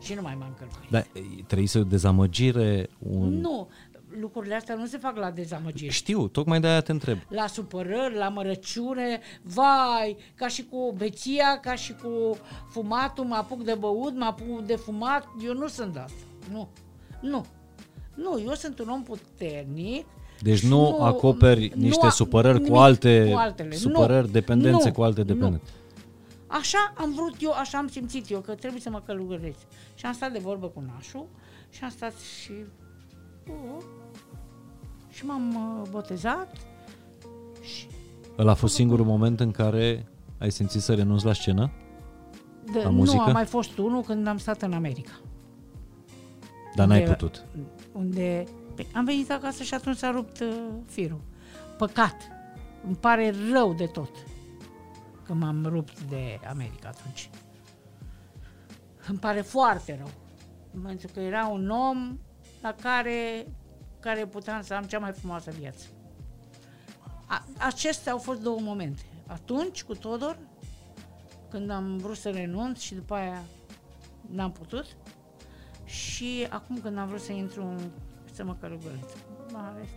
Și 0.00 0.14
nu 0.14 0.22
mai 0.22 0.36
m-am 0.38 0.54
călugărit. 0.58 0.90
Dar 0.90 1.06
e, 1.38 1.42
trebuie 1.46 1.68
să 1.68 1.78
o 1.78 1.82
dezamăgire, 1.84 2.88
un... 2.98 3.40
Nu, 3.40 3.68
lucrurile 4.20 4.54
astea 4.54 4.74
nu 4.74 4.86
se 4.86 4.98
fac 4.98 5.16
la 5.16 5.30
dezamăgire. 5.30 5.90
Știu, 5.92 6.28
tocmai 6.28 6.60
de-aia 6.60 6.80
te 6.80 6.92
întreb. 6.92 7.18
La 7.28 7.46
supărări, 7.46 8.14
la 8.16 8.28
mărăciune, 8.28 9.20
vai, 9.42 10.16
ca 10.34 10.48
și 10.48 10.64
cu 10.64 10.94
beția, 10.96 11.58
ca 11.60 11.74
și 11.74 11.94
cu 12.02 12.36
fumatul, 12.70 13.24
mă 13.24 13.34
apuc 13.34 13.62
de 13.64 13.74
băut, 13.78 14.14
mă 14.16 14.24
apuc 14.24 14.60
de 14.66 14.76
fumat, 14.76 15.26
eu 15.44 15.54
nu 15.54 15.66
sunt 15.66 15.92
de 15.92 15.98
asta. 15.98 16.18
Nu, 16.50 16.68
nu. 17.20 17.44
Nu, 18.14 18.42
eu 18.46 18.54
sunt 18.54 18.78
un 18.78 18.88
om 18.88 19.02
puternic. 19.02 20.06
Deci 20.40 20.58
și 20.58 20.66
nu 20.68 20.96
acoperi 21.02 21.72
nu 21.74 21.82
niște 21.82 22.06
a- 22.06 22.10
supărări 22.10 22.58
cu 22.58 22.62
nimic 22.64 22.80
alte 22.80 23.28
cu 23.32 23.38
altele. 23.38 23.74
supărări, 23.74 24.26
Nu, 24.26 24.32
dependențe 24.32 24.86
nu, 24.88 24.92
cu 24.94 25.02
alte 25.02 25.20
nu. 25.20 25.26
dependențe. 25.26 25.70
Așa 26.46 26.92
am 26.96 27.12
vrut 27.14 27.34
eu, 27.40 27.50
așa 27.52 27.78
am 27.78 27.88
simțit 27.88 28.30
eu, 28.30 28.40
că 28.40 28.54
trebuie 28.54 28.80
să 28.80 28.90
mă 28.90 29.02
călugăresc. 29.06 29.58
Și 29.94 30.06
am 30.06 30.12
stat 30.12 30.32
de 30.32 30.38
vorbă 30.38 30.66
cu 30.66 30.82
nașul 30.94 31.26
și 31.70 31.84
am 31.84 31.90
stat 31.90 32.12
și... 32.42 32.52
Uh, 33.48 33.82
și 35.12 35.26
m-am 35.26 35.54
uh, 35.82 35.88
botezat 35.90 36.56
și 37.62 37.86
Ăla 38.38 38.50
a 38.50 38.54
fost 38.54 38.74
singurul 38.74 39.04
moment 39.06 39.40
în 39.40 39.50
care 39.50 40.06
Ai 40.38 40.50
simțit 40.50 40.80
să 40.80 40.94
renunți 40.94 41.24
la 41.24 41.32
scenă? 41.32 41.70
De, 42.72 42.78
La 42.82 42.88
nu, 42.88 42.96
muzică? 42.96 43.22
a 43.22 43.32
mai 43.32 43.44
fost 43.44 43.78
unul 43.78 44.02
când 44.02 44.26
am 44.26 44.38
stat 44.38 44.62
în 44.62 44.72
America. 44.72 45.12
Dar 46.74 46.86
n-ai 46.86 46.98
Unde- 47.00 47.10
putut. 47.12 47.44
Unde 47.92 48.44
pe, 48.74 48.86
am 48.94 49.04
venit 49.04 49.30
acasă 49.30 49.62
și 49.62 49.74
atunci 49.74 49.96
s-a 49.96 50.10
rupt 50.10 50.40
uh, 50.40 50.54
firul. 50.86 51.20
Păcat. 51.78 52.16
Îmi 52.86 52.96
pare 52.96 53.34
rău 53.52 53.74
de 53.74 53.86
tot 53.86 54.10
că 55.26 55.32
m-am 55.34 55.66
rupt 55.66 56.00
de 56.02 56.40
America 56.48 56.88
atunci. 56.88 57.30
Îmi 59.08 59.18
pare 59.18 59.40
foarte 59.40 59.96
rău. 59.98 60.10
Pentru 60.84 61.08
că 61.14 61.20
era 61.20 61.46
un 61.46 61.68
om 61.70 62.18
la 62.62 62.74
care, 62.82 63.46
care 64.02 64.26
puteam 64.26 64.62
să 64.62 64.74
am 64.74 64.84
cea 64.84 64.98
mai 64.98 65.12
frumoasă 65.12 65.50
viață. 65.50 65.86
A, 67.26 67.44
acestea 67.58 68.12
au 68.12 68.18
fost 68.18 68.40
două 68.40 68.60
momente. 68.60 69.02
Atunci, 69.26 69.82
cu 69.82 69.94
Todor, 69.94 70.38
când 71.50 71.70
am 71.70 71.96
vrut 71.96 72.16
să 72.16 72.30
renunț 72.30 72.80
și 72.80 72.94
după 72.94 73.14
aia 73.14 73.42
n-am 74.30 74.52
putut. 74.52 74.86
Și 75.84 76.46
acum 76.50 76.78
când 76.80 76.98
am 76.98 77.08
vrut 77.08 77.20
să 77.20 77.32
intru 77.32 77.62
în, 77.62 77.90
să 78.32 78.44
mă 78.44 78.56
călugăresc. 78.60 79.16
Mă 79.52 79.58
arest. 79.74 79.92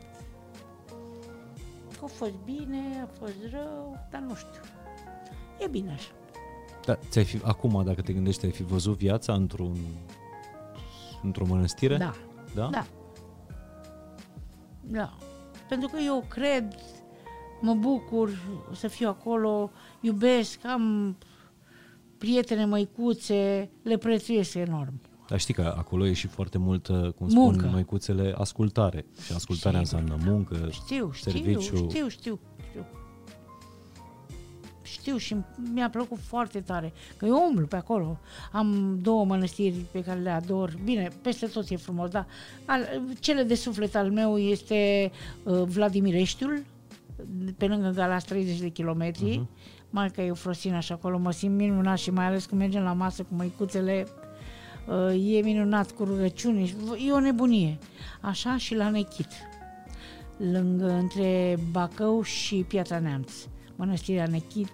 A 2.04 2.08
fost 2.08 2.34
bine, 2.46 3.02
a 3.04 3.08
fost 3.20 3.34
rău, 3.52 4.08
dar 4.12 4.22
nu 4.22 4.36
știu. 4.36 4.62
E 5.60 5.68
bine 5.68 5.92
așa. 5.92 6.12
Da, 6.86 6.96
ți-ai 7.10 7.26
fi, 7.26 7.42
acum, 7.44 7.84
dacă 7.86 8.02
te 8.02 8.14
gândești, 8.14 8.46
ai 8.46 8.52
fi 8.52 8.64
văzut 8.64 8.98
viața 8.98 9.34
într-un, 9.34 9.78
într-o 11.24 11.46
mănăstire? 11.46 11.98
Da. 11.98 12.14
Da? 12.56 12.68
Da. 12.68 12.86
Da. 14.88 15.14
Pentru 15.70 15.88
că 15.88 15.98
eu 16.06 16.26
cred, 16.30 16.76
mă 17.62 17.74
bucur 17.74 18.30
să 18.74 18.88
fiu 18.88 19.08
acolo, 19.08 19.72
iubesc, 20.02 20.66
am 20.66 21.16
prietene 22.18 22.66
măicuțe, 22.66 23.70
le 23.84 23.98
prețuiesc 23.98 24.54
enorm. 24.54 25.02
Dar 25.28 25.40
știi 25.40 25.54
că 25.54 25.74
acolo 25.78 26.08
e 26.08 26.14
și 26.14 26.28
foarte 26.28 26.58
mult, 26.58 26.88
uh, 26.88 27.12
cum 27.14 27.30
spun 27.30 27.44
Muncă. 27.44 27.68
măicuțele, 27.72 28.34
ascultare. 28.38 29.06
Și 29.26 29.32
ascultarea 29.34 29.84
Sigur. 29.84 30.00
înseamnă 30.02 30.32
muncă, 30.32 30.68
Știu, 30.72 31.12
știu, 31.12 31.32
serviciu. 31.32 31.76
știu, 31.90 32.08
știu, 32.08 32.40
știu. 34.86 35.06
Știu 35.06 35.18
și 35.18 35.36
mi-a 35.74 35.90
plăcut 35.90 36.20
foarte 36.20 36.60
tare, 36.60 36.94
că 37.18 37.26
eu 37.26 37.46
umblu 37.48 37.66
pe 37.66 37.76
acolo. 37.76 38.20
Am 38.52 39.00
două 39.02 39.26
mănăstiri 39.26 39.86
pe 39.92 40.04
care 40.04 40.20
le 40.20 40.30
ador. 40.30 40.74
Bine, 40.84 41.10
peste 41.22 41.46
tot 41.46 41.70
e 41.70 41.76
frumos, 41.76 42.10
dar 42.10 42.28
al, 42.66 43.02
cele 43.20 43.44
de 43.44 43.56
suflet 43.56 43.96
al 43.96 44.12
meu 44.12 44.38
este 44.38 45.12
uh, 45.44 45.62
Vladimireștiul, 45.62 46.64
pe 47.58 47.66
lângă 47.66 47.90
Galați 47.90 48.26
30 48.26 48.60
de 48.60 48.68
kilometri. 48.68 49.42
Uh-huh. 49.42 49.74
Marca 49.90 50.24
Eufrosina 50.24 50.80
și 50.80 50.92
acolo 50.92 51.18
mă 51.18 51.32
simt 51.32 51.56
minunat 51.56 51.98
și 51.98 52.12
mai 52.12 52.26
ales 52.26 52.46
când 52.46 52.62
mergem 52.62 52.84
la 52.84 52.94
masă 52.94 53.24
cu 53.24 53.36
măicuțele 53.36 54.08
uh, 54.88 55.36
e 55.36 55.42
minunat 55.42 55.92
cu 55.92 56.04
rugăciuni, 56.04 56.76
e 57.08 57.12
o 57.12 57.20
nebunie. 57.20 57.78
Așa 58.22 58.58
și 58.58 58.76
la 58.76 58.90
Nechit 58.90 59.32
lângă 60.38 60.90
între 60.90 61.58
Bacău 61.72 62.22
și 62.22 62.66
Piatra 62.68 63.00
Neamț. 63.00 63.32
Mănăstirea 63.76 64.28
Nechit, 64.28 64.70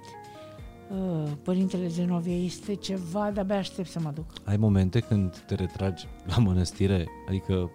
uh, 0.91 1.32
Părintele 1.44 1.88
Zenovie 1.88 2.36
este 2.36 2.73
ceva, 2.76 3.32
de-abia 3.32 3.57
aștept 3.57 3.90
să 3.90 3.99
mă 3.99 4.11
duc. 4.11 4.26
Ai 4.45 4.57
momente 4.57 4.99
când 4.99 5.38
te 5.48 5.56
retragi 5.56 6.07
la 6.26 6.38
mănăstire, 6.38 7.07
adică 7.28 7.72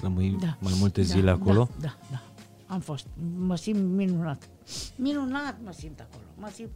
rămâi 0.00 0.36
Da. 0.40 0.56
mai 0.60 0.72
multe 0.78 1.00
da, 1.00 1.06
zile 1.06 1.30
acolo? 1.30 1.68
Da, 1.80 1.86
da, 1.86 1.94
da. 2.10 2.22
Am 2.66 2.80
fost. 2.80 3.06
Mă 3.38 3.56
simt 3.56 3.78
minunat. 3.96 4.48
Minunat 4.96 5.56
mă 5.64 5.72
simt 5.72 6.00
acolo. 6.00 6.22
Mă 6.38 6.50
simt... 6.54 6.70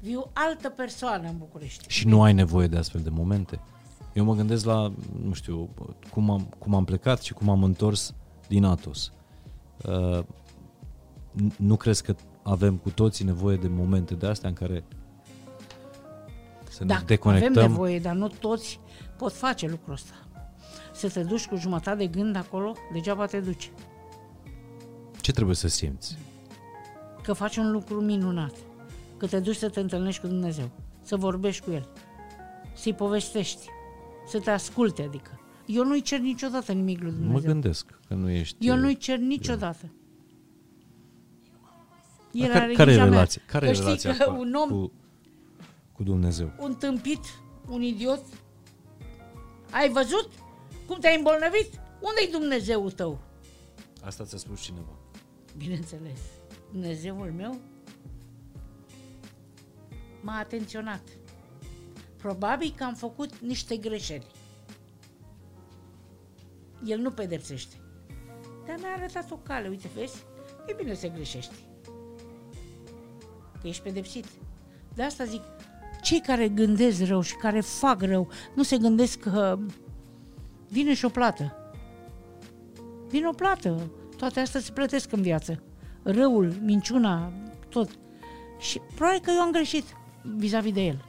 Viu 0.00 0.30
altă 0.32 0.68
persoană 0.68 1.28
în 1.28 1.38
București. 1.38 1.84
Și 1.88 2.06
nu 2.06 2.22
ai 2.22 2.32
nevoie 2.32 2.66
de 2.66 2.76
astfel 2.76 3.00
de 3.00 3.10
momente? 3.10 3.60
Eu 4.14 4.24
mă 4.24 4.34
gândesc 4.34 4.64
la, 4.64 4.92
nu 5.22 5.32
știu, 5.32 5.68
cum 6.12 6.30
am, 6.30 6.48
cum 6.58 6.74
am 6.74 6.84
plecat 6.84 7.22
și 7.22 7.32
cum 7.32 7.48
am 7.48 7.62
întors 7.62 8.14
din 8.48 8.64
Atos. 8.64 9.12
Uh, 9.86 10.18
n- 10.22 10.26
nu 11.56 11.76
crezi 11.76 12.02
că 12.02 12.14
avem 12.42 12.76
cu 12.76 12.90
toții 12.90 13.24
nevoie 13.24 13.56
de 13.56 13.68
momente 13.68 14.14
de 14.14 14.26
astea 14.26 14.48
în 14.48 14.54
care 14.54 14.84
să 16.70 16.84
ne 16.84 16.94
Da, 16.94 17.02
deconectăm? 17.06 17.50
avem 17.58 17.70
nevoie, 17.70 17.98
dar 17.98 18.14
nu 18.14 18.28
toți 18.28 18.80
pot 19.16 19.32
face 19.32 19.66
lucrul 19.68 19.92
ăsta. 19.92 20.14
Să 20.92 21.08
te 21.08 21.22
duci 21.22 21.46
cu 21.46 21.56
jumătate 21.56 21.96
de 21.96 22.06
gând 22.06 22.36
acolo, 22.36 22.74
degeaba 22.92 23.26
te 23.26 23.40
duci. 23.40 23.70
Ce 25.20 25.32
trebuie 25.32 25.54
să 25.56 25.68
simți? 25.68 26.18
că 27.22 27.34
faci 27.34 27.56
un 27.56 27.70
lucru 27.70 28.00
minunat, 28.00 28.54
că 29.16 29.26
te 29.26 29.40
duci 29.40 29.56
să 29.56 29.68
te 29.68 29.80
întâlnești 29.80 30.20
cu 30.20 30.26
Dumnezeu, 30.26 30.70
să 31.02 31.16
vorbești 31.16 31.64
cu 31.64 31.70
El, 31.70 31.88
să-i 32.74 32.94
povestești, 32.94 33.66
să 34.26 34.38
te 34.40 34.50
asculte, 34.50 35.02
adică. 35.02 35.40
Eu 35.66 35.84
nu-i 35.84 36.02
cer 36.02 36.18
niciodată 36.18 36.72
nimic 36.72 37.00
lui 37.02 37.10
Mă 37.10 37.16
Dumnezeu. 37.16 37.52
gândesc 37.52 37.98
că 38.08 38.14
nu 38.14 38.30
ești... 38.30 38.66
Eu 38.66 38.74
uh, 38.74 38.80
nu-i 38.80 38.96
cer 38.96 39.18
niciodată. 39.18 39.92
El 42.32 42.48
care, 42.48 42.64
are 42.64 42.72
care 42.72 42.90
e 42.90 42.94
grija 42.94 43.04
mea. 43.04 43.10
relația? 43.10 43.42
Care 43.46 43.64
că 43.64 43.70
e 43.70 43.74
știi 43.74 43.84
relația 43.86 44.16
că 44.16 44.30
cu, 44.30 44.40
un 44.40 44.54
om, 44.54 44.68
cu, 44.68 44.92
cu 45.92 46.02
Dumnezeu? 46.02 46.52
un 46.58 46.74
tâmpit, 46.74 47.24
un 47.68 47.82
idiot, 47.82 48.24
ai 49.70 49.88
văzut 49.88 50.30
cum 50.86 50.98
te-ai 50.98 51.16
îmbolnăvit? 51.16 51.80
Unde-i 52.00 52.28
Dumnezeul 52.30 52.90
tău? 52.90 53.18
Asta 54.04 54.24
ți-a 54.24 54.38
spus 54.38 54.60
cineva. 54.60 54.98
Bineînțeles, 55.56 56.20
Dumnezeul 56.72 57.32
meu 57.36 57.60
m-a 60.20 60.38
atenționat. 60.38 61.02
Probabil 62.16 62.74
că 62.76 62.84
am 62.84 62.94
făcut 62.94 63.38
niște 63.38 63.76
greșeli. 63.76 64.26
El 66.84 66.98
nu 66.98 67.10
pedepsește. 67.10 67.76
Dar 68.66 68.76
mi-a 68.78 68.92
arătat 68.96 69.30
o 69.30 69.36
cale. 69.36 69.68
Uite, 69.68 69.88
vezi? 69.94 70.24
E 70.66 70.72
bine 70.72 70.94
să 70.94 71.08
greșești. 71.08 71.54
Că 73.60 73.68
ești 73.68 73.82
pedepsit. 73.82 74.24
De 74.94 75.02
asta 75.02 75.24
zic, 75.24 75.42
cei 76.02 76.20
care 76.20 76.48
gândesc 76.48 77.06
rău 77.06 77.20
și 77.20 77.36
care 77.36 77.60
fac 77.60 78.02
rău, 78.02 78.28
nu 78.54 78.62
se 78.62 78.76
gândesc 78.76 79.18
că 79.18 79.58
vine 80.68 80.94
și 80.94 81.04
o 81.04 81.08
plată. 81.08 81.56
Vine 83.08 83.28
o 83.28 83.32
plată. 83.32 83.90
Toate 84.16 84.40
astea 84.40 84.60
se 84.60 84.72
plătesc 84.72 85.12
în 85.12 85.22
viață. 85.22 85.62
Răul, 86.02 86.54
minciuna, 86.62 87.32
tot. 87.68 87.90
Și 88.58 88.80
probabil 88.94 89.20
că 89.20 89.30
eu 89.30 89.40
am 89.40 89.52
greșit 89.52 89.84
vis-a-vis 90.22 90.72
de 90.72 90.80
el. 90.80 91.04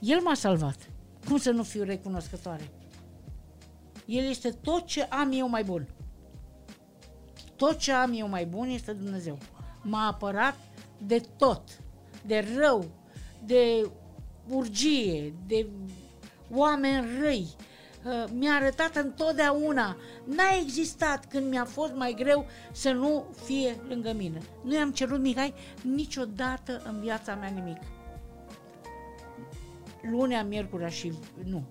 El 0.00 0.20
m-a 0.20 0.34
salvat. 0.34 0.90
Cum 1.28 1.36
să 1.36 1.50
nu 1.50 1.62
fiu 1.62 1.82
recunoscătoare? 1.82 2.70
El 4.04 4.28
este 4.28 4.50
tot 4.50 4.86
ce 4.86 5.02
am 5.02 5.30
eu 5.32 5.48
mai 5.48 5.64
bun. 5.64 5.88
Tot 7.56 7.76
ce 7.76 7.92
am 7.92 8.12
eu 8.14 8.28
mai 8.28 8.46
bun 8.46 8.68
este 8.68 8.92
Dumnezeu. 8.92 9.38
M-a 9.82 10.06
apărat 10.06 10.56
de 11.06 11.20
tot. 11.36 11.62
De 12.26 12.44
rău, 12.56 12.84
de 13.44 13.90
urgie, 14.48 15.34
de 15.46 15.66
oameni 16.50 17.06
răi. 17.20 17.46
Uh, 18.04 18.24
Mi-a 18.32 18.52
arătat 18.54 18.96
întotdeauna. 18.96 19.96
N-a 20.24 20.56
existat 20.60 21.26
când 21.26 21.50
mi-a 21.50 21.64
fost 21.64 21.94
mai 21.94 22.14
greu 22.18 22.46
să 22.72 22.90
nu 22.90 23.24
fie 23.44 23.76
lângă 23.88 24.12
mine. 24.16 24.40
Nu 24.64 24.74
i-am 24.74 24.92
cerut 24.92 25.20
Mihai 25.20 25.54
niciodată 25.82 26.82
în 26.84 27.00
viața 27.00 27.34
mea 27.34 27.48
nimic. 27.48 27.78
Lunea, 30.10 30.44
miercurea 30.44 30.88
și... 30.88 31.12
Nu. 31.44 31.62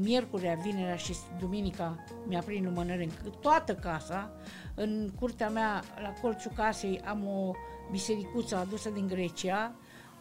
Miercurea, 0.00 0.54
vinerea 0.54 0.96
și 0.96 1.14
duminica 1.38 2.04
mi-a 2.26 2.40
prins 2.40 2.64
lumânări 2.64 3.08
în 3.24 3.30
toată 3.40 3.74
casa. 3.74 4.30
În 4.74 5.10
curtea 5.18 5.48
mea, 5.48 5.82
la 6.02 6.12
colțul 6.20 6.52
casei, 6.54 7.00
am 7.00 7.26
o 7.26 7.52
bisericuță 7.90 8.56
adusă 8.56 8.90
din 8.90 9.06
Grecia, 9.06 9.74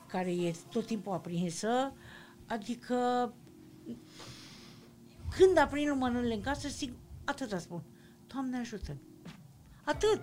care 0.07 0.31
e 0.31 0.55
tot 0.71 0.85
timpul 0.85 1.13
aprinsă. 1.13 1.93
Adică 2.47 3.33
când 5.37 5.57
aprind 5.57 5.87
lumânările 5.87 6.33
în 6.33 6.41
casă, 6.41 6.67
sigur, 6.67 6.97
atâta 7.23 7.57
spun. 7.57 7.83
Doamne 8.27 8.57
ajută 8.57 8.97
Atât. 9.83 10.21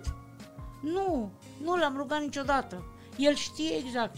Nu, 0.83 1.31
nu 1.63 1.77
l-am 1.77 1.97
rugat 1.97 2.21
niciodată. 2.21 2.83
El 3.17 3.35
știe 3.35 3.75
exact. 3.85 4.17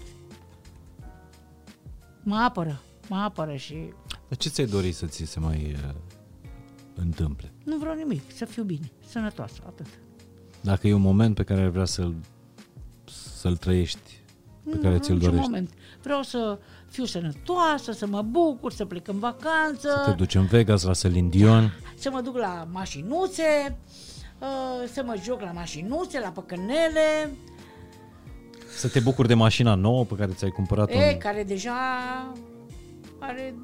Mă 2.24 2.36
apără, 2.36 2.82
mă 3.10 3.16
apără 3.16 3.56
și 3.56 3.94
Dar 4.28 4.38
ce 4.38 4.50
ți-ai 4.50 4.68
dori 4.68 4.92
să 4.92 5.06
ți 5.06 5.24
se 5.24 5.40
mai 5.40 5.76
uh, 5.84 5.96
întâmple? 6.96 7.54
nu 7.64 7.78
vreau 7.78 7.96
nimic, 7.96 8.32
să 8.32 8.46
fiu 8.46 8.64
bine, 8.64 8.92
sănătoasă, 9.08 9.64
atât. 9.66 9.88
Dacă 10.62 10.88
e 10.88 10.94
un 10.94 11.02
moment 11.02 11.36
pe 11.36 11.44
care 11.44 11.62
ai 11.62 11.70
vrea 11.70 11.86
să-l, 11.86 12.16
să-l 13.10 13.56
trăiești, 13.58 14.20
pe 14.64 14.76
nu, 14.76 14.82
care 14.82 15.00
ți-l 15.00 15.14
niciun 15.14 15.30
dorești, 15.30 15.50
moment. 15.50 15.70
Vreau 16.04 16.22
să 16.22 16.60
fiu 16.90 17.06
sănătoasă, 17.06 17.92
să 17.92 18.08
mă 18.08 18.22
bucur, 18.22 18.72
să 18.72 18.86
plec 18.86 19.08
în 19.08 19.20
vacanță, 19.20 20.02
să 20.04 20.10
te 20.10 20.16
duci 20.16 20.36
în 20.36 20.46
Vegas, 20.46 20.84
la 20.84 20.94
Celine 20.94 21.30
Dion, 21.30 21.74
să 21.96 22.10
mă 22.12 22.22
duc 22.22 22.38
la 22.38 22.68
mașinuțe, 22.72 23.78
uh, 24.40 24.90
să 24.92 25.04
mă 25.06 25.16
joc 25.24 25.42
la 25.42 25.52
mașinuțe, 25.52 26.20
la 26.20 26.30
păcănele, 26.30 27.32
Să 28.78 28.88
te 28.90 29.00
bucuri 29.00 29.28
de 29.28 29.34
mașina 29.34 29.76
nouă 29.76 30.06
pe 30.06 30.16
care 30.16 30.32
ți-ai 30.32 30.50
cumpărat-o. 30.52 30.98
E, 30.98 31.12
în- 31.12 31.18
care 31.18 31.44
deja 31.44 31.74
are 33.20 33.56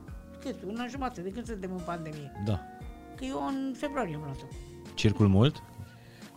cât, 0.44 0.56
una 0.68 0.88
jumătate 0.88 1.22
de 1.22 1.30
când 1.30 1.46
suntem 1.46 1.72
în 1.72 1.82
pandemie. 1.86 2.32
Da. 2.46 2.60
Că 3.16 3.26
eu 3.26 3.46
în 3.48 3.74
februarie 3.78 4.16
am 4.16 4.22
luat-o. 4.24 4.46
Circul 4.94 5.28
mult? 5.28 5.64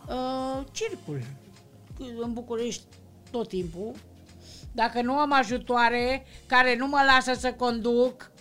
Uh, 0.07 0.63
circul. 0.71 1.21
În 2.21 2.33
București 2.33 2.83
tot 3.31 3.47
timpul. 3.47 3.91
Dacă 4.71 5.01
nu 5.01 5.13
am 5.13 5.33
ajutoare 5.33 6.25
care 6.45 6.75
nu 6.77 6.87
mă 6.87 6.99
lasă 7.15 7.39
să 7.39 7.53
conduc, 7.53 8.31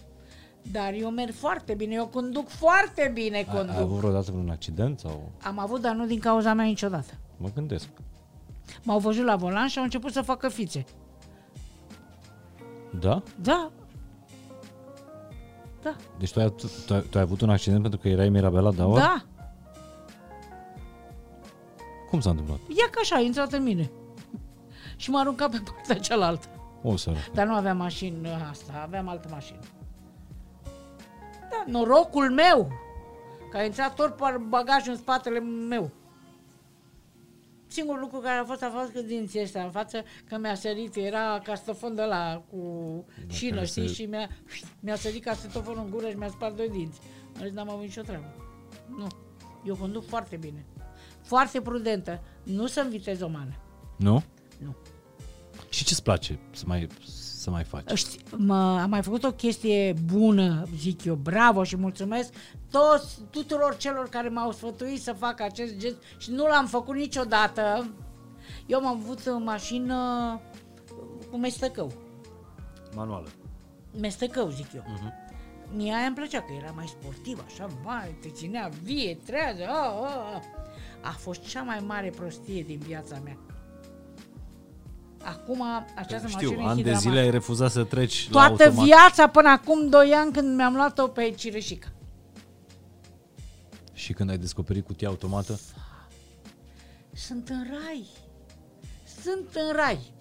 dar 0.73 0.93
eu 0.93 1.11
merg 1.11 1.33
foarte 1.35 1.75
bine, 1.75 1.95
eu 1.95 2.07
conduc 2.07 2.49
foarte 2.49 3.11
bine 3.15 3.37
Ai, 3.37 3.45
conduc. 3.45 3.75
ai 3.75 3.81
avut 3.81 3.97
vreodată 3.97 4.31
vreun 4.31 4.51
accident? 4.51 4.99
sau 4.99 5.33
Am 5.43 5.59
avut, 5.59 5.81
dar 5.81 5.95
nu 5.95 6.07
din 6.07 6.19
cauza 6.19 6.53
mea 6.55 6.65
niciodată. 6.65 7.13
Mă 7.37 7.49
gândesc. 7.55 7.89
M-au 8.83 8.99
văzut 8.99 9.25
la 9.25 9.37
volan 9.37 9.67
și 9.67 9.79
au 9.79 9.85
început 9.85 10.13
să 10.13 10.23
facă 10.23 10.49
fițe. 10.49 10.85
Da? 13.01 13.23
Da. 13.43 13.71
Da. 15.83 15.97
Deci 16.19 16.33
tu 16.33 16.41
ai, 16.41 16.51
tu, 16.57 16.67
tu, 16.87 16.95
ai, 16.95 17.01
tu 17.11 17.19
ai 17.19 17.23
avut 17.25 17.41
un 17.41 17.51
accident 17.51 17.81
pentru 17.83 18.01
că 18.01 18.09
erai 18.09 18.29
Mirabela 18.29 18.73
Daur? 18.73 18.99
Da. 18.99 19.25
Cum 22.15 22.23
s-a 22.23 22.31
întâmplat? 22.31 22.59
Ia 22.69 22.89
că 22.91 22.99
așa, 23.03 23.17
a 23.17 23.21
intrat 23.21 23.53
în 23.53 23.63
mine. 23.63 23.91
Și 24.97 25.11
m-a 25.11 25.21
aruncat 25.21 25.51
pe 25.51 25.63
partea 25.65 25.99
cealaltă. 25.99 26.47
O 26.83 26.97
să 26.97 27.13
Dar 27.33 27.47
nu 27.47 27.55
aveam 27.55 27.77
mașină 27.77 28.29
asta, 28.51 28.81
aveam 28.83 29.09
altă 29.09 29.29
mașină. 29.31 29.59
Da, 31.51 31.65
norocul 31.67 32.31
meu, 32.31 32.73
că 33.51 33.57
a 33.57 33.65
intrat 33.65 33.95
tot 33.95 34.17
pe 34.17 34.25
bagajul 34.49 34.93
în 34.93 34.99
spatele 34.99 35.41
meu. 35.41 35.91
Singurul 37.67 38.01
lucru 38.01 38.19
care 38.19 38.39
a 38.39 38.45
fost 38.45 38.63
a 38.63 38.73
fost 38.79 38.93
că 38.93 39.01
dinții 39.01 39.41
ăștia 39.41 39.65
în 39.65 39.71
față, 39.71 40.03
că 40.29 40.39
mi-a 40.39 40.55
sărit, 40.55 40.97
era 40.97 41.41
castofon 41.43 41.95
de 41.95 42.03
la 42.03 42.43
cu 42.51 42.59
șină, 43.27 43.55
care 43.55 43.67
știi, 43.67 43.89
se- 43.89 43.95
și 43.95 44.05
mi-a, 44.05 44.29
mi-a 44.85 44.97
sărit 44.97 45.25
castofonul 45.25 45.83
în 45.85 45.91
gură 45.91 46.09
și 46.09 46.17
mi-a 46.17 46.29
spart 46.29 46.57
doi 46.57 46.69
dinți. 46.69 47.01
Am 47.37 47.43
zis, 47.45 47.53
n-am 47.53 47.71
avut 47.71 47.83
nicio 47.83 48.03
treabă. 48.03 48.35
Nu, 48.97 49.07
eu 49.65 49.75
conduc 49.77 50.07
foarte 50.07 50.37
bine. 50.37 50.65
Foarte 51.25 51.61
prudentă, 51.61 52.21
nu 52.43 52.67
sunt 52.67 52.89
vitezomană. 52.89 53.55
Nu? 53.97 54.23
Nu. 54.59 54.75
Și 55.69 55.85
ce-ți 55.85 56.03
place 56.03 56.39
să 56.51 56.65
mai, 56.67 56.87
să 57.43 57.51
mai 57.51 57.65
faci? 57.65 57.99
Ști, 57.99 58.19
mă, 58.37 58.79
am 58.83 58.91
mai 58.91 59.03
făcut 59.03 59.25
o 59.25 59.33
chestie 59.33 59.95
bună, 60.13 60.67
zic 60.77 61.05
eu, 61.05 61.15
bravo 61.15 61.65
și 61.65 61.77
mulțumesc 61.77 62.33
toți, 62.71 63.19
tuturor 63.31 63.77
celor 63.77 64.09
care 64.09 64.29
m-au 64.29 64.53
sfătuit 64.53 65.03
să 65.03 65.13
fac 65.13 65.41
acest 65.41 65.77
gest 65.77 65.97
și 66.19 66.31
nu 66.31 66.47
l-am 66.47 66.67
făcut 66.67 66.95
niciodată. 66.95 67.91
Eu 68.67 68.79
am 68.79 68.87
avut 68.87 69.27
o 69.27 69.39
mașină 69.39 70.41
cu 71.31 71.37
mestăcău, 71.37 71.93
Manuală. 72.95 73.29
mestăcău 74.01 74.49
zic 74.49 74.73
eu. 74.75 74.83
Uh-huh. 74.83 75.23
Mie 75.75 75.95
aia 75.95 76.07
îmi 76.07 76.15
plăcea 76.15 76.41
că 76.41 76.53
era 76.63 76.71
mai 76.71 76.87
sportiv, 76.87 77.45
așa, 77.47 77.69
mai, 77.85 78.17
te 78.21 78.29
ținea 78.29 78.71
vie, 78.83 79.19
trează, 79.25 79.63
a, 79.69 79.85
a, 79.85 80.35
a. 80.35 80.43
A 81.05 81.11
fost 81.11 81.43
cea 81.47 81.63
mai 81.63 81.83
mare 81.87 82.11
prostie 82.17 82.63
din 82.63 82.79
viața 82.79 83.19
mea. 83.25 83.37
Acum, 85.23 85.63
această 85.97 86.29
Știu, 86.29 86.49
mașină 86.49 86.67
e 86.67 86.69
ani 86.71 86.83
de 86.83 86.91
hidrama- 86.91 86.99
zile 86.99 87.19
ai 87.19 87.31
refuzat 87.31 87.71
să 87.71 87.85
treci 87.85 88.29
la 88.31 88.47
toată 88.47 88.63
automat. 88.65 88.85
viața 88.85 89.29
până 89.29 89.49
acum 89.49 89.89
2 89.89 90.13
ani 90.13 90.33
când 90.33 90.57
mi-am 90.57 90.75
luat-o 90.75 91.07
pe 91.09 91.31
Cireșica. 91.31 91.89
Și 93.93 94.13
când 94.13 94.31
ai 94.31 94.39
descoperit 94.39 94.85
cutia 94.87 95.09
automată? 95.09 95.59
Sunt 97.13 97.49
în 97.49 97.67
rai. 97.71 98.07
Sunt 99.23 99.49
în 99.55 99.77
rai. 99.77 100.13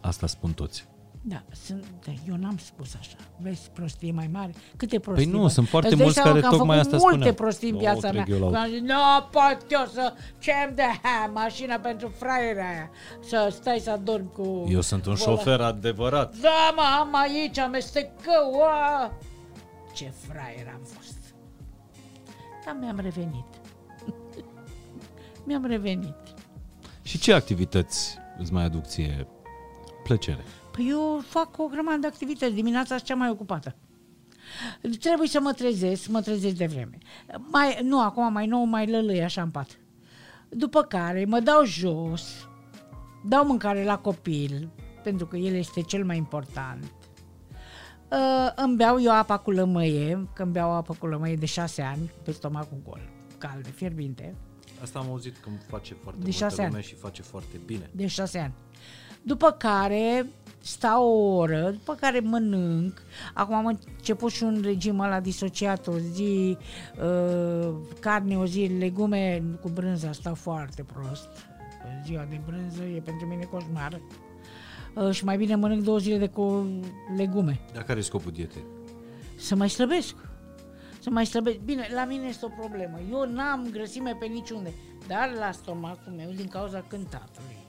Asta 0.00 0.26
spun 0.26 0.52
toți. 0.52 0.88
Da, 1.22 1.42
sunt, 1.50 1.84
da, 2.06 2.12
eu 2.28 2.34
n-am 2.36 2.56
spus 2.58 2.94
așa. 2.98 3.16
Vezi 3.38 3.70
prostie 3.72 4.12
mai 4.12 4.28
mare? 4.32 4.52
Câte 4.76 4.98
prostii? 4.98 5.24
Păi 5.24 5.34
nu, 5.34 5.40
mai- 5.40 5.50
sunt 5.50 5.68
foarte 5.68 5.88
Îți 5.88 5.96
dai 5.96 6.04
mulți 6.04 6.20
seama 6.20 6.30
care 6.36 6.40
că 6.46 6.52
am 6.52 6.58
tocmai 6.58 6.76
făcut 6.78 6.92
asta 6.94 7.08
multe 7.10 7.16
spuneau. 7.28 7.34
prostii 7.34 7.68
în 7.70 7.74
O, 7.74 7.78
viața 7.78 8.12
mea. 8.12 8.22
trec 8.24 8.40
eu 8.40 8.50
la- 8.50 8.60
Am 8.60 8.68
zis, 8.68 8.80
nu 8.80 8.94
pot 9.30 9.58
eu 9.68 9.86
să 9.92 10.12
ce 10.38 10.52
de 10.74 10.82
ha, 11.02 11.30
mașina 11.34 11.76
pentru 11.76 12.08
fraiera 12.18 12.68
aia. 12.68 12.90
Să 13.22 13.48
stai 13.60 13.78
să 13.78 14.00
dormi 14.04 14.30
cu... 14.32 14.66
Eu 14.68 14.80
sunt 14.80 15.06
un 15.06 15.14
volan. 15.14 15.36
șofer 15.36 15.60
adevărat. 15.60 16.36
Da, 16.36 16.72
mă, 16.76 16.82
am 17.00 17.14
aici 17.14 17.58
amestecău, 17.58 18.62
a! 18.62 19.12
Ce 19.94 20.12
fraier 20.28 20.66
am 20.74 20.80
fost. 20.84 21.18
Dar 22.64 22.76
mi-am 22.80 22.98
revenit. 23.00 23.44
mi-am 25.46 25.64
revenit. 25.66 26.14
Și 27.02 27.18
ce 27.18 27.32
activități 27.32 28.18
îți 28.38 28.52
mai 28.52 28.64
aduc 28.64 28.84
ție 28.86 29.26
plăcere? 30.02 30.44
Păi 30.80 30.88
eu 30.88 31.20
fac 31.26 31.58
o 31.58 31.66
grămadă 31.66 31.98
de 31.98 32.06
activități, 32.06 32.54
dimineața 32.54 32.94
sunt 32.94 33.06
cea 33.08 33.14
mai 33.14 33.30
ocupată. 33.30 33.74
Trebuie 35.00 35.28
să 35.28 35.40
mă 35.40 35.52
trezesc, 35.52 36.08
mă 36.08 36.20
trezesc 36.20 36.54
de 36.54 36.66
vreme. 36.66 36.98
Mai, 37.50 37.78
nu, 37.82 38.02
acum 38.02 38.32
mai 38.32 38.46
nou, 38.46 38.64
mai 38.64 38.86
lălăi 38.90 39.22
așa 39.22 39.42
în 39.42 39.50
pat. 39.50 39.78
După 40.48 40.82
care 40.82 41.24
mă 41.24 41.40
dau 41.40 41.64
jos, 41.64 42.48
dau 43.24 43.46
mâncare 43.46 43.84
la 43.84 43.98
copil, 43.98 44.68
pentru 45.02 45.26
că 45.26 45.36
el 45.36 45.54
este 45.54 45.80
cel 45.80 46.04
mai 46.04 46.16
important. 46.16 46.84
Uh, 48.10 48.52
îmi 48.54 48.76
beau 48.76 49.00
eu 49.02 49.12
apa 49.12 49.38
cu 49.38 49.50
lămâie, 49.50 50.28
că 50.34 50.42
îmi 50.42 50.52
beau 50.52 50.70
apă 50.70 50.96
cu 50.98 51.06
lămâie 51.06 51.36
de 51.36 51.46
șase 51.46 51.82
ani, 51.82 52.10
pe 52.24 52.30
stomacul 52.32 52.78
gol, 52.88 53.00
caldă, 53.38 53.68
fierbinte. 53.68 54.34
Asta 54.82 54.98
am 54.98 55.08
auzit 55.08 55.36
că 55.36 55.48
face 55.68 55.94
foarte 56.02 56.20
De 56.24 56.30
șase 56.30 56.62
ani. 56.62 56.82
și 56.82 56.94
face 56.94 57.22
foarte 57.22 57.60
bine. 57.66 57.90
de 57.92 58.06
șase 58.06 58.38
ani. 58.38 58.52
După 59.22 59.50
care 59.50 60.26
stau 60.60 61.04
o 61.04 61.36
oră, 61.36 61.70
după 61.70 61.94
care 61.94 62.20
mănânc. 62.20 63.02
Acum 63.34 63.54
am 63.54 63.66
început 63.66 64.30
și 64.30 64.42
un 64.42 64.60
regim 64.64 64.98
ăla 64.98 65.20
disociat, 65.20 65.86
o 65.86 65.98
zi 65.98 66.56
uh, 67.02 67.74
carne, 68.00 68.36
o 68.36 68.46
zi 68.46 68.70
legume 68.78 69.42
cu 69.60 69.68
brânza, 69.68 70.12
stau 70.12 70.34
foarte 70.34 70.82
prost. 70.82 71.28
Ziua 72.04 72.26
de 72.30 72.40
brânză 72.46 72.82
e 72.82 73.00
pentru 73.00 73.26
mine 73.26 73.44
coșmar. 73.44 74.00
Uh, 74.94 75.10
și 75.10 75.24
mai 75.24 75.36
bine 75.36 75.54
mănânc 75.54 75.82
două 75.82 75.98
zile 75.98 76.18
de 76.18 76.28
co- 76.28 76.84
legume. 77.16 77.60
Dar 77.72 77.82
care 77.82 77.98
e 77.98 78.02
scopul 78.02 78.32
dietei? 78.32 78.64
Să 79.36 79.54
mai 79.54 79.68
slăbesc. 79.68 80.14
Să 81.00 81.10
mai 81.10 81.26
slăbesc. 81.26 81.58
Bine, 81.58 81.88
la 81.94 82.04
mine 82.04 82.26
este 82.26 82.44
o 82.44 82.48
problemă. 82.48 82.98
Eu 83.10 83.32
n-am 83.32 83.68
grăsime 83.72 84.16
pe 84.18 84.26
niciunde, 84.26 84.74
dar 85.06 85.32
la 85.38 85.50
stomacul 85.52 86.12
meu 86.12 86.30
din 86.30 86.46
cauza 86.48 86.84
cântatului. 86.88 87.59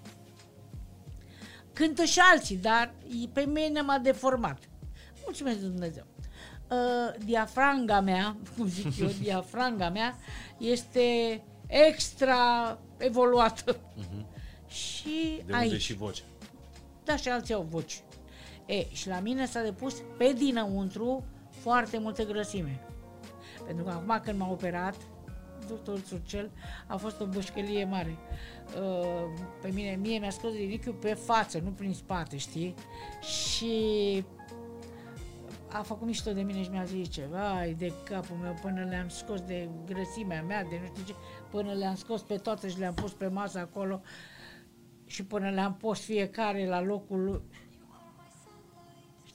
Cântă 1.73 2.03
și 2.03 2.19
alții, 2.19 2.57
dar 2.57 2.93
e- 3.23 3.27
pe 3.33 3.41
mine 3.41 3.81
m-a 3.81 3.97
deformat. 3.97 4.57
Mulțumesc 5.23 5.59
Dumnezeu. 5.59 6.03
Uh, 6.69 7.23
diafranga 7.25 7.99
mea, 7.99 8.35
cum 8.57 8.67
zic 8.67 8.99
eu, 8.99 9.07
diafranga 9.21 9.89
mea 9.89 10.15
este 10.57 11.41
extra 11.67 12.77
evoluată. 12.97 13.77
Și 14.67 15.41
De 15.45 15.53
aici. 15.55 15.65
unde 15.65 15.77
și 15.77 15.93
vocea? 15.93 16.23
Da, 17.03 17.15
și 17.15 17.29
alții 17.29 17.53
au 17.53 17.67
voci. 17.69 18.01
E, 18.65 18.85
și 18.91 19.07
la 19.07 19.19
mine 19.19 19.45
s-a 19.45 19.61
depus 19.61 19.95
pe 20.17 20.33
dinăuntru 20.37 21.23
foarte 21.49 21.97
multă 21.97 22.23
grăsime. 22.25 22.79
Pentru 23.65 23.83
că 23.83 23.89
acum 23.91 24.19
când 24.23 24.39
m-a 24.39 24.49
operat, 24.51 24.95
doctorul 25.67 25.99
Surcel, 26.07 26.51
a 26.87 26.95
fost 26.97 27.19
o 27.21 27.25
bușcălie 27.25 27.85
mare. 27.85 28.17
Uh, 28.79 29.29
Pe 29.61 29.69
mine, 29.73 29.97
mie 30.01 30.19
mi-a 30.19 30.29
scos 30.29 30.53
rinichiul 30.53 30.93
pe 30.93 31.13
față, 31.13 31.59
nu 31.63 31.69
prin 31.69 31.93
spate, 31.93 32.37
știi? 32.37 32.73
Și 33.21 34.23
a 35.71 35.81
făcut 35.81 36.07
mișto 36.07 36.31
de 36.31 36.41
mine 36.41 36.63
și 36.63 36.69
mi-a 36.69 36.83
zis 36.83 37.09
ce, 37.09 37.27
vai 37.31 37.73
de 37.73 37.93
capul 38.03 38.35
meu, 38.41 38.53
până 38.61 38.85
le-am 38.89 39.09
scos 39.09 39.41
de 39.41 39.69
grăsimea 39.85 40.43
mea, 40.43 40.63
de 40.63 40.79
nu 40.81 40.85
știu 40.85 41.03
ce, 41.13 41.19
până 41.49 41.73
le-am 41.73 41.95
scos 41.95 42.21
pe 42.21 42.35
toate 42.35 42.69
și 42.69 42.79
le-am 42.79 42.93
pus 42.93 43.11
pe 43.11 43.27
masă 43.27 43.59
acolo 43.59 44.01
și 45.05 45.23
până 45.25 45.49
le-am 45.49 45.75
pus 45.75 45.99
fiecare 45.99 46.67
la 46.67 46.81
locul 46.81 47.23
lui. 47.23 47.41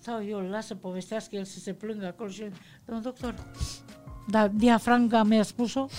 Stau 0.00 0.24
eu, 0.24 0.38
îl 0.38 0.44
las 0.44 0.66
să 0.66 0.74
povestească 0.74 1.36
el 1.36 1.44
să 1.44 1.58
se 1.58 1.72
plângă 1.72 2.06
acolo 2.06 2.28
și 2.28 2.42
el, 2.42 2.52
domnul 2.84 3.04
doctor, 3.04 3.34
dar 4.28 4.48
diafranga 4.48 5.22
mi-a 5.22 5.42
spus-o? 5.42 5.86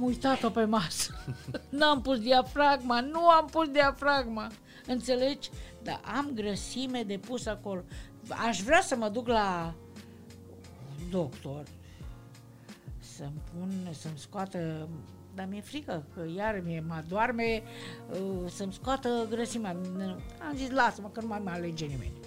am 0.00 0.06
uitat-o 0.06 0.50
pe 0.50 0.64
masă. 0.64 1.24
N-am 1.78 2.00
pus 2.02 2.18
diafragma, 2.18 3.00
nu 3.00 3.28
am 3.28 3.46
pus 3.46 3.68
diafragma. 3.68 4.50
Înțelegi? 4.86 5.50
Dar 5.82 6.00
am 6.16 6.30
grăsime 6.34 7.02
de 7.02 7.18
pus 7.18 7.46
acolo. 7.46 7.82
Aș 8.28 8.60
vrea 8.60 8.80
să 8.80 8.96
mă 8.96 9.08
duc 9.08 9.28
la 9.28 9.74
doctor 11.10 11.62
să-mi 12.98 13.40
pun, 13.52 13.92
să-mi 13.92 14.18
scoată 14.18 14.88
dar 15.34 15.46
mi-e 15.50 15.60
frică 15.60 16.04
că 16.14 16.24
iar 16.36 16.62
mie 16.64 16.84
mă 16.86 17.04
doarme 17.08 17.62
uh, 18.10 18.50
să-mi 18.50 18.72
scoată 18.72 19.26
grăsimea. 19.30 19.70
Am 20.48 20.56
zis, 20.56 20.70
lasă-mă 20.70 21.08
că 21.08 21.20
nu 21.20 21.26
mai 21.26 21.40
mă 21.44 21.50
alege 21.50 21.86
nimeni. 21.86 22.19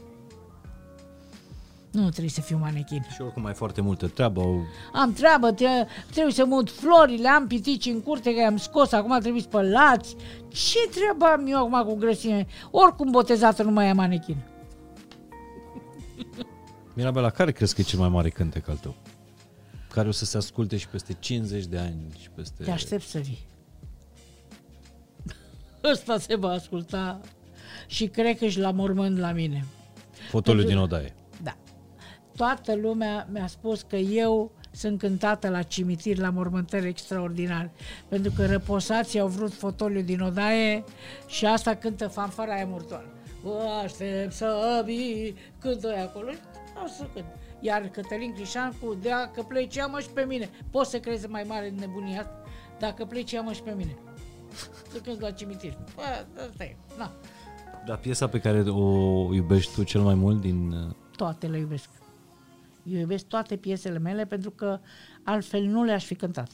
Nu 1.93 2.09
trebuie 2.09 2.29
să 2.29 2.41
fiu 2.41 2.57
manechin. 2.57 3.05
Și 3.13 3.21
oricum 3.21 3.45
ai 3.45 3.53
foarte 3.53 3.81
multă 3.81 4.07
treabă. 4.07 4.41
Au... 4.41 4.65
Am 4.93 5.13
treabă, 5.13 5.51
tre- 5.51 5.87
trebuie 6.11 6.33
să 6.33 6.45
mut 6.45 6.69
florile, 6.71 7.27
am 7.27 7.47
pitici 7.47 7.85
în 7.85 8.01
curte, 8.01 8.33
că 8.33 8.39
i-am 8.39 8.57
scos, 8.57 8.91
acum 8.91 9.19
trebuie 9.19 9.41
spălați. 9.41 10.15
Ce 10.47 10.89
treabă 10.91 11.25
am 11.25 11.47
eu 11.47 11.57
acum 11.57 11.83
cu 11.83 11.95
grăsime? 11.95 12.47
Oricum 12.71 13.11
botezată 13.11 13.63
nu 13.63 13.71
mai 13.71 13.87
e 13.87 13.91
manechin. 13.93 14.37
Mirabela, 16.95 17.29
care 17.29 17.51
crezi 17.51 17.75
că 17.75 17.81
e 17.81 17.83
cel 17.83 17.99
mai 17.99 18.09
mare 18.09 18.29
cântec 18.29 18.67
al 18.69 18.75
tău? 18.77 18.95
Care 19.91 20.07
o 20.07 20.11
să 20.11 20.25
se 20.25 20.37
asculte 20.37 20.77
și 20.77 20.87
peste 20.87 21.15
50 21.19 21.65
de 21.65 21.77
ani 21.77 21.95
și 22.19 22.29
peste... 22.29 22.63
Te 22.63 22.71
aștept 22.71 23.03
să 23.07 23.19
vii. 23.19 23.39
Ăsta 25.91 26.17
se 26.17 26.35
va 26.35 26.49
asculta 26.49 27.19
și 27.87 28.07
cred 28.07 28.37
că 28.37 28.47
și 28.47 28.59
la 28.59 28.71
mormânt 28.71 29.17
la 29.17 29.31
mine. 29.31 29.65
Fotoliu 30.29 30.63
din 30.63 30.77
odaie. 30.77 31.13
Da. 32.35 32.45
Toată 32.45 32.75
lumea 32.75 33.27
mi-a 33.31 33.47
spus 33.47 33.81
că 33.81 33.95
eu 33.95 34.51
sunt 34.71 34.99
cântată 34.99 35.49
la 35.49 35.61
cimitir, 35.61 36.17
la 36.17 36.29
mormântări 36.29 36.87
extraordinare. 36.87 37.71
Pentru 38.07 38.31
că 38.35 38.45
răposații 38.45 39.19
au 39.19 39.27
vrut 39.27 39.53
fotoliu 39.53 40.01
din 40.01 40.21
odaie 40.21 40.83
și 41.27 41.45
asta 41.45 41.75
cântă 41.75 42.07
fanfara 42.07 42.53
aia 42.53 42.65
murtoară. 42.65 43.05
Vă 43.43 43.81
aștept 43.83 44.33
să 44.33 44.81
vii, 44.85 45.35
cântă 45.59 45.87
aia 45.87 46.03
acolo. 46.03 46.29
O 46.83 46.87
să 46.87 47.07
cânt. 47.13 47.25
Iar 47.59 47.81
Cătălin 47.81 48.33
Crișan 48.33 48.73
cu 48.81 48.97
Dacă 49.01 49.41
pleci, 49.47 49.75
ia-mă 49.75 49.99
și 49.99 50.09
pe 50.09 50.25
mine. 50.27 50.49
Poți 50.71 50.89
să 50.89 50.99
crezi 50.99 51.27
mai 51.27 51.43
mare 51.47 51.69
în 51.69 51.75
nebunia 51.75 52.19
asta? 52.19 52.43
Dacă 52.79 53.05
pleci, 53.05 53.31
ia-mă 53.31 53.51
și 53.51 53.61
pe 53.61 53.73
mine. 53.77 53.95
Să 54.91 54.97
cânt 55.03 55.21
la 55.21 55.31
cimitir. 55.31 55.77
Bă, 55.95 56.01
asta 56.49 56.63
e. 56.63 56.75
Na. 56.97 57.11
Dar 57.85 57.97
piesa 57.97 58.27
pe 58.27 58.39
care 58.39 58.59
o 58.59 59.33
iubești 59.33 59.73
tu 59.73 59.83
cel 59.83 60.01
mai 60.01 60.15
mult 60.15 60.41
din... 60.41 60.71
uh, 60.71 60.95
toate 61.15 61.47
le 61.47 61.57
iubesc. 61.57 61.89
Eu 62.83 62.99
iubesc 62.99 63.25
toate 63.25 63.55
piesele 63.55 63.97
mele 63.99 64.25
pentru 64.25 64.51
că 64.51 64.79
altfel 65.23 65.63
nu 65.63 65.83
le-aș 65.83 66.05
fi 66.05 66.15
cântat. 66.15 66.49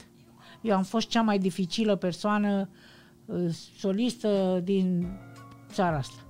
Eu 0.61 0.75
am 0.75 0.83
fost 0.83 1.07
cea 1.07 1.21
mai 1.21 1.39
dificilă 1.39 1.95
persoană 1.95 2.69
uh, 3.25 3.49
solistă 3.77 4.61
din 4.63 5.07
țara 5.71 5.97
asta. 5.97 6.23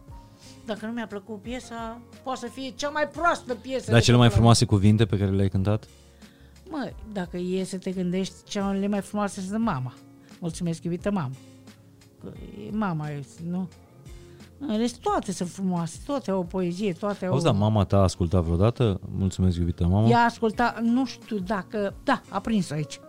Dacă 0.65 0.85
nu 0.85 0.91
mi-a 0.91 1.07
plăcut 1.07 1.41
piesa, 1.41 2.01
poate 2.23 2.39
să 2.39 2.47
fie 2.53 2.69
cea 2.75 2.89
mai 2.89 3.07
proastă 3.07 3.55
piesă. 3.55 3.89
Dar 3.91 3.99
de 3.99 4.05
cele 4.05 4.17
mai 4.17 4.25
tot 4.25 4.33
la- 4.33 4.39
frumoase 4.39 4.65
cuvinte 4.65 5.05
pe 5.05 5.17
care 5.17 5.31
le-ai 5.31 5.49
cântat? 5.49 5.87
Mă, 6.69 6.91
dacă 7.13 7.37
e 7.37 7.63
să 7.63 7.77
te 7.77 7.91
gândești, 7.91 8.33
cele 8.43 8.87
mai 8.87 9.01
frumoase 9.01 9.41
sunt 9.41 9.63
mama. 9.63 9.93
Mulțumesc, 10.39 10.83
iubită 10.83 11.11
mamă. 11.11 11.33
Că 12.23 12.31
e 12.67 12.69
mama, 12.71 13.09
e, 13.09 13.23
nu? 13.49 13.69
În 14.67 14.77
rest, 14.77 14.97
toate 14.97 15.31
sunt 15.31 15.49
frumoase, 15.49 15.97
toate 16.05 16.31
au 16.31 16.39
o 16.39 16.43
poezie, 16.43 16.93
toate 16.93 17.25
au... 17.25 17.31
Auzi, 17.31 17.43
da, 17.43 17.51
mama 17.51 17.83
ta 17.83 17.97
a 17.97 18.01
ascultat 18.01 18.43
vreodată? 18.43 18.99
Mulțumesc, 19.17 19.57
iubită 19.57 19.87
mamă. 19.87 20.07
Ea 20.07 20.19
asculta, 20.23 20.75
nu 20.81 21.05
știu 21.05 21.37
dacă, 21.37 21.93
da, 22.03 22.21
a 22.29 22.39
prins 22.39 22.71
aici. 22.71 22.99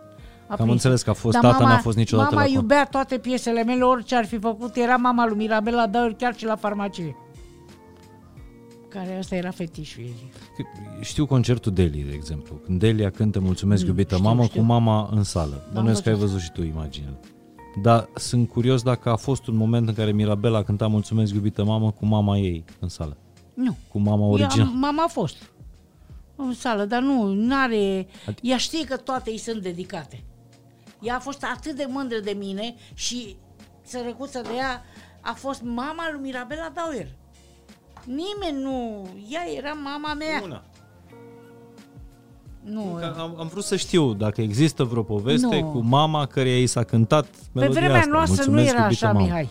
A 0.47 0.55
Că 0.55 0.61
am 0.61 0.69
înțeles 0.69 1.01
că 1.01 1.09
a 1.09 1.13
fost 1.13 1.39
tata, 1.39 1.63
n-a 1.63 1.77
fost 1.77 1.97
niciodată 1.97 2.35
mama 2.35 2.45
la 2.47 2.51
con- 2.51 2.55
iubea 2.55 2.85
toate 2.85 3.17
piesele 3.17 3.63
mele, 3.63 3.83
orice 3.83 4.15
ar 4.15 4.25
fi 4.25 4.37
făcut, 4.37 4.75
era 4.75 4.95
mama 4.95 5.25
lui 5.27 5.37
Mirabela 5.37 5.87
Daur 5.87 6.13
chiar 6.13 6.35
și 6.35 6.45
la 6.45 6.55
farmacie. 6.55 7.15
Care 8.89 9.15
ăsta 9.19 9.35
era 9.35 9.51
fetișul 9.51 10.03
ei. 10.03 10.31
Că 10.57 10.63
Știu 11.01 11.25
concertul 11.25 11.71
Deli, 11.73 12.01
de 12.09 12.13
exemplu. 12.13 12.55
Când 12.55 12.79
Delia 12.79 13.09
cântă 13.09 13.39
Mulțumesc, 13.39 13.85
iubită 13.85 14.15
Mm, 14.15 14.19
știu, 14.21 14.29
mamă, 14.33 14.43
știu. 14.47 14.59
cu 14.59 14.65
mama 14.65 15.09
în 15.11 15.23
sală. 15.23 15.69
Bănuiesc 15.73 16.03
că 16.03 16.09
ai 16.09 16.15
văzut. 16.15 16.29
văzut 16.29 16.43
și 16.43 16.51
tu 16.51 16.63
imaginele. 16.63 17.19
Dar 17.81 18.09
sunt 18.15 18.49
curios 18.49 18.81
dacă 18.81 19.09
a 19.09 19.15
fost 19.15 19.47
un 19.47 19.55
moment 19.55 19.87
în 19.87 19.93
care 19.93 20.11
Mirabela 20.11 20.63
cânta 20.63 20.87
Mulțumesc, 20.87 21.33
iubită 21.33 21.63
mamă, 21.63 21.91
cu 21.91 22.05
mama 22.05 22.37
ei 22.37 22.63
în 22.79 22.87
sală. 22.89 23.17
Nu. 23.53 23.77
Cu 23.91 23.99
mama 23.99 24.21
Ea, 24.23 24.29
originală. 24.31 24.71
mama 24.73 25.03
a 25.03 25.07
fost 25.07 25.35
în 26.35 26.53
sală, 26.53 26.85
dar 26.85 27.01
nu, 27.01 27.25
nu 27.25 27.55
are... 27.55 28.03
Adi- 28.05 28.39
Ea 28.41 28.57
știe 28.57 28.85
că 28.85 28.97
toate 28.97 29.29
îi 29.29 29.37
sunt 29.37 29.61
dedicate. 29.61 30.23
Ea 31.01 31.15
a 31.15 31.19
fost 31.19 31.43
atât 31.55 31.75
de 31.75 31.85
mândră 31.89 32.19
de 32.19 32.35
mine 32.37 32.75
și 32.93 33.35
sărăcuță 33.83 34.41
de 34.41 34.49
ea 34.57 34.83
a 35.21 35.33
fost 35.33 35.61
mama 35.61 36.09
lui 36.11 36.21
Mirabela 36.21 36.71
Dauer. 36.73 37.07
Nimeni 38.05 38.61
nu... 38.63 39.07
Ea 39.29 39.41
era 39.57 39.73
mama 39.73 40.13
mea. 40.13 40.41
Una. 40.43 40.63
Nu, 42.63 42.95
Că 42.99 43.15
Am, 43.19 43.35
am 43.39 43.47
vrut 43.47 43.63
să 43.63 43.75
știu 43.75 44.13
dacă 44.13 44.41
există 44.41 44.83
vreo 44.83 45.03
poveste 45.03 45.59
Nu. 45.59 45.71
cu 45.71 45.79
mama 45.79 46.25
căreia 46.25 46.57
i 46.61 46.65
s-a 46.67 46.83
cântat 46.83 47.25
Pe 47.25 47.35
melodia 47.53 47.79
vremea 47.81 47.97
asta. 47.99 48.09
noastră 48.11 48.43
nu 48.45 48.51
Mulțumesc, 48.51 48.73
era 48.73 48.83
iubită 48.83 49.05
așa, 49.05 49.13
mamă. 49.13 49.25
Mihai. 49.25 49.49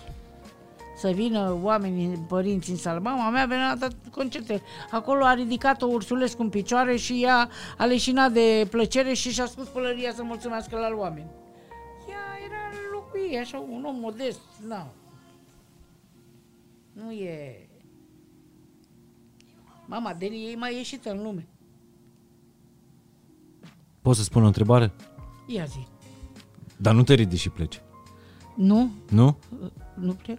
Să 0.96 1.10
vină 1.10 1.58
oamenii, 1.62 2.24
părinți 2.28 2.70
în 2.70 2.76
sală. 2.76 3.00
Mama 3.02 3.30
mea 3.30 3.44
venea 3.46 3.68
la 3.72 3.78
toate 3.78 3.94
concerte. 4.10 4.62
Acolo 4.90 5.24
a 5.24 5.34
ridicat-o 5.34 5.86
Ursulescu 5.86 6.42
în 6.42 6.48
picioare 6.48 6.96
și 6.96 7.22
ea 7.22 7.48
a 7.78 7.84
leșinat 7.84 8.32
de 8.32 8.66
plăcere 8.70 9.12
și 9.12 9.30
și-a 9.32 9.46
spus 9.46 9.66
pălăria 9.66 10.12
să 10.12 10.22
mulțumească 10.22 10.76
la 10.76 10.96
oameni. 10.98 11.26
Ea 12.08 12.46
era 12.46 12.60
în 12.72 12.78
locul 12.92 13.20
ei, 13.30 13.38
așa, 13.38 13.58
un 13.70 13.84
om 13.84 13.96
modest. 14.00 14.40
Na. 14.68 14.86
Nu 16.92 17.10
e... 17.10 17.68
Mama 19.86 20.14
Deli 20.18 20.36
ei 20.36 20.54
mai 20.58 20.74
ieșită 20.74 21.10
în 21.10 21.22
lume. 21.22 21.46
Poți 24.02 24.18
să 24.18 24.24
spun 24.24 24.42
o 24.42 24.46
întrebare? 24.46 24.92
Ia 25.46 25.64
zi. 25.64 25.86
Dar 26.76 26.94
nu 26.94 27.02
te 27.02 27.14
ridici 27.14 27.38
și 27.38 27.48
pleci. 27.48 27.80
Nu? 28.56 28.90
Nu? 29.10 29.38
Nu 29.94 30.12
plec? 30.12 30.38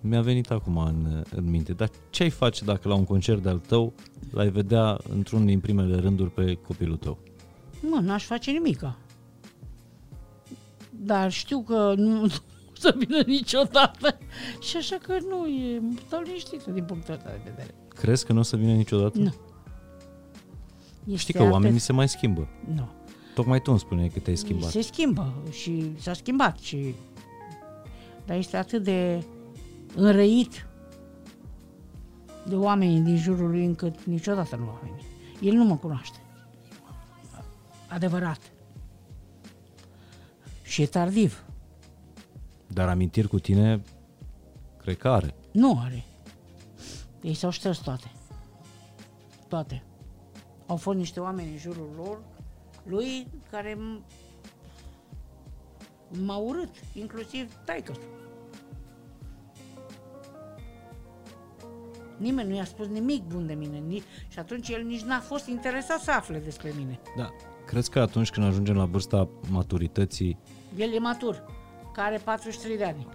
Mi-a 0.00 0.20
venit 0.20 0.50
acum 0.50 0.76
în, 0.76 1.24
în 1.30 1.50
minte. 1.50 1.72
Dar 1.72 1.90
ce 2.10 2.22
ai 2.22 2.30
face 2.30 2.64
dacă 2.64 2.88
la 2.88 2.94
un 2.94 3.04
concert 3.04 3.42
de-al 3.42 3.58
tău 3.58 3.92
l-ai 4.30 4.50
vedea 4.50 4.98
într-un 5.08 5.46
din 5.46 5.60
primele 5.60 5.96
rânduri 5.96 6.30
pe 6.30 6.54
copilul 6.54 6.96
tău? 6.96 7.18
Mă, 7.82 8.00
n-aș 8.02 8.24
face 8.24 8.50
nimica. 8.50 8.98
Dar 10.90 11.32
știu 11.32 11.62
că 11.62 11.92
nu 11.96 12.22
o 12.22 12.26
să 12.72 12.94
vină 12.98 13.22
niciodată 13.26 14.18
și 14.60 14.76
așa 14.76 14.96
că 15.02 15.16
nu 15.28 15.46
e, 15.46 15.82
stau 16.06 16.20
liniștită 16.24 16.70
din 16.70 16.84
punctul 16.84 17.14
ăsta 17.14 17.30
de 17.30 17.40
vedere. 17.44 17.74
Crezi 17.88 18.26
că 18.26 18.32
nu 18.32 18.38
o 18.38 18.42
să 18.42 18.56
vină 18.56 18.72
niciodată? 18.72 19.18
Nu. 19.18 19.34
Este 21.08 21.16
Știi 21.16 21.34
că 21.34 21.42
oamenii 21.42 21.76
atât- 21.78 21.82
se 21.84 21.92
mai 21.92 22.08
schimbă. 22.08 22.48
Nu. 22.74 22.88
Tocmai 23.34 23.60
tu 23.60 23.70
îmi 23.70 23.80
spuneai 23.80 24.08
că 24.08 24.18
te-ai 24.18 24.36
schimbat. 24.36 24.70
Se 24.70 24.80
schimbă 24.80 25.32
și 25.50 26.00
s-a 26.00 26.12
schimbat 26.12 26.58
și... 26.58 26.94
Dar 28.26 28.36
este 28.36 28.56
atât 28.56 28.82
de 28.82 29.24
înrăit 29.94 30.66
de 32.48 32.54
oamenii 32.56 33.00
din 33.00 33.16
jurul 33.16 33.50
lui 33.50 33.64
încât 33.64 34.04
niciodată 34.04 34.56
nu 34.56 34.64
va 34.64 34.78
veni. 34.82 35.02
El 35.40 35.52
nu 35.54 35.64
mă 35.64 35.76
cunoaște. 35.76 36.18
Adevărat. 37.88 38.40
Și 40.62 40.82
e 40.82 40.86
tardiv. 40.86 41.44
Dar 42.66 42.88
amintiri 42.88 43.28
cu 43.28 43.38
tine, 43.38 43.82
cred 44.78 44.96
că 44.96 45.08
are. 45.08 45.34
Nu 45.52 45.78
are. 45.84 46.04
Ei 47.22 47.34
s-au 47.34 47.50
șters 47.50 47.78
toate. 47.78 48.10
Toate. 49.48 49.82
Au 50.68 50.76
fost 50.76 50.98
niște 50.98 51.20
oameni 51.20 51.50
în 51.50 51.56
jurul 51.58 51.88
lor, 51.96 52.18
lui, 52.82 53.26
care 53.50 53.74
m- 53.74 54.00
m-au 56.24 56.46
urât, 56.48 56.70
inclusiv 56.94 57.52
taică 57.64 57.92
Nimeni 62.16 62.48
nu 62.48 62.54
i-a 62.54 62.64
spus 62.64 62.86
nimic 62.86 63.22
bun 63.22 63.46
de 63.46 63.54
mine 63.54 63.78
ni- 63.78 64.02
și 64.28 64.38
atunci 64.38 64.68
el 64.68 64.82
nici 64.82 65.00
n-a 65.02 65.20
fost 65.20 65.46
interesat 65.46 65.98
să 66.00 66.10
afle 66.10 66.38
despre 66.38 66.72
mine. 66.76 67.00
Da. 67.16 67.30
Crezi 67.66 67.90
că 67.90 68.00
atunci 68.00 68.30
când 68.30 68.46
ajungem 68.46 68.76
la 68.76 68.84
vârsta 68.84 69.28
maturității, 69.50 70.38
El 70.76 70.92
e 70.94 70.98
matur, 70.98 71.44
care 71.92 72.08
are 72.14 72.22
43 72.24 72.76
de 72.76 72.84
ani. 72.84 73.06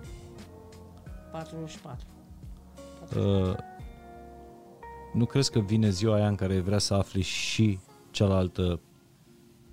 44. 1.31 2.05
uh, 3.17 3.55
nu 5.13 5.25
crezi 5.25 5.51
că 5.51 5.59
vine 5.59 5.89
ziua 5.89 6.15
aia 6.15 6.27
în 6.27 6.35
care 6.35 6.59
vrea 6.59 6.77
să 6.77 6.93
afli 6.93 7.21
și 7.21 7.79
cealaltă 8.11 8.79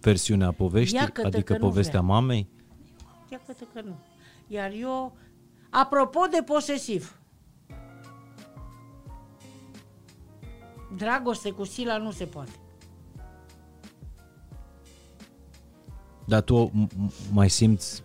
versiune 0.01 0.45
a 0.45 0.53
poveștii, 0.53 0.99
Ia-că-te 0.99 1.27
adică 1.27 1.53
că 1.53 1.59
nu 1.59 1.69
povestea 1.69 2.01
vrea. 2.01 2.13
mamei? 2.15 2.49
Ia 3.31 3.41
câte 3.47 3.67
că 3.75 3.81
nu. 3.81 3.95
Iar 4.47 4.71
eu, 4.81 5.17
apropo 5.71 6.21
de 6.31 6.43
posesiv, 6.43 7.21
dragoste 10.97 11.51
cu 11.51 11.65
sila 11.65 11.97
nu 11.99 12.11
se 12.11 12.25
poate. 12.25 12.51
Dar 16.25 16.43
tu 16.43 16.71
m- 16.71 16.89
m- 17.07 17.33
mai 17.33 17.51
simți 17.51 18.03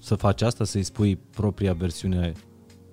să 0.00 0.14
faci 0.14 0.42
asta, 0.42 0.64
să-i 0.64 0.82
spui 0.82 1.16
propria 1.16 1.72
versiune 1.72 2.32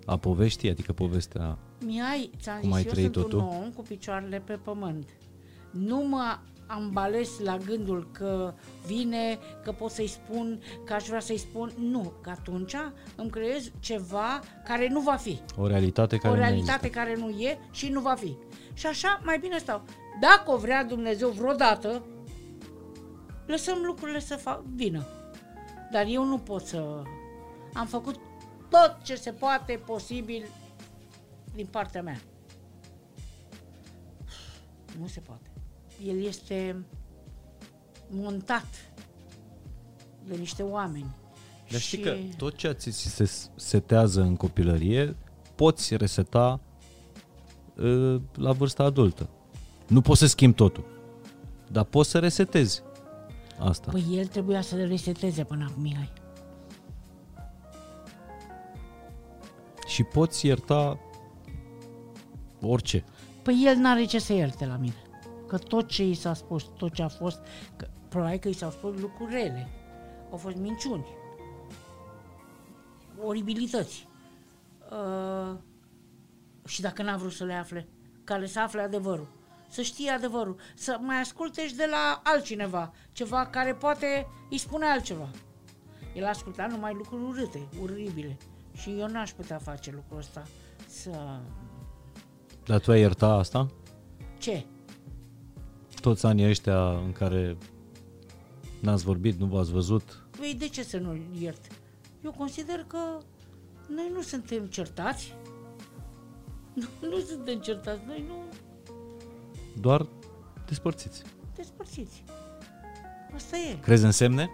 a 0.05 0.17
poveștii, 0.17 0.69
adică 0.69 0.93
povestea... 0.93 1.57
Mihai, 1.85 2.29
ți-am 2.41 2.59
Cum 2.59 2.73
ai 2.73 2.81
zis, 2.81 2.87
eu 2.87 2.93
trăit 2.93 3.13
sunt 3.13 3.25
un 3.25 3.29
totul? 3.31 3.57
om 3.61 3.71
cu 3.71 3.81
picioarele 3.81 4.41
pe 4.45 4.53
pământ. 4.53 5.09
Nu 5.71 5.97
mă 5.97 6.37
ambalez 6.67 7.39
la 7.39 7.57
gândul 7.57 8.09
că 8.11 8.53
vine, 8.85 9.39
că 9.63 9.71
pot 9.71 9.91
să-i 9.91 10.07
spun, 10.07 10.61
că 10.85 10.93
aș 10.93 11.07
vrea 11.07 11.19
să-i 11.19 11.37
spun. 11.37 11.71
Nu, 11.77 12.13
că 12.21 12.29
atunci 12.29 12.75
îmi 13.15 13.29
creez 13.29 13.71
ceva 13.79 14.39
care 14.65 14.87
nu 14.87 14.99
va 14.99 15.15
fi. 15.15 15.39
O 15.57 15.67
realitate 15.67 16.17
care 16.17 16.33
o 16.33 16.35
nu 16.35 16.41
realitate 16.41 16.85
există. 16.85 16.99
care 16.99 17.15
nu 17.15 17.29
e 17.29 17.59
și 17.71 17.89
nu 17.89 17.99
va 18.01 18.13
fi. 18.13 18.35
Și 18.73 18.85
așa 18.87 19.19
mai 19.23 19.39
bine 19.39 19.57
stau. 19.57 19.81
Dacă 20.21 20.51
o 20.51 20.57
vrea 20.57 20.83
Dumnezeu 20.83 21.29
vreodată, 21.29 22.05
lăsăm 23.45 23.81
lucrurile 23.85 24.19
să 24.19 24.35
fac, 24.35 24.63
vină. 24.63 25.05
Dar 25.91 26.05
eu 26.07 26.25
nu 26.25 26.37
pot 26.37 26.65
să... 26.65 27.01
Am 27.73 27.85
făcut 27.85 28.15
tot 28.69 28.97
ce 29.03 29.15
se 29.15 29.31
poate 29.31 29.81
posibil 29.85 30.45
din 31.55 31.65
partea 31.65 32.01
mea. 32.01 32.21
Nu 34.99 35.07
se 35.07 35.19
poate. 35.19 35.49
El 36.05 36.23
este 36.23 36.85
montat 38.09 38.67
de 40.27 40.35
niște 40.35 40.63
oameni. 40.63 41.15
Dar 41.71 41.79
știi 41.79 41.97
Și- 41.97 42.03
că 42.03 42.15
tot 42.37 42.55
ceea 42.55 42.73
ce 42.73 42.89
ți 42.89 43.07
se 43.07 43.31
setează 43.55 44.21
în 44.21 44.35
copilărie, 44.35 45.15
poți 45.55 45.95
reseta 45.95 46.59
uh, 47.77 48.21
la 48.33 48.51
vârsta 48.51 48.83
adultă. 48.83 49.29
Nu 49.87 50.01
poți 50.01 50.19
să 50.19 50.25
schimbi 50.25 50.55
totul, 50.55 50.85
dar 51.71 51.83
poți 51.83 52.09
să 52.09 52.19
resetezi 52.19 52.81
asta. 53.59 53.91
Păi 53.91 54.05
el 54.11 54.25
trebuia 54.27 54.61
să 54.61 54.85
reseteze 54.85 55.43
până 55.43 55.67
acum, 55.69 55.81
Mihai. 55.81 56.13
Și 59.87 60.03
poți 60.03 60.45
ierta 60.45 60.99
orice. 62.61 63.03
Păi 63.43 63.63
el 63.65 63.75
n-are 63.75 64.05
ce 64.05 64.19
să 64.19 64.33
ierte 64.33 64.65
la 64.65 64.75
mine. 64.75 64.95
Că 65.47 65.57
tot 65.57 65.87
ce 65.87 66.03
i 66.03 66.13
s-a 66.13 66.33
spus, 66.33 66.63
tot 66.77 66.93
ce 66.93 67.01
a 67.01 67.07
fost, 67.07 67.39
că, 67.75 67.87
probabil 68.09 68.37
că 68.37 68.47
i 68.47 68.53
s-au 68.53 68.71
spus 68.71 68.99
lucruri 68.99 69.31
rele. 69.31 69.67
Au 70.31 70.37
fost 70.37 70.55
minciuni. 70.55 71.05
Oribilități. 73.23 74.07
Uh, 74.91 75.57
și 76.65 76.81
dacă 76.81 77.03
n-a 77.03 77.17
vrut 77.17 77.31
să 77.31 77.43
le 77.43 77.53
afle, 77.53 77.87
care 78.23 78.45
să 78.45 78.59
afle 78.59 78.81
adevărul. 78.81 79.27
Să 79.69 79.81
știe 79.81 80.09
adevărul. 80.09 80.55
Să 80.75 80.97
mai 81.01 81.19
asculte 81.19 81.67
și 81.67 81.75
de 81.75 81.87
la 81.89 82.21
altcineva. 82.23 82.93
Ceva 83.11 83.45
care 83.45 83.73
poate 83.73 84.27
îi 84.49 84.57
spune 84.57 84.85
altceva. 84.85 85.29
El 86.15 86.25
asculta 86.25 86.67
numai 86.67 86.93
lucruri 86.93 87.23
urâte, 87.23 87.67
oribile. 87.81 88.37
Și 88.73 88.99
eu 88.99 89.07
n-aș 89.07 89.31
putea 89.31 89.57
face 89.57 89.91
lucrul 89.91 90.17
ăsta. 90.17 90.47
Să... 90.87 91.39
Dar 92.65 92.79
tu 92.79 92.91
ai 92.91 92.99
ierta 92.99 93.27
asta? 93.27 93.67
Ce? 94.39 94.65
Toți 96.01 96.25
anii 96.25 96.49
ăștia 96.49 96.89
în 96.89 97.11
care 97.11 97.57
n-ați 98.79 99.03
vorbit, 99.03 99.39
nu 99.39 99.45
v-ați 99.45 99.71
văzut, 99.71 100.21
Păi 100.37 100.55
de 100.59 100.67
ce 100.67 100.83
să 100.83 100.97
nu 100.97 101.17
iert? 101.39 101.67
Eu 102.23 102.31
consider 102.31 102.85
că 102.87 102.97
noi 103.87 104.11
nu 104.13 104.21
suntem 104.21 104.65
certați. 104.65 105.35
Nu, 106.73 107.07
nu 107.09 107.19
suntem 107.19 107.59
certați, 107.59 108.01
noi 108.05 108.23
nu 108.27 108.35
doar 109.79 110.05
despărțiți. 110.67 111.21
despărțiți. 111.55 112.23
Asta 113.35 113.57
e. 113.57 113.77
Crezi 113.81 114.05
în 114.05 114.11
semne? 114.11 114.49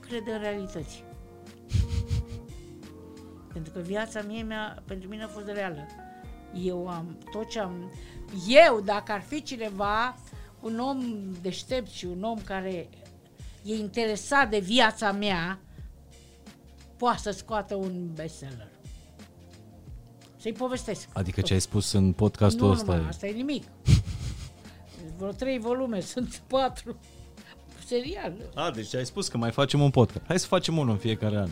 Cred 0.00 0.26
în 0.26 0.38
realități. 0.38 1.03
Pentru 3.54 3.72
că 3.72 3.80
viața 3.80 4.22
mie, 4.22 4.42
mea, 4.42 4.82
pentru 4.86 5.08
mine 5.08 5.22
a 5.22 5.28
fost 5.28 5.46
reală. 5.46 5.86
Eu 6.62 6.88
am 6.88 7.18
tot 7.32 7.48
ce 7.48 7.58
am... 7.60 7.92
Eu, 8.48 8.80
dacă 8.80 9.12
ar 9.12 9.20
fi 9.20 9.42
cineva, 9.42 10.16
un 10.60 10.78
om 10.78 10.98
deștept 11.42 11.90
și 11.90 12.04
un 12.04 12.22
om 12.22 12.38
care 12.44 12.88
e 13.64 13.74
interesat 13.74 14.50
de 14.50 14.58
viața 14.58 15.12
mea, 15.12 15.58
poate 16.96 17.18
să 17.18 17.30
scoată 17.30 17.74
un 17.74 18.10
bestseller. 18.14 18.68
Să-i 20.36 20.52
povestesc. 20.52 21.08
Adică 21.12 21.40
ce 21.40 21.52
ai 21.52 21.60
spus 21.60 21.92
în 21.92 22.12
podcastul 22.12 22.66
nu, 22.66 22.72
ăsta? 22.72 22.92
numai, 22.94 23.08
asta 23.08 23.26
e 23.26 23.32
nimic. 23.32 23.64
Vreo 25.18 25.30
trei 25.30 25.58
volume, 25.58 26.00
sunt 26.12 26.42
patru. 26.46 26.96
Serial. 27.86 28.32
A, 28.54 28.70
deci 28.70 28.94
ai 28.94 29.06
spus 29.06 29.28
că 29.28 29.36
mai 29.36 29.50
facem 29.50 29.80
un 29.80 29.90
podcast. 29.90 30.24
Hai 30.26 30.38
să 30.38 30.46
facem 30.46 30.78
unul 30.78 30.92
în 30.92 30.98
fiecare 30.98 31.36
an. 31.36 31.50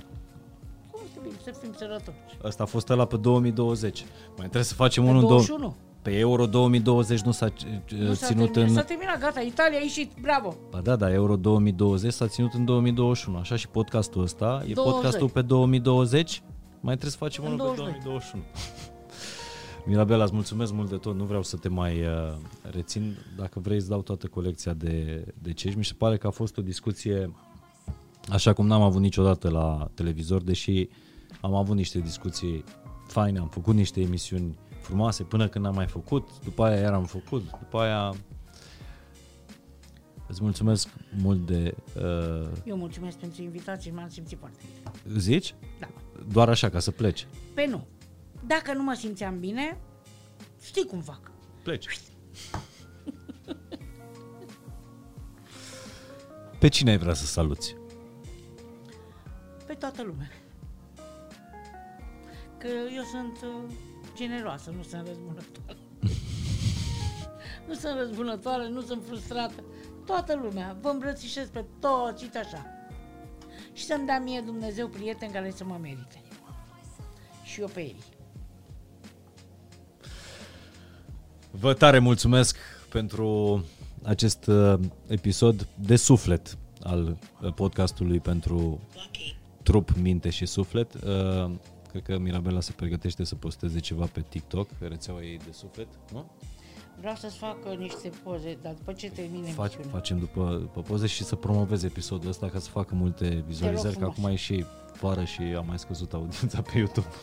Foarte 1.23 1.39
bine, 1.44 1.53
să 1.53 1.61
fim 1.62 1.73
sănătoși. 1.78 2.39
Asta 2.43 2.62
a 2.62 2.66
fost 2.66 2.89
ăla 2.90 3.05
pe 3.05 3.16
2020. 3.16 4.05
Mai 4.27 4.35
trebuie 4.36 4.62
să 4.62 4.74
facem 4.74 5.05
Pe 5.05 5.09
unul 5.11 5.23
în 5.23 5.28
dou- 5.28 5.36
21. 5.36 5.77
Pe 6.03 6.19
Euro 6.19 6.47
2020 6.47 7.20
nu 7.20 7.31
s-a 7.32 7.47
uh, 7.47 7.99
Nu 7.99 8.15
s-a 8.15 8.27
ținut 8.27 8.53
terminat, 8.53 8.69
în... 8.69 8.74
S-a 8.74 8.82
terminat, 8.82 9.20
gata, 9.20 9.40
Italia 9.40 9.78
a 9.78 9.82
ieșit, 9.82 10.12
bravo. 10.20 10.57
Ba 10.70 10.81
da, 10.81 10.97
da, 10.97 11.12
Euro 11.12 11.36
2020 11.36 12.12
s-a 12.12 12.27
ținut 12.27 12.53
în 12.53 12.65
2021. 12.65 13.39
Așa 13.39 13.57
și 13.57 13.69
podcastul 13.69 14.23
ăsta. 14.23 14.62
E 14.66 14.73
20. 14.73 14.93
podcastul 14.93 15.28
pe 15.28 15.43
2020. 15.43 16.43
Mai 16.81 16.97
trebuie 16.97 17.11
să 17.11 17.16
facem 17.16 17.44
În 17.44 17.53
unul 17.53 17.69
pe 17.69 17.77
22. 17.77 18.01
2021. 18.05 18.44
Mirabela, 19.86 20.23
îți 20.24 20.35
mulțumesc 20.35 20.73
mult 20.73 20.90
de 20.90 20.97
tot. 20.97 21.16
Nu 21.16 21.24
vreau 21.24 21.43
să 21.43 21.57
te 21.57 21.69
mai 21.69 22.01
uh, 22.01 22.32
rețin. 22.70 23.16
Dacă 23.36 23.61
vrei, 23.61 23.77
îți 23.77 23.89
dau 23.89 24.03
toată 24.03 24.27
colecția 24.27 24.73
de, 24.73 25.24
de 25.39 25.53
cești. 25.53 25.78
Mi 25.78 25.85
se 25.85 25.94
pare 25.99 26.16
că 26.16 26.27
a 26.27 26.31
fost 26.31 26.57
o 26.57 26.62
discuție 26.62 27.32
așa 28.28 28.53
cum 28.53 28.66
n-am 28.66 28.82
avut 28.82 29.01
niciodată 29.01 29.49
la 29.49 29.90
televizor, 29.94 30.43
deși 30.43 30.89
am 31.43 31.55
avut 31.55 31.77
niște 31.77 31.98
discuții 31.98 32.64
faine, 33.06 33.39
am 33.39 33.48
făcut 33.48 33.74
niște 33.74 34.01
emisiuni 34.01 34.59
frumoase 34.81 35.23
până 35.23 35.48
când 35.48 35.66
am 35.66 35.74
mai 35.74 35.86
făcut, 35.86 36.28
după 36.44 36.64
aia 36.64 36.81
iar 36.81 36.93
am 36.93 37.05
făcut, 37.05 37.51
după 37.51 37.78
aia 37.78 38.14
îți 40.27 40.43
mulțumesc 40.43 40.89
mult 41.19 41.47
de 41.47 41.74
uh, 41.97 42.48
Eu 42.64 42.77
mulțumesc 42.77 43.16
pentru 43.19 43.43
invitație 43.43 43.90
și 43.90 43.97
m-am 43.97 44.09
simțit 44.09 44.39
foarte 44.39 44.59
bine. 45.05 45.19
zici? 45.19 45.55
Da. 45.78 45.89
Doar 46.32 46.48
așa, 46.48 46.69
ca 46.69 46.78
să 46.78 46.90
pleci. 46.90 47.27
Pe 47.55 47.66
nu. 47.66 47.86
Dacă 48.47 48.73
nu 48.73 48.82
mă 48.82 48.94
simțeam 48.94 49.39
bine, 49.39 49.78
știi 50.62 50.85
cum 50.85 51.01
fac. 51.01 51.31
Pleci. 51.62 51.98
Pe 56.59 56.69
cine 56.69 56.90
ai 56.90 56.98
vrea 56.98 57.14
să 57.14 57.24
saluți? 57.24 57.77
Pe 59.66 59.74
toată 59.74 60.02
lumea. 60.02 60.31
Că 62.63 62.69
eu 62.97 63.03
sunt 63.03 63.39
uh, 63.43 63.75
generoasă, 64.15 64.71
nu 64.77 64.83
sunt 64.83 65.07
răzbunătoare. 65.07 65.79
nu 67.69 67.75
sunt 67.75 67.95
răzbunătoare, 67.99 68.69
nu 68.69 68.81
sunt 68.81 69.03
frustrată. 69.07 69.65
Toată 70.07 70.41
lumea, 70.43 70.77
vă 70.81 70.89
îmbrățișez 70.89 71.49
pe 71.49 71.65
toți, 71.81 72.23
uite 72.23 72.39
așa. 72.39 72.67
Și 73.73 73.85
să-mi 73.85 74.07
dea 74.07 74.21
mie 74.21 74.41
Dumnezeu 74.41 74.89
prieteni 74.89 75.33
care 75.33 75.51
să 75.51 75.65
mă 75.65 75.79
merite. 75.81 76.23
Și 77.45 77.61
eu 77.61 77.67
pe 77.67 77.81
ei. 77.81 77.97
Vă 81.51 81.75
tare 81.75 81.99
mulțumesc 81.99 82.57
pentru 82.89 83.65
acest 84.03 84.47
uh, 84.47 84.75
episod 85.07 85.69
de 85.75 85.97
suflet 85.97 86.59
al 86.83 87.19
uh, 87.41 87.53
podcastului 87.55 88.21
pentru 88.21 88.81
Lucky. 88.95 89.37
trup, 89.63 89.91
minte 89.91 90.31
și 90.31 90.47
suflet. 90.47 90.93
Uh, 91.94 92.02
Cred 92.02 92.16
că 92.16 92.23
Mirabela 92.23 92.60
se 92.60 92.73
pregătește 92.73 93.24
să 93.24 93.35
posteze 93.35 93.78
ceva 93.78 94.05
pe 94.12 94.24
TikTok, 94.28 94.69
rețeaua 94.81 95.23
ei 95.23 95.36
de 95.44 95.52
suflet, 95.52 95.89
nu? 96.12 96.31
Vreau 96.98 97.14
să-ți 97.14 97.36
fac 97.36 97.56
uh, 97.70 97.78
niște 97.78 98.10
poze, 98.24 98.59
dar 98.62 98.73
după 98.73 98.93
ce 98.93 99.10
termine 99.10 99.47
Faci, 99.51 99.64
emisiunea. 99.73 99.90
facem 99.98 100.19
după, 100.19 100.56
după 100.60 100.81
poze 100.81 101.06
și 101.06 101.24
să 101.24 101.36
promovezi 101.36 101.86
episodul 101.86 102.28
ăsta 102.28 102.48
ca 102.48 102.59
să 102.59 102.70
facă 102.70 102.94
multe 102.94 103.44
vizualizări, 103.47 103.93
că 103.94 103.98
frumos. 103.98 104.16
acum 104.19 104.31
e 104.31 104.35
și 104.35 104.64
vară 105.01 105.24
și 105.24 105.43
a 105.56 105.60
mai 105.60 105.78
scăzut 105.78 106.12
audiența 106.12 106.62
pe 106.62 106.78
YouTube. 106.78 107.06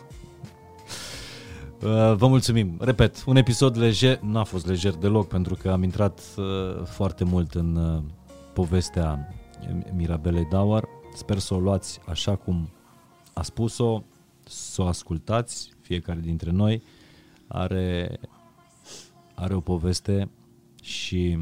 Uh, 1.84 2.14
Vă 2.16 2.28
mulțumim. 2.28 2.78
Repet, 2.80 3.24
un 3.26 3.36
episod 3.36 3.78
lejer, 3.78 4.20
n-a 4.20 4.44
fost 4.44 4.66
lejer 4.66 4.94
deloc 4.94 5.28
pentru 5.28 5.56
că 5.56 5.70
am 5.72 5.84
intrat 5.84 6.22
uh, 6.38 6.84
foarte 6.86 7.24
mult 7.24 7.54
în 7.54 7.76
uh, 7.76 8.02
povestea 8.54 9.34
Mirabelei 9.96 10.46
Dauer. 10.46 10.84
Sper 11.16 11.38
să 11.38 11.54
o 11.54 11.60
luați 11.60 12.00
așa 12.08 12.36
cum 12.36 12.70
a 13.34 13.42
spus-o, 13.42 14.04
să 14.50 14.82
o 14.82 14.86
ascultați, 14.86 15.74
fiecare 15.82 16.20
dintre 16.20 16.52
noi 16.52 16.82
are, 17.48 18.20
are 19.36 19.54
o 19.54 19.60
poveste 19.60 20.30
și 20.82 21.38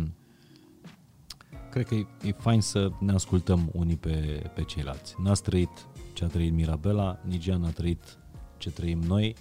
cred 1.70 1.86
că 1.86 1.96
e, 1.96 2.08
e 2.24 2.32
fain 2.32 2.62
să 2.62 2.92
ne 3.00 3.12
ascultăm 3.12 3.70
unii 3.74 3.96
pe, 3.96 4.50
pe 4.56 4.64
ceilalți. 4.64 5.16
N-ați 5.22 5.44
trăit 5.44 5.88
ce 6.14 6.24
a 6.24 6.28
trăit 6.28 6.54
Mirabela, 6.54 7.20
nici 7.26 7.48
ea 7.48 7.58
n-a 7.58 7.70
trăit 7.70 8.18
ce 8.58 8.72
trăim 8.72 9.00
noi. 9.00 9.36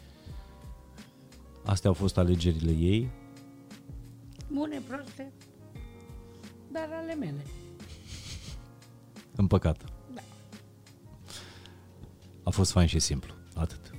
Astea 1.65 1.91
au 1.91 1.95
fost 1.95 2.19
alegerile 2.19 2.71
ei. 2.71 3.11
Bune, 4.53 4.81
proste, 4.89 5.33
dar 6.73 6.89
ale 6.93 7.15
mele. 7.15 7.45
Împăcată. 9.37 9.85
Da. 10.15 10.21
A 12.43 12.51
fost 12.51 12.71
fain 12.71 12.87
și 12.87 12.99
simplu. 12.99 13.36
Atât. 13.57 13.96